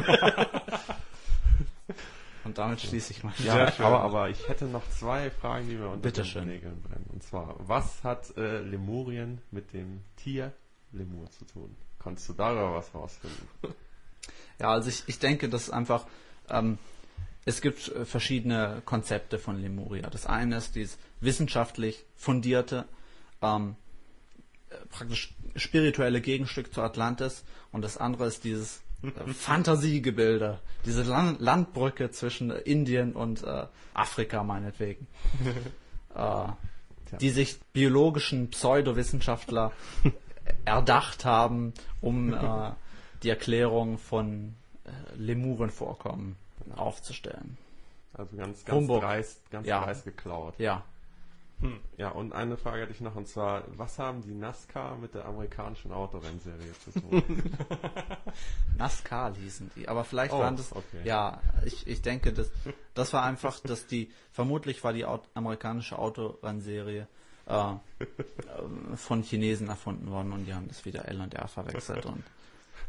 und 2.43 2.57
damit 2.57 2.81
schließe 2.81 3.11
ich 3.11 3.23
mal. 3.23 3.33
Ja, 3.45 3.71
aber, 3.77 4.01
aber 4.01 4.29
ich 4.29 4.49
hätte 4.49 4.65
noch 4.65 4.89
zwei 4.89 5.29
Fragen, 5.29 5.69
die 5.69 5.75
mir 5.75 5.85
unter 5.85 6.01
Bitte 6.01 6.21
den 6.21 6.27
schön. 6.27 6.47
Nägeln 6.47 6.81
brennen. 6.81 7.05
Und 7.13 7.21
zwar, 7.21 7.57
was 7.59 8.03
hat 8.03 8.35
äh, 8.37 8.61
Lemurien 8.61 9.39
mit 9.51 9.71
dem 9.73 10.01
Tier 10.15 10.51
Lemur 10.91 11.29
zu 11.29 11.45
tun? 11.45 11.75
Kannst 11.99 12.27
du 12.27 12.33
darüber 12.33 12.73
was 12.73 12.91
rausfinden? 12.95 13.47
Ja, 14.59 14.71
also 14.71 14.89
ich, 14.89 15.03
ich 15.07 15.19
denke, 15.19 15.49
dass 15.49 15.69
einfach, 15.69 16.05
ähm, 16.49 16.77
es 17.45 17.61
gibt 17.61 17.89
äh, 17.89 18.05
verschiedene 18.05 18.81
Konzepte 18.85 19.39
von 19.39 19.59
Lemuria. 19.59 20.09
Das 20.09 20.25
eine 20.25 20.57
ist 20.57 20.75
dieses 20.75 20.97
wissenschaftlich 21.19 22.05
fundierte, 22.15 22.85
ähm, 23.41 23.75
äh, 24.69 24.75
praktisch 24.89 25.33
spirituelle 25.55 26.21
Gegenstück 26.21 26.73
zu 26.73 26.81
Atlantis 26.81 27.43
und 27.71 27.81
das 27.83 27.97
andere 27.97 28.27
ist 28.27 28.43
dieses 28.43 28.81
äh, 29.03 29.33
Fantasiegebilde, 29.33 30.59
diese 30.85 31.03
Lan 31.03 31.37
Landbrücke 31.39 32.11
zwischen 32.11 32.51
Indien 32.51 33.13
und 33.13 33.43
äh, 33.43 33.65
Afrika 33.93 34.43
meinetwegen. 34.43 35.07
äh, 36.15 36.47
die 37.19 37.29
sich 37.29 37.59
biologischen 37.73 38.49
Pseudowissenschaftler 38.49 39.71
erdacht 40.65 41.25
haben, 41.25 41.73
um 41.99 42.33
äh, 42.33 42.71
die 43.23 43.29
Erklärung 43.29 43.97
von 43.97 44.55
äh, 44.85 44.89
Lemurenvorkommen 45.15 46.35
aufzustellen. 46.75 47.57
Also 48.13 48.35
ganz, 48.35 48.65
ganz 48.65 48.75
Humbug. 48.77 49.01
dreist, 49.01 49.49
ganz 49.51 49.67
Ja. 49.67 49.83
dreist 49.83 50.03
geklaut. 50.05 50.55
Ja, 50.57 50.83
Ja, 51.95 52.09
und 52.09 52.33
eine 52.33 52.57
Frage 52.57 52.81
hätte 52.81 52.91
ich 52.91 53.01
noch, 53.01 53.15
und 53.15 53.27
zwar, 53.27 53.63
was 53.77 53.99
haben 53.99 54.23
die 54.23 54.33
NASCAR 54.33 54.97
mit 54.97 55.13
der 55.13 55.25
amerikanischen 55.25 55.91
Autorennserie 55.91 56.73
zu 56.83 56.99
tun? 56.99 57.21
NASCAR 58.77 59.35
hießen 59.35 59.69
die, 59.75 59.87
aber 59.87 60.03
vielleicht 60.03 60.33
Oh, 60.33 60.39
waren 60.39 60.55
das, 60.57 60.71
okay. 60.75 61.01
ja, 61.03 61.39
ich, 61.65 61.85
ich 61.87 62.01
denke, 62.01 62.33
das, 62.33 62.49
das 62.95 63.13
war 63.13 63.23
einfach, 63.23 63.59
dass 63.59 63.85
die, 63.85 64.11
vermutlich 64.31 64.83
war 64.83 64.93
die 64.93 65.05
Aut 65.05 65.21
amerikanische 65.35 65.99
Autorennserie 65.99 67.07
äh, 67.47 67.53
ähm, 67.53 67.79
von 68.97 69.21
Chinesen 69.23 69.67
erfunden 69.69 70.09
worden 70.09 70.31
und 70.33 70.45
die 70.45 70.53
haben 70.53 70.67
das 70.67 70.83
wieder 70.85 71.07
L 71.07 71.21
und 71.21 71.33
R 71.35 71.47
verwechselt 71.47 72.05
und 72.05 72.23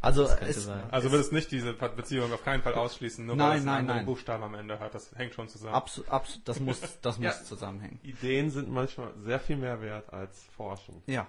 also 0.03 0.25
es. 0.25 0.69
Also 0.91 1.11
würdest 1.11 1.33
nicht 1.33 1.51
diese 1.51 1.73
Beziehung 1.73 2.33
auf 2.33 2.45
keinen 2.45 2.63
Fall 2.63 2.75
ausschließen, 2.75 3.25
nur 3.25 3.37
Nein, 3.37 3.49
weil 3.49 3.55
es 3.55 3.61
einen 3.61 3.67
nein, 3.67 3.77
anderen 3.81 3.97
nein. 3.99 4.07
Buchstaben 4.07 4.43
am 4.43 4.55
Ende 4.55 4.79
hat. 4.81 4.95
Das 4.95 5.15
hängt 5.15 5.33
schon 5.35 5.49
zusammen. 5.49 5.75
abs, 5.75 6.03
abs, 6.09 6.41
das 6.45 6.61
muss, 6.61 6.81
das 7.01 7.17
muss 7.19 7.25
Ja. 7.39 7.45
zusammenhängen. 7.45 7.99
Ideen 8.03 8.51
sind 8.51 8.69
manchmal 8.71 9.13
sehr 9.23 9.41
viel 9.41 9.57
mehr 9.57 9.81
wert 9.81 10.13
als 10.13 10.45
Forschung. 10.57 11.03
Ja, 11.07 11.27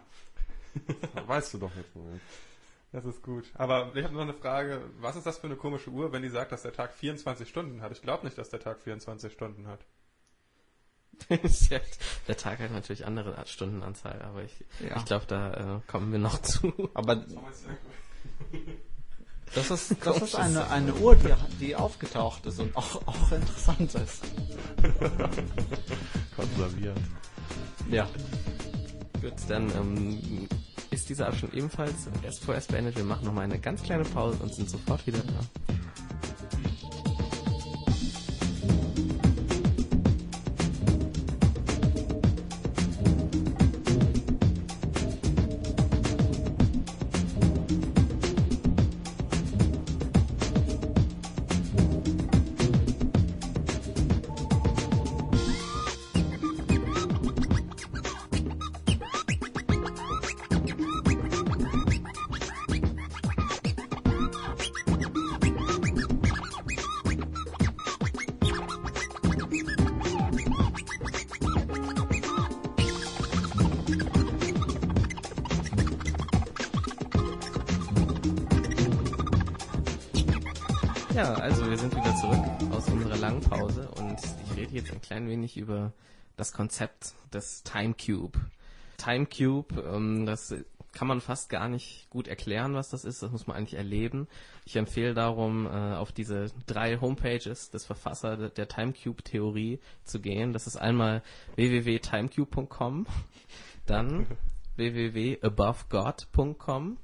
Das 1.15 1.27
weißt 1.27 1.53
du 1.53 1.57
doch 1.59 1.75
jetzt 1.75 1.95
mal. 1.95 2.19
Das 2.91 3.05
ist 3.05 3.23
gut. 3.23 3.45
Aber 3.55 3.91
ich 3.95 4.03
habe 4.03 4.13
noch 4.13 4.21
eine 4.21 4.33
Frage. 4.35 4.81
Was 4.99 5.15
ist 5.15 5.25
das 5.25 5.39
für 5.39 5.47
eine 5.47 5.55
komische 5.55 5.89
Uhr, 5.89 6.11
wenn 6.11 6.21
die 6.21 6.29
sagt, 6.29 6.51
dass 6.51 6.61
der 6.61 6.73
Tag 6.73 6.93
24 6.93 7.49
Stunden 7.49 7.81
hat? 7.81 7.91
Ich 7.91 8.01
glaube 8.03 8.23
nicht, 8.25 8.37
dass 8.37 8.49
der 8.49 8.59
Tag 8.59 8.81
24 8.81 9.31
Stunden 9.33 9.67
hat. 9.67 9.79
der 12.27 12.37
Tag 12.37 12.59
hat 12.59 12.71
natürlich 12.71 13.05
andere 13.05 13.35
Stundenanzahl, 13.45 14.21
aber 14.23 14.43
ich, 14.43 14.53
Ja. 14.87 14.97
ich 14.97 15.05
glaube, 15.05 15.25
da 15.27 15.77
äh, 15.77 15.79
kommen 15.87 16.11
wir 16.11 16.19
noch 16.19 16.41
zu. 16.41 16.71
aber 16.95 17.23
das 19.55 19.69
ist, 19.69 19.95
das 20.03 20.21
ist 20.21 20.35
eine, 20.35 20.69
eine 20.69 20.93
Uhr, 20.95 21.15
die, 21.15 21.33
die 21.59 21.75
aufgetaucht 21.75 22.45
ist 22.45 22.59
und 22.59 22.75
auch, 22.75 22.95
auch 23.07 23.31
interessant 23.31 23.93
ist. 23.95 24.23
Konserviert. 26.35 26.97
Ja. 27.89 28.07
Gut, 29.21 29.33
dann 29.47 29.69
ähm, 29.71 30.47
ist 30.89 31.09
dieser 31.09 31.27
Abschnitt 31.27 31.53
ebenfalls 31.53 32.07
erst 32.23 32.43
vorerst 32.43 32.69
beendet. 32.69 32.95
Wir 32.97 33.03
machen 33.03 33.25
nochmal 33.25 33.45
eine 33.45 33.59
ganz 33.59 33.83
kleine 33.83 34.03
Pause 34.03 34.37
und 34.41 34.53
sind 34.53 34.69
sofort 34.69 35.05
wieder 35.07 35.19
da. 35.19 35.73
Wenig 85.53 85.57
über 85.57 85.93
das 86.35 86.51
Konzept 86.53 87.13
des 87.33 87.63
Time 87.63 87.93
Cube. 87.93 88.39
Time 88.97 89.25
Cube, 89.25 89.81
ähm, 89.81 90.25
das 90.25 90.53
kann 90.91 91.07
man 91.07 91.21
fast 91.21 91.49
gar 91.49 91.69
nicht 91.69 92.09
gut 92.11 92.27
erklären, 92.27 92.75
was 92.75 92.89
das 92.89 93.05
ist. 93.05 93.23
Das 93.23 93.31
muss 93.31 93.47
man 93.47 93.57
eigentlich 93.57 93.73
erleben. 93.73 94.27
Ich 94.65 94.75
empfehle 94.75 95.15
darum, 95.15 95.65
äh, 95.65 95.69
auf 95.69 96.11
diese 96.11 96.51
drei 96.67 96.99
Homepages 96.99 97.71
des 97.71 97.85
Verfasser 97.85 98.37
der, 98.37 98.49
der 98.49 98.67
Time 98.67 98.93
Cube 98.93 99.23
Theorie 99.23 99.79
zu 100.03 100.19
gehen. 100.19 100.53
Das 100.53 100.67
ist 100.67 100.77
einmal 100.77 101.23
www.timecube.com, 101.55 103.07
dann 103.87 104.27
www.abovegod.com 104.75 106.97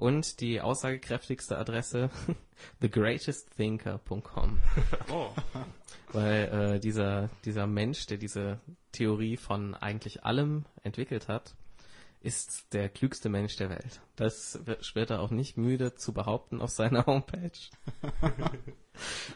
und 0.00 0.40
die 0.40 0.60
aussagekräftigste 0.60 1.58
Adresse 1.58 2.10
thegreatestthinker.com. 2.80 4.58
Oh. 5.12 5.30
Weil 6.12 6.74
äh, 6.74 6.80
dieser, 6.80 7.30
dieser 7.44 7.66
Mensch, 7.66 8.06
der 8.06 8.18
diese 8.18 8.60
Theorie 8.92 9.36
von 9.36 9.74
eigentlich 9.74 10.24
allem 10.24 10.64
entwickelt 10.82 11.28
hat, 11.28 11.54
ist 12.20 12.72
der 12.72 12.88
klügste 12.88 13.28
Mensch 13.28 13.56
der 13.56 13.70
Welt. 13.70 14.00
Das 14.16 14.60
wird 14.66 15.10
er 15.10 15.20
auch 15.20 15.30
nicht 15.30 15.56
müde 15.56 15.94
zu 15.94 16.12
behaupten 16.12 16.60
auf 16.60 16.70
seiner 16.70 17.06
Homepage. 17.06 17.50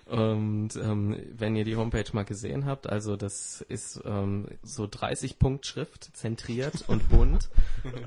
Und 0.07 0.77
ähm, 0.77 1.17
wenn 1.33 1.57
ihr 1.57 1.65
die 1.65 1.77
Homepage 1.77 2.11
mal 2.13 2.25
gesehen 2.25 2.67
habt, 2.67 2.89
also 2.89 3.17
das 3.17 3.61
ist 3.63 4.03
ähm, 4.05 4.49
so 4.63 4.87
30 4.87 5.39
Punkt 5.39 5.67
Schrift, 5.67 6.17
zentriert 6.17 6.85
und 6.89 7.09
bunt. 7.09 7.49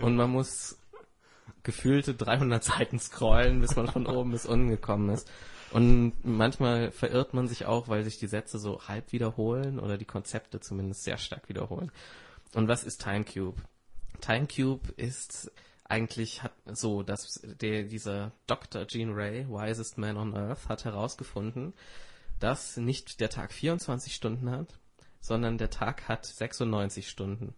und 0.02 0.16
man 0.16 0.30
muss 0.30 0.78
gefühlte 1.68 2.16
300 2.16 2.64
Seiten 2.64 2.98
scrollen, 2.98 3.62
bis 3.62 3.76
man 3.76 3.88
von 3.88 4.08
oben 4.08 4.32
bis 4.32 4.48
unten 4.48 4.70
gekommen 4.70 5.10
ist. 5.10 5.30
Und 5.72 6.14
manchmal 6.24 6.92
verirrt 6.92 7.34
man 7.34 7.48
sich 7.48 7.66
auch, 7.66 7.90
weil 7.90 8.06
sich 8.06 8.18
die 8.18 8.28
Sätze 8.28 8.58
so 8.58 8.88
halb 8.88 9.12
wiederholen 9.12 9.80
oder 9.80 9.98
die 9.98 10.06
Konzepte 10.06 10.62
zumindest 10.62 11.04
sehr 11.04 11.18
stark 11.18 11.50
wiederholen. 11.50 11.92
Und 12.54 12.70
was 12.70 12.86
ist 12.86 13.04
Timecube? 13.04 13.62
Timecube 14.22 14.94
ist 14.96 15.52
eigentlich 15.84 16.42
hat 16.42 16.54
so, 16.66 17.04
dass 17.04 17.42
der, 17.44 17.84
dieser 17.84 18.32
Dr. 18.48 18.86
Gene 18.86 19.14
Ray, 19.16 19.46
wisest 19.50 19.98
man 19.98 20.18
on 20.18 20.36
earth, 20.36 20.70
hat 20.70 20.86
herausgefunden, 20.86 21.74
dass 22.40 22.78
nicht 22.78 23.20
der 23.20 23.30
Tag 23.30 23.52
24 23.52 24.16
Stunden 24.16 24.50
hat, 24.50 24.80
sondern 25.20 25.58
der 25.58 25.70
Tag 25.70 26.08
hat 26.08 26.26
96 26.26 27.10
Stunden. 27.10 27.54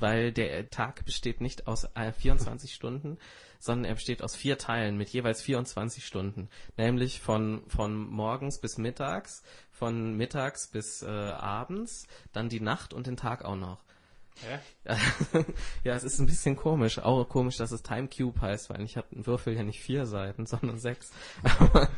Weil 0.00 0.32
der 0.32 0.70
Tag 0.70 1.04
besteht 1.04 1.40
nicht 1.40 1.66
aus 1.66 1.84
äh, 1.94 2.12
24 2.12 2.74
Stunden, 2.74 3.18
sondern 3.58 3.84
er 3.86 3.94
besteht 3.94 4.22
aus 4.22 4.36
vier 4.36 4.58
Teilen 4.58 4.96
mit 4.96 5.08
jeweils 5.10 5.42
24 5.42 6.04
Stunden. 6.04 6.48
Nämlich 6.76 7.20
von, 7.20 7.62
von 7.68 7.94
morgens 7.94 8.60
bis 8.60 8.78
mittags, 8.78 9.42
von 9.70 10.16
mittags 10.16 10.68
bis 10.68 11.02
äh, 11.02 11.06
abends, 11.06 12.06
dann 12.32 12.48
die 12.48 12.60
Nacht 12.60 12.92
und 12.92 13.06
den 13.06 13.16
Tag 13.16 13.44
auch 13.44 13.56
noch. 13.56 13.83
Hä? 14.42 14.58
ja, 15.84 15.94
es 15.94 16.02
ist 16.02 16.18
ein 16.18 16.26
bisschen 16.26 16.56
komisch. 16.56 16.98
Auch 16.98 17.28
komisch, 17.28 17.56
dass 17.56 17.70
es 17.70 17.82
Time 17.82 18.08
Cube 18.08 18.40
heißt, 18.40 18.68
weil 18.68 18.82
ich 18.82 18.96
habe 18.96 19.06
ein 19.14 19.26
Würfel 19.26 19.54
ja 19.54 19.62
nicht 19.62 19.80
vier 19.80 20.06
Seiten, 20.06 20.44
sondern 20.46 20.78
sechs. 20.78 21.12
Aber, 21.58 21.88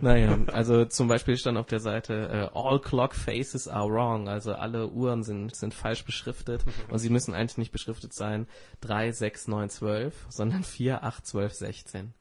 naja, 0.00 0.38
also 0.52 0.84
zum 0.84 1.08
Beispiel 1.08 1.36
stand 1.36 1.58
auf 1.58 1.66
der 1.66 1.80
Seite 1.80 2.50
äh, 2.54 2.58
All 2.58 2.80
Clock 2.80 3.14
Faces 3.14 3.66
are 3.66 3.88
wrong. 3.88 4.28
Also 4.28 4.54
alle 4.54 4.88
Uhren 4.88 5.22
sind, 5.24 5.54
sind 5.54 5.74
falsch 5.74 6.04
beschriftet 6.04 6.64
und 6.88 6.98
sie 6.98 7.10
müssen 7.10 7.34
eigentlich 7.34 7.58
nicht 7.58 7.72
beschriftet 7.72 8.14
sein 8.14 8.46
3, 8.80 9.12
6, 9.12 9.48
9, 9.48 9.70
12, 9.70 10.26
sondern 10.28 10.62
4, 10.62 11.02
8, 11.02 11.26
12, 11.26 11.52
16. 11.52 12.14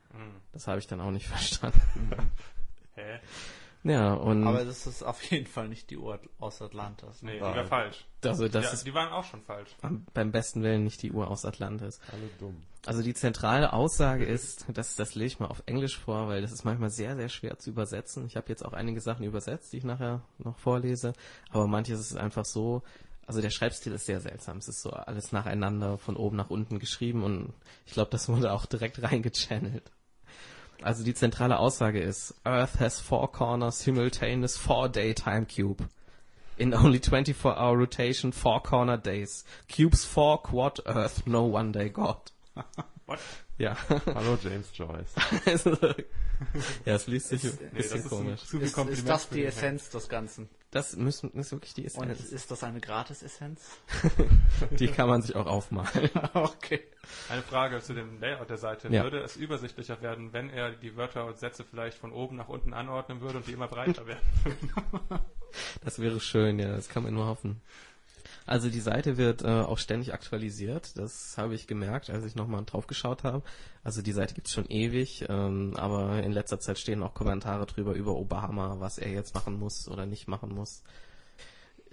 Das 0.52 0.68
habe 0.68 0.80
ich 0.80 0.88
dann 0.88 1.02
auch 1.02 1.12
nicht 1.12 1.28
verstanden. 1.28 1.82
Hä? 2.96 3.20
Ja, 3.86 4.14
und 4.14 4.48
Aber 4.48 4.64
das 4.64 4.88
ist 4.88 5.04
auf 5.04 5.22
jeden 5.24 5.46
Fall 5.46 5.68
nicht 5.68 5.90
die 5.90 5.98
Uhr 5.98 6.18
aus 6.40 6.62
Atlantis. 6.62 7.22
Nee, 7.22 7.34
die 7.34 7.40
Nein. 7.42 7.56
war 7.56 7.66
falsch. 7.66 8.06
also 8.24 8.48
das 8.48 8.64
ja, 8.66 8.72
ist 8.72 8.88
die 8.88 8.94
waren 8.94 9.12
auch 9.12 9.26
schon 9.26 9.42
falsch. 9.42 9.76
am- 9.82 10.06
beim 10.14 10.32
besten 10.32 10.64
Willen 10.64 10.86
nicht 10.86 11.02
die 11.02 11.12
Uhr 11.12 11.30
aus 11.30 11.44
Atlantis. 11.44 12.00
Alle 12.12 12.30
dumm. 12.40 12.64
Also 12.86 13.02
die 13.02 13.14
zentrale 13.14 13.74
Aussage 13.74 14.24
ist, 14.26 14.66
das, 14.70 14.96
das 14.96 15.16
lese 15.16 15.28
ich 15.34 15.40
mal 15.40 15.48
auf 15.48 15.64
Englisch 15.66 15.98
vor, 15.98 16.28
weil 16.30 16.42
das 16.42 16.52
ist 16.54 16.64
manchmal 16.64 16.92
sehr, 16.92 17.16
sehr 17.18 17.28
schwer 17.30 17.58
zu 17.60 17.70
übersetzen. 17.72 18.26
Ich 18.26 18.38
habe 18.38 18.48
jetzt 18.50 18.64
auch 18.64 18.74
einige 18.74 19.02
Sachen 19.02 19.26
übersetzt, 19.26 19.74
die 19.74 19.78
ich 19.78 19.84
nachher 19.84 20.22
noch 20.38 20.58
vorlese, 20.60 21.12
aber 21.50 21.68
manches 21.68 22.00
ist 22.00 22.16
einfach 22.18 22.46
so, 22.46 22.84
also 23.28 23.42
der 23.42 23.50
Schreibstil 23.52 23.92
ist 23.94 24.06
sehr 24.06 24.20
seltsam. 24.22 24.58
Es 24.58 24.68
ist 24.70 24.82
so 24.82 24.92
alles 24.92 25.32
nacheinander 25.34 25.98
von 25.98 26.16
oben 26.18 26.36
nach 26.38 26.50
unten 26.50 26.80
geschrieben 26.80 27.24
und 27.24 27.54
ich 27.86 27.94
glaube, 27.94 28.12
das 28.12 28.30
wurde 28.30 28.52
auch 28.54 28.66
direkt 28.66 29.02
reingechannelt. 29.04 29.92
Also 30.84 31.04
die 31.04 31.14
zentrale 31.14 31.60
Aussage 31.60 32.00
ist, 32.02 32.36
Earth 32.46 32.80
has 32.80 33.00
four 33.00 33.32
corners, 33.32 33.80
simultaneous 33.80 34.58
four-day 34.58 35.14
time 35.14 35.46
cube. 35.46 35.88
In 36.58 36.74
only 36.74 37.00
24-hour 37.00 37.78
rotation, 37.78 38.32
four 38.32 38.62
corner 38.62 38.98
days. 38.98 39.44
Cubes 39.68 40.06
four, 40.06 40.42
quad 40.44 40.80
Earth, 40.86 41.26
no 41.26 41.46
one-day 41.46 41.90
God. 41.90 42.18
What? 43.06 43.20
Ja. 43.58 43.76
Hallo 44.06 44.38
James 44.42 44.68
Joyce. 44.74 45.14
Also, 45.46 45.78
ja, 46.86 46.96
es 46.96 47.08
liest 47.08 47.30
sich 47.30 47.44
ein 47.46 47.58
Nee, 47.72 47.78
bisschen 47.78 47.92
das 47.98 48.06
ist 48.06 48.10
komisch. 48.10 48.42
ein 48.42 48.48
zu 48.48 48.58
viel 48.58 48.62
Ist, 48.62 48.78
ist 49.00 49.08
das 49.10 49.30
die 49.30 49.46
Essenz 49.46 49.90
des 49.90 50.10
Ganzen? 50.10 50.50
Das 50.74 50.96
müssen, 50.96 51.32
ist 51.34 51.52
wirklich 51.52 51.76
die 51.76 51.84
Und 51.84 52.10
Essenz. 52.10 52.32
ist 52.32 52.50
das 52.50 52.64
eine 52.64 52.80
Gratis-Essenz? 52.80 53.78
Die 54.72 54.88
kann 54.88 55.08
man 55.08 55.22
sich 55.22 55.36
auch 55.36 55.46
aufmalen. 55.46 56.10
okay. 56.34 56.82
Eine 57.30 57.44
Frage 57.44 57.80
zu 57.80 57.94
dem 57.94 58.20
Layout 58.20 58.50
der 58.50 58.58
Seite. 58.58 58.90
Ja. 58.90 59.04
Würde 59.04 59.20
es 59.20 59.36
übersichtlicher 59.38 60.02
werden, 60.02 60.34
wenn 60.34 60.50
er 60.50 60.72
die 60.72 60.96
Wörter 60.96 61.28
und 61.28 61.38
Sätze 61.38 61.64
vielleicht 61.64 62.00
von 62.00 62.12
oben 62.12 62.38
nach 62.38 62.50
unten 62.50 62.74
anordnen 62.74 63.22
würde 63.22 63.38
und 63.38 63.48
die 63.48 63.52
immer 63.52 63.68
breiter 63.68 64.08
werden? 64.08 64.22
Das 65.84 66.00
wäre 66.00 66.20
schön, 66.20 66.58
ja, 66.58 66.76
das 66.76 66.90
kann 66.90 67.04
man 67.04 67.14
nur 67.14 67.28
hoffen. 67.28 67.62
Also 68.46 68.70
die 68.70 68.80
Seite 68.80 69.18
wird 69.18 69.44
äh, 69.44 69.48
auch 69.48 69.78
ständig 69.78 70.14
aktualisiert. 70.14 70.98
Das 70.98 71.38
habe 71.38 71.56
ich 71.56 71.68
gemerkt, 71.68 72.10
als 72.10 72.26
ich 72.26 72.36
nochmal 72.36 72.64
drauf 72.66 72.88
geschaut 72.88 73.24
habe. 73.24 73.44
Also 73.84 74.02
die 74.02 74.12
Seite 74.12 74.34
gibt's 74.34 74.54
schon 74.54 74.66
ewig, 74.70 75.26
ähm, 75.30 75.74
aber 75.78 76.22
in 76.24 76.32
letzter 76.32 76.60
Zeit 76.60 76.78
stehen 76.78 77.04
auch 77.04 77.14
Kommentare 77.14 77.66
drüber 77.66 77.94
über 77.94 78.16
Obama, 78.16 78.80
was 78.80 78.98
er 78.98 79.12
jetzt 79.12 79.34
machen 79.36 79.60
muss 79.60 79.88
oder 79.88 80.06
nicht 80.06 80.28
machen 80.28 80.54
muss. 80.54 80.84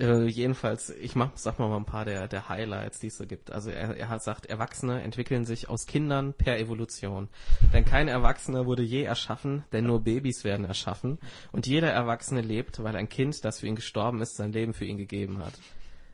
Äh, 0.00 0.26
jedenfalls, 0.28 0.88
ich 0.88 1.14
mach, 1.14 1.30
sag 1.34 1.58
mal 1.58 1.76
ein 1.76 1.84
paar 1.84 2.06
der, 2.06 2.26
der 2.26 2.48
Highlights, 2.48 3.00
die 3.00 3.08
es 3.08 3.18
so 3.18 3.26
gibt. 3.26 3.52
Also 3.52 3.70
er, 3.70 3.96
er 3.96 4.08
hat 4.08 4.22
sagt, 4.22 4.46
Erwachsene 4.46 5.02
entwickeln 5.02 5.44
sich 5.44 5.68
aus 5.68 5.86
Kindern 5.86 6.32
per 6.32 6.58
Evolution. 6.58 7.28
Denn 7.74 7.84
kein 7.84 8.08
Erwachsener 8.08 8.64
wurde 8.64 8.82
je 8.82 9.02
erschaffen, 9.02 9.64
denn 9.72 9.84
nur 9.84 10.00
Babys 10.00 10.42
werden 10.42 10.64
erschaffen. 10.64 11.18
Und 11.52 11.66
jeder 11.66 11.90
Erwachsene 11.90 12.40
lebt, 12.40 12.82
weil 12.82 12.96
ein 12.96 13.10
Kind, 13.10 13.44
das 13.44 13.60
für 13.60 13.66
ihn 13.66 13.76
gestorben 13.76 14.22
ist, 14.22 14.36
sein 14.36 14.52
Leben 14.52 14.72
für 14.72 14.86
ihn 14.86 14.96
gegeben 14.96 15.44
hat. 15.44 15.52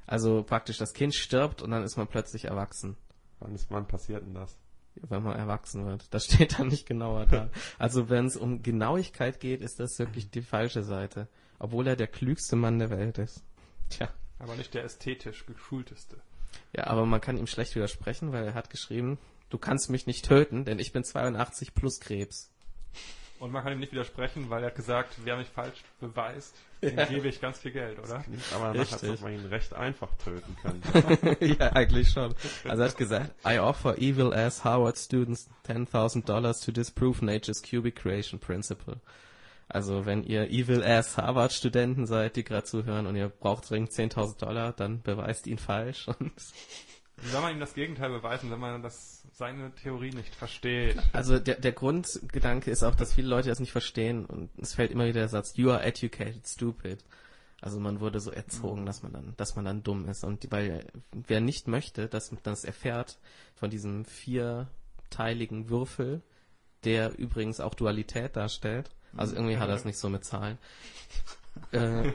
Also 0.07 0.43
praktisch, 0.43 0.79
das 0.79 0.93
Kind 0.93 1.15
stirbt 1.15 1.63
und 1.63 1.71
dann 1.71 1.83
ist 1.83 1.97
man 1.97 2.07
plötzlich 2.07 2.45
erwachsen. 2.45 2.97
Wann 3.41 3.55
ist, 3.55 3.71
wann 3.71 3.87
passiert 3.87 4.25
denn 4.25 4.35
das? 4.35 4.57
Wenn 4.95 5.23
man 5.23 5.37
erwachsen 5.37 5.87
wird. 5.87 6.07
Das 6.15 6.25
steht 6.33 6.59
dann 6.59 6.69
nicht 6.69 6.87
genauer 6.87 7.27
da. 7.27 7.51
Also 7.79 8.09
wenn 8.09 8.27
es 8.27 8.37
um 8.37 8.63
Genauigkeit 8.63 9.41
geht, 9.41 9.61
ist 9.61 9.81
das 9.81 9.99
wirklich 9.99 10.31
die 10.31 10.43
falsche 10.43 10.83
Seite. 10.83 11.29
Obwohl 11.59 11.87
er 11.87 11.97
der 11.97 12.07
klügste 12.07 12.57
Mann 12.57 12.79
der 12.79 12.91
Welt 12.91 13.19
ist. 13.19 13.43
Tja. 13.91 14.09
Aber 14.39 14.55
nicht 14.57 14.75
der 14.75 14.85
ästhetisch 14.85 15.47
geschulteste. 15.47 16.19
Ja, 16.75 16.87
aber 16.87 17.07
man 17.07 17.21
kann 17.21 17.39
ihm 17.39 17.47
schlecht 17.47 17.75
widersprechen, 17.75 18.33
weil 18.33 18.45
er 18.45 18.55
hat 18.55 18.71
geschrieben, 18.71 19.19
du 19.51 19.59
kannst 19.59 19.91
mich 19.91 20.07
nicht 20.07 20.27
töten, 20.27 20.65
denn 20.65 20.79
ich 20.79 20.93
bin 20.93 21.05
82 21.05 21.75
plus 21.75 22.01
Krebs. 22.01 22.51
Und 23.39 23.53
man 23.53 23.63
kann 23.63 23.73
ihm 23.73 23.81
nicht 23.81 23.93
widersprechen, 23.93 24.49
weil 24.51 24.63
er 24.63 24.69
hat 24.69 24.77
gesagt, 24.77 25.15
wer 25.25 25.37
mich 25.37 25.49
falsch 25.49 25.83
beweist, 26.01 26.57
dem 26.83 26.97
gebe 27.09 27.29
ich 27.29 27.41
ganz 27.41 27.59
viel 27.59 27.73
Geld, 27.73 27.99
oder? 27.99 28.21
Klingt 28.21 28.43
aber 28.55 28.73
danach, 28.73 29.03
ob 29.03 29.21
man 29.21 29.33
ihn 29.33 29.47
recht 29.47 29.75
einfach 29.75 30.09
töten 30.17 30.57
könnte. 30.63 31.45
ja, 31.45 31.73
eigentlich 31.73 32.11
schon. 32.11 32.35
Also 32.65 32.83
er 32.83 32.89
hat 32.89 32.97
gesagt, 32.97 33.35
I 33.47 33.59
offer 33.59 33.99
evil 33.99 34.33
ass 34.33 34.65
Harvard 34.65 34.97
students 34.99 35.49
10.000 35.67 36.25
dollars 36.25 36.61
to 36.61 36.73
disprove 36.73 37.25
nature's 37.25 37.63
cubic 37.63 37.97
creation 37.97 38.39
principle. 38.39 39.01
Also 39.69 40.07
wenn 40.07 40.23
ihr 40.23 40.49
evil 40.51 40.85
ass 40.85 41.17
Harvard 41.17 41.53
Studenten 41.53 42.07
seid, 42.07 42.37
die 42.37 42.45
gerade 42.45 42.65
zuhören 42.65 43.07
und 43.07 43.17
ihr 43.17 43.29
braucht 43.29 43.69
dringend 43.69 43.91
10.000 43.91 44.39
Dollar, 44.39 44.73
dann 44.73 45.03
beweist 45.03 45.47
ihn 45.47 45.59
falsch. 45.59 46.07
Und 46.19 46.33
Wie 47.17 47.29
soll 47.29 47.41
man 47.41 47.53
ihm 47.53 47.61
das 47.61 47.75
Gegenteil 47.75 48.11
beweisen, 48.11 48.51
wenn 48.51 48.61
man 48.61 48.83
das, 48.83 49.16
seine 49.37 49.71
Theorie 49.75 50.13
nicht 50.13 50.35
versteht? 50.35 50.97
also 51.13 51.39
der, 51.39 51.57
der 51.57 51.73
Grundgedanke 51.73 52.71
ist 52.71 52.83
auch, 52.83 52.95
dass 52.95 53.15
viele 53.15 53.29
Leute 53.29 53.51
das 53.51 53.61
nicht 53.61 53.73
verstehen 53.73 54.25
und 54.25 54.51
es 54.59 54.75
fällt 54.75 54.91
immer 54.91 55.05
wieder 55.05 55.21
der 55.21 55.29
Satz, 55.29 55.57
you 55.57 55.71
are 55.71 55.83
educated 55.83 56.47
stupid. 56.47 57.05
Also 57.61 57.79
man 57.81 58.01
wurde 58.01 58.21
so 58.21 58.31
erzogen, 58.31 58.87
dass 58.87 59.03
man 59.03 59.13
dann, 59.13 59.35
dass 59.37 59.57
man 59.57 59.65
dann 59.65 59.83
dumm 59.83 60.09
ist. 60.09 60.25
Und 60.25 60.51
weil 60.51 60.87
wer 61.13 61.41
nicht 61.41 61.69
möchte, 61.69 62.07
dass 62.07 62.31
man 62.31 62.41
das 62.43 62.65
erfährt 62.65 63.19
von 63.55 63.71
diesem 63.71 64.05
vierteiligen 64.05 65.69
Würfel, 65.71 66.23
der 66.85 67.19
übrigens 67.19 67.61
auch 67.61 67.75
Dualität 67.75 68.37
darstellt. 68.37 68.91
Also 69.17 69.35
irgendwie 69.35 69.57
hat 69.59 69.69
er 69.69 69.75
es 69.75 69.85
nicht 69.87 69.99
so 69.99 70.09
mit 70.09 70.25
Zahlen. 70.25 70.59
Äh, 71.73 72.13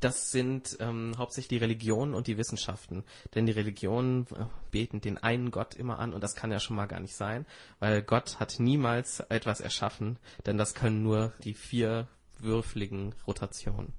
das 0.00 0.30
sind 0.30 0.76
ähm, 0.80 1.12
hauptsächlich 1.18 1.48
die 1.48 1.64
Religionen 1.64 2.14
und 2.14 2.26
die 2.26 2.38
Wissenschaften. 2.38 3.04
Denn 3.34 3.46
die 3.46 3.52
Religionen 3.52 4.26
äh, 4.34 4.44
beten 4.70 5.00
den 5.00 5.18
einen 5.18 5.50
Gott 5.50 5.74
immer 5.74 5.98
an 5.98 6.12
und 6.12 6.22
das 6.22 6.34
kann 6.34 6.52
ja 6.52 6.60
schon 6.60 6.76
mal 6.76 6.86
gar 6.86 7.00
nicht 7.00 7.16
sein, 7.16 7.46
weil 7.80 8.02
Gott 8.02 8.38
hat 8.40 8.56
niemals 8.58 9.20
etwas 9.20 9.60
erschaffen, 9.60 10.18
denn 10.46 10.58
das 10.58 10.74
können 10.74 11.02
nur 11.02 11.32
die 11.44 11.54
vier 11.54 12.08
würfeligen 12.38 13.14
Rotationen. 13.26 13.92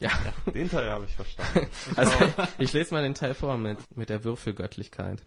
Ja, 0.00 0.10
Den 0.52 0.68
Teil 0.68 0.90
habe 0.90 1.04
ich 1.04 1.14
verstanden. 1.14 1.68
also 1.96 2.12
ich 2.58 2.72
lese 2.72 2.92
mal 2.92 3.02
den 3.02 3.14
Teil 3.14 3.32
vor 3.32 3.56
mit, 3.56 3.78
mit 3.96 4.08
der 4.08 4.24
Würfelgöttlichkeit. 4.24 5.22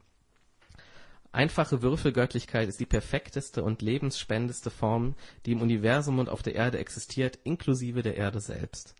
Einfache 1.31 1.81
Würfelgöttlichkeit 1.81 2.69
ist 2.69 2.79
die 2.79 2.85
perfekteste 2.85 3.63
und 3.63 3.81
lebensspendeste 3.81 4.69
Form, 4.69 5.15
die 5.45 5.51
im 5.51 5.61
Universum 5.61 6.19
und 6.19 6.29
auf 6.29 6.41
der 6.41 6.55
Erde 6.55 6.79
existiert, 6.79 7.37
inklusive 7.43 8.01
der 8.01 8.15
Erde 8.15 8.39
selbst. 8.39 8.95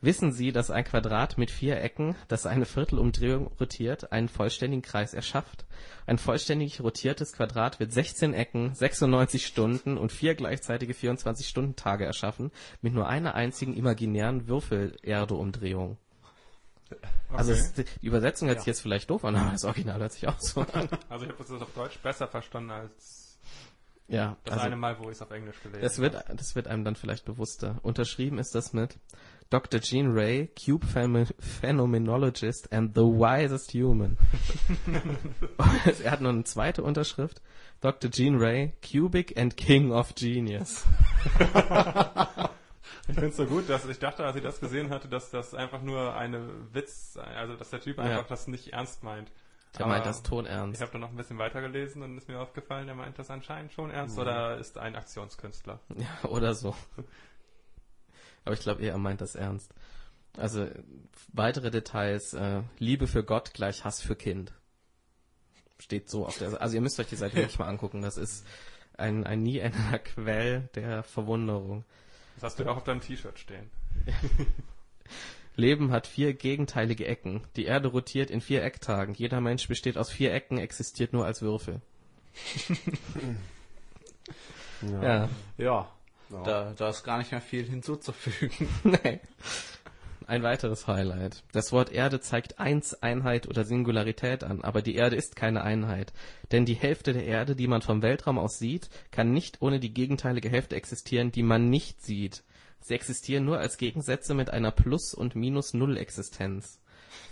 Wissen 0.00 0.30
Sie, 0.30 0.52
dass 0.52 0.70
ein 0.70 0.84
Quadrat 0.84 1.38
mit 1.38 1.50
vier 1.50 1.80
Ecken, 1.80 2.14
das 2.28 2.46
eine 2.46 2.66
Viertelumdrehung 2.66 3.48
rotiert, 3.58 4.12
einen 4.12 4.28
vollständigen 4.28 4.82
Kreis 4.82 5.12
erschafft? 5.12 5.64
Ein 6.06 6.18
vollständig 6.18 6.80
rotiertes 6.80 7.32
Quadrat 7.32 7.80
wird 7.80 7.92
16 7.92 8.32
Ecken, 8.32 8.74
96 8.74 9.44
Stunden 9.44 9.98
und 9.98 10.12
vier 10.12 10.36
gleichzeitige 10.36 10.92
24-Stunden-Tage 10.92 12.04
erschaffen, 12.04 12.52
mit 12.80 12.94
nur 12.94 13.08
einer 13.08 13.34
einzigen 13.34 13.74
imaginären 13.74 14.46
Würfel-Erde-Umdrehung. 14.46 15.98
Also 17.32 17.52
Okay. 17.52 17.60
es, 17.60 17.72
die 18.00 18.06
Übersetzung 18.06 18.48
hört 18.48 18.58
sich 18.60 18.66
jetzt 18.66 18.80
vielleicht 18.80 19.10
doof 19.10 19.24
an, 19.24 19.36
aber 19.36 19.50
das 19.52 19.64
Original 19.64 20.00
hört 20.00 20.12
sich 20.12 20.26
auch 20.26 20.38
so 20.40 20.62
an. 20.62 20.88
Also 21.08 21.24
ich 21.26 21.30
habe 21.32 21.44
das 21.46 21.62
auf 21.62 21.72
Deutsch 21.74 21.98
besser 21.98 22.26
verstanden 22.28 22.70
als 22.70 23.38
Ja, 24.08 24.36
Das 24.44 24.54
also 24.54 24.66
eine 24.66 24.76
Mal, 24.76 24.98
wo 24.98 25.04
ich 25.10 25.16
es 25.16 25.22
auf 25.22 25.30
Englisch 25.30 25.60
gelesen 25.62 25.82
das 25.82 25.98
wird, 25.98 26.14
habe. 26.16 26.34
das 26.36 26.54
wird 26.56 26.66
einem 26.66 26.84
dann 26.84 26.96
vielleicht 26.96 27.24
bewusster. 27.26 27.78
Unterschrieben 27.82 28.38
ist 28.38 28.54
das 28.54 28.72
mit 28.72 28.96
Dr. 29.50 29.80
Jean 29.80 30.12
Ray, 30.12 30.48
Cube 30.62 30.86
Phenomenologist 31.38 32.72
and 32.72 32.94
the 32.94 33.00
wisest 33.02 33.72
human. 33.74 34.16
Er 36.04 36.10
hat 36.12 36.20
noch 36.22 36.30
eine 36.30 36.44
zweite 36.44 36.82
Unterschrift. 36.82 37.40
Dr. 37.80 38.10
Jean 38.10 38.36
Ray, 38.38 38.72
Cubic 38.82 39.38
and 39.38 39.56
King 39.56 39.92
of 39.92 40.14
Genius. 40.14 40.84
Ich 43.08 43.14
finde 43.14 43.28
es 43.28 43.36
so 43.36 43.46
gut, 43.46 43.68
dass 43.68 43.84
ich 43.86 43.98
dachte, 43.98 44.24
als 44.24 44.36
ich 44.36 44.42
das 44.42 44.60
gesehen 44.60 44.90
hatte, 44.90 45.08
dass 45.08 45.30
das 45.30 45.54
einfach 45.54 45.82
nur 45.82 46.14
eine 46.14 46.46
Witz, 46.72 47.16
also 47.16 47.54
dass 47.56 47.70
der 47.70 47.80
Typ 47.80 47.96
Ja. 47.98 48.04
einfach 48.04 48.26
das 48.26 48.46
nicht 48.46 48.72
ernst 48.72 49.02
meint. 49.02 49.30
Der 49.74 49.86
Aber 49.86 49.94
meint 49.94 50.06
das 50.06 50.18
Ich 50.18 50.22
todernst. 50.24 50.80
habe 50.80 50.92
dann 50.92 51.00
noch 51.02 51.10
ein 51.10 51.16
bisschen 51.16 51.38
weitergelesen 51.38 52.02
und 52.02 52.16
ist 52.16 52.28
mir 52.28 52.38
aufgefallen, 52.40 52.86
der 52.86 52.94
meint 52.94 53.18
das 53.18 53.30
anscheinend 53.30 53.72
schon 53.72 53.90
ernst 53.90 54.18
oder 54.18 54.58
ist 54.58 54.78
ein 54.78 54.94
Aktionskünstler. 54.96 55.80
Ja, 55.96 56.28
oder 56.28 56.54
so. 56.54 56.74
Aber 58.44 58.54
ich 58.54 58.60
glaube, 58.60 58.82
er 58.84 58.96
meint 58.98 59.20
das 59.20 59.34
ernst. 59.34 59.74
Also 60.36 60.66
weitere 61.32 61.70
Details, 61.70 62.32
äh, 62.34 62.62
Liebe 62.78 63.06
für 63.06 63.24
Gott 63.24 63.52
gleich 63.54 63.84
Hass 63.84 64.00
für 64.00 64.16
Kind. 64.16 64.52
Steht 65.80 66.08
so 66.08 66.26
auf 66.26 66.38
der 66.38 66.60
Also 66.60 66.74
ihr 66.74 66.80
müsst 66.80 66.98
euch 67.00 67.08
die 67.08 67.16
Seite 67.16 67.36
wirklich 67.36 67.58
mal 67.58 67.68
angucken. 67.68 68.02
Das 68.02 68.16
ist 68.16 68.46
ein, 68.96 69.24
ein 69.24 69.42
nie 69.42 69.58
endender 69.58 69.98
Quell 69.98 70.68
der 70.74 71.02
Verwunderung. 71.02 71.84
Das 72.40 72.52
hast 72.52 72.58
du 72.60 72.62
ja 72.64 72.70
auch 72.70 72.76
auf 72.76 72.84
deinem 72.84 73.00
T-Shirt 73.00 73.36
stehen. 73.38 73.68
Leben 75.56 75.90
hat 75.90 76.06
vier 76.06 76.34
gegenteilige 76.34 77.04
Ecken. 77.06 77.42
Die 77.56 77.64
Erde 77.64 77.88
rotiert 77.88 78.30
in 78.30 78.40
vier 78.40 78.62
Ecktagen. 78.62 79.12
Jeder 79.14 79.40
Mensch 79.40 79.66
besteht 79.66 79.98
aus 79.98 80.08
vier 80.08 80.32
Ecken, 80.32 80.58
existiert 80.58 81.12
nur 81.12 81.24
als 81.26 81.42
Würfel. 81.42 81.80
Ja. 84.82 85.28
Ja, 85.56 85.88
Ja. 86.30 86.42
da, 86.44 86.72
da 86.76 86.88
ist 86.90 87.02
gar 87.02 87.18
nicht 87.18 87.32
mehr 87.32 87.40
viel 87.40 87.64
hinzuzufügen. 87.64 88.68
Nee. 88.84 89.18
Ein 90.28 90.42
weiteres 90.42 90.86
Highlight. 90.86 91.42
Das 91.52 91.72
Wort 91.72 91.90
Erde 91.90 92.20
zeigt 92.20 92.60
Eins, 92.60 92.92
Einheit 93.02 93.48
oder 93.48 93.64
Singularität 93.64 94.44
an, 94.44 94.60
aber 94.60 94.82
die 94.82 94.94
Erde 94.94 95.16
ist 95.16 95.36
keine 95.36 95.62
Einheit. 95.62 96.12
Denn 96.52 96.66
die 96.66 96.74
Hälfte 96.74 97.14
der 97.14 97.24
Erde, 97.24 97.56
die 97.56 97.66
man 97.66 97.80
vom 97.80 98.02
Weltraum 98.02 98.38
aus 98.38 98.58
sieht, 98.58 98.90
kann 99.10 99.32
nicht 99.32 99.62
ohne 99.62 99.80
die 99.80 99.94
gegenteilige 99.94 100.50
Hälfte 100.50 100.76
existieren, 100.76 101.32
die 101.32 101.42
man 101.42 101.70
nicht 101.70 102.02
sieht. 102.02 102.42
Sie 102.82 102.92
existieren 102.92 103.46
nur 103.46 103.58
als 103.58 103.78
Gegensätze 103.78 104.34
mit 104.34 104.50
einer 104.50 104.70
Plus- 104.70 105.14
und 105.14 105.34
Minus-Null-Existenz. 105.34 106.78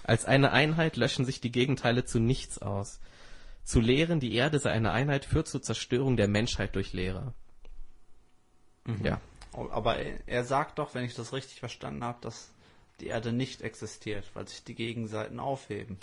Als 0.03 0.25
eine 0.25 0.53
Einheit 0.53 0.97
löschen 0.97 1.27
sich 1.27 1.43
die 1.43 1.53
Gegenteile 1.53 2.07
zu 2.07 2.19
nichts 2.19 2.63
aus. 2.63 3.01
Zu 3.63 3.81
lehren, 3.81 4.21
die 4.21 4.35
Erde 4.35 4.59
sei 4.59 4.71
eine 4.71 4.93
Einheit, 4.93 5.27
führt 5.27 5.49
zur 5.49 5.61
Zerstörung 5.61 6.17
der 6.17 6.29
Menschheit 6.29 6.75
durch 6.75 6.95
Lehrer. 6.95 7.35
Ja. 9.03 9.21
Aber 9.53 9.99
er, 9.99 10.19
er 10.27 10.45
sagt 10.45 10.79
doch, 10.79 10.95
wenn 10.95 11.05
ich 11.05 11.15
das 11.15 11.35
richtig 11.35 11.61
verstanden 11.61 12.03
habe, 12.03 12.21
dass 12.23 12.56
die 13.01 13.07
Erde 13.09 13.33
nicht 13.33 13.63
existiert, 13.63 14.25
weil 14.35 14.49
sich 14.49 14.65
die 14.65 14.75
Gegenseiten 14.75 15.41
aufheben. 15.41 15.99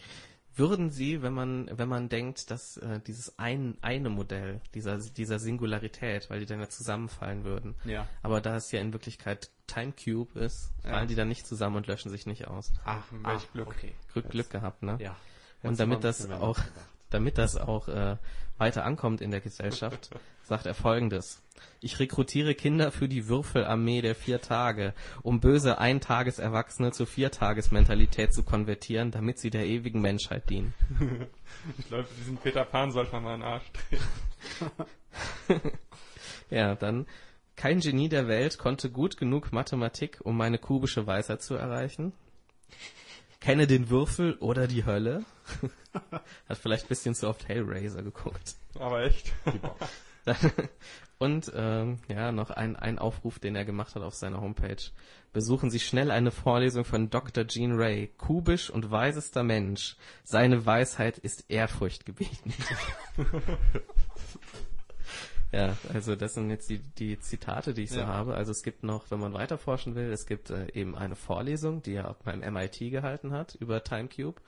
Würden 0.56 0.92
Sie, 0.92 1.24
wenn 1.24 1.34
man, 1.34 1.68
wenn 1.76 1.90
man 1.90 2.10
denkt, 2.10 2.52
dass 2.52 2.78
äh, 2.78 3.00
dieses 3.08 3.40
ein, 3.40 3.76
eine 3.82 4.10
Modell, 4.10 4.62
dieser, 4.76 5.00
dieser 5.00 5.40
Singularität, 5.40 6.30
weil 6.30 6.42
die 6.42 6.46
dann 6.46 6.60
ja 6.60 6.70
zusammenfallen 6.70 7.44
würden, 7.44 7.74
Ja. 7.86 8.08
aber 8.22 8.40
da 8.40 8.56
es 8.58 8.72
ja 8.72 8.80
in 8.80 8.94
Wirklichkeit 8.94 9.50
Time 9.66 9.94
Cube 9.94 10.40
ist, 10.40 10.72
Ja. 10.84 10.92
fallen 10.92 11.08
die 11.08 11.16
dann 11.16 11.28
nicht 11.28 11.48
zusammen 11.48 11.78
und 11.78 11.88
löschen 11.88 12.12
sich 12.12 12.28
nicht 12.28 12.48
aus. 12.48 12.72
Ach, 12.86 13.04
welch 13.24 13.52
Glück. 13.54 13.68
Okay. 13.70 13.96
Glück, 14.14 14.30
Glück 14.30 14.50
gehabt, 14.52 14.84
ne? 14.84 14.98
Ja. 15.02 15.16
Und 15.64 15.80
damit 15.80 16.04
das 16.04 16.30
auch, 16.30 16.60
damit 17.10 17.40
das 17.40 17.58
auch 17.58 17.88
äh, 17.88 18.18
weiter 18.60 18.86
ankommt 18.86 19.22
in 19.22 19.32
der 19.32 19.42
Gesellschaft, 19.42 20.12
sagt 20.44 20.66
er 20.66 20.74
folgendes. 20.74 21.42
Ich 21.80 22.00
rekrutiere 22.00 22.56
Kinder 22.56 22.92
für 22.92 23.08
die 23.08 23.28
Würfelarmee 23.28 24.02
der 24.02 24.16
vier 24.16 24.42
Tage, 24.42 24.94
um 25.22 25.40
böse 25.40 25.78
Eintageserwachsene 25.78 26.92
zur 26.92 27.08
Viertagesmentalität 27.08 28.34
zu 28.34 28.44
konvertieren, 28.44 29.12
damit 29.12 29.40
sie 29.40 29.50
der 29.50 29.66
ewigen 29.66 30.02
Menschheit 30.02 30.50
dienen. 30.50 30.74
Ich 31.78 31.88
glaube, 31.88 32.08
diesen 32.20 32.38
Peter 32.38 32.66
Pan 32.66 32.92
sollte 32.92 33.14
man 33.14 33.24
mal 33.24 33.36
in 33.36 33.42
den 33.42 33.48
Arsch 33.48 33.72
treten. 33.72 34.04
Ja, 36.50 36.76
dann 36.76 37.06
kein 37.56 37.80
Genie 37.80 38.10
der 38.10 38.28
Welt 38.28 38.58
konnte 38.58 38.90
gut 38.90 39.18
genug 39.18 39.52
Mathematik, 39.52 40.20
um 40.24 40.38
meine 40.38 40.58
kubische 40.58 41.08
Weisheit 41.08 41.42
zu 41.42 41.56
erreichen. 41.56 42.14
Kenne 43.40 43.68
den 43.68 43.90
Würfel 43.90 44.36
oder 44.36 44.68
die 44.68 44.86
Hölle. 44.86 45.26
Hat 46.50 46.58
vielleicht 46.58 46.86
ein 46.86 46.90
bisschen 46.90 47.16
zu 47.16 47.28
oft 47.28 47.48
Hellraiser 47.48 48.02
geguckt. 48.02 48.56
Aber 48.80 49.04
echt. 49.04 49.32
Und 51.20 51.52
ähm, 51.56 52.00
ja, 52.10 52.32
noch 52.32 52.50
ein, 52.50 52.76
ein 52.76 53.00
Aufruf, 53.00 53.40
den 53.40 53.56
er 53.56 53.66
gemacht 53.66 53.96
hat 53.96 54.04
auf 54.04 54.14
seiner 54.16 54.42
Homepage. 54.42 54.78
Besuchen 55.32 55.70
Sie 55.70 55.80
schnell 55.80 56.12
eine 56.12 56.32
Vorlesung 56.32 56.86
von 56.86 57.10
Dr. 57.10 57.48
Jean 57.48 57.74
Ray, 57.76 58.08
kubisch 58.18 58.70
und 58.70 58.92
weisester 58.92 59.44
Mensch. 59.44 59.96
Seine 60.24 60.66
Weisheit 60.66 61.18
ist 61.18 61.50
ehrfurchtgebietend. 61.50 62.54
ja, 65.52 65.76
also 65.94 66.16
das 66.16 66.34
sind 66.34 66.50
jetzt 66.50 66.70
die, 66.70 66.80
die 66.80 67.20
Zitate, 67.20 67.74
die 67.74 67.84
ich 67.84 67.92
so 67.92 68.00
Ja. 68.02 68.08
habe. 68.08 68.36
Also 68.36 68.52
es 68.52 68.64
gibt 68.64 68.84
noch, 68.84 69.10
wenn 69.10 69.20
man 69.20 69.34
weiter 69.34 69.58
forschen 69.58 69.96
will, 69.96 70.12
es 70.12 70.26
gibt 70.26 70.50
äh, 70.50 70.68
eben 70.74 70.96
eine 70.96 71.16
Vorlesung, 71.16 71.82
die 71.82 71.94
er 71.94 72.10
auch 72.10 72.18
beim 72.18 72.40
MIT 72.40 72.80
gehalten 72.92 73.32
hat 73.32 73.56
über 73.56 73.84
Timecube. 73.84 74.42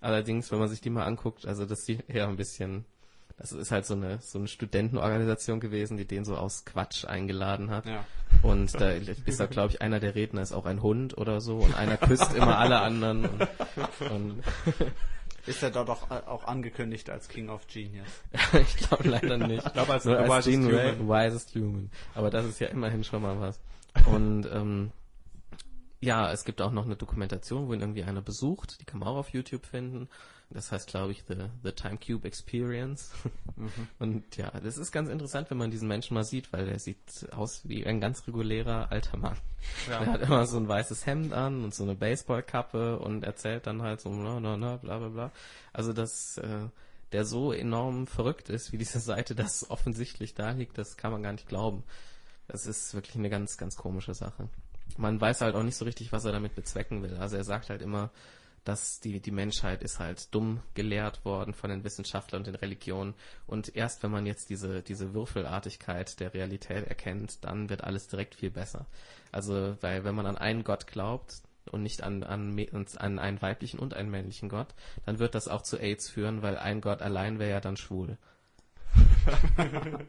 Allerdings, 0.00 0.50
wenn 0.50 0.58
man 0.58 0.68
sich 0.68 0.80
die 0.80 0.90
mal 0.90 1.04
anguckt, 1.04 1.46
also 1.46 1.64
das 1.66 1.84
sieht 1.84 2.08
eher 2.10 2.28
ein 2.28 2.36
bisschen 2.36 2.84
das 3.38 3.52
ist 3.52 3.70
halt 3.70 3.84
so 3.84 3.94
eine, 3.94 4.18
so 4.20 4.38
eine 4.38 4.48
Studentenorganisation 4.48 5.60
gewesen, 5.60 5.96
die 5.96 6.06
den 6.06 6.24
so 6.24 6.36
aus 6.36 6.64
Quatsch 6.64 7.04
eingeladen 7.04 7.70
hat. 7.70 7.86
Ja. 7.86 8.04
Und 8.42 8.80
da 8.80 8.90
ist 9.26 9.40
da, 9.40 9.46
glaube 9.46 9.72
ich, 9.72 9.82
einer 9.82 10.00
der 10.00 10.14
Redner 10.14 10.42
ist 10.42 10.52
auch 10.52 10.66
ein 10.66 10.82
Hund 10.82 11.16
oder 11.18 11.40
so 11.40 11.58
und 11.58 11.76
einer 11.76 11.96
küsst 11.96 12.34
immer 12.34 12.58
alle 12.58 12.80
anderen. 12.80 13.26
Und, 13.26 14.10
und 14.10 14.42
Ist 15.46 15.62
er 15.62 15.70
dort 15.70 15.88
auch, 15.88 16.10
auch 16.10 16.44
angekündigt 16.44 17.08
als 17.08 17.28
King 17.28 17.50
of 17.50 17.68
Genius? 17.68 18.08
ich 18.52 18.76
glaube 18.78 19.08
leider 19.08 19.36
nicht. 19.38 19.64
Ich 19.64 19.72
glaube, 19.72 19.92
als 19.92 20.04
Nur 20.04 20.18
als 20.18 20.28
wisest 20.28 20.68
Gene 20.68 20.98
human. 20.98 21.08
wisest 21.08 21.54
human. 21.54 21.90
Aber 22.14 22.30
das 22.30 22.46
ist 22.46 22.58
ja 22.58 22.66
immerhin 22.66 23.04
schon 23.04 23.22
mal 23.22 23.40
was. 23.40 23.60
Und 24.06 24.46
ähm, 24.52 24.90
ja, 26.00 26.32
es 26.32 26.44
gibt 26.44 26.60
auch 26.60 26.72
noch 26.72 26.84
eine 26.84 26.96
Dokumentation, 26.96 27.68
wo 27.68 27.74
ihn 27.74 27.80
irgendwie 27.80 28.02
einer 28.02 28.22
besucht. 28.22 28.80
Die 28.80 28.84
kann 28.84 28.98
man 28.98 29.08
auch 29.08 29.16
auf 29.16 29.28
YouTube 29.28 29.66
finden. 29.66 30.08
Das 30.50 30.70
heißt, 30.70 30.86
glaube 30.88 31.10
ich, 31.12 31.24
The, 31.26 31.46
the 31.64 31.72
Time 31.72 31.98
Cube 31.98 32.26
Experience. 32.26 33.10
Und 33.98 34.36
ja, 34.36 34.50
das 34.62 34.78
ist 34.78 34.92
ganz 34.92 35.08
interessant, 35.08 35.50
wenn 35.50 35.58
man 35.58 35.70
diesen 35.72 35.88
Menschen 35.88 36.14
mal 36.14 36.22
sieht, 36.24 36.52
weil 36.52 36.68
er 36.68 36.78
sieht 36.78 37.26
aus 37.32 37.62
wie 37.68 37.84
ein 37.84 38.00
ganz 38.00 38.26
regulärer 38.28 38.92
alter 38.92 39.16
Mann. 39.16 39.36
Er 39.88 40.02
Ja. 40.02 40.06
hat 40.06 40.22
immer 40.22 40.46
so 40.46 40.56
ein 40.58 40.68
weißes 40.68 41.04
Hemd 41.04 41.32
an 41.32 41.64
und 41.64 41.74
so 41.74 41.82
eine 41.82 41.96
Baseballkappe 41.96 42.98
und 43.00 43.24
erzählt 43.24 43.66
dann 43.66 43.82
halt 43.82 44.00
so, 44.00 44.10
na, 44.10 44.38
na, 44.38 44.56
na, 44.56 44.76
bla, 44.76 44.98
bla, 44.98 45.08
bla. 45.08 45.32
Also, 45.72 45.92
dass 45.92 46.38
äh, 46.38 46.68
der 47.12 47.24
so 47.24 47.52
enorm 47.52 48.06
verrückt 48.06 48.48
ist, 48.48 48.72
wie 48.72 48.78
diese 48.78 49.00
Seite 49.00 49.34
das 49.34 49.68
offensichtlich 49.70 50.34
da 50.34 50.50
liegt, 50.52 50.78
das 50.78 50.96
kann 50.96 51.10
man 51.10 51.22
gar 51.24 51.32
nicht 51.32 51.48
glauben. 51.48 51.82
Das 52.46 52.66
ist 52.66 52.94
wirklich 52.94 53.16
eine 53.16 53.30
ganz, 53.30 53.58
ganz 53.58 53.74
komische 53.76 54.14
Sache. 54.14 54.48
Man 54.96 55.20
weiß 55.20 55.40
halt 55.40 55.56
auch 55.56 55.64
nicht 55.64 55.76
so 55.76 55.84
richtig, 55.84 56.12
was 56.12 56.24
er 56.24 56.30
damit 56.30 56.54
bezwecken 56.54 57.02
will. 57.02 57.16
Also 57.16 57.36
er 57.36 57.42
sagt 57.44 57.68
halt 57.70 57.82
immer, 57.82 58.10
dass 58.68 59.00
die, 59.00 59.20
die 59.20 59.30
Menschheit 59.30 59.82
ist 59.82 59.98
halt 59.98 60.34
dumm 60.34 60.60
gelehrt 60.74 61.24
worden 61.24 61.54
von 61.54 61.70
den 61.70 61.84
Wissenschaftlern 61.84 62.40
und 62.40 62.46
den 62.46 62.56
Religionen. 62.56 63.14
Und 63.46 63.74
erst 63.74 64.02
wenn 64.02 64.10
man 64.10 64.26
jetzt 64.26 64.50
diese, 64.50 64.82
diese 64.82 65.14
Würfelartigkeit 65.14 66.18
der 66.20 66.34
Realität 66.34 66.86
erkennt, 66.86 67.44
dann 67.44 67.70
wird 67.70 67.84
alles 67.84 68.08
direkt 68.08 68.34
viel 68.34 68.50
besser. 68.50 68.86
Also, 69.32 69.76
weil 69.80 70.04
wenn 70.04 70.14
man 70.14 70.26
an 70.26 70.36
einen 70.36 70.64
Gott 70.64 70.86
glaubt 70.86 71.42
und 71.70 71.82
nicht 71.82 72.02
an, 72.02 72.22
an, 72.22 72.58
an 72.96 73.18
einen 73.18 73.42
weiblichen 73.42 73.78
und 73.78 73.94
einen 73.94 74.10
männlichen 74.10 74.48
Gott, 74.48 74.74
dann 75.04 75.18
wird 75.18 75.34
das 75.34 75.48
auch 75.48 75.62
zu 75.62 75.78
AIDS 75.78 76.08
führen, 76.08 76.42
weil 76.42 76.58
ein 76.58 76.80
Gott 76.80 77.02
allein 77.02 77.38
wäre 77.38 77.50
ja 77.50 77.60
dann 77.60 77.76
schwul. 77.76 78.18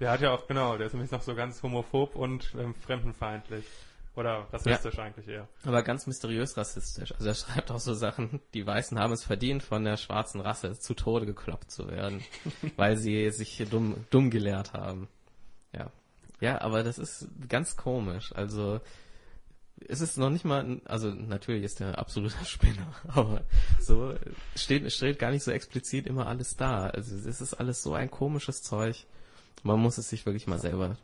Der 0.00 0.10
hat 0.10 0.20
ja 0.20 0.32
auch, 0.32 0.46
genau, 0.46 0.76
der 0.76 0.86
ist 0.86 0.92
nämlich 0.92 1.10
noch 1.10 1.22
so 1.22 1.34
ganz 1.34 1.62
homophob 1.62 2.16
und 2.16 2.54
ähm, 2.58 2.74
fremdenfeindlich. 2.74 3.64
Oder 4.16 4.48
rassistisch 4.50 4.98
eigentlich 4.98 5.28
eher. 5.28 5.46
Aber 5.64 5.82
ganz 5.82 6.06
mysteriös 6.06 6.56
rassistisch. 6.56 7.12
Also 7.12 7.28
er 7.28 7.34
schreibt 7.34 7.70
auch 7.70 7.80
so 7.80 7.92
Sachen, 7.92 8.40
die 8.54 8.66
Weißen 8.66 8.98
haben 8.98 9.12
es 9.12 9.24
verdient, 9.24 9.62
von 9.62 9.84
der 9.84 9.98
schwarzen 9.98 10.40
Rasse 10.40 10.78
zu 10.78 10.94
Tode 10.94 11.26
gekloppt 11.26 11.70
zu 11.70 11.88
werden, 11.88 12.24
weil 12.76 12.96
sie 12.96 13.30
sich 13.30 13.62
dumm, 13.70 14.06
dumm 14.10 14.30
gelehrt 14.30 14.72
haben. 14.72 15.08
Ja. 15.72 15.92
Ja, 16.40 16.60
aber 16.62 16.82
das 16.82 16.98
ist 16.98 17.28
ganz 17.48 17.76
komisch. 17.76 18.34
Also 18.34 18.80
es 19.86 20.00
ist 20.00 20.16
noch 20.16 20.30
nicht 20.30 20.46
mal, 20.46 20.80
also 20.86 21.10
natürlich 21.10 21.64
ist 21.64 21.80
der 21.80 21.98
absoluter 21.98 22.44
Spinner, 22.44 22.94
aber 23.08 23.42
so 23.80 24.14
steht, 24.54 24.90
steht 24.92 25.18
gar 25.18 25.30
nicht 25.30 25.44
so 25.44 25.50
explizit 25.50 26.06
immer 26.06 26.26
alles 26.26 26.56
da. 26.56 26.86
Also 26.86 27.14
es 27.14 27.40
ist 27.40 27.54
alles 27.54 27.82
so 27.82 27.94
ein 27.94 28.10
komisches 28.10 28.62
Zeug. 28.62 29.06
Man 29.62 29.80
muss 29.80 29.98
es 29.98 30.08
sich 30.08 30.26
wirklich 30.26 30.46
mal 30.46 30.58
selber 30.58 30.96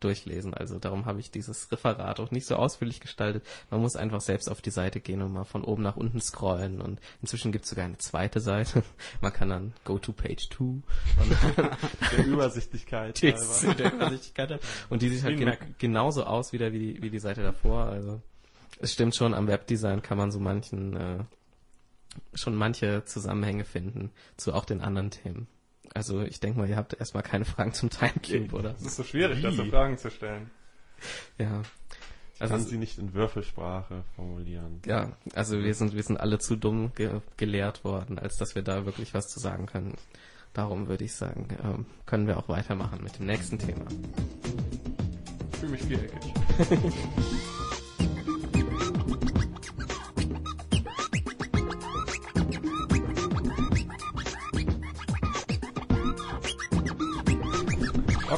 durchlesen. 0.00 0.54
Also 0.54 0.78
darum 0.78 1.06
habe 1.06 1.20
ich 1.20 1.30
dieses 1.30 1.70
Referat 1.70 2.20
auch 2.20 2.30
nicht 2.30 2.46
so 2.46 2.56
ausführlich 2.56 3.00
gestaltet. 3.00 3.44
Man 3.70 3.80
muss 3.80 3.96
einfach 3.96 4.20
selbst 4.20 4.50
auf 4.50 4.60
die 4.60 4.70
Seite 4.70 5.00
gehen 5.00 5.22
und 5.22 5.32
mal 5.32 5.44
von 5.44 5.64
oben 5.64 5.82
nach 5.82 5.96
unten 5.96 6.20
scrollen. 6.20 6.80
Und 6.80 7.00
inzwischen 7.20 7.52
gibt 7.52 7.64
es 7.64 7.70
sogar 7.70 7.84
eine 7.84 7.98
zweite 7.98 8.40
Seite. 8.40 8.82
Man 9.20 9.32
kann 9.32 9.48
dann 9.50 9.72
go 9.84 9.98
to 9.98 10.12
page 10.12 10.48
2 10.50 10.64
und 10.64 10.82
Der 12.16 12.26
Übersichtlichkeit. 12.26 13.20
die 13.22 13.32
der 13.32 13.92
Übersichtlichkeit. 13.92 14.60
Und 14.90 15.02
die 15.02 15.08
sieht 15.08 15.24
halt 15.24 15.38
gen 15.38 15.56
genauso 15.78 16.24
aus 16.24 16.52
wieder 16.52 16.72
wie 16.72 16.78
die, 16.78 17.02
wie 17.02 17.10
die 17.10 17.20
Seite 17.20 17.42
davor. 17.42 17.84
Also 17.84 18.20
es 18.80 18.92
stimmt 18.92 19.14
schon, 19.14 19.34
am 19.34 19.46
Webdesign 19.46 20.02
kann 20.02 20.18
man 20.18 20.30
so 20.30 20.40
manchen 20.40 20.96
äh, 20.96 21.24
schon 22.34 22.54
manche 22.54 23.04
Zusammenhänge 23.04 23.64
finden 23.64 24.10
zu 24.36 24.54
auch 24.54 24.64
den 24.64 24.80
anderen 24.80 25.10
Themen. 25.10 25.46
Also 25.94 26.22
ich 26.22 26.40
denke 26.40 26.58
mal, 26.58 26.68
ihr 26.68 26.76
habt 26.76 26.94
erstmal 26.98 27.22
keine 27.22 27.44
Fragen 27.44 27.72
zum 27.72 27.90
Timecube, 27.90 28.52
oder? 28.54 28.74
Es 28.78 28.82
ist 28.86 28.96
so 28.96 29.04
schwierig, 29.04 29.42
Wie? 29.42 29.70
Fragen 29.70 29.98
zu 29.98 30.10
stellen. 30.10 30.50
Ja. 31.38 31.62
Kann 32.38 32.52
Also 32.52 32.68
sie 32.68 32.76
nicht 32.78 32.98
in 32.98 33.14
Würfelsprache 33.14 34.04
formulieren. 34.14 34.80
ja, 34.86 35.12
also 35.34 35.58
wir 35.58 35.74
sind 35.74 35.94
wir 35.94 36.02
sind 36.04 36.20
alle 36.20 36.38
zu 36.38 36.54
dumm 36.56 36.92
ge 36.94 37.20
gelehrt 37.36 37.82
worden, 37.84 38.18
als 38.18 38.36
dass 38.36 38.54
wir 38.54 38.62
da 38.62 38.86
wirklich 38.86 39.12
was 39.14 39.28
zu 39.28 39.40
sagen 39.40 39.66
können. 39.66 39.94
Darum 40.54 40.86
würde 40.88 41.04
ich 41.04 41.14
sagen, 41.14 41.48
ähm, 41.62 41.86
können 42.06 42.26
wir 42.26 42.36
auch 42.38 42.48
weitermachen 42.48 43.02
mit 43.02 43.18
dem 43.18 43.26
nächsten 43.26 43.58
Thema. 43.58 43.84
Ich 45.52 45.58
fühle 45.58 45.72
mich 45.72 45.82
viereckig. 45.82 46.32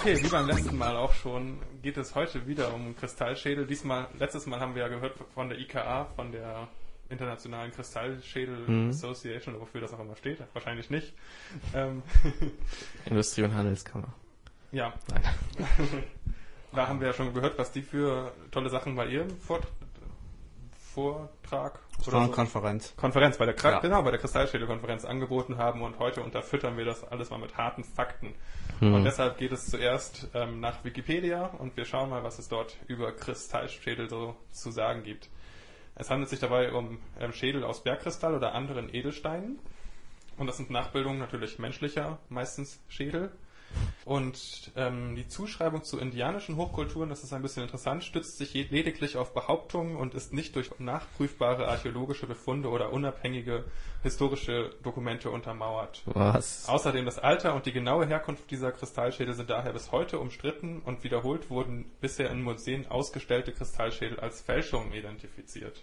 Okay, 0.01 0.19
wie 0.23 0.29
beim 0.29 0.47
letzten 0.47 0.77
Mal 0.79 0.97
auch 0.97 1.13
schon, 1.13 1.59
geht 1.83 1.97
es 1.99 2.15
heute 2.15 2.47
wieder 2.47 2.73
um 2.73 2.97
Kristallschädel. 2.97 3.67
Diesmal, 3.67 4.09
letztes 4.19 4.47
Mal 4.47 4.59
haben 4.61 4.75
wir 4.75 4.83
ja 4.83 4.89
gehört 4.89 5.15
von 5.35 5.49
der 5.51 5.59
IKA, 5.59 6.07
von 6.17 6.33
der 6.33 6.69
Internationalen 7.11 7.71
Kristallschädel 7.73 8.57
Mhm. 8.67 8.91
Association, 8.91 9.61
wofür 9.61 9.81
das 9.81 9.93
auch 9.93 10.01
immer 10.01 10.17
steht, 10.17 10.39
wahrscheinlich 10.55 10.89
nicht. 10.91 11.13
Ähm, 11.75 12.03
Industrie- 13.05 13.43
und 13.43 13.55
Handelskammer. 13.55 14.13
ja, 14.73 14.93
Nein. 15.11 15.23
da 16.73 16.87
haben 16.89 17.01
wir 17.01 17.09
ja 17.09 17.13
schon 17.13 17.35
gehört, 17.35 17.59
was 17.59 17.73
die 17.73 17.83
für 17.83 18.33
tolle 18.53 18.71
Sachen 18.71 18.95
bei 18.95 19.07
ihrem 19.07 19.37
Vort 19.41 19.67
Vortrag 20.95 21.81
eine 22.13 22.27
so. 22.27 22.33
Konferenz. 22.33 22.95
Konferenz 22.97 23.39
bei 23.39 23.45
der 23.45 23.55
Kra 23.55 23.73
Ja. 23.73 23.79
genau 23.81 24.03
bei 24.03 24.11
der 24.11 24.21
Kristallschädelkonferenz 24.21 25.05
angeboten 25.05 25.59
haben 25.59 25.83
und 25.83 25.99
heute 25.99 26.23
unterfüttern 26.23 26.77
wir 26.77 26.85
das 26.85 27.05
alles 27.05 27.31
mal 27.31 27.39
mit 27.39 27.57
harten 27.57 27.85
Fakten. 27.85 28.35
Hm. 28.79 28.95
Und 28.95 29.05
deshalb 29.05 29.39
geht 29.39 29.53
es 29.53 29.67
zuerst 29.67 30.29
ähm, 30.35 30.61
nach 30.61 30.83
Wikipedia 30.85 31.47
und 31.47 31.77
wir 31.77 31.85
schauen 31.85 32.11
mal, 32.11 32.25
was 32.25 32.39
es 32.39 32.49
dort 32.49 32.77
über 32.89 33.13
Kristallschädel 33.13 34.09
so 34.09 34.35
zu 34.51 34.71
sagen 34.71 35.03
gibt. 35.03 35.29
Es 35.95 36.11
handelt 36.11 36.31
sich 36.31 36.41
dabei 36.41 36.73
um 36.73 36.99
ähm, 37.19 37.33
Schädel 37.33 37.65
aus 37.65 37.83
Bergkristall 37.83 38.35
oder 38.35 38.55
anderen 38.55 38.93
Edelsteinen. 38.95 39.59
Und 40.39 40.47
das 40.47 40.57
sind 40.57 40.71
Nachbildungen 40.71 41.19
natürlich 41.19 41.59
menschlicher, 41.59 42.19
meistens 42.31 42.83
Schädel. 42.89 43.31
Und 44.05 44.73
ähm, 44.77 45.15
die 45.15 45.29
Zuschreibung 45.29 45.85
zu 45.85 45.99
indianischen 45.99 46.57
Hochkulturen, 46.57 47.11
das 47.11 47.23
ist 47.23 47.33
ein 47.33 47.43
bisschen 47.43 47.63
interessant, 47.63 48.03
stützt 48.03 48.39
sich 48.39 48.55
lediglich 48.55 49.17
auf 49.17 49.35
Behauptungen 49.35 49.97
und 49.97 50.15
ist 50.15 50.33
nicht 50.33 50.57
durch 50.57 50.71
nachprüfbare 50.79 51.69
archäologische 51.69 52.27
Befunde 52.27 52.71
oder 52.71 52.93
unabhängige 52.93 53.65
historische 54.03 54.75
Dokumente 54.83 55.31
untermauert. 55.31 56.03
Was? 56.07 56.69
Außerdem 56.69 57.05
das 57.05 57.19
Alter 57.19 57.55
und 57.55 57.67
die 57.67 57.73
genaue 57.73 58.07
Herkunft 58.07 58.51
dieser 58.51 58.73
Kristallschädel 58.73 59.35
sind 59.35 59.51
daher 59.51 59.73
bis 59.73 59.93
heute 59.93 60.19
umstritten 60.19 60.81
und 60.85 61.05
wiederholt 61.05 61.51
wurden 61.51 61.91
bisher 62.01 62.31
in 62.31 62.43
Museen 62.43 62.87
ausgestellte 62.91 63.53
Kristallschädel 63.53 64.19
als 64.19 64.41
Fälschungen 64.41 64.93
identifiziert. 64.93 65.83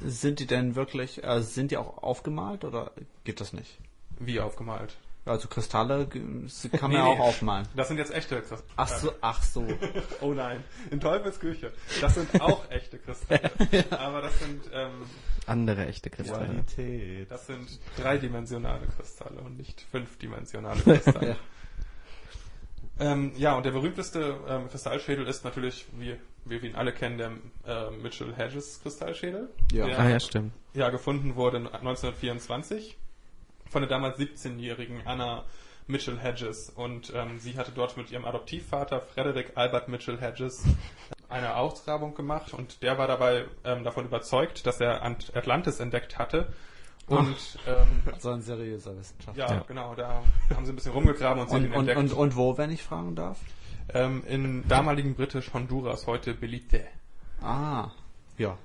Sind 0.00 0.38
die 0.38 0.46
denn 0.46 0.76
wirklich, 0.76 1.24
äh, 1.24 1.42
sind 1.42 1.70
die 1.70 1.76
auch 1.76 2.02
aufgemalt 2.02 2.64
oder 2.64 2.92
geht 3.24 3.40
das 3.40 3.52
nicht? 3.52 3.78
Wie 4.18 4.40
aufgemalt. 4.40 4.96
Also 5.26 5.48
Kristalle 5.48 6.06
kann 6.08 6.48
man 6.80 6.90
Nee, 6.92 6.98
auch 6.98 7.18
aufmalen. 7.18 7.66
Das 7.74 7.88
sind 7.88 7.98
jetzt 7.98 8.14
echte 8.14 8.36
Kristalle. 8.40 8.62
Ach 8.76 8.88
so, 8.88 9.12
ach 9.20 9.42
so. 9.42 9.66
Oh 10.20 10.32
nein, 10.32 10.62
in 10.90 11.00
Teufels 11.00 11.38
Küche. 11.40 11.72
Das 12.00 12.14
sind 12.14 12.40
auch 12.40 12.70
echte 12.70 12.98
Kristalle. 12.98 13.50
Aber 13.90 14.22
das 14.22 14.38
sind, 14.38 14.62
ähm, 14.72 15.02
Andere 15.46 15.86
echte 15.86 16.10
Kristalle. 16.10 16.46
Qualität. 16.46 17.30
das 17.30 17.46
sind 17.46 17.68
dreidimensionale 17.96 18.86
Kristalle 18.96 19.40
und 19.40 19.56
nicht 19.56 19.80
fünfdimensionale 19.90 20.80
Kristalle. 20.80 21.28
Ja. 21.30 21.36
Ähm, 22.98 23.32
ja, 23.36 23.54
und 23.56 23.66
der 23.66 23.72
berühmteste 23.72 24.38
ähm, 24.48 24.70
Kristallschädel 24.70 25.26
ist 25.26 25.44
natürlich, 25.44 25.86
wie, 25.98 26.16
wie 26.46 26.62
wir 26.62 26.70
ihn 26.70 26.76
alle 26.76 26.92
kennen, 26.92 27.18
der 27.18 27.32
äh, 27.66 27.90
Mitchell 27.90 28.32
Hedges 28.34 28.80
Kristallschädel. 28.82 29.50
Ja. 29.72 29.86
Der, 29.86 29.98
Ah 29.98 30.08
ja, 30.08 30.20
stimmt. 30.20 30.52
ja, 30.72 30.88
gefunden 30.88 31.36
wurde 31.36 31.58
1924 31.58 32.96
von 33.70 33.82
der 33.82 33.88
damals 33.88 34.18
17-jährigen 34.18 35.02
Anna 35.06 35.44
Mitchell 35.86 36.18
Hedges. 36.18 36.70
Und 36.70 37.12
ähm, 37.14 37.38
sie 37.38 37.56
hatte 37.56 37.72
dort 37.74 37.96
mit 37.96 38.10
ihrem 38.10 38.24
Adoptivvater 38.24 39.00
Frederick 39.00 39.52
Albert 39.56 39.88
Mitchell 39.88 40.18
Hedges 40.20 40.64
eine 41.28 41.56
Ausgrabung 41.56 42.14
gemacht 42.14 42.52
und 42.54 42.82
der 42.82 42.98
war 42.98 43.08
dabei 43.08 43.46
ähm, 43.64 43.82
davon 43.84 44.04
überzeugt, 44.04 44.66
dass 44.66 44.80
er 44.80 45.02
Ant 45.02 45.32
Atlantis 45.36 45.80
entdeckt 45.80 46.18
hatte. 46.18 46.52
Und 47.08 47.36
ähm, 47.68 47.86
So 48.18 48.30
ein 48.30 48.42
seriöser 48.42 48.96
Wissenschaftler. 48.96 49.46
ja, 49.48 49.54
Ja. 49.54 49.64
genau, 49.66 49.94
da 49.94 50.22
haben 50.54 50.64
sie 50.66 50.72
ein 50.72 50.76
bisschen 50.76 50.92
rumgegraben 50.92 51.40
und 51.42 51.50
sie 51.50 51.56
Und, 51.56 51.64
ihn 51.64 51.72
und, 51.72 51.78
entdeckt. 51.88 51.98
und, 51.98 52.12
und 52.12 52.36
wo, 52.36 52.58
wenn 52.58 52.70
ich 52.70 52.82
fragen 52.82 53.14
darf? 53.14 53.38
ähm, 53.94 54.24
in 54.26 54.66
damaligen 54.66 55.14
britisch 55.14 55.52
Honduras, 55.54 56.08
heute 56.08 56.34
Belize. 56.34 56.80
Ah, 57.40 57.90
ja. 58.36 58.58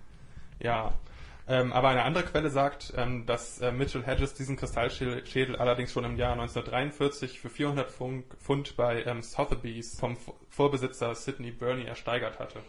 Ja, 0.59 0.93
ähm, 1.47 1.73
aber 1.73 1.89
eine 1.89 2.03
andere 2.03 2.23
Quelle 2.23 2.49
sagt, 2.49 2.93
ähm, 2.95 3.25
dass 3.25 3.59
äh, 3.61 3.71
Mitchell 3.71 4.03
Hedges 4.03 4.33
diesen 4.33 4.55
Kristallschädel 4.57 5.25
Schädel 5.25 5.55
allerdings 5.55 5.91
schon 5.91 6.05
im 6.05 6.15
Jahr 6.17 6.33
1943 6.33 7.39
für 7.39 7.49
400 7.49 7.91
Pfund, 7.91 8.77
bei 8.77 9.03
ähm, 9.05 9.21
Sotheby's 9.21 9.99
vom 9.99 10.15
V- 10.15 10.35
Vorbesitzer 10.49 11.13
Sidney 11.15 11.51
Burney 11.51 11.85
ersteigert 11.85 12.39
hatte. 12.39 12.59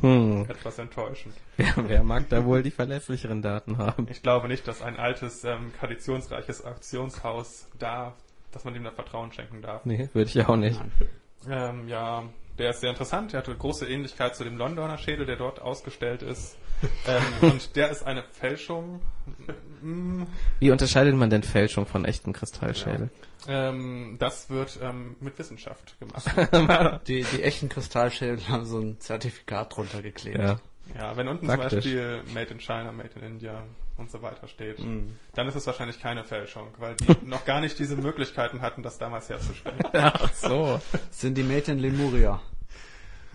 Hm. 0.00 0.46
Etwas 0.48 0.78
enttäuschend. 0.78 1.34
Wer, 1.56 1.74
wer 1.76 2.02
mag 2.02 2.28
da 2.30 2.44
wohl 2.44 2.62
die 2.62 2.70
verlässlicheren 2.70 3.42
Daten 3.42 3.76
haben? 3.78 4.06
Ich 4.10 4.22
glaube 4.22 4.48
nicht, 4.48 4.66
dass 4.66 4.82
ein 4.82 4.96
altes, 4.98 5.44
ähm, 5.44 5.72
traditionsreiches 5.78 6.64
Auktionshaus 6.64 7.68
da, 7.78 8.14
dass 8.52 8.64
man 8.64 8.74
dem 8.74 8.84
da 8.84 8.90
Vertrauen 8.90 9.32
schenken 9.32 9.62
darf. 9.62 9.84
Nee, 9.84 10.08
würde 10.12 10.30
ich 10.30 10.46
auch 10.46 10.56
nicht. 10.56 10.80
Ähm, 11.48 11.88
ja, 11.88 12.24
der 12.58 12.70
ist 12.70 12.80
sehr 12.80 12.90
interessant. 12.90 13.32
Der 13.32 13.38
hatte 13.40 13.54
große 13.54 13.86
Ähnlichkeit 13.86 14.34
zu 14.34 14.44
dem 14.44 14.56
Londoner 14.56 14.98
Schädel, 14.98 15.26
der 15.26 15.36
dort 15.36 15.60
ausgestellt 15.60 16.22
ist. 16.22 16.56
Ähm, 17.06 17.50
und 17.50 17.76
der 17.76 17.90
ist 17.90 18.04
eine 18.04 18.22
Fälschung. 18.22 19.00
Wie 20.60 20.70
unterscheidet 20.70 21.14
man 21.14 21.30
denn 21.30 21.42
Fälschung 21.42 21.86
von 21.86 22.04
echten 22.04 22.32
Kristallschädel? 22.32 23.10
ähm, 23.48 24.16
das 24.18 24.50
wird 24.50 24.78
ähm, 24.82 25.16
mit 25.20 25.38
Wissenschaft 25.38 25.96
gemacht. 25.98 26.24
Die, 27.08 27.24
die 27.24 27.42
echten 27.42 27.68
Kristallschädel 27.68 28.48
haben 28.48 28.64
so 28.64 28.78
ein 28.78 29.00
Zertifikat 29.00 29.76
drunter 29.76 30.02
geklebt. 30.02 30.38
Ja. 30.38 30.58
Ja, 30.98 31.16
wenn 31.16 31.28
unten 31.28 31.46
Praktisch. 31.46 31.68
zum 31.70 31.78
Beispiel 31.78 32.22
Made 32.34 32.50
in 32.50 32.60
China, 32.60 32.92
Made 32.92 33.10
in 33.16 33.22
India 33.22 33.62
und 33.96 34.10
so 34.10 34.20
weiter 34.20 34.48
steht, 34.48 34.78
dann 35.34 35.48
ist 35.48 35.54
es 35.54 35.66
wahrscheinlich 35.66 36.00
keine 36.00 36.24
Fälschung, 36.24 36.68
weil 36.78 36.96
die 36.96 37.16
noch 37.26 37.44
gar 37.44 37.60
nicht 37.60 37.78
diese 37.78 37.96
Möglichkeiten 37.96 38.60
hatten, 38.60 38.82
das 38.82 38.98
damals 38.98 39.28
herzustellen. 39.28 39.78
Ach 39.92 40.32
so. 40.34 40.80
Sind 41.10 41.38
die 41.38 41.44
Made 41.44 41.70
in 41.72 41.78
Lemuria? 41.78 42.40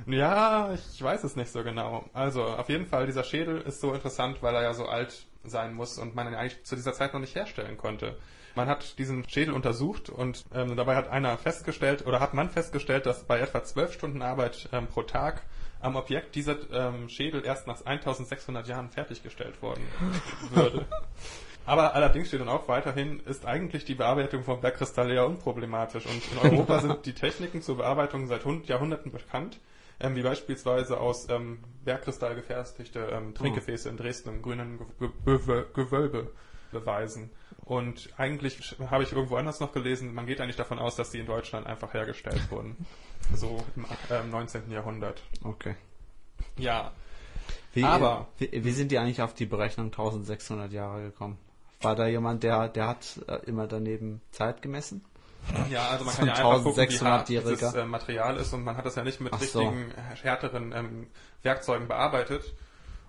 Ja, 0.06 0.74
ich 0.74 1.02
weiß 1.02 1.24
es 1.24 1.36
nicht 1.36 1.52
so 1.52 1.64
genau. 1.64 2.06
Also, 2.14 2.44
auf 2.44 2.70
jeden 2.70 2.86
Fall, 2.86 3.06
dieser 3.08 3.24
Schädel 3.24 3.62
ist 3.62 3.82
so 3.82 3.94
interessant, 3.94 4.42
weil 4.42 4.56
er 4.56 4.64
ja 4.64 4.74
so 4.74 4.86
alt 4.86 5.26
sein 5.44 5.74
muss 5.74 5.98
und 5.98 6.16
man 6.16 6.28
ihn 6.28 6.36
eigentlich 6.36 6.64
zu 6.64 6.76
dieser 6.76 6.94
Zeit 6.94 7.14
noch 7.14 7.20
nicht 7.20 7.36
herstellen 7.36 7.78
konnte. 7.78 8.18
Man 8.56 8.68
hat 8.68 8.98
diesen 8.98 9.28
Schädel 9.30 9.54
untersucht 9.54 10.10
und 10.10 10.46
ähm, 10.54 10.76
dabei 10.76 10.96
hat 10.96 11.10
einer 11.10 11.38
festgestellt, 11.38 12.06
oder 12.06 12.20
hat 12.20 12.34
man 12.34 12.50
festgestellt, 12.50 13.06
dass 13.06 13.24
bei 13.24 13.40
etwa 13.40 13.64
zwölf 13.64 13.94
Stunden 13.94 14.22
Arbeit 14.22 14.70
ähm, 14.72 14.88
pro 14.88 15.04
Tag 15.04 15.44
am 15.80 15.96
Objekt 15.96 16.36
dieser 16.36 16.58
ähm, 16.72 17.08
Schädel 17.08 17.46
erst 17.46 17.68
nach 17.68 17.86
1600 17.86 18.68
Jahren 18.68 18.90
fertiggestellt 18.90 19.62
worden 19.62 19.84
würde. 20.52 20.86
Aber 21.68 21.94
allerdings 21.96 22.30
steht 22.30 22.40
dann 22.40 22.50
auch 22.50 22.68
weiterhin, 22.68 23.20
ist 23.26 23.46
eigentlich 23.46 23.84
die 23.84 23.94
Bearbeitung 23.94 24.44
von 24.44 24.62
Bergkristall 24.62 25.12
eher 25.12 25.28
unproblematisch. 25.28 26.06
Und 26.06 26.22
in 26.32 26.52
Europa 26.52 26.80
sind 26.82 27.06
die 27.06 27.14
Techniken 27.14 27.62
zur 27.62 27.78
Bearbeitung 27.78 28.28
seit 28.28 28.46
Hund 28.46 28.68
Jahrhunderten 28.68 29.12
bekannt, 29.12 29.60
ähm, 30.00 30.16
wie 30.16 30.22
beispielsweise 30.24 31.00
aus 31.00 31.28
ähm, 31.30 31.60
Bergkristall 31.84 32.36
gefertigte 32.36 33.00
ähm, 33.12 33.34
Trinkgefäße 33.34 33.90
in 33.90 33.98
Dresden 33.98 34.30
im 34.30 34.42
grünen 34.42 34.80
Ge 35.00 35.10
Ge 35.26 35.66
Gewölbe 35.74 36.32
beweisen. 36.72 37.30
Und 37.66 38.10
eigentlich 38.18 38.76
habe 38.90 39.04
ich 39.04 39.12
irgendwo 39.12 39.36
anders 39.36 39.60
noch 39.60 39.74
gelesen, 39.74 40.14
man 40.14 40.26
geht 40.26 40.40
eigentlich 40.40 40.56
davon 40.56 40.80
aus, 40.80 40.96
dass 40.96 41.12
die 41.12 41.20
in 41.20 41.26
Deutschland 41.26 41.68
einfach 41.68 41.94
hergestellt 41.94 42.50
wurden. 42.52 42.76
So 43.34 43.62
im 43.76 43.86
ähm, 44.10 44.30
19. 44.30 44.72
Jahrhundert. 44.72 45.22
Okay. 45.44 45.76
Ja, 46.56 46.94
Wie, 47.74 47.84
Aber- 47.84 48.28
wie, 48.38 48.64
wie 48.64 48.72
sind 48.72 48.92
die 48.92 49.00
eigentlich 49.00 49.22
auf 49.22 49.34
die 49.34 49.46
Berechnung 49.46 49.88
1600 49.88 50.72
Jahre 50.72 51.04
gekommen? 51.04 51.38
War 51.82 51.96
da 51.96 52.08
jemand, 52.08 52.44
der, 52.44 52.70
der 52.70 52.88
hat 52.88 53.20
äh, 53.28 53.36
immer 53.46 53.68
daneben 53.68 54.22
Zeit 54.32 54.62
gemessen? 54.62 55.04
Ja, 55.70 55.90
also 55.90 56.06
man 56.06 56.16
kann 56.16 56.28
ja 56.28 56.34
einfach 56.34 56.64
gucken, 56.64 56.90
wie 56.90 57.00
hart 57.00 57.30
1600-jähriger. 57.30 57.50
dieses 57.50 57.74
äh, 57.74 57.86
Material 57.86 58.38
ist 58.38 58.54
und 58.54 58.64
man 58.64 58.78
hat 58.78 58.86
das 58.86 58.96
ja 58.96 59.04
nicht 59.04 59.20
mit 59.22 59.34
Ach 59.34 59.42
so. 59.42 59.60
richtigen, 59.60 59.92
härteren 60.22 60.72
ähm, 60.74 61.08
Werkzeugen 61.44 61.88
bearbeitet. 61.88 62.54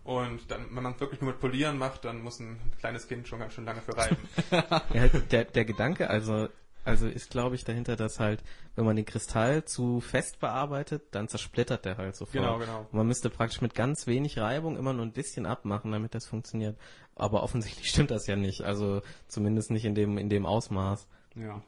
Und 0.05 0.51
dann, 0.51 0.75
wenn 0.75 0.83
man 0.83 0.95
es 0.95 1.01
wirklich 1.01 1.21
nur 1.21 1.33
mit 1.33 1.41
Polieren 1.41 1.77
macht, 1.77 2.07
dann 2.07 2.23
muss 2.23 2.41
ein 2.41 2.59
kleines 2.79 3.09
Kind 3.09 3.29
schon 3.29 3.41
ganz 3.41 3.53
schön 3.53 3.67
lange 3.67 3.83
für 3.83 3.97
reiben. 3.97 4.17
Ja, 4.95 5.07
der, 5.09 5.45
der 5.45 5.65
Gedanke 5.67 6.09
also, 6.09 6.49
also 6.85 7.07
ist, 7.07 7.31
glaube 7.31 7.57
ich, 7.57 7.65
dahinter, 7.65 7.95
dass 7.95 8.19
halt, 8.19 8.43
wenn 8.75 8.87
man 8.87 8.97
den 8.97 9.05
Kristall 9.05 9.67
zu 9.67 10.01
fest 10.01 10.41
bearbeitet, 10.41 11.03
dann 11.11 11.29
zersplittert 11.29 11.85
der 11.85 11.99
halt 11.99 12.17
sofort. 12.17 12.33
Genau, 12.33 12.59
genau. 12.59 12.81
Und 12.81 12.95
man 12.95 13.07
müsste 13.07 13.29
praktisch 13.29 13.61
mit 13.61 13.75
ganz 13.75 14.07
wenig 14.07 14.39
Reibung 14.39 14.79
immer 14.79 14.95
nur 14.95 15.05
ein 15.05 15.13
bisschen 15.13 15.45
abmachen, 15.45 15.93
damit 15.93 16.15
das 16.15 16.27
funktioniert. 16.27 16.79
Aber 17.15 17.43
offensichtlich 17.43 17.89
stimmt 17.91 18.11
das 18.11 18.27
ja 18.27 18.37
nicht. 18.37 18.63
Also 18.63 19.03
zumindest 19.27 19.71
nicht 19.71 19.85
in 19.85 19.95
dem, 19.95 20.17
in 20.17 20.31
dem 20.31 20.47
Ausmaß. 20.47 21.07
ja. 21.35 21.63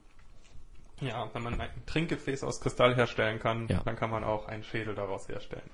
Ja, 1.00 1.28
wenn 1.32 1.42
man 1.42 1.60
ein 1.60 1.68
Trinkgefäß 1.86 2.44
aus 2.44 2.60
Kristall 2.60 2.94
herstellen 2.94 3.38
kann, 3.38 3.68
Ja. 3.68 3.80
dann 3.84 3.96
kann 3.96 4.10
man 4.10 4.24
auch 4.24 4.48
einen 4.48 4.64
Schädel 4.64 4.94
daraus 4.94 5.28
herstellen. 5.28 5.68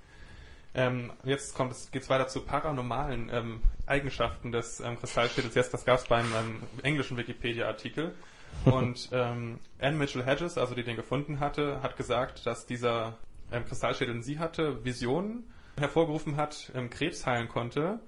Ähm, 0.75 1.13
jetzt 1.25 1.55
kommt 1.55 1.73
es, 1.73 1.91
geht's 1.91 2.11
weiter 2.11 2.29
zu 2.29 2.43
paranormalen 2.43 3.31
ähm, 3.33 3.63
Eigenschaften 3.87 4.53
des 4.53 4.81
ähm, 4.81 4.99
Kristallschädels. 5.01 5.55
Jetzt, 5.55 5.73
das 5.73 5.85
gab 5.85 5.99
es 5.99 6.05
beim 6.07 6.27
ähm, 6.27 6.63
englischen 6.83 7.17
Wikipedia-Artikel. 7.17 8.15
Und 8.65 9.09
ähm, 9.13 9.59
Anne 9.81 9.97
Mitchell 9.97 10.25
Hedges, 10.25 10.57
also 10.59 10.75
die 10.75 10.83
den 10.83 10.97
gefunden 10.97 11.41
hatte, 11.41 11.83
hat 11.83 11.97
gesagt, 11.97 12.47
dass 12.47 12.67
dieser 12.67 13.17
ähm, 13.53 13.65
Kristallschädel 13.65 14.15
in 14.15 14.23
sie 14.23 14.39
hatte, 14.39 14.85
Visionen 14.85 15.45
hervorgerufen 15.77 16.37
hat, 16.37 16.73
ähm, 16.75 16.91
Krebs 16.91 17.27
heilen 17.27 17.49
konnte. 17.49 18.01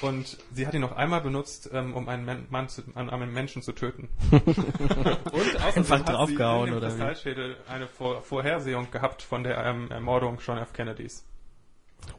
Und 0.00 0.38
sie 0.52 0.66
hat 0.66 0.74
ihn 0.74 0.80
noch 0.80 0.92
einmal 0.92 1.20
benutzt, 1.20 1.70
ähm, 1.72 1.94
um 1.94 2.08
einen 2.08 2.24
Men 2.24 2.46
Mann 2.50 2.68
zu, 2.68 2.82
an, 2.94 3.10
einen 3.10 3.32
Menschen 3.32 3.62
zu 3.62 3.72
töten. 3.72 4.08
und 4.30 4.42
außerdem 4.42 5.62
Einfach 5.62 5.98
hat 5.98 6.06
sie 6.06 6.12
draufgehauen, 6.12 6.68
in 6.68 6.74
dem 6.74 6.78
oder? 6.78 6.88
Kristallschädel 6.88 7.56
eine 7.68 7.88
Vor 7.88 8.22
Vorhersehung 8.22 8.90
gehabt 8.90 9.22
von 9.22 9.42
der 9.42 9.58
ähm, 9.64 9.90
Ermordung 9.90 10.38
John 10.44 10.58
F. 10.58 10.72
Kennedys. 10.72 11.24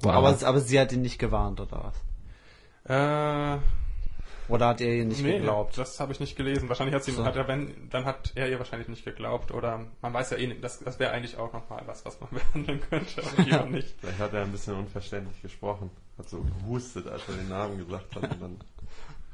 Wow. 0.01 0.13
Aber, 0.13 0.47
aber 0.47 0.59
sie 0.59 0.79
hat 0.79 0.91
ihn 0.91 1.01
nicht 1.01 1.19
gewarnt, 1.19 1.61
oder 1.61 1.93
was? 2.85 3.57
Äh, 3.57 3.59
Oder 4.49 4.67
hat 4.67 4.81
er 4.81 4.93
ihr 4.93 5.05
nicht 5.05 5.21
nee, 5.21 5.37
geglaubt? 5.39 5.77
das 5.77 5.99
habe 5.99 6.13
ich 6.13 6.19
nicht 6.19 6.35
gelesen. 6.35 6.69
Wahrscheinlich 6.69 6.95
hat 6.95 7.03
sie, 7.03 7.11
So. 7.11 7.25
hat 7.25 7.35
er, 7.35 7.47
wenn, 7.47 7.89
dann 7.89 8.05
hat 8.05 8.31
er 8.35 8.49
ihr 8.49 8.59
wahrscheinlich 8.59 8.87
nicht 8.87 9.03
geglaubt. 9.03 9.51
Oder 9.51 9.85
man 10.01 10.13
weiß 10.13 10.31
ja 10.31 10.37
eh 10.37 10.47
nicht, 10.47 10.63
das, 10.63 10.79
das 10.79 10.99
wäre 10.99 11.11
eigentlich 11.11 11.37
auch 11.37 11.51
nochmal 11.53 11.83
was, 11.85 12.05
was 12.05 12.19
man 12.21 12.29
behandeln 12.53 12.81
könnte, 12.89 13.21
aber 13.23 13.43
hier 13.43 13.65
nicht. 13.69 13.95
Vielleicht 13.99 14.19
hat 14.19 14.33
er 14.33 14.43
ein 14.43 14.51
bisschen 14.51 14.75
unverständlich 14.75 15.41
gesprochen. 15.41 15.89
Hat 16.17 16.29
so 16.29 16.41
gehustet, 16.41 17.07
als 17.07 17.21
er 17.27 17.35
den 17.35 17.49
Namen 17.49 17.77
gesagt 17.77 18.15
hat. 18.15 18.23
Und 18.23 18.41
dann 18.41 18.57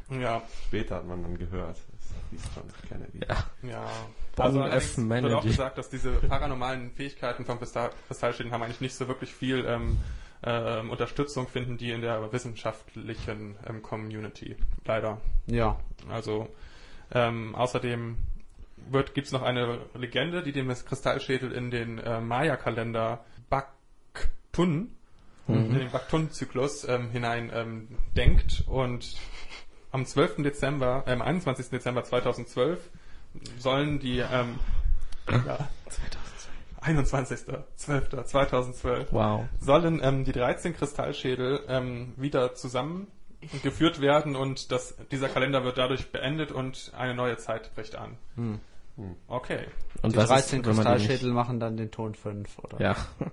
Ja, 0.22 0.42
später 0.68 0.96
hat 0.96 1.08
man 1.08 1.22
dann 1.24 1.38
gehört. 1.38 1.78
Kennedy. 2.90 3.20
ja. 3.28 3.70
ja. 3.70 3.86
Also 4.38 4.60
F. 4.64 4.98
allerdings 4.98 4.98
wird 5.24 5.34
auch 5.34 5.44
gesagt, 5.44 5.78
dass 5.78 5.90
diese 5.90 6.12
paranormalen 6.14 6.92
Fähigkeiten 6.92 7.46
von 7.46 7.60
Kristallschädeln 7.60 8.52
haben 8.52 8.64
eigentlich 8.64 8.82
nicht 8.82 8.96
so 8.96 9.08
wirklich 9.08 9.34
viel 9.34 9.64
ähm, 9.68 9.98
ähm, 10.44 10.90
Unterstützung 10.90 11.48
finden, 11.48 11.78
die 11.78 11.92
in 11.92 12.02
der 12.02 12.32
wissenschaftlichen 12.32 13.56
ähm, 13.68 13.82
Community. 13.82 14.56
Leider. 14.86 15.22
Ja. 15.48 15.80
Also 16.10 16.50
ähm, 17.12 17.56
außerdem 17.56 18.18
gibt 19.14 19.28
es 19.28 19.32
noch 19.32 19.44
eine 19.44 19.80
Legende, 19.94 20.44
die 20.44 20.52
den 20.52 20.68
Kristallschädel 20.68 21.52
in 21.52 21.72
den 21.72 22.00
äh, 22.00 22.20
Maya-Kalender 22.20 23.24
Baktun, 23.50 24.92
in 25.48 25.74
den 25.74 25.92
Baktun-Zyklus 25.92 26.88
ähm, 26.88 27.10
hinein 27.12 27.52
ähm, 27.54 27.88
denkt 28.16 28.64
und 28.68 29.16
am 29.92 30.06
12. 30.06 30.38
Dezember, 30.38 31.04
äh, 31.06 31.12
am 31.12 31.22
21. 31.22 31.70
Dezember 31.70 32.04
2012 32.04 32.90
sollen 33.58 34.00
die 34.00 34.20
ähm, 34.20 34.60
ja, 35.30 35.70
21.12.2012 36.84 39.08
Wow. 39.12 39.46
sollen 39.60 40.00
ähm, 40.04 40.24
die 40.24 40.32
13 40.32 40.76
Kristallschädel 40.76 41.62
ähm, 41.68 42.14
wieder 42.18 42.54
zusammengeführt 42.56 44.02
werden 44.02 44.36
und 44.36 44.72
das, 44.72 44.96
dieser 45.12 45.30
Kalender 45.30 45.64
wird 45.64 45.78
dadurch 45.78 46.12
beendet 46.12 46.52
und 46.52 46.92
eine 46.98 47.14
neue 47.16 47.38
Zeit 47.38 47.74
bricht 47.76 47.96
an. 47.96 48.18
Okay. 49.28 49.66
Und 50.02 50.14
Die 50.14 50.18
was 50.18 50.30
13 50.30 50.62
ist, 50.62 50.66
Kristallschädel 50.68 51.32
machen 51.32 51.60
dann 51.60 51.78
den 51.78 51.92
Ton 51.92 52.16
5, 52.16 52.60
oder? 52.60 52.78
Nicht, 52.78 52.82
ja. 52.82 52.96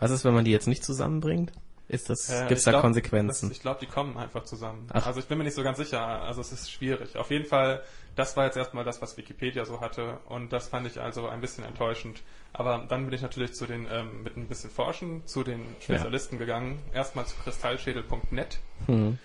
Was 0.00 0.10
ist, 0.10 0.24
wenn 0.24 0.34
man 0.34 0.44
die 0.44 0.50
jetzt 0.50 0.66
nicht 0.66 0.82
zusammenbringt? 0.84 1.52
Ist 1.86 2.10
das, 2.10 2.28
Äh, 2.30 2.46
gibt's 2.48 2.64
da 2.64 2.72
glaub, 2.72 2.82
Konsequenzen? 2.82 3.48
Das, 3.48 3.56
ich 3.56 3.62
glaube, 3.62 3.78
die 3.80 3.86
kommen 3.86 4.16
einfach 4.16 4.42
zusammen. 4.44 4.88
Ach. 4.92 5.06
Also 5.06 5.20
ich 5.20 5.26
bin 5.26 5.38
mir 5.38 5.44
nicht 5.44 5.54
so 5.54 5.62
ganz 5.62 5.78
sicher. 5.78 6.00
Also 6.00 6.40
es 6.40 6.50
ist 6.50 6.72
schwierig. 6.72 7.16
Auf 7.16 7.30
jeden 7.30 7.44
Fall, 7.44 7.82
das 8.14 8.36
war 8.36 8.44
jetzt 8.44 8.56
erstmal 8.56 8.84
das, 8.84 9.00
was 9.00 9.16
Wikipedia 9.16 9.64
so 9.64 9.80
hatte 9.80 10.18
und 10.28 10.52
das 10.52 10.68
fand 10.68 10.86
ich 10.86 11.00
also 11.00 11.28
ein 11.28 11.40
bisschen 11.40 11.64
enttäuschend. 11.64 12.22
Aber 12.52 12.84
dann 12.88 13.06
bin 13.06 13.14
ich 13.14 13.22
natürlich 13.22 13.54
zu 13.54 13.66
den 13.66 13.86
ähm, 13.90 14.22
mit 14.22 14.36
ein 14.36 14.48
bisschen 14.48 14.70
Forschen 14.70 15.26
zu 15.26 15.42
den 15.42 15.64
Spezialisten 15.80 16.38
gegangen. 16.38 16.82
Erstmal 16.92 17.26
zu 17.26 17.34
kristallschädel.net. 17.36 18.58
Hm. 18.86 19.18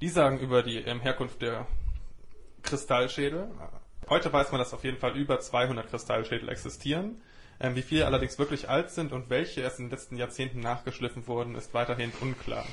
Die 0.00 0.08
sagen 0.08 0.38
über 0.38 0.62
die 0.62 0.78
ähm, 0.78 1.00
Herkunft 1.00 1.40
der 1.40 1.66
Kristallschädel. 2.62 3.48
Heute 4.08 4.32
weiß 4.32 4.52
man, 4.52 4.58
dass 4.58 4.74
auf 4.74 4.84
jeden 4.84 4.98
Fall 4.98 5.16
über 5.16 5.40
200 5.40 5.88
Kristallschädel 5.88 6.48
existieren. 6.48 7.22
Ähm, 7.58 7.76
wie 7.76 7.82
viele 7.82 8.06
allerdings 8.06 8.38
wirklich 8.38 8.68
alt 8.68 8.90
sind 8.90 9.12
und 9.12 9.30
welche 9.30 9.62
erst 9.62 9.78
in 9.78 9.86
den 9.86 9.90
letzten 9.92 10.16
Jahrzehnten 10.16 10.60
nachgeschliffen 10.60 11.26
wurden, 11.26 11.54
ist 11.54 11.72
weiterhin 11.72 12.12
unklar. 12.20 12.66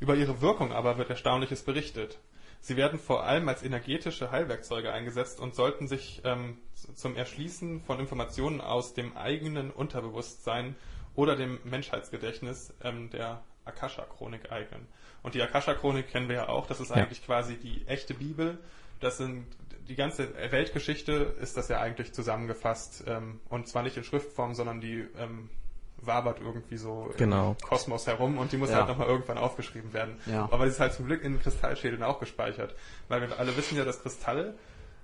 Über 0.00 0.14
ihre 0.14 0.40
Wirkung 0.40 0.72
aber 0.72 0.98
wird 0.98 1.10
Erstaunliches 1.10 1.62
berichtet. 1.62 2.18
Sie 2.64 2.78
werden 2.78 2.98
vor 2.98 3.24
allem 3.24 3.46
als 3.50 3.62
energetische 3.62 4.30
Heilwerkzeuge 4.30 4.90
eingesetzt 4.90 5.38
und 5.38 5.54
sollten 5.54 5.86
sich 5.86 6.22
ähm, 6.24 6.56
zum 6.94 7.14
Erschließen 7.14 7.82
von 7.82 8.00
Informationen 8.00 8.62
aus 8.62 8.94
dem 8.94 9.14
eigenen 9.18 9.70
Unterbewusstsein 9.70 10.74
oder 11.14 11.36
dem 11.36 11.58
Menschheitsgedächtnis 11.64 12.72
ähm, 12.82 13.10
der 13.10 13.42
Akasha-Chronik 13.66 14.50
eignen. 14.50 14.88
Und 15.22 15.34
die 15.34 15.42
Akasha-Chronik 15.42 16.08
kennen 16.08 16.30
wir 16.30 16.36
ja 16.36 16.48
auch, 16.48 16.66
das 16.66 16.80
ist 16.80 16.88
Ja. 16.88 16.96
eigentlich 16.96 17.22
quasi 17.26 17.58
die 17.58 17.86
echte 17.86 18.14
Bibel. 18.14 18.56
Das 18.98 19.18
sind 19.18 19.44
die 19.86 19.94
ganze 19.94 20.34
Weltgeschichte 20.50 21.12
ist 21.42 21.58
das 21.58 21.68
ja 21.68 21.80
eigentlich 21.82 22.14
zusammengefasst 22.14 23.04
ähm, 23.06 23.40
und 23.50 23.68
zwar 23.68 23.82
nicht 23.82 23.98
in 23.98 24.04
Schriftform, 24.04 24.54
sondern 24.54 24.80
die 24.80 25.06
ähm, 25.18 25.50
wabert 25.98 26.40
irgendwie 26.40 26.76
so 26.76 27.10
Genau. 27.16 27.56
im 27.58 27.66
Kosmos 27.68 28.06
herum 28.06 28.38
und 28.38 28.52
die 28.52 28.56
muss 28.56 28.70
Ja. 28.70 28.76
halt 28.78 28.88
nochmal 28.88 29.08
irgendwann 29.08 29.38
aufgeschrieben 29.38 29.92
werden. 29.92 30.18
Ja. 30.26 30.48
Aber 30.50 30.64
die 30.64 30.70
ist 30.70 30.80
halt 30.80 30.92
zum 30.92 31.06
Glück 31.06 31.22
in 31.22 31.40
Kristallschädeln 31.40 32.02
auch 32.02 32.20
gespeichert, 32.20 32.74
weil 33.08 33.20
wir 33.22 33.38
alle 33.38 33.56
wissen 33.56 33.76
ja, 33.78 33.84
dass 33.84 34.02
Kristall 34.02 34.54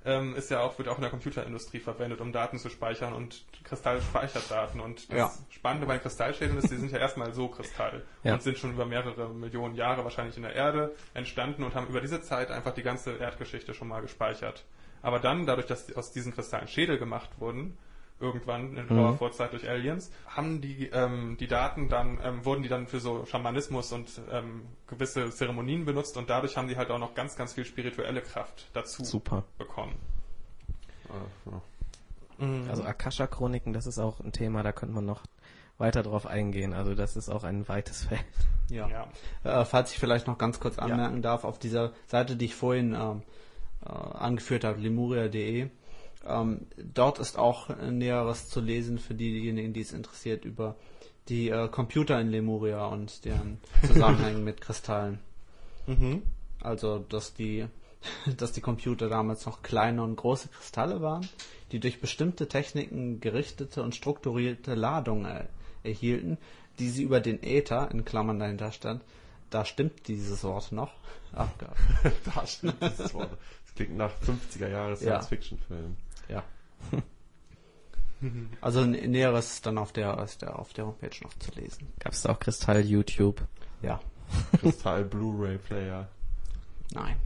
ähm, 0.07 0.35
ist 0.35 0.51
ja 0.51 0.61
auch, 0.61 0.79
wird 0.79 0.89
auch 0.89 0.95
in 0.97 1.03
der 1.03 1.11
Computerindustrie 1.11 1.79
verwendet, 1.79 2.23
um 2.23 2.33
Daten 2.33 2.59
zu 2.59 2.71
speichern 2.71 3.13
und 3.13 3.45
Kristall 3.65 4.01
speichert 4.01 4.51
Daten. 4.51 4.81
Und 4.81 5.11
das 5.13 5.19
Ja. 5.19 5.31
Spannende 5.51 5.87
bei 5.87 5.99
den 5.99 6.01
Kristallschädeln 6.03 6.57
ist, 6.57 6.71
die 6.71 6.77
sind 6.77 6.91
ja 6.91 6.97
erstmal 6.99 7.35
so 7.35 7.49
Kristall 7.49 8.03
Ja. 8.23 8.33
und 8.33 8.43
sind 8.43 8.57
schon 8.57 8.71
über 8.73 8.87
mehrere 8.87 9.29
Millionen 9.29 9.75
Jahre 9.75 10.03
wahrscheinlich 10.03 10.39
in 10.39 10.43
der 10.45 10.55
Erde 10.55 10.95
entstanden 11.13 11.65
und 11.65 11.75
haben 11.75 11.87
über 11.89 12.01
diese 12.01 12.23
Zeit 12.23 12.51
einfach 12.51 12.73
die 12.73 12.83
ganze 12.83 13.13
Erdgeschichte 13.17 13.75
schon 13.75 13.89
mal 13.89 14.01
gespeichert. 14.01 14.65
Aber 15.03 15.19
dann, 15.19 15.45
dadurch, 15.45 15.67
dass 15.67 15.95
aus 15.95 16.13
diesen 16.13 16.33
Kristallen 16.35 16.67
Schädel 16.69 16.97
gemacht 16.99 17.29
wurden, 17.39 17.77
irgendwann 18.21 18.77
in 18.77 18.89
hoher 18.91 19.17
Vorzeit 19.17 19.53
durch 19.53 19.69
Aliens, 19.69 20.13
haben 20.27 20.61
die 20.61 20.89
ähm, 20.93 21.37
die 21.39 21.47
Daten 21.47 21.89
dann 21.89 22.19
ähm, 22.23 22.45
wurden 22.45 22.63
die 22.63 22.69
dann 22.69 22.87
für 22.87 23.01
so 23.01 23.25
Schamanismus 23.27 23.93
und 23.93 24.21
ähm, 24.31 24.63
gewisse 24.87 25.31
Zeremonien 25.31 25.85
benutzt 25.85 26.17
und 26.17 26.31
dadurch 26.31 26.57
haben 26.57 26.69
die 26.69 26.77
halt 26.77 26.91
auch 26.91 26.99
noch 26.99 27.15
ganz 27.15 27.37
ganz 27.37 27.55
viel 27.55 27.65
spirituelle 27.65 28.21
Kraft 28.21 28.69
dazu 28.73 29.05
Super. 29.05 29.45
bekommen. 29.59 29.97
Ja. 31.47 31.63
Also 32.71 32.85
Akasha-Chroniken, 32.85 33.75
das 33.75 33.87
ist 33.87 33.99
auch 33.99 34.21
ein 34.21 34.33
Thema, 34.33 34.63
da 34.63 34.73
könnte 34.73 34.95
man 34.95 35.05
noch 35.05 35.25
weiter 35.77 36.03
drauf 36.03 36.27
eingehen. 36.27 36.73
Also 36.73 36.95
das 36.95 37.17
ist 37.17 37.29
auch 37.29 37.45
ein 37.45 37.69
weites 37.69 38.05
Feld. 38.05 38.25
Ja. 38.71 38.89
Ja. 38.89 39.09
Äh, 39.43 39.65
falls 39.65 39.93
ich 39.93 39.99
vielleicht 39.99 40.27
noch 40.27 40.39
ganz 40.39 40.61
kurz 40.61 40.79
anmerken 40.79 41.23
darf, 41.23 41.45
auf 41.45 41.59
dieser 41.59 41.93
Seite, 42.07 42.37
die 42.37 42.45
ich 42.47 42.55
vorhin 42.55 42.95
ähm, 42.95 43.23
äh, 43.85 43.91
angeführt 43.91 44.65
habe, 44.65 44.79
lemuria.de, 44.79 45.71
ähm, 46.27 46.67
dort 46.77 47.19
ist 47.19 47.39
auch 47.39 47.71
äh, 47.71 47.91
Näheres 47.91 48.49
zu 48.49 48.61
lesen 48.61 48.99
für 48.99 49.15
diejenigen, 49.15 49.73
die 49.73 49.81
es 49.81 49.93
interessiert, 49.93 50.45
über 50.45 50.77
die 51.29 51.49
äh, 51.49 51.69
Computer 51.69 52.21
in 52.21 52.31
Lemuria 52.31 52.87
und 52.87 53.25
deren 53.25 53.59
Zusammenhänge 53.87 54.39
mit 54.39 54.61
Kristallen. 54.61 55.19
Mhm. 55.87 56.23
Also, 56.61 56.99
dass 56.99 57.35
die, 57.35 57.67
dass 58.37 58.53
die 58.53 58.61
Computer 58.61 59.09
damals 59.09 59.47
noch 59.47 59.63
kleine 59.63 60.03
und 60.03 60.17
große 60.17 60.49
Kristalle 60.49 61.01
waren, 61.01 61.27
die 61.73 61.81
durch 61.81 62.01
bestimmte 62.01 62.49
Techniken 62.49 63.21
gerichtete 63.21 63.83
und 63.83 63.95
strukturierte 63.95 64.75
Ladungen 64.75 65.25
er 65.25 65.49
erhielten, 65.83 66.37
die 66.79 66.91
sie 66.91 67.03
über 67.03 67.21
den 67.21 67.43
Äther, 67.43 67.91
in 67.91 68.05
Klammern 68.05 68.39
dahinter 68.39 68.73
stand, 68.73 69.03
da 69.51 69.65
stimmt 69.65 70.07
dieses 70.09 70.45
Wort 70.45 70.73
noch, 70.73 70.93
abgaben. 71.33 71.75
Da 72.25 72.47
stimmt 72.47 72.83
dieses 72.83 73.15
Wort. 73.15 73.31
Das 73.65 73.75
klingt 73.75 73.97
nach 73.97 74.13
50er 74.23 74.69
Jahre 74.69 74.91
Ja. 74.93 74.97
Science-Fiction-Film. 74.97 75.97
Ja. 75.97 76.10
Also 78.61 78.81
Nä- 78.81 79.07
Näheres 79.09 79.55
ist 79.55 79.67
dann 79.67 79.79
auf 79.79 79.93
der, 79.93 80.19
auf 80.19 80.73
der 80.75 80.87
Homepage 80.87 81.17
noch 81.23 81.33
zu 81.39 81.53
lesen. 81.53 81.91
Gab 82.01 82.13
es 82.13 82.21
da 82.23 82.33
auch 82.33 82.39
Kristall-YouTube? 82.39 83.41
Ja. 83.81 83.99
Kristall 84.61 85.05
Blu-ray 85.07 85.57
Player. 85.57 86.07
Nein, 86.93 87.17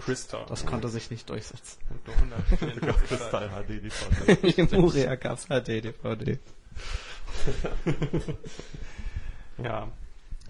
Crystal. 0.00 0.46
das 0.48 0.64
konnte 0.64 0.88
sich 0.88 1.10
nicht 1.10 1.28
durchsetzen. 1.28 1.78
Und 1.90 2.06
nur 2.06 2.16
144 2.16 3.08
Kristall 3.08 3.50
HD 3.50 3.68
DVD. 3.82 4.62
Lemuria 4.76 5.14
gab's 5.16 5.46
HD-DVD. 5.48 6.38
Ja. 9.62 9.88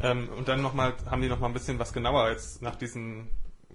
Ähm, 0.01 0.28
und 0.31 0.48
dann 0.48 0.62
nochmal, 0.62 0.94
haben 1.07 1.23
die 1.23 1.28
nochmal 1.28 1.51
ein 1.51 1.55
bisschen 1.55 1.78
was 1.78 1.93
genauer 1.93 2.31
jetzt 2.31 2.61
nach 2.62 2.77
diesen 2.77 3.28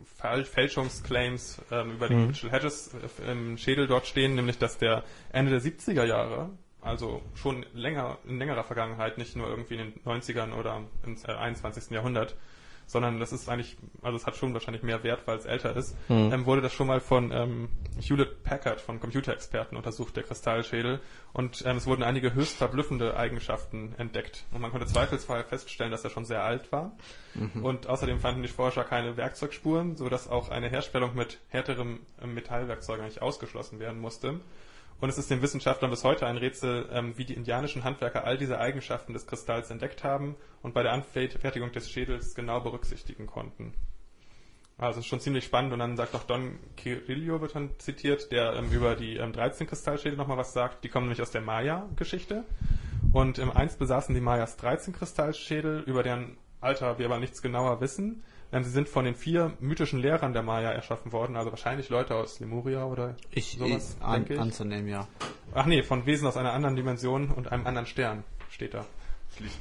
Fälschungsclaims 0.06 1.62
ähm, 1.72 1.92
über 1.92 2.08
die 2.08 2.16
Mhm. 2.16 2.28
Mitchell 2.28 2.52
Hedges 2.52 2.92
äh, 2.94 3.32
im 3.32 3.58
Schädel 3.58 3.88
dort 3.88 4.08
stehen, 4.08 4.36
nämlich 4.36 4.58
dass 4.58 4.78
der 4.78 5.04
Ende 5.32 5.52
der 5.52 5.62
70er 5.62 6.06
Jahre, 6.06 6.50
also 6.82 7.22
schon 7.36 7.66
länger, 7.74 8.18
in 8.28 8.38
längerer 8.40 8.64
Vergangenheit, 8.64 9.18
nicht 9.18 9.36
nur 9.36 9.48
irgendwie 9.48 9.76
in 9.76 9.92
den 9.92 10.04
90ern 10.04 10.54
oder 10.54 10.82
im 11.06 11.18
äh, 11.28 11.32
21. 11.32 11.92
Jahrhundert, 11.92 12.36
sondern 12.92 13.20
das 13.20 13.32
ist 13.32 13.48
eigentlich, 13.50 13.78
also 14.02 14.18
es 14.18 14.26
hat 14.26 14.36
schon 14.36 14.54
wahrscheinlich 14.54 14.84
mehr 14.84 15.04
Wert, 15.04 15.22
weil 15.26 15.38
es 15.38 15.46
älter 15.46 15.76
ist, 15.76 15.96
Mhm. 16.10 16.32
ähm, 16.34 16.46
wurde 16.46 16.62
das 16.62 16.74
schon 16.74 16.88
mal 16.88 17.00
von 17.00 17.32
ähm, 17.32 17.70
Hewlett 18.00 18.44
Packard, 18.44 18.82
von 18.82 19.00
Computerexperten 19.00 19.78
untersucht, 19.78 20.16
der 20.16 20.24
Kristallschädel. 20.24 21.00
Und 21.34 21.64
ähm, 21.66 21.78
es 21.78 21.88
wurden 21.88 22.04
einige 22.04 22.34
höchst 22.34 22.58
verblüffende 22.58 23.16
Eigenschaften 23.16 23.96
entdeckt. 23.98 24.44
Und 24.52 24.62
man 24.62 24.72
konnte 24.72 24.86
zweifelsfrei 24.88 25.44
feststellen, 25.44 25.92
dass 25.92 26.04
er 26.04 26.10
schon 26.10 26.26
sehr 26.26 26.44
alt 26.44 26.72
war. 26.72 26.92
Und 27.64 27.88
außerdem 27.88 28.20
fanden 28.20 28.42
die 28.42 28.50
Forscher 28.50 28.84
keine 28.84 29.16
Werkzeugspuren, 29.16 29.96
sodass 29.96 30.28
auch 30.30 30.50
eine 30.50 30.68
Herstellung 30.70 31.16
mit 31.16 31.40
härterem 31.48 32.02
äh, 32.22 32.28
Metallwerkzeug 32.28 33.00
eigentlich 33.00 33.22
ausgeschlossen 33.22 33.80
werden 33.80 34.02
musste. 34.02 34.42
Und 35.02 35.10
es 35.10 35.18
ist 35.18 35.32
den 35.32 35.42
Wissenschaftlern 35.42 35.90
bis 35.90 36.04
heute 36.04 36.28
ein 36.28 36.38
Rätsel, 36.38 36.88
ähm, 36.92 37.18
wie 37.18 37.26
die 37.26 37.34
indianischen 37.34 37.84
Handwerker 37.84 38.24
all 38.24 38.38
diese 38.38 38.60
Eigenschaften 38.60 39.14
des 39.14 39.26
Kristalls 39.26 39.72
entdeckt 39.72 40.04
haben 40.04 40.36
und 40.62 40.76
bei 40.76 40.84
der 40.84 40.94
Anfertigung 40.94 41.72
des 41.72 41.90
Schädels 41.90 42.36
genau 42.36 42.60
berücksichtigen 42.60 43.26
konnten. 43.26 43.74
Also 44.78 45.02
schon 45.02 45.20
ziemlich 45.20 45.44
spannend 45.44 45.74
und 45.74 45.80
dann 45.80 45.98
sagt 45.98 46.14
auch 46.14 46.24
Don 46.24 46.60
Cirillo, 46.80 47.42
wird 47.42 47.56
dann 47.56 47.72
zitiert, 47.80 48.32
der 48.32 48.54
ähm, 48.54 48.72
über 48.72 48.96
die 48.96 49.18
ähm, 49.18 49.34
13 49.34 49.66
Kristallschädel 49.66 50.18
nochmal 50.18 50.38
was 50.38 50.54
sagt. 50.54 50.84
Die 50.84 50.90
kommen 50.90 51.08
nämlich 51.08 51.22
aus 51.22 51.32
der 51.32 51.42
Maya-Geschichte. 51.42 52.46
Und 53.12 53.40
im 53.40 53.52
einst 53.52 53.80
besaßen 53.80 54.14
die 54.14 54.22
Mayas 54.22 54.56
13 54.58 54.94
Kristallschädel, 54.94 55.82
über 55.82 56.04
deren 56.04 56.38
Alter 56.62 57.00
wir 57.00 57.08
aber 57.08 57.20
nichts 57.20 57.42
genauer 57.42 57.82
wissen. 57.82 58.24
Sie 58.52 58.70
sind 58.70 58.90
von 58.90 59.06
den 59.06 59.16
vier 59.16 59.54
mythischen 59.60 60.00
Lehrern 60.00 60.34
der 60.34 60.44
Maya 60.44 60.72
erschaffen 60.72 61.14
worden, 61.14 61.38
also 61.38 61.52
wahrscheinlich 61.52 61.88
Leute 61.90 62.16
aus 62.16 62.40
Lemuria 62.42 62.84
oder 62.86 63.16
Ich, 63.32 63.58
sowas, 63.58 63.96
ich 63.98 64.04
an, 64.06 64.26
ich. 64.30 64.38
anzunehmen, 64.40 64.90
ja. 64.90 65.08
Ach 65.54 65.66
nee, 65.66 65.84
von 65.84 66.06
Wesen 66.06 66.28
aus 66.28 66.36
einer 66.36 66.52
anderen 66.52 66.76
Dimension 66.76 67.32
und 67.32 67.52
einem 67.52 67.66
anderen 67.66 67.88
Stern 67.88 68.24
steht 68.50 68.74
da. 68.74 68.86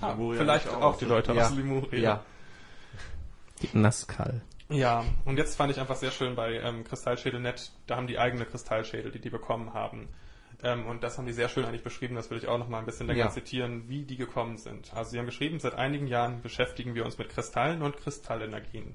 Ah, 0.01 0.17
vielleicht 0.17 0.69
auch, 0.69 0.83
aus, 0.83 0.99
die? 0.99 1.05
Leute 1.05 1.33
Ja. 1.33 1.47
aus 1.47 1.55
Lemuria. 1.55 2.01
Ja. 2.01 3.69
Nazcal. 3.73 4.43
Ja, 4.69 5.05
und 5.25 5.37
jetzt 5.37 5.57
fand 5.57 5.71
ich 5.73 5.81
einfach 5.81 5.97
sehr 5.97 6.11
schön 6.11 6.35
bei 6.35 6.55
ähm, 6.55 6.85
Kristallschädel.net, 6.85 7.73
da 7.87 7.97
haben 7.97 8.07
die 8.07 8.19
eigene 8.19 8.45
Kristallschädel, 8.45 9.11
die 9.11 9.21
die 9.21 9.31
bekommen 9.31 9.75
haben. 9.75 10.09
Ähm, 10.62 10.87
und 10.87 11.03
das 11.03 11.16
haben 11.19 11.27
die 11.27 11.32
sehr 11.32 11.49
schön 11.49 11.65
eigentlich 11.65 11.82
beschrieben, 11.82 12.15
das 12.15 12.31
will 12.31 12.39
ich 12.39 12.49
auch 12.49 12.59
noch 12.59 12.69
mal 12.69 12.78
ein 12.78 12.87
bisschen 12.87 13.07
länger 13.07 13.24
Ja. 13.27 13.31
zitieren, 13.31 13.89
wie 13.89 14.05
die 14.05 14.16
gekommen 14.16 14.57
sind. 14.59 14.93
Also 14.95 15.12
sie 15.12 15.19
haben 15.19 15.27
geschrieben, 15.27 15.59
seit 15.61 15.74
einigen 15.74 16.07
Jahren 16.07 16.43
beschäftigen 16.43 16.95
wir 16.95 17.05
uns 17.05 17.19
mit 17.19 17.28
Kristallen 17.31 17.82
und 17.82 17.97
Kristallenergien. 17.97 18.95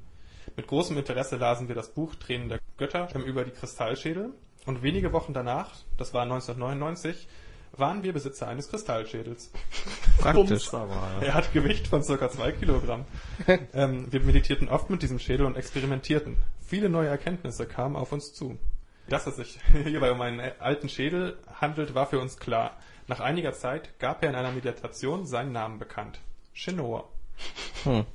Mit 0.56 0.68
großem 0.68 0.98
Interesse 0.98 1.38
lasen 1.38 1.68
wir 1.68 1.76
das 1.76 1.94
Buch 1.94 2.16
Tränen 2.16 2.50
der 2.50 2.60
Götter 2.78 3.08
ähm, 3.16 3.24
über 3.24 3.44
die 3.44 3.52
Kristallschädel 3.52 4.32
und 4.66 4.84
wenige 4.84 5.12
Wochen 5.14 5.34
danach, 5.34 5.72
das 5.98 6.14
war 6.14 6.24
1999, 6.24 7.28
waren 7.78 8.04
wir 8.04 8.14
Besitzer 8.14 8.48
eines 8.48 8.70
Kristallschädels. 8.70 9.52
Praktisch. 10.20 10.72
Er 11.22 11.34
hat 11.34 11.52
Gewicht 11.52 11.88
von 11.88 12.04
circa 12.04 12.30
zwei 12.30 12.52
Kilogramm. 12.54 13.06
ähm, 13.74 14.08
wir 14.12 14.22
meditierten 14.22 14.70
oft 14.70 14.90
mit 14.90 15.02
diesem 15.02 15.20
Schädel 15.20 15.46
und 15.46 15.58
experimentierten. 15.58 16.38
Viele 16.66 16.90
neue 16.90 17.10
Erkenntnisse 17.10 17.66
kamen 17.66 17.96
auf 17.98 18.12
uns 18.14 18.34
zu. 18.34 18.58
Dass 19.10 19.28
es 19.28 19.36
sich 19.36 19.60
hierbei 19.84 20.12
um 20.12 20.22
einen 20.22 20.40
alten 20.60 20.90
Schädel 20.90 21.38
handelt, 21.62 21.94
war 21.96 22.08
für 22.08 22.20
uns 22.20 22.38
klar. 22.38 22.78
Nach 23.08 23.20
einiger 23.20 23.54
Zeit 23.54 24.00
gab 24.00 24.24
er 24.24 24.30
in 24.30 24.36
einer 24.36 24.52
Meditation 24.52 25.26
seinen 25.28 25.52
Namen 25.52 25.78
bekannt. 25.80 26.20
Shinoa. 26.54 27.04
Hm. 27.84 28.06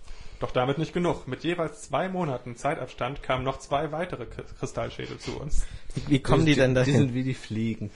Doch 0.40 0.50
damit 0.52 0.78
nicht 0.78 0.94
genug. 0.94 1.28
Mit 1.28 1.44
jeweils 1.44 1.82
zwei 1.82 2.08
Monaten 2.08 2.56
Zeitabstand 2.56 3.22
kamen 3.22 3.44
noch 3.44 3.58
zwei 3.58 3.92
weitere 3.92 4.24
K- 4.24 4.42
Kristallschädel 4.58 5.18
zu 5.18 5.38
uns. 5.38 5.66
Wie, 6.08 6.18
kommen 6.20 6.46
die, 6.46 6.54
denn 6.54 6.70
Die 6.70 6.74
dahin? 6.76 6.96
sind 6.96 7.14
wie 7.14 7.22
die 7.22 7.34
Fliegen. 7.34 7.90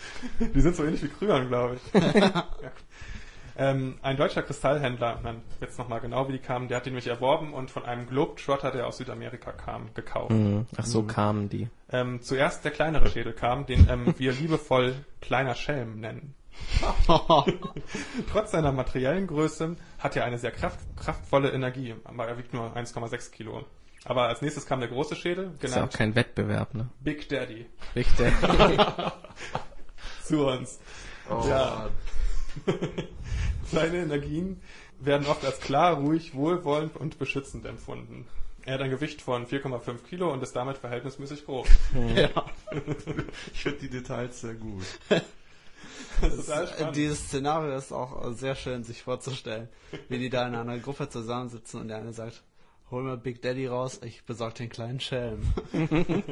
Die 0.55 0.61
sind 0.61 0.77
so 0.77 0.85
ähnlich 0.85 1.03
wie 1.03 1.09
Krügern, 1.09 1.49
glaube 1.49 1.77
ich. 1.77 2.03
ja. 2.15 2.47
Ähm, 3.57 3.99
ein 4.03 4.17
deutscher 4.17 4.43
Kristallhändler, 4.43 5.21
dann 5.23 5.43
jetzt 5.61 5.79
nochmal 5.79 6.01
genau 6.01 6.29
wie 6.29 6.33
die 6.33 6.39
kamen, 6.39 6.69
der 6.69 6.79
hat 6.79 6.87
die 6.87 6.91
nämlich 6.91 7.07
erworben 7.07 7.53
und 7.55 7.71
von 7.71 7.85
einem 7.85 8.07
Globetrotter, 8.07 8.71
der 8.71 8.87
aus 8.87 8.97
Südamerika 8.99 9.53
kam, 9.53 9.93
gekauft. 9.95 10.31
Hm, 10.33 10.67
Ach 10.77 10.85
so 10.85 11.03
kamen 11.05 11.49
die. 11.49 11.69
Ähm, 11.91 12.21
zuerst 12.23 12.65
der 12.65 12.73
kleinere 12.73 13.09
Schädel 13.11 13.33
kam, 13.33 13.67
den 13.67 13.89
ähm, 13.89 14.15
wir 14.19 14.33
liebevoll 14.41 14.95
kleiner 15.21 15.55
Schelm 15.55 16.01
nennen. 16.01 16.35
Trotz 18.33 18.53
seiner 18.53 18.73
materiellen 18.73 19.27
Größe 19.27 19.77
hat 19.99 20.17
er 20.17 20.25
eine 20.25 20.39
sehr 20.39 20.53
kraft, 20.53 20.79
kraftvolle 20.97 21.51
Energie, 21.51 21.95
aber 22.05 22.29
er 22.29 22.39
wiegt 22.39 22.55
nur 22.55 22.77
1,6 22.77 23.31
Kilo. 23.33 23.65
Aber 24.05 24.29
als 24.29 24.43
nächstes 24.43 24.67
kam 24.67 24.81
der 24.81 24.89
große 24.91 25.17
Schädel, 25.17 25.53
Ist 25.55 25.63
ja 25.63 25.69
auch 25.69 25.75
genannt 25.75 25.95
kein 25.95 26.15
Wettbewerb, 26.15 26.75
ne? 26.75 26.89
Big 27.01 27.29
Daddy, 27.29 27.67
Big 27.95 28.07
Daddy. 28.17 28.77
zu 30.23 30.47
uns. 30.47 30.79
Oh, 31.31 31.43
Ja. 31.49 31.89
Seine 33.71 33.99
Energien 33.99 34.61
werden 35.01 35.27
oft 35.27 35.45
als 35.45 35.61
klar, 35.61 35.95
ruhig, 35.95 36.35
wohlwollend 36.35 36.97
und 36.97 37.19
beschützend 37.19 37.67
empfunden. 37.67 38.27
Er 38.67 38.75
hat 38.75 38.81
ein 38.81 38.91
Gewicht 38.91 39.21
von 39.21 39.47
4,5 39.47 40.05
Kilo 40.09 40.33
und 40.33 40.43
ist 40.43 40.57
damit 40.57 40.79
verhältnismäßig 40.79 41.45
groß. 41.45 41.69
ja. 42.15 42.31
Ich 43.53 43.63
finde 43.63 43.79
die 43.81 43.91
Details 43.91 44.41
sehr 44.41 44.55
gut. 44.55 44.85
Das 46.21 46.33
ist 46.35 46.47
total 46.47 46.69
spannend. 46.69 46.97
Dieses 46.97 47.19
Szenario 47.27 47.77
ist 47.77 47.93
auch 47.93 48.33
sehr 48.33 48.55
schön, 48.55 48.83
sich 48.85 49.03
vorzustellen, 49.03 49.69
wie 50.09 50.19
die 50.19 50.31
da 50.31 50.47
in 50.49 50.55
einer 50.55 50.79
Gruppe 50.79 51.09
zusammensitzen 51.11 51.81
und 51.81 51.89
der 51.89 51.99
eine 51.99 52.15
sagt, 52.15 52.43
hol 52.91 53.03
mir 53.03 53.17
Big 53.19 53.43
Daddy 53.43 53.67
raus, 53.67 54.01
ich 54.03 54.25
besorge 54.25 54.55
den 54.55 54.69
kleinen 54.71 55.01
Schelm. 55.01 55.43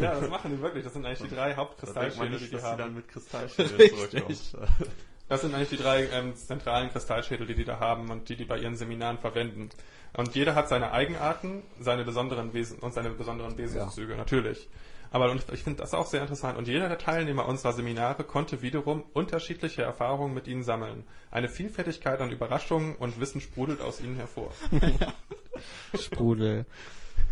Ja, 0.00 0.18
das 0.18 0.30
machen 0.30 0.52
die 0.56 0.62
wirklich. 0.62 0.84
Das 0.84 0.92
sind 0.94 1.04
eigentlich 1.04 1.28
die 1.28 1.34
drei 1.34 1.54
Hauptkristallschädel, 1.54 2.38
die 2.38 2.44
die 2.46 2.50
dass 2.52 2.62
sie 2.62 2.68
dann 2.76 2.80
haben. 2.80 2.94
mit 2.94 3.08
Kristallschädel 3.08 3.76
Richtig. 3.78 4.50
zurückkommen. 4.50 4.68
Das 5.28 5.42
sind 5.42 5.54
eigentlich 5.54 5.70
die 5.70 5.76
drei 5.76 6.08
ähm, 6.08 6.34
zentralen 6.34 6.90
Kristallschädel, 6.90 7.46
die 7.46 7.54
die 7.54 7.64
da 7.64 7.80
haben 7.80 8.10
und 8.10 8.28
die 8.28 8.36
die 8.36 8.44
bei 8.44 8.58
ihren 8.58 8.76
Seminaren 8.76 9.18
verwenden. 9.18 9.70
Und 10.16 10.34
jeder 10.34 10.54
hat 10.54 10.68
seine 10.68 10.92
Eigenarten, 10.92 11.62
seine 11.78 12.04
besonderen 12.04 12.54
Wesen 12.54 12.78
und 12.78 12.94
seine 12.94 13.10
besonderen 13.10 13.58
Wesenszüge, 13.58 14.16
natürlich. 14.16 14.68
Aber 15.10 15.30
und 15.30 15.44
ich 15.52 15.62
finde 15.62 15.80
das 15.80 15.94
auch 15.94 16.06
sehr 16.06 16.20
interessant. 16.20 16.58
Und 16.58 16.68
jeder 16.68 16.88
der 16.88 16.98
Teilnehmer 16.98 17.46
unserer 17.46 17.72
Seminare 17.72 18.24
konnte 18.24 18.62
wiederum 18.62 19.04
unterschiedliche 19.12 19.82
Erfahrungen 19.82 20.34
mit 20.34 20.46
ihnen 20.46 20.64
sammeln. 20.64 21.04
Eine 21.30 21.48
Vielfältigkeit 21.48 22.20
an 22.20 22.30
Überraschungen 22.30 22.94
und 22.96 23.20
Wissen 23.20 23.40
sprudelt 23.40 23.80
aus 23.80 24.00
ihnen 24.00 24.16
hervor. 24.16 24.52
Sprudel. 25.98 26.66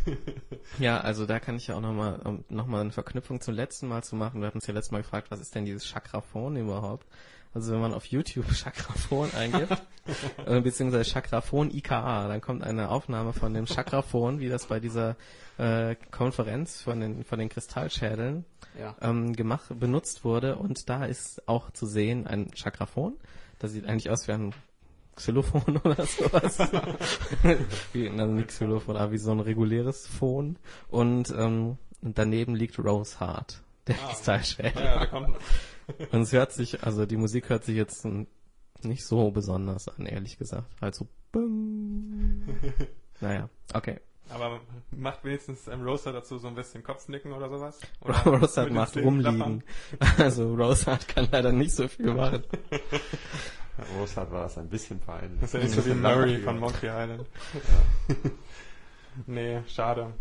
Ja, 0.79 1.01
also 1.01 1.27
da 1.27 1.41
kann 1.41 1.57
ich 1.57 1.67
ja 1.67 1.75
auch 1.75 1.81
nochmal 1.81 2.21
um 2.25 2.45
noch 2.49 2.67
mal 2.67 2.81
eine 2.81 2.93
Verknüpfung 2.93 3.41
zum 3.41 3.55
letzten 3.55 3.89
Mal 3.89 4.05
zu 4.05 4.15
machen. 4.15 4.41
Wir 4.41 4.47
hatten 4.47 4.59
uns 4.59 4.67
ja 4.67 4.75
letztes 4.75 4.93
Mal 4.93 5.03
gefragt, 5.03 5.31
was 5.31 5.41
ist 5.41 5.55
denn 5.55 5.65
dieses 5.65 5.85
Chakraphon 5.85 6.57
überhaupt? 6.57 7.07
Also 7.57 7.73
wenn 7.73 7.81
man 7.81 7.95
auf 7.95 8.05
YouTube 8.05 8.45
Chakraphon 8.53 9.31
eingibt, 9.35 9.83
äh, 10.47 10.61
beziehungsweise 10.61 11.11
Chakraphon 11.11 11.71
IKA, 11.75 12.29
dann 12.29 12.43
kommt 12.43 12.63
eine 12.63 12.91
Aufnahme 12.91 13.33
von 13.33 13.55
dem 13.55 13.65
Chakraphon, 13.67 14.41
wie 14.41 14.51
das 14.51 14.67
bei 14.67 14.79
dieser 14.79 15.17
äh, 15.57 15.97
Konferenz 16.11 16.83
von 16.83 17.01
den, 17.01 17.25
von 17.25 17.39
den 17.39 17.49
Kristallschädeln 17.49 18.45
Ja. 18.79 18.95
ähm, 19.01 19.33
gemacht, 19.35 19.65
benutzt 19.81 20.23
wurde. 20.23 20.57
Und 20.57 20.91
da 20.91 21.07
ist 21.07 21.49
auch 21.49 21.71
zu 21.71 21.87
sehen 21.87 22.27
ein 22.27 22.51
Chakraphon. 22.55 23.15
Das 23.59 23.73
sieht 23.73 23.87
eigentlich 23.87 24.11
aus 24.11 24.29
wie 24.29 24.33
ein 24.33 24.55
Xylophon 25.15 25.79
oder 25.83 26.05
sowas. 26.05 26.59
wie, 27.95 28.11
also 28.11 28.27
nicht 28.27 28.49
Xylophon, 28.49 28.99
aber 28.99 29.13
wie 29.13 29.19
so 29.19 29.31
ein 29.31 29.41
reguläres 29.41 30.07
Phon. 30.07 30.59
Und, 30.89 31.31
ähm, 31.35 31.79
daneben 32.03 32.55
liegt 32.55 32.79
Rose 32.79 33.19
Hart, 33.19 33.63
der 33.87 33.95
Ah. 33.97 34.09
Kristallschädel. 34.09 34.73
Ja, 34.85 34.99
da 34.99 35.07
kommt 35.07 35.37
Und 36.13 36.23
es 36.23 36.33
hört 36.33 36.53
sich, 36.53 36.83
also 36.83 37.07
die 37.07 37.17
Musik 37.17 37.49
hört 37.49 37.65
sich 37.65 37.77
jetzt 37.77 38.05
nicht 38.83 39.05
so 39.07 39.31
besonders 39.31 39.89
an, 39.89 40.07
ehrlich 40.07 40.39
gesagt. 40.39 40.67
Halt 40.81 40.95
so, 40.95 41.07
bum. 41.33 42.43
Naja, 43.21 43.49
okay. 43.73 43.99
aber 44.29 44.61
macht 44.91 45.25
wenigstens 45.25 45.69
ähm, 45.69 45.83
Rosa 45.83 46.13
dazu 46.13 46.37
so 46.37 46.49
ein 46.49 46.55
bisschen 46.55 46.83
Kopfnicken 46.83 47.33
oder 47.33 47.49
sowas? 47.49 47.81
Oder 48.03 48.19
Rose 48.25 48.57
Hart 48.57 48.57
mit 48.57 48.67
den 48.67 48.75
macht 48.75 48.93
Zähnen 48.93 49.21
klappern? 49.21 49.43
rumliegen. 49.43 49.65
Also 50.19 50.55
Rose 50.55 50.85
Hart 50.85 51.09
kann 51.09 51.27
leider 51.33 51.51
nicht 51.51 51.75
so 51.75 51.89
viel 51.89 52.13
machen. 52.13 52.45
Rosart 53.99 54.31
war 54.31 54.43
das 54.43 54.59
ein 54.59 54.69
bisschen 54.69 54.99
peinlich. 55.01 55.41
Das 55.41 55.55
ist 55.55 55.55
ja 55.55 55.61
nicht 55.61 55.75
so 55.75 55.87
wie 55.87 55.95
Murray 55.95 56.39
von 56.39 56.59
Monkey 56.59 56.87
Island. 56.87 57.27
nee, 59.27 59.63
schade. 59.67 60.13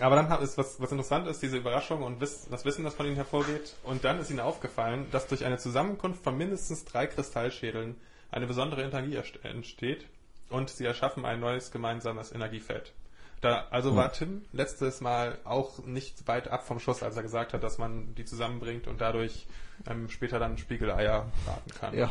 Aber 0.00 0.16
dann 0.16 0.30
es, 0.42 0.56
was, 0.56 0.80
was 0.80 0.90
interessant 0.90 1.26
ist, 1.26 1.42
diese 1.42 1.58
Überraschung 1.58 2.02
und 2.02 2.20
Wiss, 2.20 2.48
das 2.50 2.64
Wissen, 2.64 2.84
das 2.84 2.94
von 2.94 3.06
ihnen 3.06 3.16
hervorgeht. 3.16 3.76
Und 3.84 4.04
dann 4.04 4.18
ist 4.18 4.30
ihnen 4.30 4.40
aufgefallen, 4.40 5.06
dass 5.12 5.26
durch 5.26 5.44
eine 5.44 5.58
Zusammenkunft 5.58 6.24
von 6.24 6.36
mindestens 6.36 6.84
drei 6.84 7.06
Kristallschädeln 7.06 7.96
eine 8.30 8.46
besondere 8.46 8.82
Energie 8.82 9.18
entsteht 9.42 10.06
und 10.48 10.70
sie 10.70 10.84
erschaffen 10.84 11.24
ein 11.24 11.40
neues 11.40 11.70
gemeinsames 11.70 12.32
Energiefeld. 12.32 12.92
Da, 13.40 13.66
also 13.70 13.96
war 13.96 14.12
Tim 14.12 14.42
letztes 14.52 15.00
Mal 15.00 15.38
auch 15.44 15.78
nicht 15.84 16.28
weit 16.28 16.48
ab 16.48 16.66
vom 16.66 16.78
Schuss, 16.78 17.02
als 17.02 17.16
er 17.16 17.22
gesagt 17.22 17.54
hat, 17.54 17.62
dass 17.62 17.78
man 17.78 18.14
die 18.14 18.26
zusammenbringt 18.26 18.86
und 18.86 19.00
dadurch 19.00 19.46
ähm, 19.86 20.10
später 20.10 20.38
dann 20.38 20.58
Spiegeleier 20.58 21.30
braten 21.46 21.70
kann. 21.72 21.96
Ja. 21.96 22.10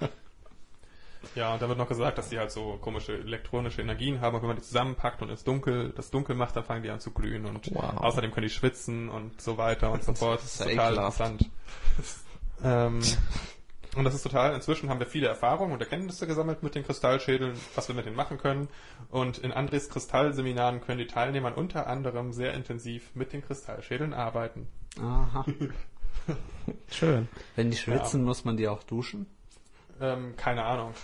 Ja, 1.34 1.52
und 1.52 1.62
da 1.62 1.68
wird 1.68 1.78
noch 1.78 1.88
gesagt, 1.88 2.18
dass 2.18 2.28
die 2.28 2.38
halt 2.38 2.50
so 2.50 2.78
komische 2.80 3.12
elektronische 3.18 3.82
Energien 3.82 4.20
haben 4.20 4.36
und 4.36 4.42
wenn 4.42 4.48
man 4.48 4.56
die 4.56 4.62
zusammenpackt 4.62 5.20
und 5.22 5.30
ins 5.30 5.44
Dunkel, 5.44 5.92
das 5.96 6.10
Dunkel 6.10 6.36
macht, 6.36 6.56
dann 6.56 6.64
fangen 6.64 6.82
die 6.82 6.90
an 6.90 7.00
zu 7.00 7.10
glühen 7.12 7.44
und 7.46 7.74
Wow. 7.74 7.96
außerdem 7.98 8.30
können 8.30 8.46
die 8.46 8.52
schwitzen 8.52 9.08
und 9.08 9.40
so 9.40 9.58
weiter 9.58 9.90
und 9.90 10.04
so 10.04 10.14
fort. 10.14 10.40
Das 10.40 10.54
ist 10.54 10.60
ja 10.60 10.66
total 10.66 10.92
ekelhaft. 10.92 11.20
interessant. 11.20 11.50
ähm, 12.64 13.00
und 13.96 14.04
das 14.04 14.14
ist 14.14 14.22
total, 14.22 14.54
inzwischen 14.54 14.90
haben 14.90 15.00
wir 15.00 15.06
viele 15.06 15.26
Erfahrungen 15.28 15.72
und 15.72 15.80
Erkenntnisse 15.80 16.26
gesammelt 16.26 16.62
mit 16.62 16.74
den 16.74 16.84
Kristallschädeln, 16.84 17.54
was 17.74 17.88
wir 17.88 17.94
mit 17.96 18.06
denen 18.06 18.16
machen 18.16 18.38
können. 18.38 18.68
Und 19.10 19.38
in 19.38 19.50
Andres 19.50 19.88
Kristallseminaren 19.88 20.80
können 20.82 20.98
die 20.98 21.06
Teilnehmer 21.06 21.56
unter 21.56 21.86
anderem 21.88 22.32
sehr 22.32 22.54
intensiv 22.54 23.10
mit 23.14 23.32
den 23.32 23.42
Kristallschädeln 23.42 24.12
arbeiten. 24.14 24.68
Aha. 25.00 25.44
Schön. 26.92 27.28
Wenn 27.56 27.70
die 27.70 27.76
schwitzen, 27.76 28.22
muss 28.24 28.44
man 28.44 28.56
die 28.56 28.68
auch 28.68 28.82
duschen? 28.82 29.26
Ähm, 30.00 30.34
keine 30.36 30.64
Ahnung. 30.64 30.94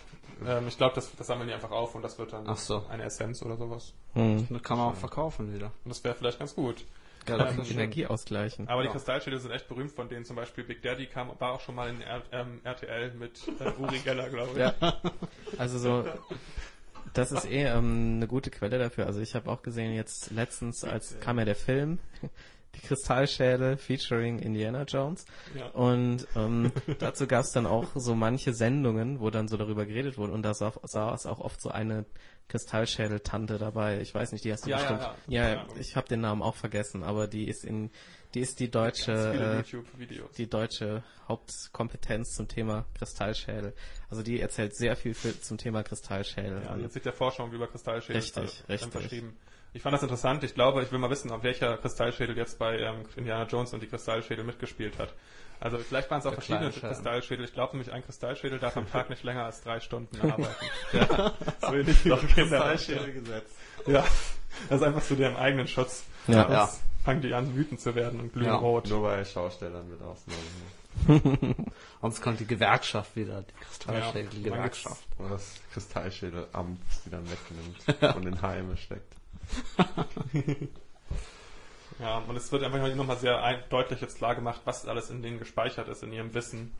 Ähm, 0.46 0.68
ich 0.68 0.76
glaube, 0.76 0.94
das, 0.94 1.14
das 1.16 1.26
sammeln 1.26 1.48
die 1.48 1.54
einfach 1.54 1.70
auf 1.70 1.94
und 1.94 2.02
das 2.02 2.18
wird 2.18 2.32
dann 2.32 2.44
Ach 2.48 2.56
so. 2.56 2.84
eine 2.88 3.04
Essenz 3.04 3.42
oder 3.42 3.56
sowas. 3.56 3.94
Hm. 4.14 4.46
Das 4.50 4.62
kann 4.62 4.78
man 4.78 4.88
auch 4.88 4.96
verkaufen 4.96 5.54
wieder. 5.54 5.66
Und 5.84 5.90
das 5.90 6.02
wäre 6.04 6.14
vielleicht 6.14 6.38
ganz 6.38 6.54
gut. 6.54 6.84
Ja, 7.28 7.38
das 7.38 7.56
ist 7.56 7.68
schön. 7.68 7.76
Energie 7.78 8.06
ausgleichen. 8.06 8.68
Aber 8.68 8.82
die 8.82 8.88
Ja. 8.88 8.92
Kristallschädel 8.92 9.38
sind 9.38 9.50
echt 9.50 9.66
berühmt, 9.68 9.92
von 9.92 10.08
denen 10.08 10.24
zum 10.26 10.36
Beispiel 10.36 10.62
Big 10.64 10.82
Daddy 10.82 11.06
kam, 11.06 11.30
war 11.38 11.52
auch 11.52 11.60
schon 11.60 11.74
mal 11.74 11.88
in 11.88 12.02
R 12.02 12.22
ähm, 12.32 12.60
RTL 12.64 13.14
mit 13.14 13.40
äh, 13.60 13.80
Uri 13.80 13.98
Geller, 14.00 14.28
glaube 14.28 14.50
ich. 14.52 14.58
Ja. 14.58 14.74
Also 15.56 15.78
so, 15.78 16.04
das 17.14 17.32
ist 17.32 17.46
eh 17.46 17.64
ähm, 17.64 18.16
eine 18.16 18.26
gute 18.26 18.50
Quelle 18.50 18.78
dafür. 18.78 19.06
Also 19.06 19.20
ich 19.20 19.34
habe 19.34 19.50
auch 19.50 19.62
gesehen, 19.62 19.94
jetzt 19.94 20.32
letztens, 20.32 20.84
als 20.84 21.18
kam 21.20 21.38
ja 21.38 21.44
der 21.46 21.54
Film, 21.56 21.98
die 22.74 22.86
Kristallschädel 22.86 23.76
featuring 23.76 24.38
Indiana 24.38 24.82
Jones. 24.84 25.24
Ja. 25.54 25.68
Und 25.68 26.26
ähm, 26.36 26.72
dazu 26.98 27.26
gab 27.26 27.44
es 27.44 27.52
dann 27.52 27.66
auch 27.66 27.86
so 27.94 28.14
manche 28.14 28.52
Sendungen, 28.54 29.20
wo 29.20 29.30
dann 29.30 29.48
so 29.48 29.56
darüber 29.56 29.86
geredet 29.86 30.18
wurde. 30.18 30.32
Und 30.32 30.42
da 30.42 30.54
saß 30.54 30.78
saß 30.82 31.26
auch 31.26 31.38
oft 31.40 31.60
so 31.60 31.70
eine 31.70 32.04
Kristallschädel-Tante 32.48 33.58
dabei. 33.58 34.00
Ich 34.00 34.14
weiß 34.14 34.32
nicht, 34.32 34.44
die 34.44 34.52
hast 34.52 34.66
du 34.66 34.70
Ja, 34.70 34.76
bestimmt. 34.78 35.00
ja. 35.00 35.14
Ja, 35.28 35.54
Ja. 35.54 35.66
ich 35.78 35.96
habe 35.96 36.08
den 36.08 36.20
Namen 36.20 36.42
auch 36.42 36.54
vergessen, 36.56 37.02
aber 37.02 37.26
die 37.26 37.48
ist 37.48 37.64
in, 37.64 37.90
die 38.34 38.40
ist 38.40 38.60
die 38.60 38.70
deutsche, 38.70 39.62
äh, 39.64 39.80
die 40.36 40.48
deutsche 40.48 41.02
Hauptkompetenz 41.28 42.34
zum 42.34 42.48
Thema 42.48 42.84
Kristallschädel. 42.98 43.74
Also 44.10 44.22
die 44.22 44.40
erzählt 44.40 44.76
sehr 44.76 44.96
viel 44.96 45.14
für, 45.14 45.40
zum 45.40 45.56
Thema 45.58 45.82
Kristallschädel. 45.82 46.62
Ja, 46.64 46.76
jetzt 46.76 46.94
sich 46.94 47.02
der 47.02 47.12
Forschung 47.12 47.52
über 47.52 47.66
Kristallschädel 47.66 48.16
Richtig, 48.20 48.62
richtig. 48.68 48.92
verschrieben. 48.92 49.36
Ich 49.74 49.82
fand 49.82 49.92
das 49.92 50.02
interessant. 50.02 50.42
Ich 50.44 50.54
glaube, 50.54 50.82
ich 50.82 50.92
will 50.92 50.98
mal 51.00 51.10
wissen, 51.10 51.30
ob 51.32 51.42
welcher 51.42 51.76
Kristallschädel 51.76 52.36
jetzt 52.36 52.58
bei 52.58 52.78
ähm, 52.78 53.04
Indiana 53.16 53.44
Jones 53.44 53.74
und 53.74 53.82
die 53.82 53.86
Kristallschädel 53.88 54.44
mitgespielt 54.44 54.98
hat. 54.98 55.12
Also 55.60 55.78
vielleicht 55.78 56.10
waren 56.10 56.20
es 56.20 56.26
auch 56.26 56.30
Der 56.32 56.40
verschiedene. 56.40 56.70
Kristallschädel. 56.70 57.44
Ich 57.44 57.52
glaube 57.54 57.76
nämlich, 57.76 57.92
ein 57.92 58.04
Kristallschädel 58.04 58.58
darf 58.58 58.76
am 58.76 58.88
Tag 58.90 59.10
nicht 59.10 59.24
länger 59.24 59.44
als 59.44 59.62
drei 59.62 59.80
Stunden 59.80 60.20
arbeiten. 60.30 60.54
ja, 60.92 61.32
so 61.60 61.74
ähnlich 61.74 62.04
wie 62.04 62.08
Doch 62.10 62.20
die 62.20 62.26
Kinder. 62.28 62.58
Kristallschädel 62.60 63.12
gesetzt. 63.12 63.54
Ja, 63.86 64.04
das 64.68 64.80
ist 64.80 64.86
einfach 64.86 65.02
zu 65.02 65.16
deren 65.16 65.36
eigenen 65.36 65.66
Schutz. 65.66 66.04
Ja. 66.28 66.44
Das 66.44 66.80
fangen 67.04 67.20
die 67.22 67.34
an 67.34 67.54
wütend 67.56 67.80
zu 67.80 67.94
werden 67.96 68.20
und 68.20 68.32
glühen 68.32 68.46
Ja. 68.46 68.54
rot. 68.56 68.88
Nur 68.88 69.02
bei 69.02 69.24
Schaustellern 69.24 69.90
wird 69.90 70.02
ausgenommen. 70.02 71.72
Sonst 72.00 72.22
kommt 72.22 72.38
die 72.40 72.46
Gewerkschaft 72.46 73.16
wieder, 73.16 73.42
die 73.42 73.52
Ja, 73.52 73.66
Kristallschädel-Gewerkschaft. 73.66 75.02
Und 75.18 75.30
das 75.30 75.54
Kristallschädelamt, 75.72 76.80
die 77.04 77.10
dann 77.10 77.24
wegnimmt 77.28 78.14
und 78.16 78.26
in 78.26 78.40
Heime 78.40 78.76
steckt. 78.76 79.12
Ja, 82.00 82.18
und 82.18 82.36
es 82.36 82.50
wird 82.50 82.64
einfach 82.64 82.92
nochmal 82.94 83.18
sehr 83.18 83.62
deutlich 83.70 84.00
jetzt 84.00 84.18
klar 84.18 84.34
gemacht, 84.34 84.62
was 84.64 84.86
alles 84.86 85.10
in 85.10 85.22
denen 85.22 85.38
gespeichert 85.38 85.88
ist, 85.88 86.02
in 86.02 86.12
ihrem 86.12 86.34
Wissen. 86.34 86.72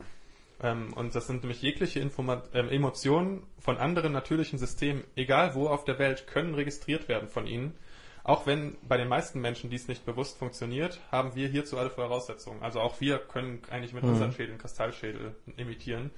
Ähm, 0.61 0.93
und 0.93 1.15
das 1.15 1.27
sind 1.27 1.41
nämlich 1.43 1.61
jegliche 1.61 1.99
Informa 1.99 2.43
ähm, 2.53 2.69
Emotionen 2.69 3.43
von 3.59 3.77
anderen 3.77 4.11
natürlichen 4.11 4.59
Systemen, 4.59 5.03
egal 5.15 5.55
wo 5.55 5.67
auf 5.67 5.85
der 5.85 5.99
Welt, 5.99 6.27
können 6.27 6.53
registriert 6.53 7.07
werden 7.07 7.29
von 7.29 7.47
ihnen. 7.47 7.75
Auch 8.23 8.45
wenn 8.47 8.75
bei 8.87 8.97
den 8.97 9.07
meisten 9.07 9.39
Menschen 9.39 9.69
dies 9.69 9.87
nicht 9.87 10.05
bewusst 10.05 10.37
funktioniert, 10.37 10.99
haben 11.11 11.35
wir 11.35 11.47
hierzu 11.47 11.77
alle 11.77 11.91
Voraussetzungen. 11.91 12.61
Also 12.61 12.79
auch 12.81 12.99
wir 12.99 13.19
können 13.19 13.61
eigentlich 13.69 13.93
mit 13.93 14.03
Mhm. 14.03 14.09
unseren 14.09 14.31
Schädeln 14.33 14.57
Kristallschädel 14.57 15.35
imitieren. 15.57 16.11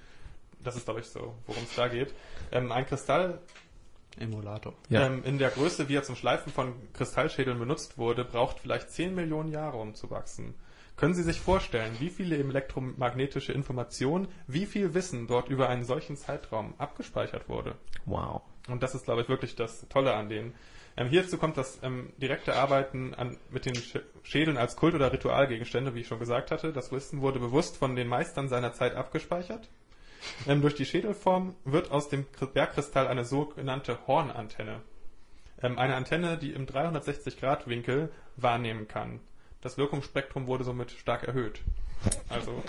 Das 0.63 0.75
ist, 0.75 0.85
glaube 0.85 1.01
ich, 1.01 1.07
so, 1.07 1.35
worum 1.45 1.63
es 1.63 1.75
da 1.75 1.87
geht. 1.87 2.13
Ähm, 2.51 2.71
ein 2.71 2.85
Kristall 2.85 3.39
Emulator. 4.19 4.73
Ja. 4.89 5.05
ähm, 5.05 5.23
in 5.23 5.37
der 5.37 5.49
Größe, 5.49 5.89
wie 5.89 5.95
er 5.95 6.03
zum 6.03 6.15
Schleifen 6.15 6.51
von 6.51 6.73
Kristallschädeln 6.93 7.59
benutzt 7.59 7.97
wurde, 7.97 8.25
braucht 8.25 8.59
vielleicht 8.59 8.91
10 8.91 9.15
Millionen 9.15 9.51
Jahre, 9.51 9.77
um 9.77 9.95
zu 9.95 10.09
wachsen. 10.09 10.55
Können 10.97 11.13
Sie 11.13 11.23
sich 11.23 11.39
vorstellen, 11.39 11.95
wie 11.99 12.09
viele 12.09 12.37
elektromagnetische 12.37 13.53
Informationen, 13.53 14.27
wie 14.47 14.65
viel 14.65 14.95
Wissen 14.95 15.27
dort 15.27 15.47
über 15.47 15.69
einen 15.69 15.83
solchen 15.83 16.17
Zeitraum 16.17 16.73
abgespeichert 16.79 17.47
wurde? 17.49 17.75
Wow. 18.05 18.41
Und 18.67 18.81
das 18.81 18.95
ist, 18.95 19.05
glaube 19.05 19.21
ich, 19.21 19.29
wirklich 19.29 19.55
das 19.55 19.87
Tolle 19.89 20.15
an 20.15 20.27
denen. 20.27 20.55
Ähm, 20.97 21.09
hierzu 21.09 21.37
kommt 21.37 21.57
das 21.57 21.79
ähm, 21.83 22.11
direkte 22.17 22.55
Arbeiten 22.55 23.13
an, 23.13 23.37
mit 23.51 23.65
den 23.65 23.75
Sch 23.75 23.99
Schädeln 24.23 24.57
als 24.57 24.75
Kult- 24.75 24.95
oder 24.95 25.13
Ritualgegenstände, 25.13 25.93
wie 25.93 26.01
ich 26.01 26.07
schon 26.07 26.19
gesagt 26.19 26.49
hatte. 26.49 26.73
Das 26.73 26.91
Wissen 26.91 27.21
wurde 27.21 27.39
bewusst 27.39 27.77
von 27.77 27.95
den 27.95 28.07
Meistern 28.07 28.49
seiner 28.49 28.73
Zeit 28.73 28.95
abgespeichert. 28.95 29.69
Ähm, 30.47 30.61
durch 30.61 30.75
die 30.75 30.85
Schädelform 30.85 31.55
wird 31.65 31.91
aus 31.91 32.09
dem 32.09 32.25
Kr- 32.37 32.47
Bergkristall 32.47 33.07
eine 33.07 33.25
sogenannte 33.25 33.97
Hornantenne. 34.07 34.81
Ähm, 35.61 35.77
eine 35.79 35.95
Antenne, 35.95 36.37
die 36.37 36.51
im 36.51 36.65
360-Grad-Winkel 36.67 38.11
wahrnehmen 38.35 38.87
kann. 38.87 39.19
Das 39.61 39.77
Wirkungsspektrum 39.77 40.47
wurde 40.47 40.63
somit 40.63 40.91
stark 40.91 41.23
erhöht. 41.23 41.61
Also, 42.29 42.63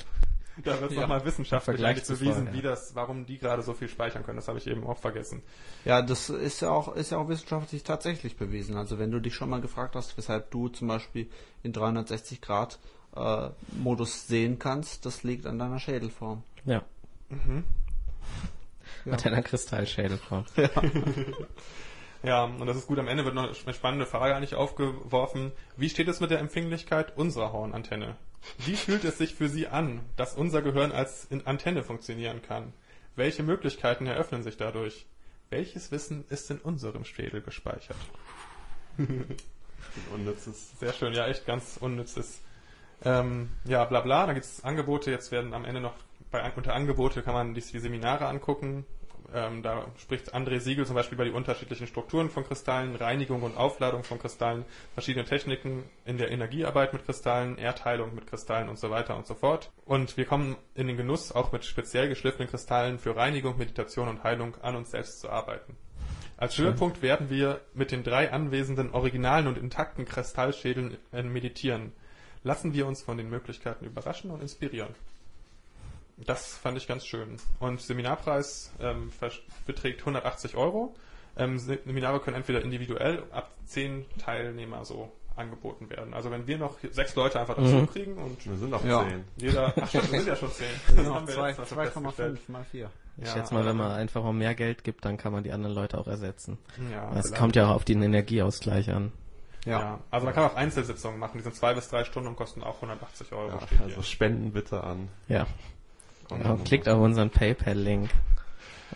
da 0.65 0.81
wird 0.81 0.93
Ja. 0.93 1.03
nochmal 1.03 1.25
wissenschaftlich 1.25 1.85
eigentlich 1.85 2.07
bewiesen, 2.09 2.45
vorher. 2.47 2.53
wie 2.55 2.63
das, 2.63 2.95
warum 2.95 3.27
die 3.27 3.39
gerade 3.39 3.63
so 3.63 3.75
viel 3.75 3.89
speichern 3.89 4.25
können. 4.25 4.37
Das 4.37 4.49
habe 4.49 4.59
ich 4.59 4.67
eben 4.67 4.85
auch 4.87 4.99
vergessen. 4.99 5.43
Ja, 5.85 6.01
das 6.03 6.31
ist 6.31 6.61
ja 6.63 6.71
auch, 6.71 6.97
ist 6.97 7.13
ja 7.13 7.19
auch 7.19 7.29
wissenschaftlich 7.29 7.83
tatsächlich 7.85 8.37
bewiesen. 8.37 8.77
Also 8.77 8.99
wenn 8.99 9.11
du 9.11 9.21
dich 9.21 9.35
schon 9.35 9.51
mal 9.51 9.61
gefragt 9.61 9.95
hast, 9.95 10.17
weshalb 10.17 10.51
du 10.51 10.69
zum 10.69 10.89
Beispiel 10.89 11.29
in 11.63 11.73
360 11.73 12.41
Grad 12.41 12.79
äh, 13.15 13.51
Modus 13.79 14.27
sehen 14.27 14.59
kannst, 14.59 15.05
das 15.07 15.23
liegt 15.23 15.47
an 15.47 15.59
deiner 15.59 15.79
Schädelform. 15.79 16.43
Ja. 16.65 16.83
Mhm. 17.29 17.65
Mit 19.05 19.27
einer 19.27 19.43
Kristallschädelform. 19.43 20.45
Ja, 22.23 22.45
und 22.45 22.67
das 22.67 22.77
ist 22.77 22.87
gut. 22.87 22.99
Am 22.99 23.09
Ende 23.09 23.25
wird 23.25 23.35
noch 23.35 23.45
eine 23.45 23.75
spannende 23.75 24.07
Frage 24.07 24.35
eigentlich 24.35 24.55
aufgeworfen. 24.55 25.53
Wie 25.77 25.89
steht 25.89 26.09
es 26.09 26.21
mit 26.21 26.31
der 26.31 26.41
Empfänglichkeit 26.41 27.17
unserer 27.17 27.53
Hornantenne? 27.53 28.17
Wie 28.59 28.77
fühlt 28.77 29.05
es 29.05 29.19
sich 29.19 29.35
für 29.35 29.49
Sie 29.49 29.69
an, 29.69 30.01
dass 30.17 30.35
unser 30.35 30.63
Gehirn 30.63 30.93
als 30.93 31.29
Antenne 31.45 31.83
funktionieren 31.83 32.43
kann? 32.43 32.73
Welche 33.15 33.43
Möglichkeiten 33.43 34.07
eröffnen 34.07 34.43
sich 34.43 34.57
dadurch? 34.57 35.07
Welches 35.51 35.91
Wissen 35.93 36.25
ist 36.29 36.51
in 36.51 36.59
unserem 36.59 37.05
Schädel 37.05 37.41
gespeichert? 37.41 37.97
Unnützes. 40.13 40.79
Sehr 40.79 40.93
schön, 40.93 41.15
ja, 41.15 41.27
echt 41.27 41.47
ganz 41.47 41.79
unnützes. 41.81 42.41
Ähm, 43.05 43.51
ja, 43.65 43.85
bla 43.85 44.01
bla, 44.01 44.27
da 44.27 44.33
gibt 44.33 44.45
es 44.45 44.65
Angebote, 44.65 45.11
jetzt 45.11 45.31
werden 45.31 45.55
am 45.55 45.65
Ende 45.65 45.81
noch 45.81 45.95
bei 46.31 46.51
unter 46.57 46.75
Angebote 46.75 47.23
kann 47.23 47.35
man 47.35 47.55
die, 47.55 47.61
die 47.61 47.79
Seminare 47.79 48.27
angucken. 48.27 48.85
Ähm, 49.35 49.63
da 49.63 49.87
spricht 49.99 50.35
André 50.35 50.59
Siegel 50.59 50.87
zum 50.87 50.95
Beispiel 50.95 51.17
über 51.17 51.25
die 51.25 51.33
unterschiedlichen 51.33 51.87
Strukturen 51.87 52.31
von 52.31 52.45
Kristallen, 52.45 52.97
Reinigung 52.97 53.43
und 53.43 53.59
Aufladung 53.59 54.03
von 54.03 54.19
Kristallen, 54.19 54.65
verschiedene 54.95 55.27
Techniken 55.27 55.85
in 56.07 56.17
der 56.17 56.31
Energiearbeit 56.31 56.95
mit 56.95 57.05
Kristallen, 57.05 57.59
Erdheilung 57.59 58.15
mit 58.15 58.27
Kristallen 58.27 58.71
und 58.71 58.79
so 58.79 58.91
weiter 58.91 59.17
und 59.17 59.27
so 59.27 59.35
fort. 59.35 59.71
Und 59.85 60.17
wir 60.17 60.25
kommen 60.25 60.57
in 60.75 60.87
den 60.87 60.97
Genuss, 60.97 61.33
auch 61.33 61.53
mit 61.53 61.67
speziell 61.67 62.09
geschliffenen 62.09 62.49
Kristallen 62.49 62.99
für 62.99 63.17
Reinigung, 63.17 63.59
Meditation 63.59 64.09
und 64.09 64.23
Heilung 64.23 64.57
an 64.63 64.77
uns 64.77 64.93
selbst 64.93 65.21
zu 65.21 65.29
arbeiten. 65.29 65.77
Als 66.39 66.57
Höhepunkt 66.57 67.03
werden 67.03 67.31
wir 67.31 67.61
mit 67.75 67.91
den 67.91 68.05
drei 68.05 68.31
anwesenden 68.31 68.93
originalen 68.93 69.49
und 69.49 69.59
intakten 69.59 70.05
Kristallschädeln 70.05 70.97
äh, 71.13 71.23
meditieren. 71.23 71.93
Lassen 72.45 72.73
wir 72.73 72.87
uns 72.87 73.03
von 73.03 73.19
den 73.19 73.29
Möglichkeiten 73.29 73.85
überraschen 73.85 74.31
und 74.31 74.41
inspirieren. 74.41 74.95
Das 76.27 76.57
fand 76.57 76.77
ich 76.79 76.87
ganz 76.89 77.07
schön. 77.07 77.37
Und 77.61 77.81
Seminarpreis 77.81 78.73
ähm, 78.81 79.11
beträgt 79.67 80.01
180 80.01 80.57
Euro. 80.57 80.95
Ähm, 81.37 81.59
Se- 81.59 81.79
Seminare 81.85 82.19
können 82.21 82.37
entweder 82.37 82.63
individuell 82.63 83.23
ab 83.31 83.51
10 83.67 84.05
Teilnehmer 84.19 84.85
so 84.85 85.13
angeboten 85.37 85.89
werden. 85.89 86.15
Also 86.15 86.33
wenn 86.33 86.49
wir 86.49 86.59
noch 86.59 86.79
sechs 86.91 87.15
Leute 87.15 87.39
einfach 87.39 87.55
dazu 87.55 87.69
Mhm. 87.77 87.87
kriegen 87.91 88.17
und 88.19 88.45
Wir 88.45 88.57
sind 88.57 88.75
auf 88.75 88.85
Ja. 88.85 89.05
10. 89.09 89.25
jeder, 89.37 89.73
ach 89.81 89.89
stimmt, 89.89 90.11
wir 90.11 90.19
sind 90.19 90.29
ja 90.29 90.35
schon 90.37 90.51
10. 90.51 90.67
Genau, 90.97 91.15
haben 91.15 91.29
wir 91.29 91.35
zwei- 91.35 91.49
jetzt 91.51 91.59
mal 91.59 91.67
schon 91.67 91.79
2,5 91.79 92.15
festgestellt. 92.17 92.49
mal 92.49 92.65
4. 92.65 92.91
Ich 93.19 93.27
Ja, 93.29 93.33
schätze 93.35 93.55
mal, 93.55 93.65
wenn 93.65 93.77
man 93.77 93.93
einfach 93.93 94.25
auch 94.25 94.33
mehr 94.33 94.55
Geld 94.57 94.83
gibt, 94.83 95.05
dann 95.05 95.17
kann 95.17 95.31
man 95.33 95.45
die 95.45 95.53
anderen 95.53 95.75
Leute 95.77 95.99
auch 95.99 96.09
ersetzen. 96.09 96.59
Ja, 96.91 97.13
Es 97.17 97.33
kommt 97.33 97.55
ja 97.55 97.67
auch 97.71 97.75
auf 97.77 97.85
den 97.85 98.03
Energieausgleich 98.03 98.91
an. 98.91 99.13
Ja. 99.65 99.81
Ja. 99.81 100.01
also 100.11 100.25
man 100.25 100.35
kann 100.35 100.45
auch 100.45 100.57
Einzelsitzungen 100.57 101.19
machen, 101.21 101.39
die 101.39 101.43
sind 101.45 101.55
zwei 101.55 101.75
bis 101.75 101.89
drei 101.89 102.03
Stunden 102.05 102.29
und 102.29 102.37
kosten 102.37 102.63
auch 102.65 102.77
180 102.81 103.33
Euro. 103.33 103.49
Ja, 103.51 103.59
also 103.83 103.95
hier. 103.95 104.03
spenden 104.03 104.53
bitte 104.53 104.83
an. 104.83 105.09
Ja. 105.29 105.47
Und 106.31 106.45
ja 106.45 106.57
klickt 106.65 106.89
auf 106.89 107.01
unseren 107.01 107.31
PayPal-Link 107.31 108.11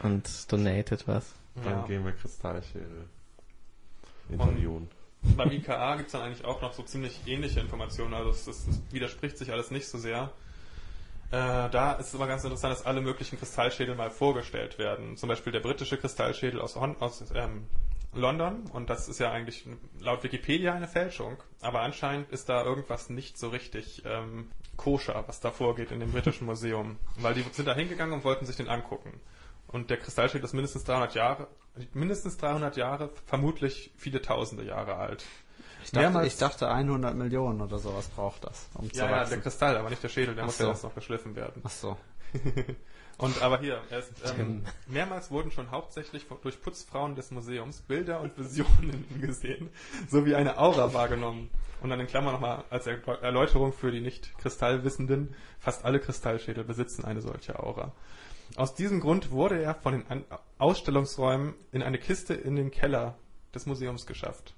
und 0.02 0.52
donatet 0.52 1.06
was. 1.08 1.34
Dann 1.56 1.64
Ja. 1.80 1.86
gehen 1.86 2.04
wir 2.04 2.12
Kristallschädel. 2.12 3.06
interviewen. 4.30 4.88
Beim 5.36 5.50
IKA 5.52 5.96
gibt 5.96 6.06
es 6.06 6.12
dann 6.12 6.22
eigentlich 6.22 6.44
auch 6.44 6.62
noch 6.62 6.72
so 6.72 6.82
ziemlich 6.82 7.20
ähnliche 7.26 7.60
Informationen, 7.60 8.14
also 8.14 8.30
es, 8.30 8.66
widerspricht 8.90 9.36
sich 9.38 9.52
alles 9.52 9.70
nicht 9.70 9.86
so 9.86 9.98
sehr. 9.98 10.32
Äh, 11.30 11.70
da 11.70 11.92
ist 11.92 12.08
es 12.08 12.14
immer 12.14 12.26
ganz 12.26 12.44
interessant, 12.44 12.72
dass 12.72 12.84
alle 12.84 13.00
möglichen 13.00 13.38
Kristallschädel 13.38 13.94
mal 13.94 14.10
vorgestellt 14.10 14.78
werden. 14.78 15.16
Zum 15.16 15.28
Beispiel 15.28 15.52
der 15.52 15.60
britische 15.60 15.96
Kristallschädel 15.96 16.60
aus, 16.60 16.76
Hon 16.76 16.96
aus 17.00 17.22
ähm, 17.34 17.66
London 18.14 18.64
und 18.72 18.90
das 18.90 19.08
ist 19.08 19.18
ja 19.20 19.30
eigentlich 19.32 19.64
laut 20.00 20.22
Wikipedia 20.22 20.74
eine 20.74 20.88
Fälschung, 20.88 21.36
aber 21.62 21.80
anscheinend 21.80 22.30
ist 22.30 22.48
da 22.48 22.62
irgendwas 22.62 23.08
nicht 23.08 23.38
so 23.38 23.48
richtig 23.48 24.02
ähm, 24.04 24.50
koscher, 24.76 25.24
was 25.26 25.40
da 25.40 25.50
vorgeht 25.50 25.90
in 25.92 26.00
dem 26.00 26.12
britischen 26.12 26.46
Museum, 26.46 26.98
weil 27.16 27.34
die 27.34 27.42
sind 27.52 27.66
da 27.66 27.74
hingegangen 27.74 28.14
und 28.14 28.24
wollten 28.24 28.44
sich 28.46 28.56
den 28.56 28.68
angucken. 28.68 29.20
Und 29.68 29.88
der 29.88 29.96
Kristallschädel 29.96 30.44
ist 30.44 30.52
mindestens 30.52 30.84
300 30.84 31.14
Jahre, 31.14 31.46
mindestens 31.94 32.36
300 32.36 32.76
Jahre, 32.76 33.10
vermutlich 33.24 33.90
viele 33.96 34.20
tausende 34.20 34.64
Jahre 34.64 34.96
alt. 34.96 35.24
Ich 35.84 35.90
dachte, 35.90 36.26
ich 36.26 36.36
dachte 36.36 36.68
100 36.70 37.14
Millionen 37.16 37.60
oder 37.62 37.78
sowas 37.78 38.08
braucht 38.08 38.44
das, 38.44 38.68
um 38.74 38.92
zu 38.92 38.98
Ja, 39.00 39.06
ja, 39.10 39.16
wachsen. 39.16 39.30
der 39.30 39.40
Kristall, 39.40 39.76
aber 39.78 39.88
nicht 39.90 40.02
der 40.02 40.10
Schädel, 40.10 40.34
der 40.34 40.44
Ach 40.44 40.48
muss 40.48 40.58
so. 40.58 40.64
ja 40.64 40.70
erst 40.70 40.84
noch 40.84 40.94
geschliffen 40.94 41.34
werden. 41.34 41.62
Ach 41.64 41.70
so. 41.70 41.96
Und 43.22 43.40
aber 43.40 43.58
hier, 43.60 43.80
er 43.90 44.00
ist, 44.00 44.12
ähm, 44.38 44.64
mehrmals 44.88 45.30
wurden 45.30 45.50
schon 45.50 45.70
hauptsächlich 45.70 46.26
durch 46.42 46.60
Putzfrauen 46.60 47.14
des 47.14 47.30
Museums 47.30 47.80
Bilder 47.82 48.20
und 48.20 48.36
Visionen 48.36 49.06
gesehen, 49.20 49.70
sowie 50.08 50.34
eine 50.34 50.58
Aura 50.58 50.92
wahrgenommen. 50.92 51.48
Und 51.80 51.90
dann 51.90 52.00
in 52.00 52.06
Klammern 52.06 52.34
nochmal 52.34 52.64
als 52.70 52.86
Er- 52.86 53.22
Erläuterung 53.22 53.72
für 53.72 53.90
die 53.90 54.00
nicht 54.00 54.36
Kristallwissenden, 54.38 55.34
fast 55.58 55.84
alle 55.84 56.00
Kristallschädel 56.00 56.64
besitzen 56.64 57.04
eine 57.04 57.20
solche 57.20 57.58
Aura. 57.58 57.92
Aus 58.56 58.74
diesem 58.74 59.00
Grund 59.00 59.30
wurde 59.30 59.60
er 59.62 59.74
von 59.74 59.92
den 59.94 60.24
Ausstellungsräumen 60.58 61.54
in 61.72 61.82
eine 61.82 61.98
Kiste 61.98 62.34
in 62.34 62.56
den 62.56 62.70
Keller 62.70 63.16
des 63.54 63.66
Museums 63.66 64.06
geschafft. 64.06 64.54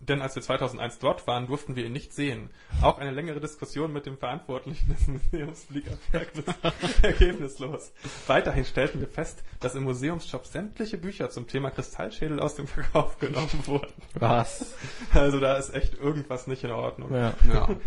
Denn 0.00 0.22
als 0.22 0.34
wir 0.36 0.42
2001 0.42 1.00
dort 1.00 1.26
waren, 1.26 1.46
durften 1.48 1.76
wir 1.76 1.84
ihn 1.84 1.92
nicht 1.92 2.12
sehen. 2.14 2.50
Auch 2.82 2.98
eine 2.98 3.10
längere 3.10 3.40
Diskussion 3.40 3.92
mit 3.92 4.06
dem 4.06 4.16
Verantwortlichen 4.16 4.88
des 4.88 5.06
Museums 5.08 5.64
blieb 5.64 5.86
ergebnis- 6.12 6.54
ergebnislos. 7.02 7.92
Weiterhin 8.26 8.64
stellten 8.64 9.00
wir 9.00 9.08
fest, 9.08 9.42
dass 9.60 9.74
im 9.74 9.84
Museumsshop 9.84 10.46
sämtliche 10.46 10.96
Bücher 10.98 11.30
zum 11.30 11.46
Thema 11.46 11.70
Kristallschädel 11.70 12.40
aus 12.40 12.54
dem 12.54 12.66
Verkauf 12.66 13.18
genommen 13.18 13.66
wurden. 13.66 13.92
Was? 14.14 14.74
Also 15.12 15.40
da 15.40 15.56
ist 15.56 15.74
echt 15.74 15.94
irgendwas 15.94 16.46
nicht 16.46 16.64
in 16.64 16.70
Ordnung. 16.70 17.12
Ja, 17.14 17.34
Ja. 17.52 17.68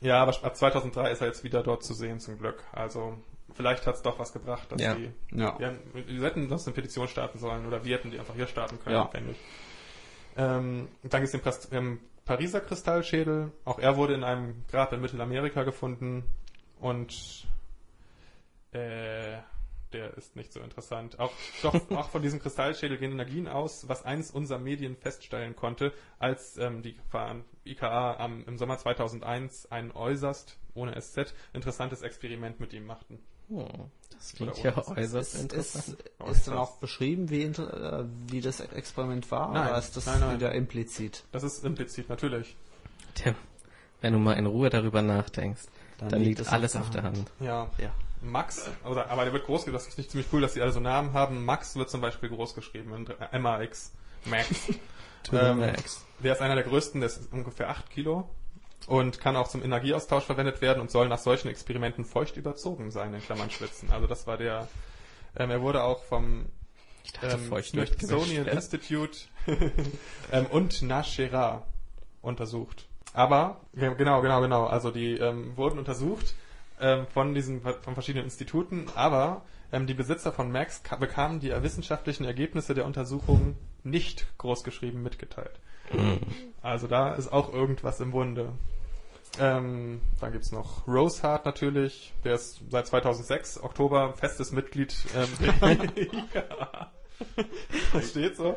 Ja. 0.00 0.22
aber 0.22 0.32
ab 0.44 0.56
2003 0.56 1.10
ist 1.12 1.20
er 1.20 1.28
jetzt 1.28 1.44
wieder 1.44 1.62
dort 1.62 1.82
zu 1.82 1.94
sehen, 1.94 2.20
zum 2.20 2.38
Glück. 2.38 2.62
Also 2.72 3.16
vielleicht 3.54 3.86
hat 3.86 3.94
es 3.94 4.02
doch 4.02 4.18
was 4.18 4.32
gebracht, 4.32 4.70
dass 4.70 4.80
Ja. 4.80 4.94
die 4.94 5.10
Ja. 5.32 5.58
wir, 5.58 5.78
wir 5.94 6.22
hätten 6.24 6.48
sonst 6.48 6.66
eine 6.66 6.74
Petition 6.74 7.08
starten 7.08 7.38
sollen 7.38 7.66
oder 7.66 7.84
wir 7.84 7.96
hätten 7.96 8.10
die 8.10 8.18
einfach 8.18 8.34
hier 8.34 8.46
starten 8.46 8.78
können, 8.80 8.96
Ja. 8.96 9.08
wenn 9.12 9.26
nicht. 9.26 9.40
Ähm, 10.36 10.88
dann 11.02 11.22
gibt 11.22 11.24
es 11.24 11.32
den 11.32 11.42
Pras- 11.42 11.72
ähm, 11.72 12.00
Pariser 12.24 12.60
Kristallschädel. 12.60 13.52
Auch 13.64 13.78
er 13.78 13.96
wurde 13.96 14.14
in 14.14 14.24
einem 14.24 14.64
Grab 14.70 14.92
in 14.92 15.00
Mittelamerika 15.00 15.62
gefunden 15.62 16.24
und 16.80 17.46
äh, 18.72 19.38
der 19.92 20.14
ist 20.16 20.34
nicht 20.34 20.52
so 20.52 20.60
interessant. 20.60 21.18
Auch, 21.20 21.32
doch, 21.62 21.74
auch 21.90 22.08
von 22.10 22.22
diesem 22.22 22.40
Kristallschädel 22.40 22.98
gehen 22.98 23.12
Energien 23.12 23.46
aus, 23.46 23.88
was 23.88 24.04
eines 24.04 24.30
unserer 24.30 24.58
Medien 24.58 24.96
feststellen 24.96 25.54
konnte, 25.54 25.92
als 26.18 26.56
ähm, 26.56 26.82
die 26.82 26.96
IKA 27.64 28.16
am, 28.16 28.44
im 28.46 28.58
Sommer 28.58 28.78
2001 28.78 29.70
ein 29.70 29.92
äußerst, 29.92 30.58
ohne 30.74 31.00
SZ, 31.00 31.34
interessantes 31.52 32.02
Experiment 32.02 32.58
mit 32.58 32.72
ihm 32.72 32.86
machten. 32.86 33.20
Hm, 33.48 33.66
das 34.10 34.32
klingt 34.32 34.62
ja 34.62 34.76
äußerst 34.76 35.34
Ist, 35.34 35.40
interessant. 35.42 35.98
ist, 36.00 36.30
ist 36.36 36.48
dann 36.48 36.56
auch 36.56 36.76
beschrieben, 36.78 37.28
wie, 37.30 37.42
äh, 37.42 38.04
wie 38.28 38.40
das 38.40 38.60
Experiment 38.60 39.30
war? 39.30 39.52
Nein. 39.52 39.68
oder 39.68 39.78
ist 39.78 39.96
das 39.96 40.06
Nein, 40.06 40.20
nein. 40.20 40.36
wieder 40.36 40.52
implizit? 40.52 41.24
Das 41.32 41.42
ist 41.42 41.64
implizit, 41.64 42.08
natürlich. 42.08 42.56
Tim, 43.14 43.34
wenn 44.00 44.12
du 44.12 44.18
mal 44.18 44.34
in 44.34 44.46
Ruhe 44.46 44.70
darüber 44.70 45.02
nachdenkst, 45.02 45.62
Dann 45.98 46.08
dann, 46.08 46.18
liegt 46.20 46.38
liegt 46.38 46.40
es 46.40 46.48
alles 46.48 46.74
auf 46.76 46.90
der 46.90 47.02
der 47.02 47.10
Hand. 47.10 47.30
Ja, 47.40 47.70
Ja. 47.78 47.90
Max, 48.22 48.70
oder, 48.84 49.10
aber 49.10 49.24
der 49.24 49.34
wird 49.34 49.44
groß 49.44 49.60
geschrieben, 49.66 49.74
das 49.74 49.86
ist 49.86 49.98
nicht 49.98 50.10
ziemlich 50.10 50.32
cool, 50.32 50.40
dass 50.40 50.54
die 50.54 50.62
alle 50.62 50.72
so 50.72 50.80
Namen 50.80 51.12
haben. 51.12 51.44
Max 51.44 51.76
wird 51.76 51.90
zum 51.90 52.00
Beispiel 52.00 52.30
groß 52.30 52.54
geschrieben, 52.54 52.94
in 52.94 53.06
äh, 53.06 53.38
MAX. 53.38 53.92
Max. 54.24 54.48
Ähm, 55.30 55.58
max. 55.58 56.04
Der 56.20 56.32
ist 56.32 56.40
einer 56.40 56.54
der 56.54 56.64
größten, 56.64 57.00
der 57.02 57.08
ist 57.10 57.30
ungefähr 57.32 57.68
8 57.68 57.90
Kilo 57.90 58.28
und 58.86 59.20
kann 59.20 59.36
auch 59.36 59.48
zum 59.48 59.62
Energieaustausch 59.62 60.24
verwendet 60.24 60.60
werden 60.60 60.80
und 60.80 60.90
soll 60.90 61.08
nach 61.08 61.18
solchen 61.18 61.48
Experimenten 61.48 62.04
feucht 62.04 62.36
überzogen 62.36 62.90
sein, 62.90 63.14
in 63.14 63.20
Klammern 63.22 63.50
schwitzen. 63.50 63.90
Also 63.90 64.06
das 64.06 64.26
war 64.26 64.36
der, 64.36 64.68
ähm, 65.36 65.50
er 65.50 65.60
wurde 65.62 65.82
auch 65.82 66.02
vom 66.04 66.46
ähm, 67.22 67.48
Smithsonian. 67.86 68.46
Institute 68.56 69.18
ähm, 70.32 70.46
und 70.50 70.82
Nashera 70.82 71.62
untersucht. 72.22 72.86
Aber, 73.12 73.60
genau, 73.72 74.20
genau, 74.22 74.40
genau, 74.40 74.66
also 74.66 74.90
die 74.90 75.12
ähm, 75.18 75.56
wurden 75.56 75.78
untersucht 75.78 76.34
ähm, 76.80 77.06
von 77.06 77.34
diesen 77.34 77.60
von 77.62 77.94
verschiedenen 77.94 78.24
Instituten, 78.24 78.86
aber 78.96 79.42
ähm, 79.72 79.86
die 79.86 79.94
Besitzer 79.94 80.32
von 80.32 80.50
Max 80.50 80.82
ka- 80.82 80.96
bekamen 80.96 81.38
die 81.40 81.50
wissenschaftlichen 81.62 82.24
Ergebnisse 82.24 82.74
der 82.74 82.84
Untersuchungen 82.86 83.56
nicht 83.84 84.26
großgeschrieben 84.38 85.00
mitgeteilt. 85.02 85.60
Also 86.62 86.86
da 86.88 87.14
ist 87.14 87.32
auch 87.32 87.52
irgendwas 87.52 88.00
im 88.00 88.10
Bunde. 88.10 88.52
Ähm, 89.40 90.00
dann 90.20 90.32
gibt's 90.32 90.52
noch 90.52 90.86
Rosehart 90.86 91.44
natürlich, 91.44 92.12
der 92.22 92.34
ist 92.34 92.62
seit 92.70 92.86
2006 92.86 93.62
Oktober 93.62 94.14
festes 94.14 94.52
Mitglied 94.52 94.94
ähm, 95.16 95.28
der 95.40 95.70
IKA. 95.96 96.92
Das 97.92 98.10
steht 98.10 98.36
so. 98.36 98.56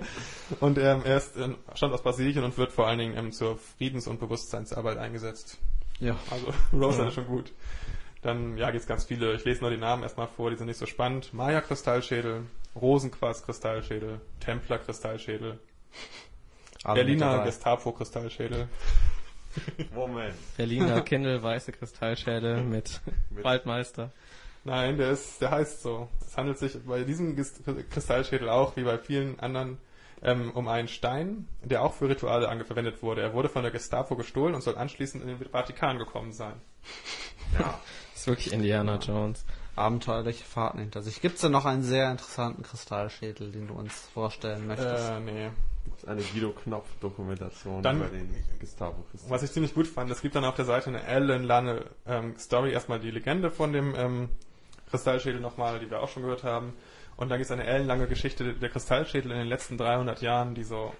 Und 0.59 0.77
ähm, 0.77 1.01
er 1.05 1.17
ist, 1.17 1.37
ähm, 1.37 1.57
stammt 1.73 1.93
aus 1.93 2.01
Brasilien 2.01 2.43
und 2.43 2.57
wird 2.57 2.71
vor 2.71 2.87
allen 2.87 2.99
Dingen 2.99 3.17
ähm, 3.17 3.31
zur 3.31 3.57
Friedens- 3.57 4.07
und 4.07 4.19
Bewusstseinsarbeit 4.19 4.97
eingesetzt. 4.97 5.57
Ja. 5.99 6.15
Also 6.29 6.47
Rosehart 6.73 7.09
ist 7.09 7.15
schon 7.15 7.27
gut. 7.27 7.53
Dann 8.21 8.57
ja, 8.57 8.71
gibt's 8.71 8.87
ganz 8.87 9.05
viele. 9.05 9.33
Ich 9.35 9.45
lese 9.45 9.61
nur 9.61 9.69
die 9.69 9.77
Namen 9.77 10.03
erstmal 10.03 10.27
vor, 10.27 10.49
die 10.49 10.55
sind 10.55 10.67
nicht 10.67 10.79
so 10.79 10.85
spannend. 10.85 11.33
Maya-Kristallschädel, 11.33 12.43
Rosenquarz-Kristallschädel, 12.75 14.19
Templer-Kristallschädel, 14.39 15.59
Berliner. 16.83 17.43
Gestapo-Kristallschädel. 17.43 18.67
Moment. 19.93 20.35
Berliner 20.57 21.01
Kindle, 21.01 21.41
weiße 21.41 21.71
Kristallschädel 21.71 22.63
mit 22.63 23.01
Mit- 23.29 23.43
Waldmeister. 23.43 24.11
Nein, 24.63 24.97
der 24.97 25.11
ist, 25.11 25.41
der 25.41 25.51
heißt 25.51 25.81
so. 25.81 26.09
Es 26.25 26.35
handelt 26.37 26.57
sich 26.57 26.77
bei 26.85 27.03
diesem 27.03 27.35
Kristallschädel 27.89 28.49
auch, 28.49 28.75
wie 28.75 28.83
bei 28.83 28.97
vielen 28.97 29.39
anderen, 29.39 29.77
ähm, 30.21 30.51
um 30.51 30.67
einen 30.67 30.87
Stein, 30.89 31.47
der 31.63 31.83
auch 31.83 31.93
für 31.93 32.09
Rituale 32.09 32.49
ange- 32.51 32.65
verwendet 32.65 33.01
wurde. 33.01 33.21
Er 33.21 33.33
wurde 33.33 33.47
von 33.49 33.61
der 33.63 33.71
Gestapo 33.71 34.15
gestohlen 34.15 34.55
und 34.55 34.61
soll 34.61 34.77
anschließend 34.77 35.23
in 35.23 35.29
den 35.39 35.49
Vatikan 35.49 35.97
gekommen 35.99 36.33
sein. 36.33 36.55
Ja. 37.57 37.79
Das 38.11 38.15
ist 38.21 38.27
wirklich 38.27 38.51
Indiana 38.51 38.97
Jones. 38.97 39.45
Abenteuerliche 39.77 40.43
Fahrten 40.43 40.79
hinter 40.79 41.01
sich. 41.03 41.21
Gibt 41.21 41.35
es 41.35 41.41
da 41.41 41.49
noch 41.49 41.65
einen 41.65 41.83
sehr 41.83 42.09
interessanten 42.11 42.63
Kristallschädel, 42.63 43.51
den 43.51 43.67
du 43.67 43.75
uns 43.75 43.93
vorstellen 44.13 44.65
möchtest? 44.67 45.09
Äh, 45.11 45.19
nee. 45.19 45.49
Das 45.91 46.03
ist 46.03 46.09
eine 46.09 46.21
Guido 46.21 46.51
Knopf-Dokumentation 46.51 47.79
über 47.79 47.91
den 48.07 48.33
gestapo 48.59 49.05
Was 49.27 49.43
ich 49.43 49.51
ziemlich 49.51 49.73
gut 49.73 49.87
fand, 49.87 50.09
es 50.11 50.21
gibt 50.21 50.35
dann 50.35 50.45
auf 50.45 50.55
der 50.55 50.65
Seite 50.65 50.89
eine 50.89 51.03
ellenlange 51.03 51.85
ähm, 52.05 52.35
Story, 52.37 52.71
erstmal 52.71 52.99
die 52.99 53.11
Legende 53.11 53.49
von 53.51 53.73
dem 53.73 53.95
ähm, 53.95 54.29
Kristallschädel 54.89 55.41
nochmal, 55.41 55.79
die 55.79 55.89
wir 55.89 56.01
auch 56.01 56.09
schon 56.09 56.23
gehört 56.23 56.43
haben. 56.43 56.73
Und 57.17 57.29
dann 57.29 57.39
gibt 57.39 57.45
es 57.45 57.51
eine 57.51 57.65
ellenlange 57.65 58.07
Geschichte 58.07 58.53
der 58.53 58.69
Kristallschädel 58.69 59.31
in 59.31 59.37
den 59.37 59.47
letzten 59.47 59.77
300 59.77 60.21
Jahren, 60.21 60.53
die 60.53 60.63
so 60.63 60.93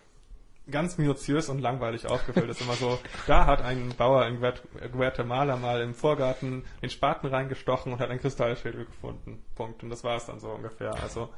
ganz 0.69 0.97
minutiös 0.97 1.49
und 1.49 1.59
langweilig 1.59 2.07
aufgefüllt 2.07 2.49
ist. 2.49 2.61
Immer 2.61 2.73
so, 2.73 2.99
da 3.27 3.45
hat 3.45 3.61
ein 3.61 3.93
Bauer 3.97 4.25
in 4.25 4.41
Guat- 4.41 4.63
Guatemala 4.91 5.55
mal 5.55 5.81
im 5.81 5.93
Vorgarten 5.93 6.65
den 6.81 6.89
Spaten 6.89 7.27
reingestochen 7.27 7.93
und 7.93 7.99
hat 7.99 8.09
einen 8.09 8.19
Kristallschädel 8.19 8.85
gefunden. 8.85 9.43
Punkt. 9.55 9.83
Und 9.83 9.89
das 9.89 10.03
war 10.03 10.17
es 10.17 10.25
dann 10.25 10.39
so 10.39 10.49
ungefähr. 10.49 10.93
Also 11.01 11.29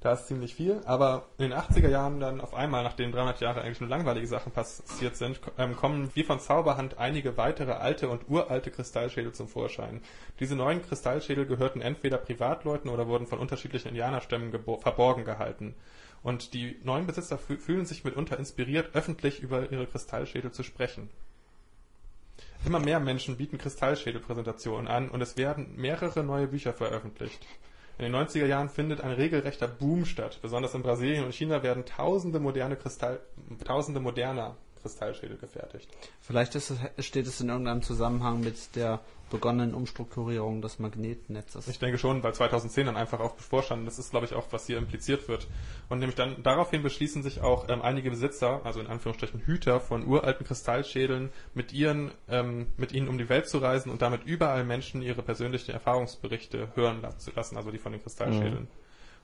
da 0.00 0.12
ist 0.12 0.26
ziemlich 0.26 0.54
viel. 0.54 0.80
Aber 0.84 1.26
in 1.38 1.50
den 1.50 1.58
80er 1.58 1.88
Jahren 1.88 2.20
dann 2.20 2.40
auf 2.40 2.54
einmal, 2.54 2.84
nachdem 2.84 3.12
300 3.12 3.40
Jahre 3.40 3.62
eigentlich 3.62 3.80
nur 3.80 3.88
langweilige 3.88 4.26
Sachen 4.26 4.52
passiert 4.52 5.16
sind, 5.16 5.40
ähm, 5.58 5.76
kommen 5.76 6.10
wie 6.14 6.22
von 6.22 6.40
Zauberhand 6.40 6.98
einige 6.98 7.36
weitere 7.36 7.72
alte 7.72 8.08
und 8.08 8.28
uralte 8.28 8.70
Kristallschädel 8.70 9.32
zum 9.32 9.48
Vorschein. 9.48 10.02
Diese 10.40 10.54
neuen 10.56 10.82
Kristallschädel 10.82 11.46
gehörten 11.46 11.80
entweder 11.80 12.18
Privatleuten 12.18 12.90
oder 12.90 13.06
wurden 13.08 13.26
von 13.26 13.38
unterschiedlichen 13.38 13.88
Indianerstämmen 13.88 14.52
verborgen 14.52 15.24
gehalten. 15.24 15.74
Und 16.22 16.54
die 16.54 16.78
neuen 16.82 17.06
Besitzer 17.06 17.36
fü- 17.36 17.58
fühlen 17.58 17.86
sich 17.86 18.04
mitunter 18.04 18.38
inspiriert, 18.38 18.94
öffentlich 18.94 19.40
über 19.40 19.70
ihre 19.70 19.86
Kristallschädel 19.86 20.50
zu 20.50 20.62
sprechen. 20.62 21.08
Immer 22.64 22.80
mehr 22.80 22.98
Menschen 22.98 23.36
bieten 23.36 23.58
Kristallschädelpräsentationen 23.58 24.88
an 24.88 25.08
und 25.08 25.20
es 25.20 25.36
werden 25.36 25.76
mehrere 25.76 26.24
neue 26.24 26.48
Bücher 26.48 26.72
veröffentlicht. 26.72 27.46
In 27.98 28.04
den 28.04 28.14
90er 28.14 28.44
Jahren 28.46 28.68
findet 28.68 29.00
ein 29.00 29.12
regelrechter 29.12 29.66
Boom 29.68 30.04
statt. 30.04 30.38
Besonders 30.42 30.74
in 30.74 30.82
Brasilien 30.82 31.24
und 31.24 31.34
China 31.34 31.62
werden 31.62 31.84
tausende 31.86 32.40
moderne 32.40 32.76
Kristall, 32.76 33.20
tausende 33.64 34.00
moderner 34.00 34.56
Kristallschädel 34.82 35.38
gefertigt. 35.38 35.88
Vielleicht 36.20 36.54
ist 36.54 36.74
steht 36.98 37.26
es 37.26 37.40
in 37.40 37.48
irgendeinem 37.48 37.82
Zusammenhang 37.82 38.40
mit 38.40 38.76
der 38.76 39.00
begonnenen 39.30 39.74
Umstrukturierung 39.74 40.62
des 40.62 40.78
Magnetnetzes. 40.78 41.66
Ich 41.68 41.78
denke 41.78 41.98
schon, 41.98 42.22
weil 42.22 42.34
2010 42.34 42.86
dann 42.86 42.96
einfach 42.96 43.18
auch 43.20 43.34
bevorstand. 43.34 43.86
Das 43.86 43.98
ist, 43.98 44.10
glaube 44.10 44.26
ich, 44.26 44.34
auch, 44.34 44.46
was 44.52 44.66
hier 44.66 44.78
impliziert 44.78 45.28
wird. 45.28 45.48
Und 45.88 45.98
nämlich 45.98 46.14
dann 46.14 46.42
daraufhin 46.42 46.82
beschließen 46.82 47.22
sich 47.22 47.40
auch 47.40 47.68
ähm, 47.68 47.82
einige 47.82 48.10
Besitzer, 48.10 48.60
also 48.64 48.80
in 48.80 48.86
Anführungsstrichen 48.86 49.40
Hüter 49.40 49.80
von 49.80 50.06
uralten 50.06 50.46
Kristallschädeln, 50.46 51.30
mit 51.54 51.72
ihren, 51.72 52.12
ähm, 52.28 52.68
mit 52.76 52.92
ihnen 52.92 53.08
um 53.08 53.18
die 53.18 53.28
Welt 53.28 53.48
zu 53.48 53.58
reisen 53.58 53.90
und 53.90 54.00
damit 54.00 54.24
überall 54.24 54.64
Menschen 54.64 55.02
ihre 55.02 55.22
persönlichen 55.22 55.72
Erfahrungsberichte 55.72 56.68
hören 56.74 57.04
zu 57.18 57.32
lassen, 57.32 57.56
also 57.56 57.70
die 57.70 57.78
von 57.78 57.92
den 57.92 58.02
Kristallschädeln. 58.02 58.62
Mhm. 58.62 58.68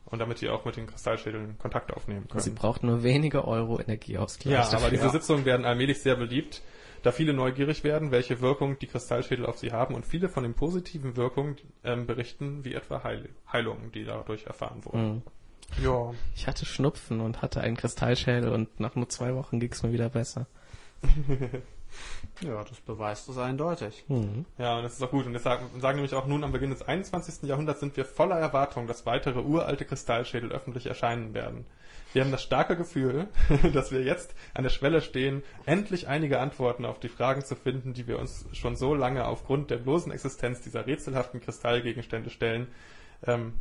Und 0.05 0.19
damit 0.19 0.41
die 0.41 0.49
auch 0.49 0.65
mit 0.65 0.77
den 0.77 0.89
Kristallschädeln 0.89 1.59
Kontakt 1.59 1.93
aufnehmen 1.93 2.27
können. 2.29 2.43
Sie 2.43 2.51
braucht 2.51 2.83
nur 2.83 3.05
wenige 3.05 3.47
Euro 3.47 3.79
Energieausgleich. 3.79 4.53
Ja, 4.53 4.62
aber 4.62 4.73
dafür. 4.73 4.91
diese 4.91 5.11
Sitzungen 5.11 5.45
werden 5.45 5.65
allmählich 5.65 6.03
sehr 6.03 6.16
beliebt, 6.16 6.61
da 7.03 7.12
viele 7.12 7.33
neugierig 7.33 7.85
werden, 7.85 8.11
welche 8.11 8.41
Wirkung 8.41 8.79
die 8.79 8.87
Kristallschädel 8.87 9.47
auf 9.47 9.59
sie 9.59 9.73
haben 9.73 9.95
und 9.95 10.07
viele 10.07 10.29
von 10.29 10.43
den 10.43 10.55
positiven 10.55 11.16
Wirkungen 11.16 11.57
ähm, 11.85 12.07
berichten, 12.07 12.65
wie 12.65 12.74
etwa 12.74 13.03
Heil 13.03 13.29
Heilungen, 13.53 13.93
die 13.93 14.05
dadurch 14.05 14.47
erfahren 14.47 14.85
wurden. 14.85 15.15
Mhm. 15.15 15.23
Ja. 15.83 16.12
Ich 16.35 16.47
hatte 16.47 16.66
Schnupfen 16.66 17.20
und 17.20 17.43
hatte 17.43 17.61
einen 17.61 17.77
Kristallschädel 17.77 18.51
und 18.51 18.79
nach 18.79 18.95
nur 18.95 19.09
zwei 19.09 19.35
Wochen 19.35 19.59
ging 19.59 19.73
es 19.73 19.83
mir 19.83 19.93
wieder 19.93 20.09
besser. 20.09 20.47
Ja, 22.41 22.65
das 22.65 22.81
beweist 22.81 23.29
es 23.29 23.39
eindeutig. 23.39 24.05
Mhm. 24.09 24.47
Ja, 24.59 24.77
und 24.77 24.83
das 24.83 24.95
ist 24.95 25.03
auch 25.03 25.11
gut. 25.11 25.27
Und 25.27 25.35
das 25.35 25.43
sagen, 25.43 25.66
sagen 25.81 25.97
nämlich 25.97 26.15
auch 26.15 26.27
nun 26.27 26.43
am 26.43 26.53
Beginn 26.53 26.70
des 26.70 26.83
21. 26.83 27.43
Jahrhunderts 27.49 27.81
sind 27.81 27.97
wir 27.97 28.05
voller 28.05 28.39
Erwartung, 28.39 28.87
dass 28.87 29.07
weitere 29.07 29.41
uralte 29.41 29.85
Kristallschädel 29.85 30.51
öffentlich 30.53 30.87
erscheinen 30.87 31.35
werden. 31.35 31.66
Wir 32.13 32.23
haben 32.23 32.31
das 32.31 32.43
starke 32.43 32.77
Gefühl, 32.77 33.29
dass 33.73 33.91
wir 33.91 34.03
jetzt 34.03 34.35
an 34.55 34.65
der 34.65 34.71
Schwelle 34.71 35.01
stehen, 35.01 35.43
endlich 35.65 36.09
einige 36.09 36.41
Antworten 36.41 36.85
auf 36.85 37.01
die 37.01 37.09
Fragen 37.09 37.45
zu 37.45 37.57
finden, 37.57 37.95
die 37.95 38.07
wir 38.07 38.19
uns 38.19 38.47
schon 38.53 38.77
so 38.77 38.95
lange 38.95 39.25
aufgrund 39.25 39.71
der 39.71 39.79
bloßen 39.79 40.13
Existenz 40.13 40.61
dieser 40.61 40.87
rätselhaften 40.87 41.41
Kristallgegenstände 41.41 42.31
stellen, 42.31 42.69
ähm, 43.27 43.55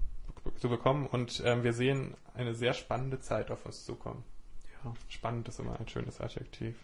zu 0.58 0.70
bekommen. 0.70 1.08
Und 1.08 1.42
ähm, 1.46 1.64
wir 1.64 1.74
sehen 1.74 2.16
eine 2.34 2.54
sehr 2.54 2.74
spannende 2.74 3.20
Zeit 3.20 3.52
auf 3.52 3.66
uns 3.66 3.86
zukommen. 3.86 4.24
Ja. 4.84 4.94
Spannend 5.08 5.48
ist 5.48 5.60
immer 5.60 5.80
ein 5.80 5.88
schönes 5.88 6.20
Adjektiv. 6.20 6.76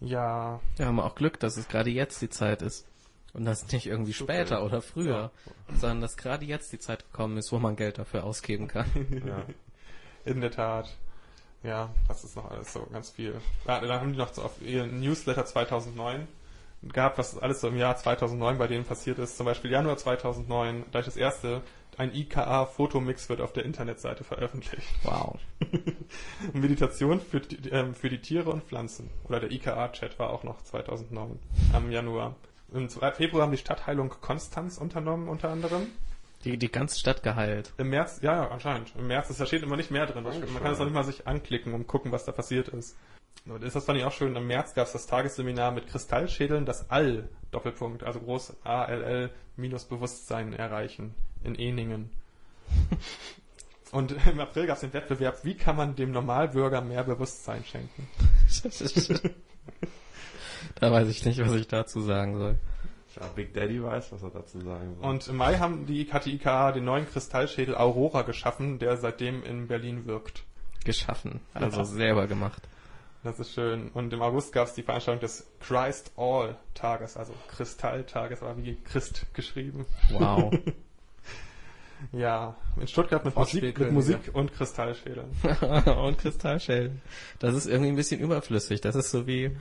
Ja, 0.00 0.60
Wir 0.76 0.86
haben 0.86 1.00
auch 1.00 1.14
Glück, 1.14 1.40
dass 1.40 1.56
es 1.56 1.68
gerade 1.68 1.90
jetzt 1.90 2.20
die 2.20 2.28
Zeit 2.28 2.60
ist. 2.60 2.86
Und 3.32 3.44
das 3.44 3.70
nicht 3.70 3.86
irgendwie 3.86 4.14
später 4.14 4.64
oder 4.64 4.80
früher, 4.80 5.30
sondern 5.74 6.00
dass 6.00 6.16
gerade 6.16 6.46
jetzt 6.46 6.72
die 6.72 6.78
Zeit 6.78 7.04
gekommen 7.04 7.36
ist, 7.36 7.52
wo 7.52 7.58
man 7.58 7.76
Geld 7.76 7.98
dafür 7.98 8.24
ausgeben 8.24 8.66
kann. 8.66 8.86
Ja. 9.26 9.44
In 10.26 10.40
der 10.42 10.50
Tat. 10.50 10.94
Ja, 11.62 11.88
das 12.08 12.22
ist 12.24 12.36
noch 12.36 12.50
alles 12.50 12.72
so 12.72 12.86
ganz 12.92 13.10
viel. 13.10 13.40
Ja, 13.66 13.80
dann 13.80 14.00
haben 14.00 14.12
die 14.12 14.18
noch 14.18 14.32
so 14.32 14.42
auf 14.42 14.60
ihren 14.60 15.00
Newsletter 15.00 15.46
2009 15.46 16.28
gehabt, 16.82 17.18
was 17.18 17.38
alles 17.38 17.60
so 17.62 17.68
im 17.68 17.76
Jahr 17.78 17.96
2009 17.96 18.58
bei 18.58 18.66
denen 18.66 18.84
passiert 18.84 19.18
ist. 19.18 19.36
Zum 19.36 19.46
Beispiel 19.46 19.70
Januar 19.70 19.96
2009, 19.96 20.84
gleich 20.92 21.06
das 21.06 21.16
erste, 21.16 21.62
ein 21.96 22.14
IKA-Fotomix 22.14 23.28
wird 23.30 23.40
auf 23.40 23.52
der 23.54 23.64
Internetseite 23.64 24.22
veröffentlicht. 24.22 24.86
Wow. 25.02 25.38
Meditation 26.52 27.20
für, 27.20 27.40
die- 27.40 27.70
ähm, 27.70 27.94
für 27.94 28.10
die 28.10 28.20
Tiere 28.20 28.50
und 28.50 28.62
Pflanzen. 28.64 29.10
Oder 29.24 29.40
der 29.40 29.50
IKA-Chat 29.50 30.18
war 30.18 30.30
auch 30.30 30.44
noch 30.44 30.62
2009, 30.62 31.38
am 31.72 31.90
Januar. 31.90 32.36
Im 32.72 32.88
Februar 32.90 33.42
haben 33.44 33.52
die 33.52 33.58
Stadtheilung 33.58 34.10
Konstanz 34.20 34.78
unternommen, 34.78 35.28
unter 35.28 35.50
anderem. 35.50 35.86
Die, 36.46 36.56
die 36.56 36.70
ganze 36.70 36.98
Stadt 36.98 37.24
geheilt. 37.24 37.72
Im 37.76 37.90
März, 37.90 38.20
ja, 38.22 38.34
ja, 38.44 38.48
anscheinend. 38.48 38.92
Im 38.96 39.08
März, 39.08 39.30
ist- 39.30 39.40
da 39.40 39.46
steht 39.46 39.64
immer 39.64 39.76
nicht 39.76 39.90
mehr 39.90 40.06
drin. 40.06 40.22
Man 40.22 40.62
kann 40.62 40.72
es 40.72 40.78
noch 40.78 40.86
nicht 40.86 40.94
mal 40.94 41.02
sich 41.02 41.26
anklicken 41.26 41.74
und 41.74 41.88
gucken, 41.88 42.12
was 42.12 42.24
da 42.24 42.30
passiert 42.30 42.68
ist. 42.68 42.96
Und 43.46 43.62
das 43.62 43.84
fand 43.84 43.98
ich 43.98 44.04
auch 44.04 44.12
schön. 44.12 44.34
Im 44.36 44.46
März 44.46 44.72
gab 44.74 44.86
es 44.86 44.92
das 44.92 45.06
Tagesseminar 45.06 45.72
mit 45.72 45.88
Kristallschädeln, 45.88 46.64
das 46.64 46.88
All, 46.88 47.28
Doppelpunkt, 47.50 48.04
also 48.04 48.20
groß 48.20 48.56
ALL, 48.64 49.30
minus 49.56 49.84
Bewusstsein 49.86 50.52
erreichen 50.52 51.14
in 51.42 51.56
Eningen. 51.56 52.10
Und 53.90 54.14
im 54.26 54.38
April 54.40 54.66
gab 54.66 54.76
es 54.76 54.80
den 54.82 54.92
Wettbewerb, 54.92 55.44
wie 55.44 55.56
kann 55.56 55.74
man 55.76 55.96
dem 55.96 56.12
Normalbürger 56.12 56.80
mehr 56.80 57.02
Bewusstsein 57.02 57.64
schenken? 57.64 58.08
da 60.76 60.92
weiß 60.92 61.08
ich 61.08 61.24
nicht, 61.24 61.40
was 61.40 61.54
ich 61.54 61.66
dazu 61.66 62.00
sagen 62.00 62.36
soll. 62.38 62.56
Ja, 63.18 63.26
Big 63.34 63.54
Daddy 63.54 63.82
weiß, 63.82 64.12
was 64.12 64.22
er 64.22 64.30
dazu 64.30 64.60
sagen 64.60 64.94
soll. 65.00 65.08
Und 65.10 65.26
im 65.28 65.36
Mai 65.36 65.56
haben 65.58 65.86
die, 65.86 66.12
hat 66.12 66.26
die 66.26 66.34
IKA 66.34 66.72
den 66.72 66.84
neuen 66.84 67.08
Kristallschädel 67.08 67.74
Aurora 67.76 68.22
geschaffen, 68.22 68.78
der 68.78 68.96
seitdem 68.96 69.42
in 69.42 69.66
Berlin 69.68 70.06
wirkt. 70.06 70.44
Geschaffen. 70.84 71.40
Also 71.54 71.78
Ja. 71.78 71.84
selber 71.84 72.26
gemacht. 72.26 72.62
Das 73.24 73.40
ist 73.40 73.54
schön. 73.54 73.88
Und 73.92 74.12
im 74.12 74.22
August 74.22 74.52
gab 74.52 74.68
es 74.68 74.74
die 74.74 74.82
Veranstaltung 74.82 75.20
des 75.20 75.46
Christ 75.60 76.12
All 76.16 76.56
Tages, 76.74 77.16
also 77.16 77.32
Kristalltages, 77.48 78.42
aber 78.42 78.56
wie 78.58 78.76
Christ 78.84 79.26
geschrieben. 79.34 79.86
Wow. 80.12 80.52
Ja, 82.12 82.56
in 82.78 82.86
Stuttgart 82.86 83.24
mit 83.24 83.34
Musik, 83.34 83.78
mit. 83.78 83.90
Musik 83.90 84.18
und 84.34 84.52
Kristallschädeln. 84.52 85.30
und 86.04 86.18
Kristallschälen. 86.18 87.00
Das 87.38 87.54
ist 87.54 87.66
irgendwie 87.66 87.88
ein 87.88 87.96
bisschen 87.96 88.20
überflüssig. 88.20 88.82
Das 88.82 88.94
ist 88.96 89.10
so 89.10 89.26
wie 89.26 89.56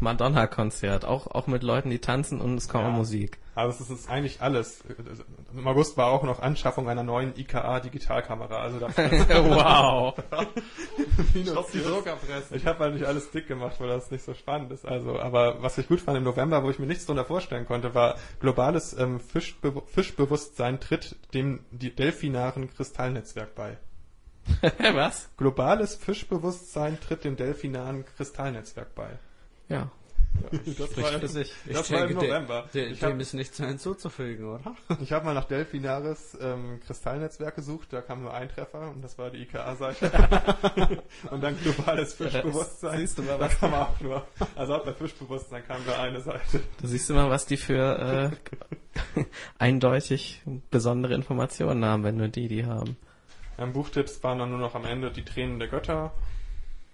Madonna-Konzert. 0.00 1.04
Auch, 1.04 1.26
auch 1.26 1.46
mit 1.46 1.62
Leuten, 1.62 1.90
die 1.90 1.98
tanzen 1.98 2.40
und 2.40 2.56
es 2.56 2.68
kommt 2.68 2.84
Ja. 2.84 2.90
Musik. 2.90 3.38
Also 3.54 3.84
es 3.84 3.90
ist 3.90 4.08
eigentlich 4.08 4.40
alles. 4.40 4.82
Im 5.52 5.66
August 5.66 5.96
war 5.96 6.06
auch 6.06 6.22
noch 6.22 6.40
Anschaffung 6.40 6.88
einer 6.88 7.02
neuen 7.02 7.36
IKA 7.36 7.80
Digitalkamera. 7.80 8.60
Also 8.60 8.78
da 8.78 8.88
wow. 8.96 10.14
Minus 11.34 11.66
die 11.72 11.82
Druckerpresse. 11.82 12.56
Ich 12.56 12.64
habe 12.64 12.84
halt 12.84 12.94
nicht 12.94 13.04
alles 13.04 13.30
dick 13.30 13.48
gemacht, 13.48 13.76
weil 13.78 13.88
das 13.88 14.10
nicht 14.10 14.24
so 14.24 14.34
spannend 14.34 14.72
ist. 14.72 14.86
Also, 14.86 15.18
aber 15.18 15.62
was 15.62 15.76
ich 15.78 15.88
gut 15.88 16.00
fand 16.00 16.16
im 16.16 16.24
November, 16.24 16.62
wo 16.62 16.70
ich 16.70 16.78
mir 16.78 16.86
nichts 16.86 17.06
darunter 17.06 17.24
vorstellen 17.24 17.66
konnte, 17.66 17.94
war 17.94 18.16
globales 18.38 18.96
ähm, 18.98 19.20
Fischbe 19.20 19.82
Fischbewusstsein 19.86 20.80
tritt 20.80 21.16
dem 21.34 21.60
die 21.70 21.94
delfinaren 21.94 22.72
Kristallnetzwerk 22.72 23.54
bei. 23.54 23.76
was? 24.94 25.28
Globales 25.36 25.96
Fischbewusstsein 25.96 26.98
tritt 27.00 27.24
dem 27.24 27.36
delfinaren 27.36 28.04
Kristallnetzwerk 28.16 28.94
bei. 28.94 29.18
Ja. 29.70 29.90
Das 30.76 30.90
Spricht 30.90 31.08
für 31.20 31.28
sich. 31.28 31.52
Das 31.70 31.90
war 31.90 32.06
im 32.06 32.14
November. 32.14 32.68
Dem, 32.72 32.92
Ich 32.92 33.02
hab- 33.02 33.10
dem 33.10 33.20
ist 33.20 33.34
nichts 33.34 33.58
mehr 33.58 33.68
hinzuzufügen, 33.68 34.46
oder? 34.54 34.76
Ich 35.00 35.12
habe 35.12 35.24
mal 35.24 35.34
nach 35.34 35.44
Delfinares 35.46 36.38
ähm, 36.40 36.80
Kristallnetzwerk 36.86 37.56
gesucht, 37.56 37.88
da 37.92 38.00
kam 38.00 38.22
nur 38.22 38.32
ein 38.32 38.48
Treffer 38.48 38.90
und 38.90 39.02
das 39.02 39.18
war 39.18 39.30
die 39.30 39.38
IKA-Seite. 39.42 40.10
und 41.30 41.40
dann 41.42 41.58
globales 41.60 42.14
Fischbewusstsein. 42.14 42.98
Siehst 43.00 43.18
du 43.18 43.22
mal, 43.22 43.38
da 43.38 43.46
was- 43.46 43.58
kam 43.58 43.74
auch 43.74 44.00
nur. 44.00 44.24
Also 44.56 44.74
auch 44.76 44.84
bei 44.84 44.92
Fischbewusstsein 44.92 45.64
kam 45.66 45.84
nur 45.84 45.98
eine 45.98 46.20
Seite. 46.20 46.60
Da 46.80 46.86
siehst 46.88 47.10
du 47.10 47.14
mal, 47.14 47.28
was 47.30 47.46
die 47.46 47.56
für 47.56 48.30
äh, 49.16 49.24
eindeutig 49.58 50.42
besondere 50.70 51.14
Informationen 51.14 51.84
haben, 51.84 52.04
wenn 52.04 52.16
nur 52.16 52.28
die 52.28 52.48
die 52.48 52.66
haben. 52.66 52.96
Im 53.58 53.72
Buchtipps 53.72 54.22
waren 54.22 54.38
dann 54.38 54.50
nur 54.50 54.58
noch 54.60 54.74
am 54.74 54.84
Ende 54.84 55.10
die 55.10 55.24
Tränen 55.24 55.58
der 55.58 55.68
Götter. 55.68 56.12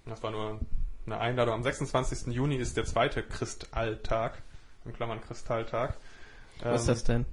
Das 0.07 0.23
war 0.23 0.31
nur 0.31 0.61
eine 1.07 1.19
Einladung. 1.19 1.55
Am 1.55 1.63
26. 1.63 2.33
Juni 2.35 2.57
ist 2.57 2.77
der 2.77 2.85
zweite 2.85 3.23
Kristalltag, 3.23 4.43
in 4.85 4.93
Klammern 4.93 5.21
Kristalltag. 5.21 5.97
Was 6.63 6.83
ist 6.83 6.89
das 6.89 7.05
denn? 7.05 7.27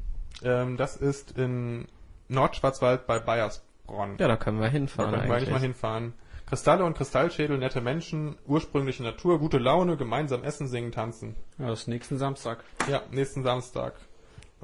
Ähm, 0.43 0.77
das 0.77 0.95
ist 0.97 1.37
in 1.37 1.87
Nordschwarzwald 2.27 3.07
bei 3.07 3.19
Bayersbronn. 3.19 4.17
Ja, 4.17 4.27
da 4.27 4.35
können 4.37 4.59
wir 4.59 4.67
Da 4.67 4.71
hinfahren 4.71 5.11
können 5.11 5.23
wir 5.23 5.33
eigentlich 5.35 5.49
eigentlich. 5.49 5.51
mal 5.53 5.61
hinfahren. 5.61 6.13
Kristalle 6.45 6.83
und 6.83 6.97
Kristallschädel, 6.97 7.57
nette 7.57 7.81
Menschen, 7.81 8.35
ursprüngliche 8.45 9.01
Natur, 9.01 9.39
gute 9.39 9.57
Laune, 9.57 9.95
gemeinsam 9.97 10.43
essen, 10.43 10.67
singen, 10.67 10.91
tanzen. 10.91 11.35
Ja, 11.57 11.67
das 11.67 11.81
ist 11.81 11.87
nächsten 11.87 12.17
Samstag. 12.17 12.63
Ja, 12.89 13.01
nächsten 13.11 13.43
Samstag. 13.43 13.93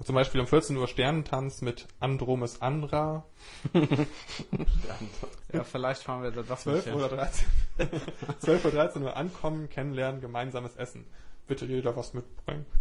Zum 0.03 0.15
Beispiel 0.15 0.39
um 0.39 0.47
14 0.47 0.77
Uhr 0.77 0.87
Sternentanz 0.87 1.61
mit 1.61 1.87
Andromes 1.99 2.61
Andra. 2.61 3.25
Ja, 5.51 5.63
vielleicht 5.63 6.03
fahren 6.03 6.21
wir 6.21 6.29
da 6.29 6.43
doch 6.43 6.59
12 6.59 6.85
nicht 6.85 6.95
oder 6.95 7.09
hin. 7.09 7.17
13. 7.17 8.01
12 8.39 8.65
Uhr 8.65 8.71
13 8.71 9.01
Uhr 9.03 9.17
ankommen, 9.17 9.67
kennenlernen, 9.67 10.21
gemeinsames 10.21 10.75
Essen. 10.75 11.05
Bitte 11.47 11.65
jeder 11.65 11.95
was 11.95 12.13
mitbringen. 12.13 12.65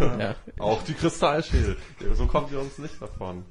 Ja. 0.00 0.34
Auch 0.58 0.82
die 0.84 0.94
Kristallschädel. 0.94 1.76
So 2.14 2.26
kommt 2.26 2.50
ihr 2.50 2.58
uns 2.58 2.78
nicht 2.78 3.02
davon. 3.02 3.44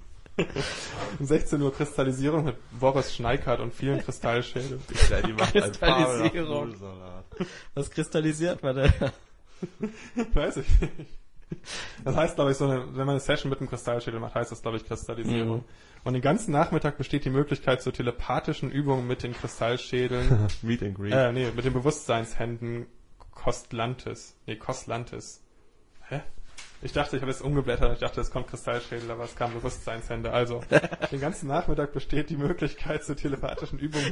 Um 1.20 1.26
16 1.28 1.62
Uhr 1.62 1.72
Kristallisierung 1.72 2.46
mit 2.46 2.56
Boris 2.80 3.14
Schneikart 3.14 3.60
und 3.60 3.72
vielen 3.72 4.00
Kristallschädeln. 4.02 4.82
Big 4.88 5.10
Daddy 5.10 5.34
macht 5.34 5.56
ein 5.56 5.62
Kristallisierung. 5.62 6.70
Nudelsalat. 6.70 7.26
Was 7.76 7.92
kristallisiert 7.92 8.64
man 8.64 8.78
da? 8.78 9.12
Weiß 10.34 10.58
ich 10.58 10.82
nicht. 10.82 11.23
Das 12.04 12.16
heißt, 12.16 12.36
glaube 12.36 12.52
ich, 12.52 12.58
so 12.58 12.66
eine, 12.66 12.88
wenn 12.88 13.06
man 13.06 13.10
eine 13.10 13.20
Session 13.20 13.50
mit 13.50 13.60
einem 13.60 13.70
Kristallschädel 13.70 14.20
macht, 14.20 14.36
heißt 14.36 14.52
das, 14.52 14.62
glaube 14.62 14.78
ich, 14.78 14.86
Kristallisierung. 14.86 15.60
Mhm. 15.60 15.64
Und 16.04 16.14
den 16.14 16.22
ganzen 16.22 16.52
Nachmittag 16.52 16.98
besteht 16.98 17.24
die 17.26 17.30
Möglichkeit 17.30 17.82
zur 17.82 17.94
telepathischen 17.94 18.70
Übung 18.72 19.08
mit 19.08 19.24
den 19.24 19.34
Kristallschädeln, 19.34 20.48
Meet 20.62 20.84
and 20.84 20.96
Greet. 20.96 21.14
äh, 21.14 21.32
nee, 21.32 21.52
mit 21.56 21.64
den 21.64 21.74
Bewusstseinshänden 21.74 22.88
Kostlantes. 23.32 24.36
Nee, 24.46 24.58
Kostlantes. 24.58 25.42
Hä? 26.10 26.22
Ich 26.82 26.92
dachte, 26.92 27.16
ich 27.16 27.22
habe 27.22 27.32
jetzt 27.32 27.42
umgeblättert, 27.42 27.94
ich 27.94 28.00
dachte, 28.00 28.20
es 28.20 28.30
kommt 28.30 28.48
Kristallschädel, 28.48 29.10
aber 29.10 29.24
es 29.24 29.36
kam 29.36 29.54
Bewusstseinshände. 29.54 30.32
Also, 30.34 30.62
den 31.12 31.22
ganzen 31.22 31.48
Nachmittag 31.48 31.94
besteht 31.94 32.30
die 32.30 32.36
Möglichkeit 32.36 33.06
zur 33.06 33.16
telepathischen 33.16 33.80
Übung 33.80 34.04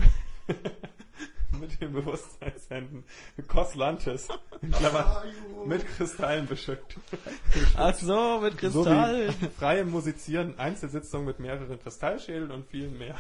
mit 1.60 1.82
den 1.82 1.94
Bewusstseinshänden 1.94 3.04
Koslantes, 3.48 4.28
in 4.62 4.72
Klammern, 4.72 5.24
mit 5.66 5.86
Kristallen 5.98 6.48
beschückt. 6.48 6.98
Ach 7.78 7.94
so, 7.96 8.40
mit 8.42 8.60
So 8.60 8.86
wie 8.86 9.32
freie 9.58 9.86
Musizieren, 9.86 10.58
Einzelsitzungen 10.60 11.26
mit 11.26 11.40
mehreren 11.40 11.80
Kristallschädeln 11.80 12.52
und 12.52 12.66
vielen 12.68 12.98
mehr. 12.98 13.16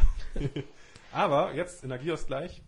Aber 1.11 1.53
jetzt 1.53 1.83
Energieausgleich. 1.83 2.61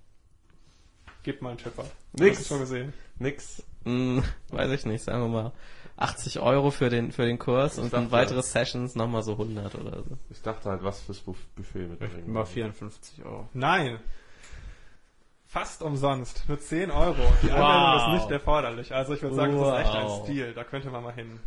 Gebt 1.23 1.41
mal 1.41 1.49
einen 1.52 1.57
Chipper. 1.57 1.85
Nix. 2.14 2.38
Hast 2.40 2.45
du 2.45 2.53
schon 2.56 2.60
gesehen? 2.60 2.94
Nix. 3.18 3.64
Hm, 3.85 4.23
weiß 4.49 4.72
ich 4.72 4.85
nicht, 4.85 5.03
sagen 5.03 5.22
wir 5.22 5.27
mal 5.30 5.52
80 5.95 6.40
Euro 6.40 6.69
für 6.72 6.90
den, 6.90 7.11
für 7.14 7.26
den 7.26 7.40
Kurs 7.40 7.77
und 7.77 7.94
dann 7.94 8.11
weitere 8.11 8.41
Sessions 8.41 8.95
nochmal 8.95 9.23
so 9.23 9.34
100 9.34 9.76
oder 9.76 10.03
so. 10.03 10.18
Ich 10.31 10.41
dachte 10.41 10.69
halt, 10.69 10.84
was 10.84 11.02
fürs 11.02 11.19
Buff- 11.19 11.45
Buffet 11.56 11.88
mit 11.88 12.02
Über 12.27 12.45
54 12.45 13.23
Euro. 13.23 13.48
Nein. 13.53 13.99
Fast 15.53 15.84
umsonst. 15.84 16.43
Nur 16.49 16.59
10 16.59 16.89
Euro. 16.89 17.15
Die 17.43 17.51
Anmeldung 17.51 17.61
Wow. 17.61 18.07
ist 18.07 18.21
nicht 18.23 18.31
erforderlich. 18.31 18.93
Also 18.93 19.13
ich 19.13 19.21
würde 19.21 19.35
sagen, 19.35 19.55
das 19.55 19.67
ist 19.67 19.85
echt 19.85 19.95
ein 19.95 20.05
Wow. 20.07 20.23
Stil. 20.23 20.53
Da 20.53 20.63
könnte 20.63 20.89
man 20.89 21.03
mal 21.03 21.13
hin. 21.13 21.39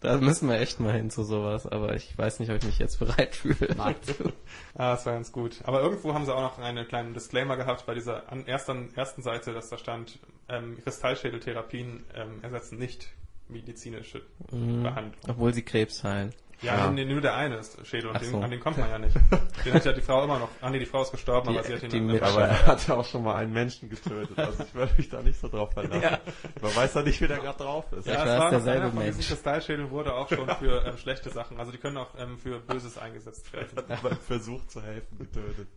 Da 0.00 0.16
müssen 0.18 0.48
wir 0.48 0.58
echt 0.60 0.80
mal 0.80 0.92
hin 0.92 1.10
zu 1.10 1.22
sowas, 1.22 1.64
aber 1.66 1.94
ich 1.94 2.18
weiß 2.18 2.40
nicht, 2.40 2.50
ob 2.50 2.56
ich 2.58 2.64
mich 2.64 2.78
jetzt 2.78 2.98
bereit 2.98 3.34
fühle. 3.36 3.74
Ah, 4.76 4.92
das 4.92 5.06
war 5.06 5.12
ganz 5.14 5.32
gut. 5.32 5.60
Aber 5.64 5.80
irgendwo 5.80 6.12
haben 6.12 6.24
sie 6.26 6.34
auch 6.34 6.42
noch 6.42 6.58
einen 6.58 6.86
kleinen 6.88 7.14
Disclaimer 7.14 7.56
gehabt 7.56 7.86
bei 7.86 7.94
dieser 7.94 8.30
an 8.32 8.46
ersten, 8.46 8.92
ersten 8.96 9.22
Seite, 9.22 9.52
dass 9.54 9.68
da 9.70 9.78
stand, 9.78 10.18
ähm, 10.48 10.76
Kristallschädeltherapien 10.82 12.04
ähm, 12.14 12.42
ersetzen 12.42 12.78
nicht 12.78 13.08
medizinische 13.48 14.22
Mhm. 14.50 14.82
Behandlung. 14.82 15.20
Obwohl 15.28 15.54
sie 15.54 15.62
Krebs 15.62 16.02
heilen. 16.04 16.34
Ja, 16.62 16.76
Ja. 16.76 16.90
Nee, 16.90 17.04
nur 17.04 17.20
der 17.20 17.34
eine 17.34 17.56
ist 17.56 17.84
Schädel 17.86 18.10
und 18.10 18.20
den, 18.20 18.30
so. 18.30 18.40
an 18.40 18.50
den 18.50 18.60
kommt 18.60 18.78
man 18.78 18.88
ja 18.88 18.98
nicht. 18.98 19.16
Den 19.64 19.74
hat 19.74 19.84
ja 19.84 19.92
die 19.92 20.00
Frau 20.00 20.22
immer 20.24 20.38
noch. 20.38 20.48
Ah 20.60 20.70
nee, 20.70 20.78
die 20.78 20.86
Frau 20.86 21.02
ist 21.02 21.10
gestorben, 21.10 21.50
Die- 21.52 21.58
aber 21.58 21.66
sie 21.66 21.74
hat 21.74 21.82
ihn 21.82 21.90
die 21.90 22.00
mit- 22.00 22.22
Aber 22.22 22.42
er 22.42 22.66
hat 22.66 22.86
ja 22.86 22.94
auch 22.94 23.04
schon 23.04 23.24
mal 23.24 23.34
einen 23.36 23.52
Menschen 23.52 23.90
getötet. 23.90 24.38
Also 24.38 24.62
ich 24.62 24.74
würde 24.74 24.92
mich 24.96 25.08
da 25.08 25.22
nicht 25.22 25.40
so 25.40 25.48
drauf 25.48 25.72
verlassen. 25.72 26.18
Man 26.60 26.76
weiß 26.76 26.94
ja 26.94 27.02
nicht, 27.02 27.20
wie 27.20 27.26
der 27.28 27.38
gerade 27.38 27.58
drauf 27.58 27.84
ist. 27.92 28.06
Ja, 28.06 28.12
es 28.14 28.18
weiß, 28.20 28.38
war 28.38 28.50
derselbe 28.50 28.80
einer 28.82 28.90
von 28.92 29.00
diesen 29.00 29.14
Mensch. 29.16 29.28
Kristallschädeln 29.28 29.90
wurde 29.90 30.14
auch 30.14 30.28
schon 30.28 30.48
für 30.56 30.84
ähm, 30.86 30.96
schlechte 30.98 31.30
Sachen. 31.30 31.58
Also 31.58 31.72
die 31.72 31.78
können 31.78 31.96
auch 31.96 32.10
ähm, 32.18 32.38
für 32.38 32.60
Böses 32.60 32.96
eingesetzt 32.98 33.52
werden. 33.52 33.70
beim 34.02 34.16
Versuch 34.18 34.64
zu 34.66 34.80
helfen 34.82 35.18
getötet. 35.18 35.68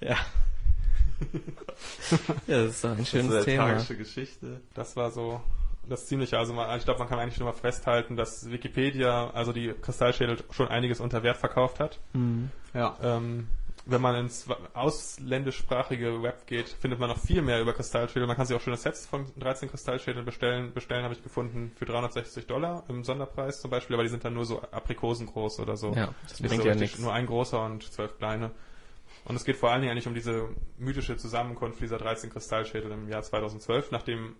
Ja. 0.00 0.16
ja, 2.46 2.62
das 2.62 2.66
ist 2.72 2.84
doch 2.84 2.90
ein 2.90 2.98
Das 2.98 3.08
schönes 3.08 3.26
ist 3.28 3.34
eine 3.34 3.44
Thema. 3.44 3.64
tragische 3.68 3.96
Geschichte. 3.96 4.60
Das 4.74 4.96
war 4.96 5.10
so 5.10 5.40
das 5.88 6.06
Ziemliche. 6.06 6.38
Also 6.38 6.52
man, 6.52 6.76
ich 6.78 6.84
glaube, 6.84 6.98
man 6.98 7.08
kann 7.08 7.18
eigentlich 7.18 7.38
nur 7.38 7.48
mal 7.48 7.56
festhalten, 7.56 8.16
dass 8.16 8.50
Wikipedia, 8.50 9.30
also 9.30 9.52
die 9.52 9.72
Kristallschädel, 9.80 10.38
schon 10.50 10.68
einiges 10.68 11.00
unter 11.00 11.22
Wert 11.22 11.36
verkauft 11.36 11.80
hat. 11.80 11.98
Mhm. 12.12 12.50
Ja. 12.74 12.96
Ähm, 13.02 13.48
wenn 13.88 14.00
man 14.00 14.16
ins 14.16 14.46
ausländischsprachige 14.74 16.20
Web 16.22 16.46
geht, 16.46 16.68
findet 16.68 16.98
man 16.98 17.08
noch 17.08 17.18
viel 17.18 17.40
mehr 17.40 17.60
über 17.60 17.72
Kristallschädel. 17.72 18.26
Man 18.26 18.36
kann 18.36 18.44
sich 18.44 18.56
auch 18.56 18.60
schöne 18.60 18.76
Sets 18.76 19.06
von 19.06 19.26
13 19.38 19.70
Kristallschädeln 19.70 20.24
bestellen. 20.24 20.72
Bestellen 20.74 21.04
habe 21.04 21.14
ich 21.14 21.22
gefunden 21.22 21.70
für 21.76 21.84
360 21.84 22.46
Dollar 22.46 22.82
im 22.88 23.04
Sonderpreis 23.04 23.60
zum 23.60 23.70
Beispiel, 23.70 23.94
aber 23.94 24.02
die 24.02 24.08
sind 24.08 24.24
dann 24.24 24.34
nur 24.34 24.44
so 24.44 24.60
Aprikosen 24.60 25.26
groß 25.26 25.60
oder 25.60 25.76
so. 25.76 25.92
Ja, 25.94 26.12
das 26.28 26.40
bringt 26.42 26.62
so 26.62 26.68
ja 26.68 26.74
nichts. 26.74 26.98
Nur 26.98 27.12
ein 27.12 27.26
großer 27.26 27.64
und 27.64 27.84
zwölf 27.84 28.18
kleine. 28.18 28.50
Und 29.24 29.36
es 29.36 29.44
geht 29.44 29.56
vor 29.56 29.70
allen 29.70 29.82
Dingen 29.82 29.92
eigentlich 29.92 30.08
um 30.08 30.14
diese 30.14 30.48
mythische 30.78 31.16
Zusammenkunft 31.16 31.80
dieser 31.80 31.98
13 31.98 32.30
Kristallschädel 32.30 32.90
im 32.90 33.08
Jahr 33.08 33.22
2012, 33.22 33.92
nachdem 33.92 34.34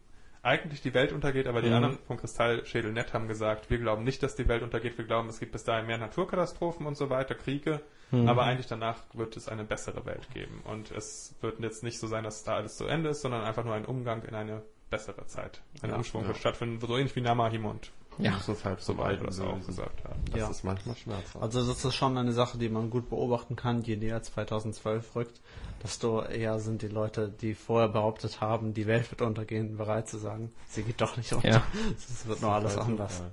eigentlich 0.46 0.80
die 0.80 0.94
Welt 0.94 1.12
untergeht, 1.12 1.46
aber 1.48 1.60
die 1.60 1.68
Mhm. 1.68 1.74
anderen 1.74 1.98
vom 2.06 2.16
Kristallschädel 2.16 2.92
nett 2.92 3.12
haben 3.12 3.28
gesagt, 3.28 3.68
wir 3.68 3.78
glauben 3.78 4.04
nicht, 4.04 4.22
dass 4.22 4.36
die 4.36 4.46
Welt 4.48 4.62
untergeht, 4.62 4.96
wir 4.96 5.04
glauben, 5.04 5.28
es 5.28 5.40
gibt 5.40 5.52
bis 5.52 5.64
dahin 5.64 5.86
mehr 5.86 5.98
Naturkatastrophen 5.98 6.86
und 6.86 6.96
so 6.96 7.10
weiter, 7.10 7.34
Kriege, 7.34 7.80
Mhm. 8.12 8.28
aber 8.28 8.44
eigentlich 8.44 8.66
danach 8.68 9.02
wird 9.14 9.36
es 9.36 9.48
eine 9.48 9.64
bessere 9.64 10.06
Welt 10.06 10.28
geben. 10.32 10.60
Und 10.64 10.90
es 10.92 11.34
wird 11.40 11.58
jetzt 11.60 11.82
nicht 11.82 11.98
so 11.98 12.06
sein, 12.06 12.22
dass 12.24 12.44
da 12.44 12.54
alles 12.56 12.76
zu 12.76 12.86
Ende 12.86 13.10
ist, 13.10 13.20
sondern 13.22 13.42
einfach 13.42 13.64
nur 13.64 13.74
ein 13.74 13.84
Umgang 13.84 14.22
in 14.22 14.34
eine 14.34 14.62
bessere 14.88 15.26
Zeit. 15.26 15.60
Ein 15.82 15.90
Ja, 15.90 15.96
Umschwung 15.96 16.22
ja. 16.22 16.28
wird 16.28 16.38
stattfinden, 16.38 16.78
so 16.80 16.96
ähnlich 16.96 17.16
wie 17.16 17.20
Namahim 17.20 17.64
und 17.64 17.90
Ja. 18.18 18.32
muss 18.32 18.48
es 18.48 18.64
halt 18.64 18.80
so 18.80 18.92
so 18.94 18.98
weit 18.98 19.20
das 19.26 19.40
auch 19.40 19.60
gesagt 19.66 20.04
haben. 20.04 20.20
Das 20.30 20.40
Ja. 20.40 20.48
ist 20.50 20.64
manchmal 20.64 20.96
schmerzhaft. 20.96 21.42
Also 21.42 21.66
das 21.66 21.84
ist 21.84 21.94
schon 21.94 22.16
eine 22.16 22.32
Sache, 22.32 22.56
die 22.58 22.68
man 22.68 22.88
gut 22.90 23.08
beobachten 23.10 23.56
kann, 23.56 23.82
je 23.82 23.96
näher 23.96 24.22
2012 24.22 25.14
rückt, 25.16 25.40
desto 25.82 26.22
eher 26.22 26.58
sind 26.60 26.82
die 26.82 26.88
Leute, 26.88 27.28
die 27.28 27.54
vorher 27.54 27.88
behauptet 27.88 28.40
haben, 28.40 28.74
die 28.74 28.86
Welt 28.86 29.10
wird 29.10 29.22
untergehen, 29.22 29.76
bereit 29.76 30.08
zu 30.08 30.18
sagen, 30.18 30.52
sie 30.68 30.82
geht 30.82 31.00
doch 31.00 31.16
nicht 31.16 31.32
unter. 31.32 31.48
Ja. 31.48 31.62
Es 31.96 32.26
wird 32.26 32.40
nur 32.42 32.52
alles 32.52 32.76
Halt 32.76 32.86
anders. 32.86 33.12
Zufall. 33.16 33.32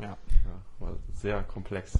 Ja. 0.00 0.08
Ja, 0.08 0.16
war 0.80 0.96
sehr 1.14 1.42
komplex. 1.44 1.98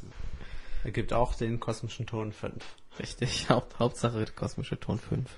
Er 0.83 0.91
gibt 0.91 1.13
auch 1.13 1.35
den 1.35 1.61
kosmischen 1.61 2.07
Ton 2.07 2.33
5. 2.33 2.63
Richtig, 2.99 3.49
Haupt, 3.51 3.79
Hauptsache 3.79 4.25
kosmische 4.35 4.79
Ton 4.79 4.99
5. 4.99 5.31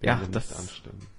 Ja. 0.00 0.20
Das 0.30 0.52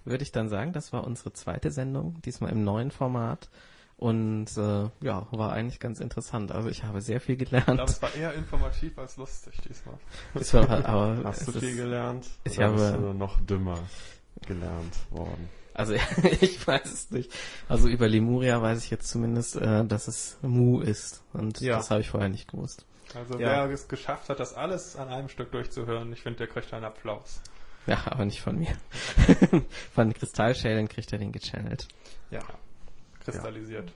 würde 0.06 0.24
ich 0.24 0.32
dann 0.32 0.50
sagen, 0.50 0.72
das 0.74 0.94
war 0.94 1.04
unsere 1.06 1.34
zweite 1.34 1.72
Sendung, 1.72 2.22
diesmal 2.24 2.52
im 2.52 2.64
neuen 2.64 2.92
Format. 2.92 3.50
Und 3.98 4.56
äh, 4.58 4.90
ja, 5.02 5.26
war 5.32 5.52
eigentlich 5.54 5.80
ganz 5.80 6.00
interessant. 6.00 6.52
Also 6.52 6.70
ich 6.70 6.84
habe 6.84 7.02
sehr 7.02 7.20
viel 7.20 7.42
Ich 7.42 7.50
glaube, 7.50 7.66
gelernt. 7.66 7.90
es 7.90 8.00
war 8.02 8.14
eher 8.14 8.34
informativ 8.36 8.98
als 9.00 9.18
lustig 9.18 9.56
diesmal. 9.68 9.96
Es 10.36 10.54
war, 10.54 10.70
aber 10.86 11.20
Hast 11.24 11.48
du 11.48 11.54
viel 11.54 11.70
ist, 11.70 11.78
gelernt? 11.78 12.28
ich 12.44 12.60
habe- 12.60 12.76
bist 12.76 12.94
du 12.94 13.14
noch 13.14 13.40
dümmer 13.42 13.80
gelernt 14.46 14.94
worden? 15.10 15.50
Also 15.74 15.94
ich 16.42 16.66
weiß 16.68 16.86
es 16.94 17.10
nicht. 17.10 17.32
Also 17.68 17.88
über 17.88 18.08
Lemuria 18.08 18.62
weiß 18.62 18.84
ich 18.84 18.92
jetzt 18.92 19.08
zumindest, 19.10 19.56
äh, 19.56 19.84
dass 19.86 20.08
es 20.08 20.38
Mu 20.44 20.80
ist. 20.82 21.24
Und 21.34 21.60
Ja. 21.62 21.78
das 21.78 21.90
habe 21.90 22.02
ich 22.02 22.10
vorher 22.12 22.30
nicht 22.30 22.52
gewusst. 22.52 22.86
Also 23.16 23.40
Ja. 23.40 23.68
wer 23.68 23.74
es 23.74 23.88
geschafft 23.88 24.30
hat, 24.30 24.40
das 24.40 24.54
alles 24.54 24.96
an 24.96 25.08
einem 25.08 25.30
Stück 25.30 25.52
durchzuhören, 25.52 26.14
ich 26.14 26.22
finde, 26.22 26.38
der 26.38 26.48
kriegt 26.48 26.72
einen 26.74 26.86
Applaus. 26.86 27.42
Ja, 27.92 28.02
aber 28.06 28.26
nicht 28.26 28.42
von 28.42 28.60
mir. 28.60 28.76
von 29.94 30.14
Kristallschälen 30.14 30.90
kriegt 30.90 31.12
er 31.14 31.20
den 31.20 31.32
gechannelt. 31.32 31.88
Ja. 32.30 32.42
Kristallisiert. 33.22 33.94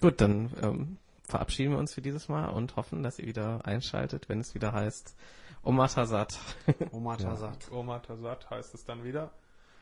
Gut, 0.00 0.20
dann 0.22 0.50
ähm, 0.62 0.96
verabschieden 1.24 1.72
wir 1.72 1.78
uns 1.78 1.92
für 1.92 2.00
dieses 2.00 2.28
Mal 2.28 2.48
und 2.48 2.76
hoffen, 2.76 3.02
dass 3.02 3.18
ihr 3.18 3.26
wieder 3.26 3.66
einschaltet, 3.66 4.28
wenn 4.30 4.40
es 4.40 4.54
wieder 4.54 4.72
heißt 4.72 5.14
Omatasat. 5.62 6.38
Oma 6.90 7.16
Tazat. 7.18 7.70
Oma 7.70 7.98
Tazat 7.98 8.48
heißt 8.48 8.74
es 8.74 8.84
dann 8.84 9.04
wieder. 9.04 9.30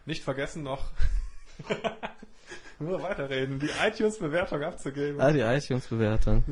Nicht 0.07 0.25
vergessen 0.25 0.63
noch 0.63 0.91
nur 2.79 3.03
weiterreden, 3.03 3.59
die 3.59 3.71
iTunes-Bewertung 3.87 4.63
abzugeben. 4.63 5.21
Ah, 5.21 5.33
die 5.33 5.41
iTunes-Bewertung. 5.41 6.45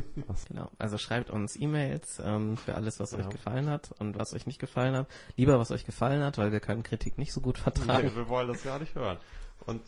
genau. 0.48 0.70
Also 0.78 0.96
schreibt 0.98 1.30
uns 1.30 1.56
E-Mails 1.56 2.20
ähm, 2.24 2.56
für 2.56 2.74
alles, 2.74 2.98
was 3.00 3.12
Ja. 3.12 3.18
euch 3.18 3.28
gefallen 3.28 3.68
hat 3.68 3.90
und 3.98 4.18
was 4.18 4.32
euch 4.32 4.46
nicht 4.46 4.58
gefallen 4.58 4.94
hat. 4.96 5.06
Lieber, 5.36 5.58
was 5.58 5.70
euch 5.70 5.84
gefallen 5.84 6.22
hat, 6.22 6.38
weil 6.38 6.50
wir 6.52 6.60
können 6.60 6.82
Kritik 6.82 7.18
nicht 7.18 7.32
so 7.32 7.40
gut 7.40 7.58
vertragen. 7.58 8.08
Nee, 8.08 8.16
wir 8.16 8.28
wollen 8.28 8.48
das 8.48 8.62
gar 8.64 8.78
nicht 8.78 8.94
hören. 8.94 9.18
Und 9.66 9.82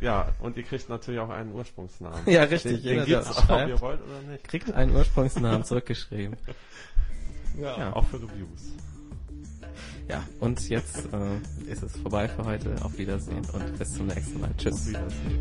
ja, 0.00 0.32
und 0.40 0.56
ihr 0.56 0.62
kriegt 0.62 0.88
natürlich 0.88 1.20
auch 1.20 1.28
einen 1.28 1.52
Ursprungsnamen. 1.52 2.22
Ja, 2.26 2.44
richtig. 2.44 2.82
Den, 2.82 2.96
den 2.96 3.04
gibt's 3.04 3.28
auch, 3.30 3.38
ob 3.38 3.44
schreibt. 3.44 3.68
ihr 3.68 3.80
wollt 3.80 4.00
oder 4.02 4.22
nicht. 4.32 4.44
Kriegt 4.48 4.72
einen 4.72 4.96
Ursprungsnamen 4.96 5.62
zurückgeschrieben. 5.64 6.36
ja. 7.60 7.78
Ja. 7.78 7.92
Auch 7.92 8.06
für 8.06 8.16
Reviews. 8.16 8.72
Ja, 10.08 10.22
und 10.40 10.68
jetzt 10.68 11.08
äh, 11.12 11.70
ist 11.70 11.82
es 11.82 11.96
vorbei 11.96 12.28
für 12.28 12.44
heute. 12.44 12.74
Auf 12.82 12.98
Wiedersehen 12.98 13.46
und 13.52 13.78
bis 13.78 13.94
zum 13.94 14.06
nächsten 14.06 14.40
Mal. 14.40 14.50
Auf 14.50 14.56
Tschüss. 14.56 14.88
Wiedersehen. 14.88 15.40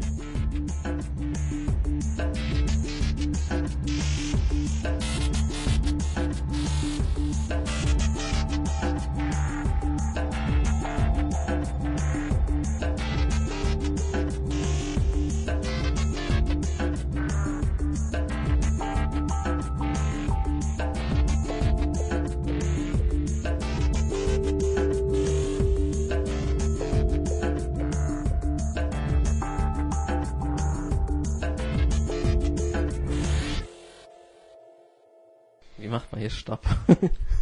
Wie 35.79 35.87
macht 35.87 36.11
man 36.11 36.19
hier 36.19 36.29
Stopp? 36.29 36.65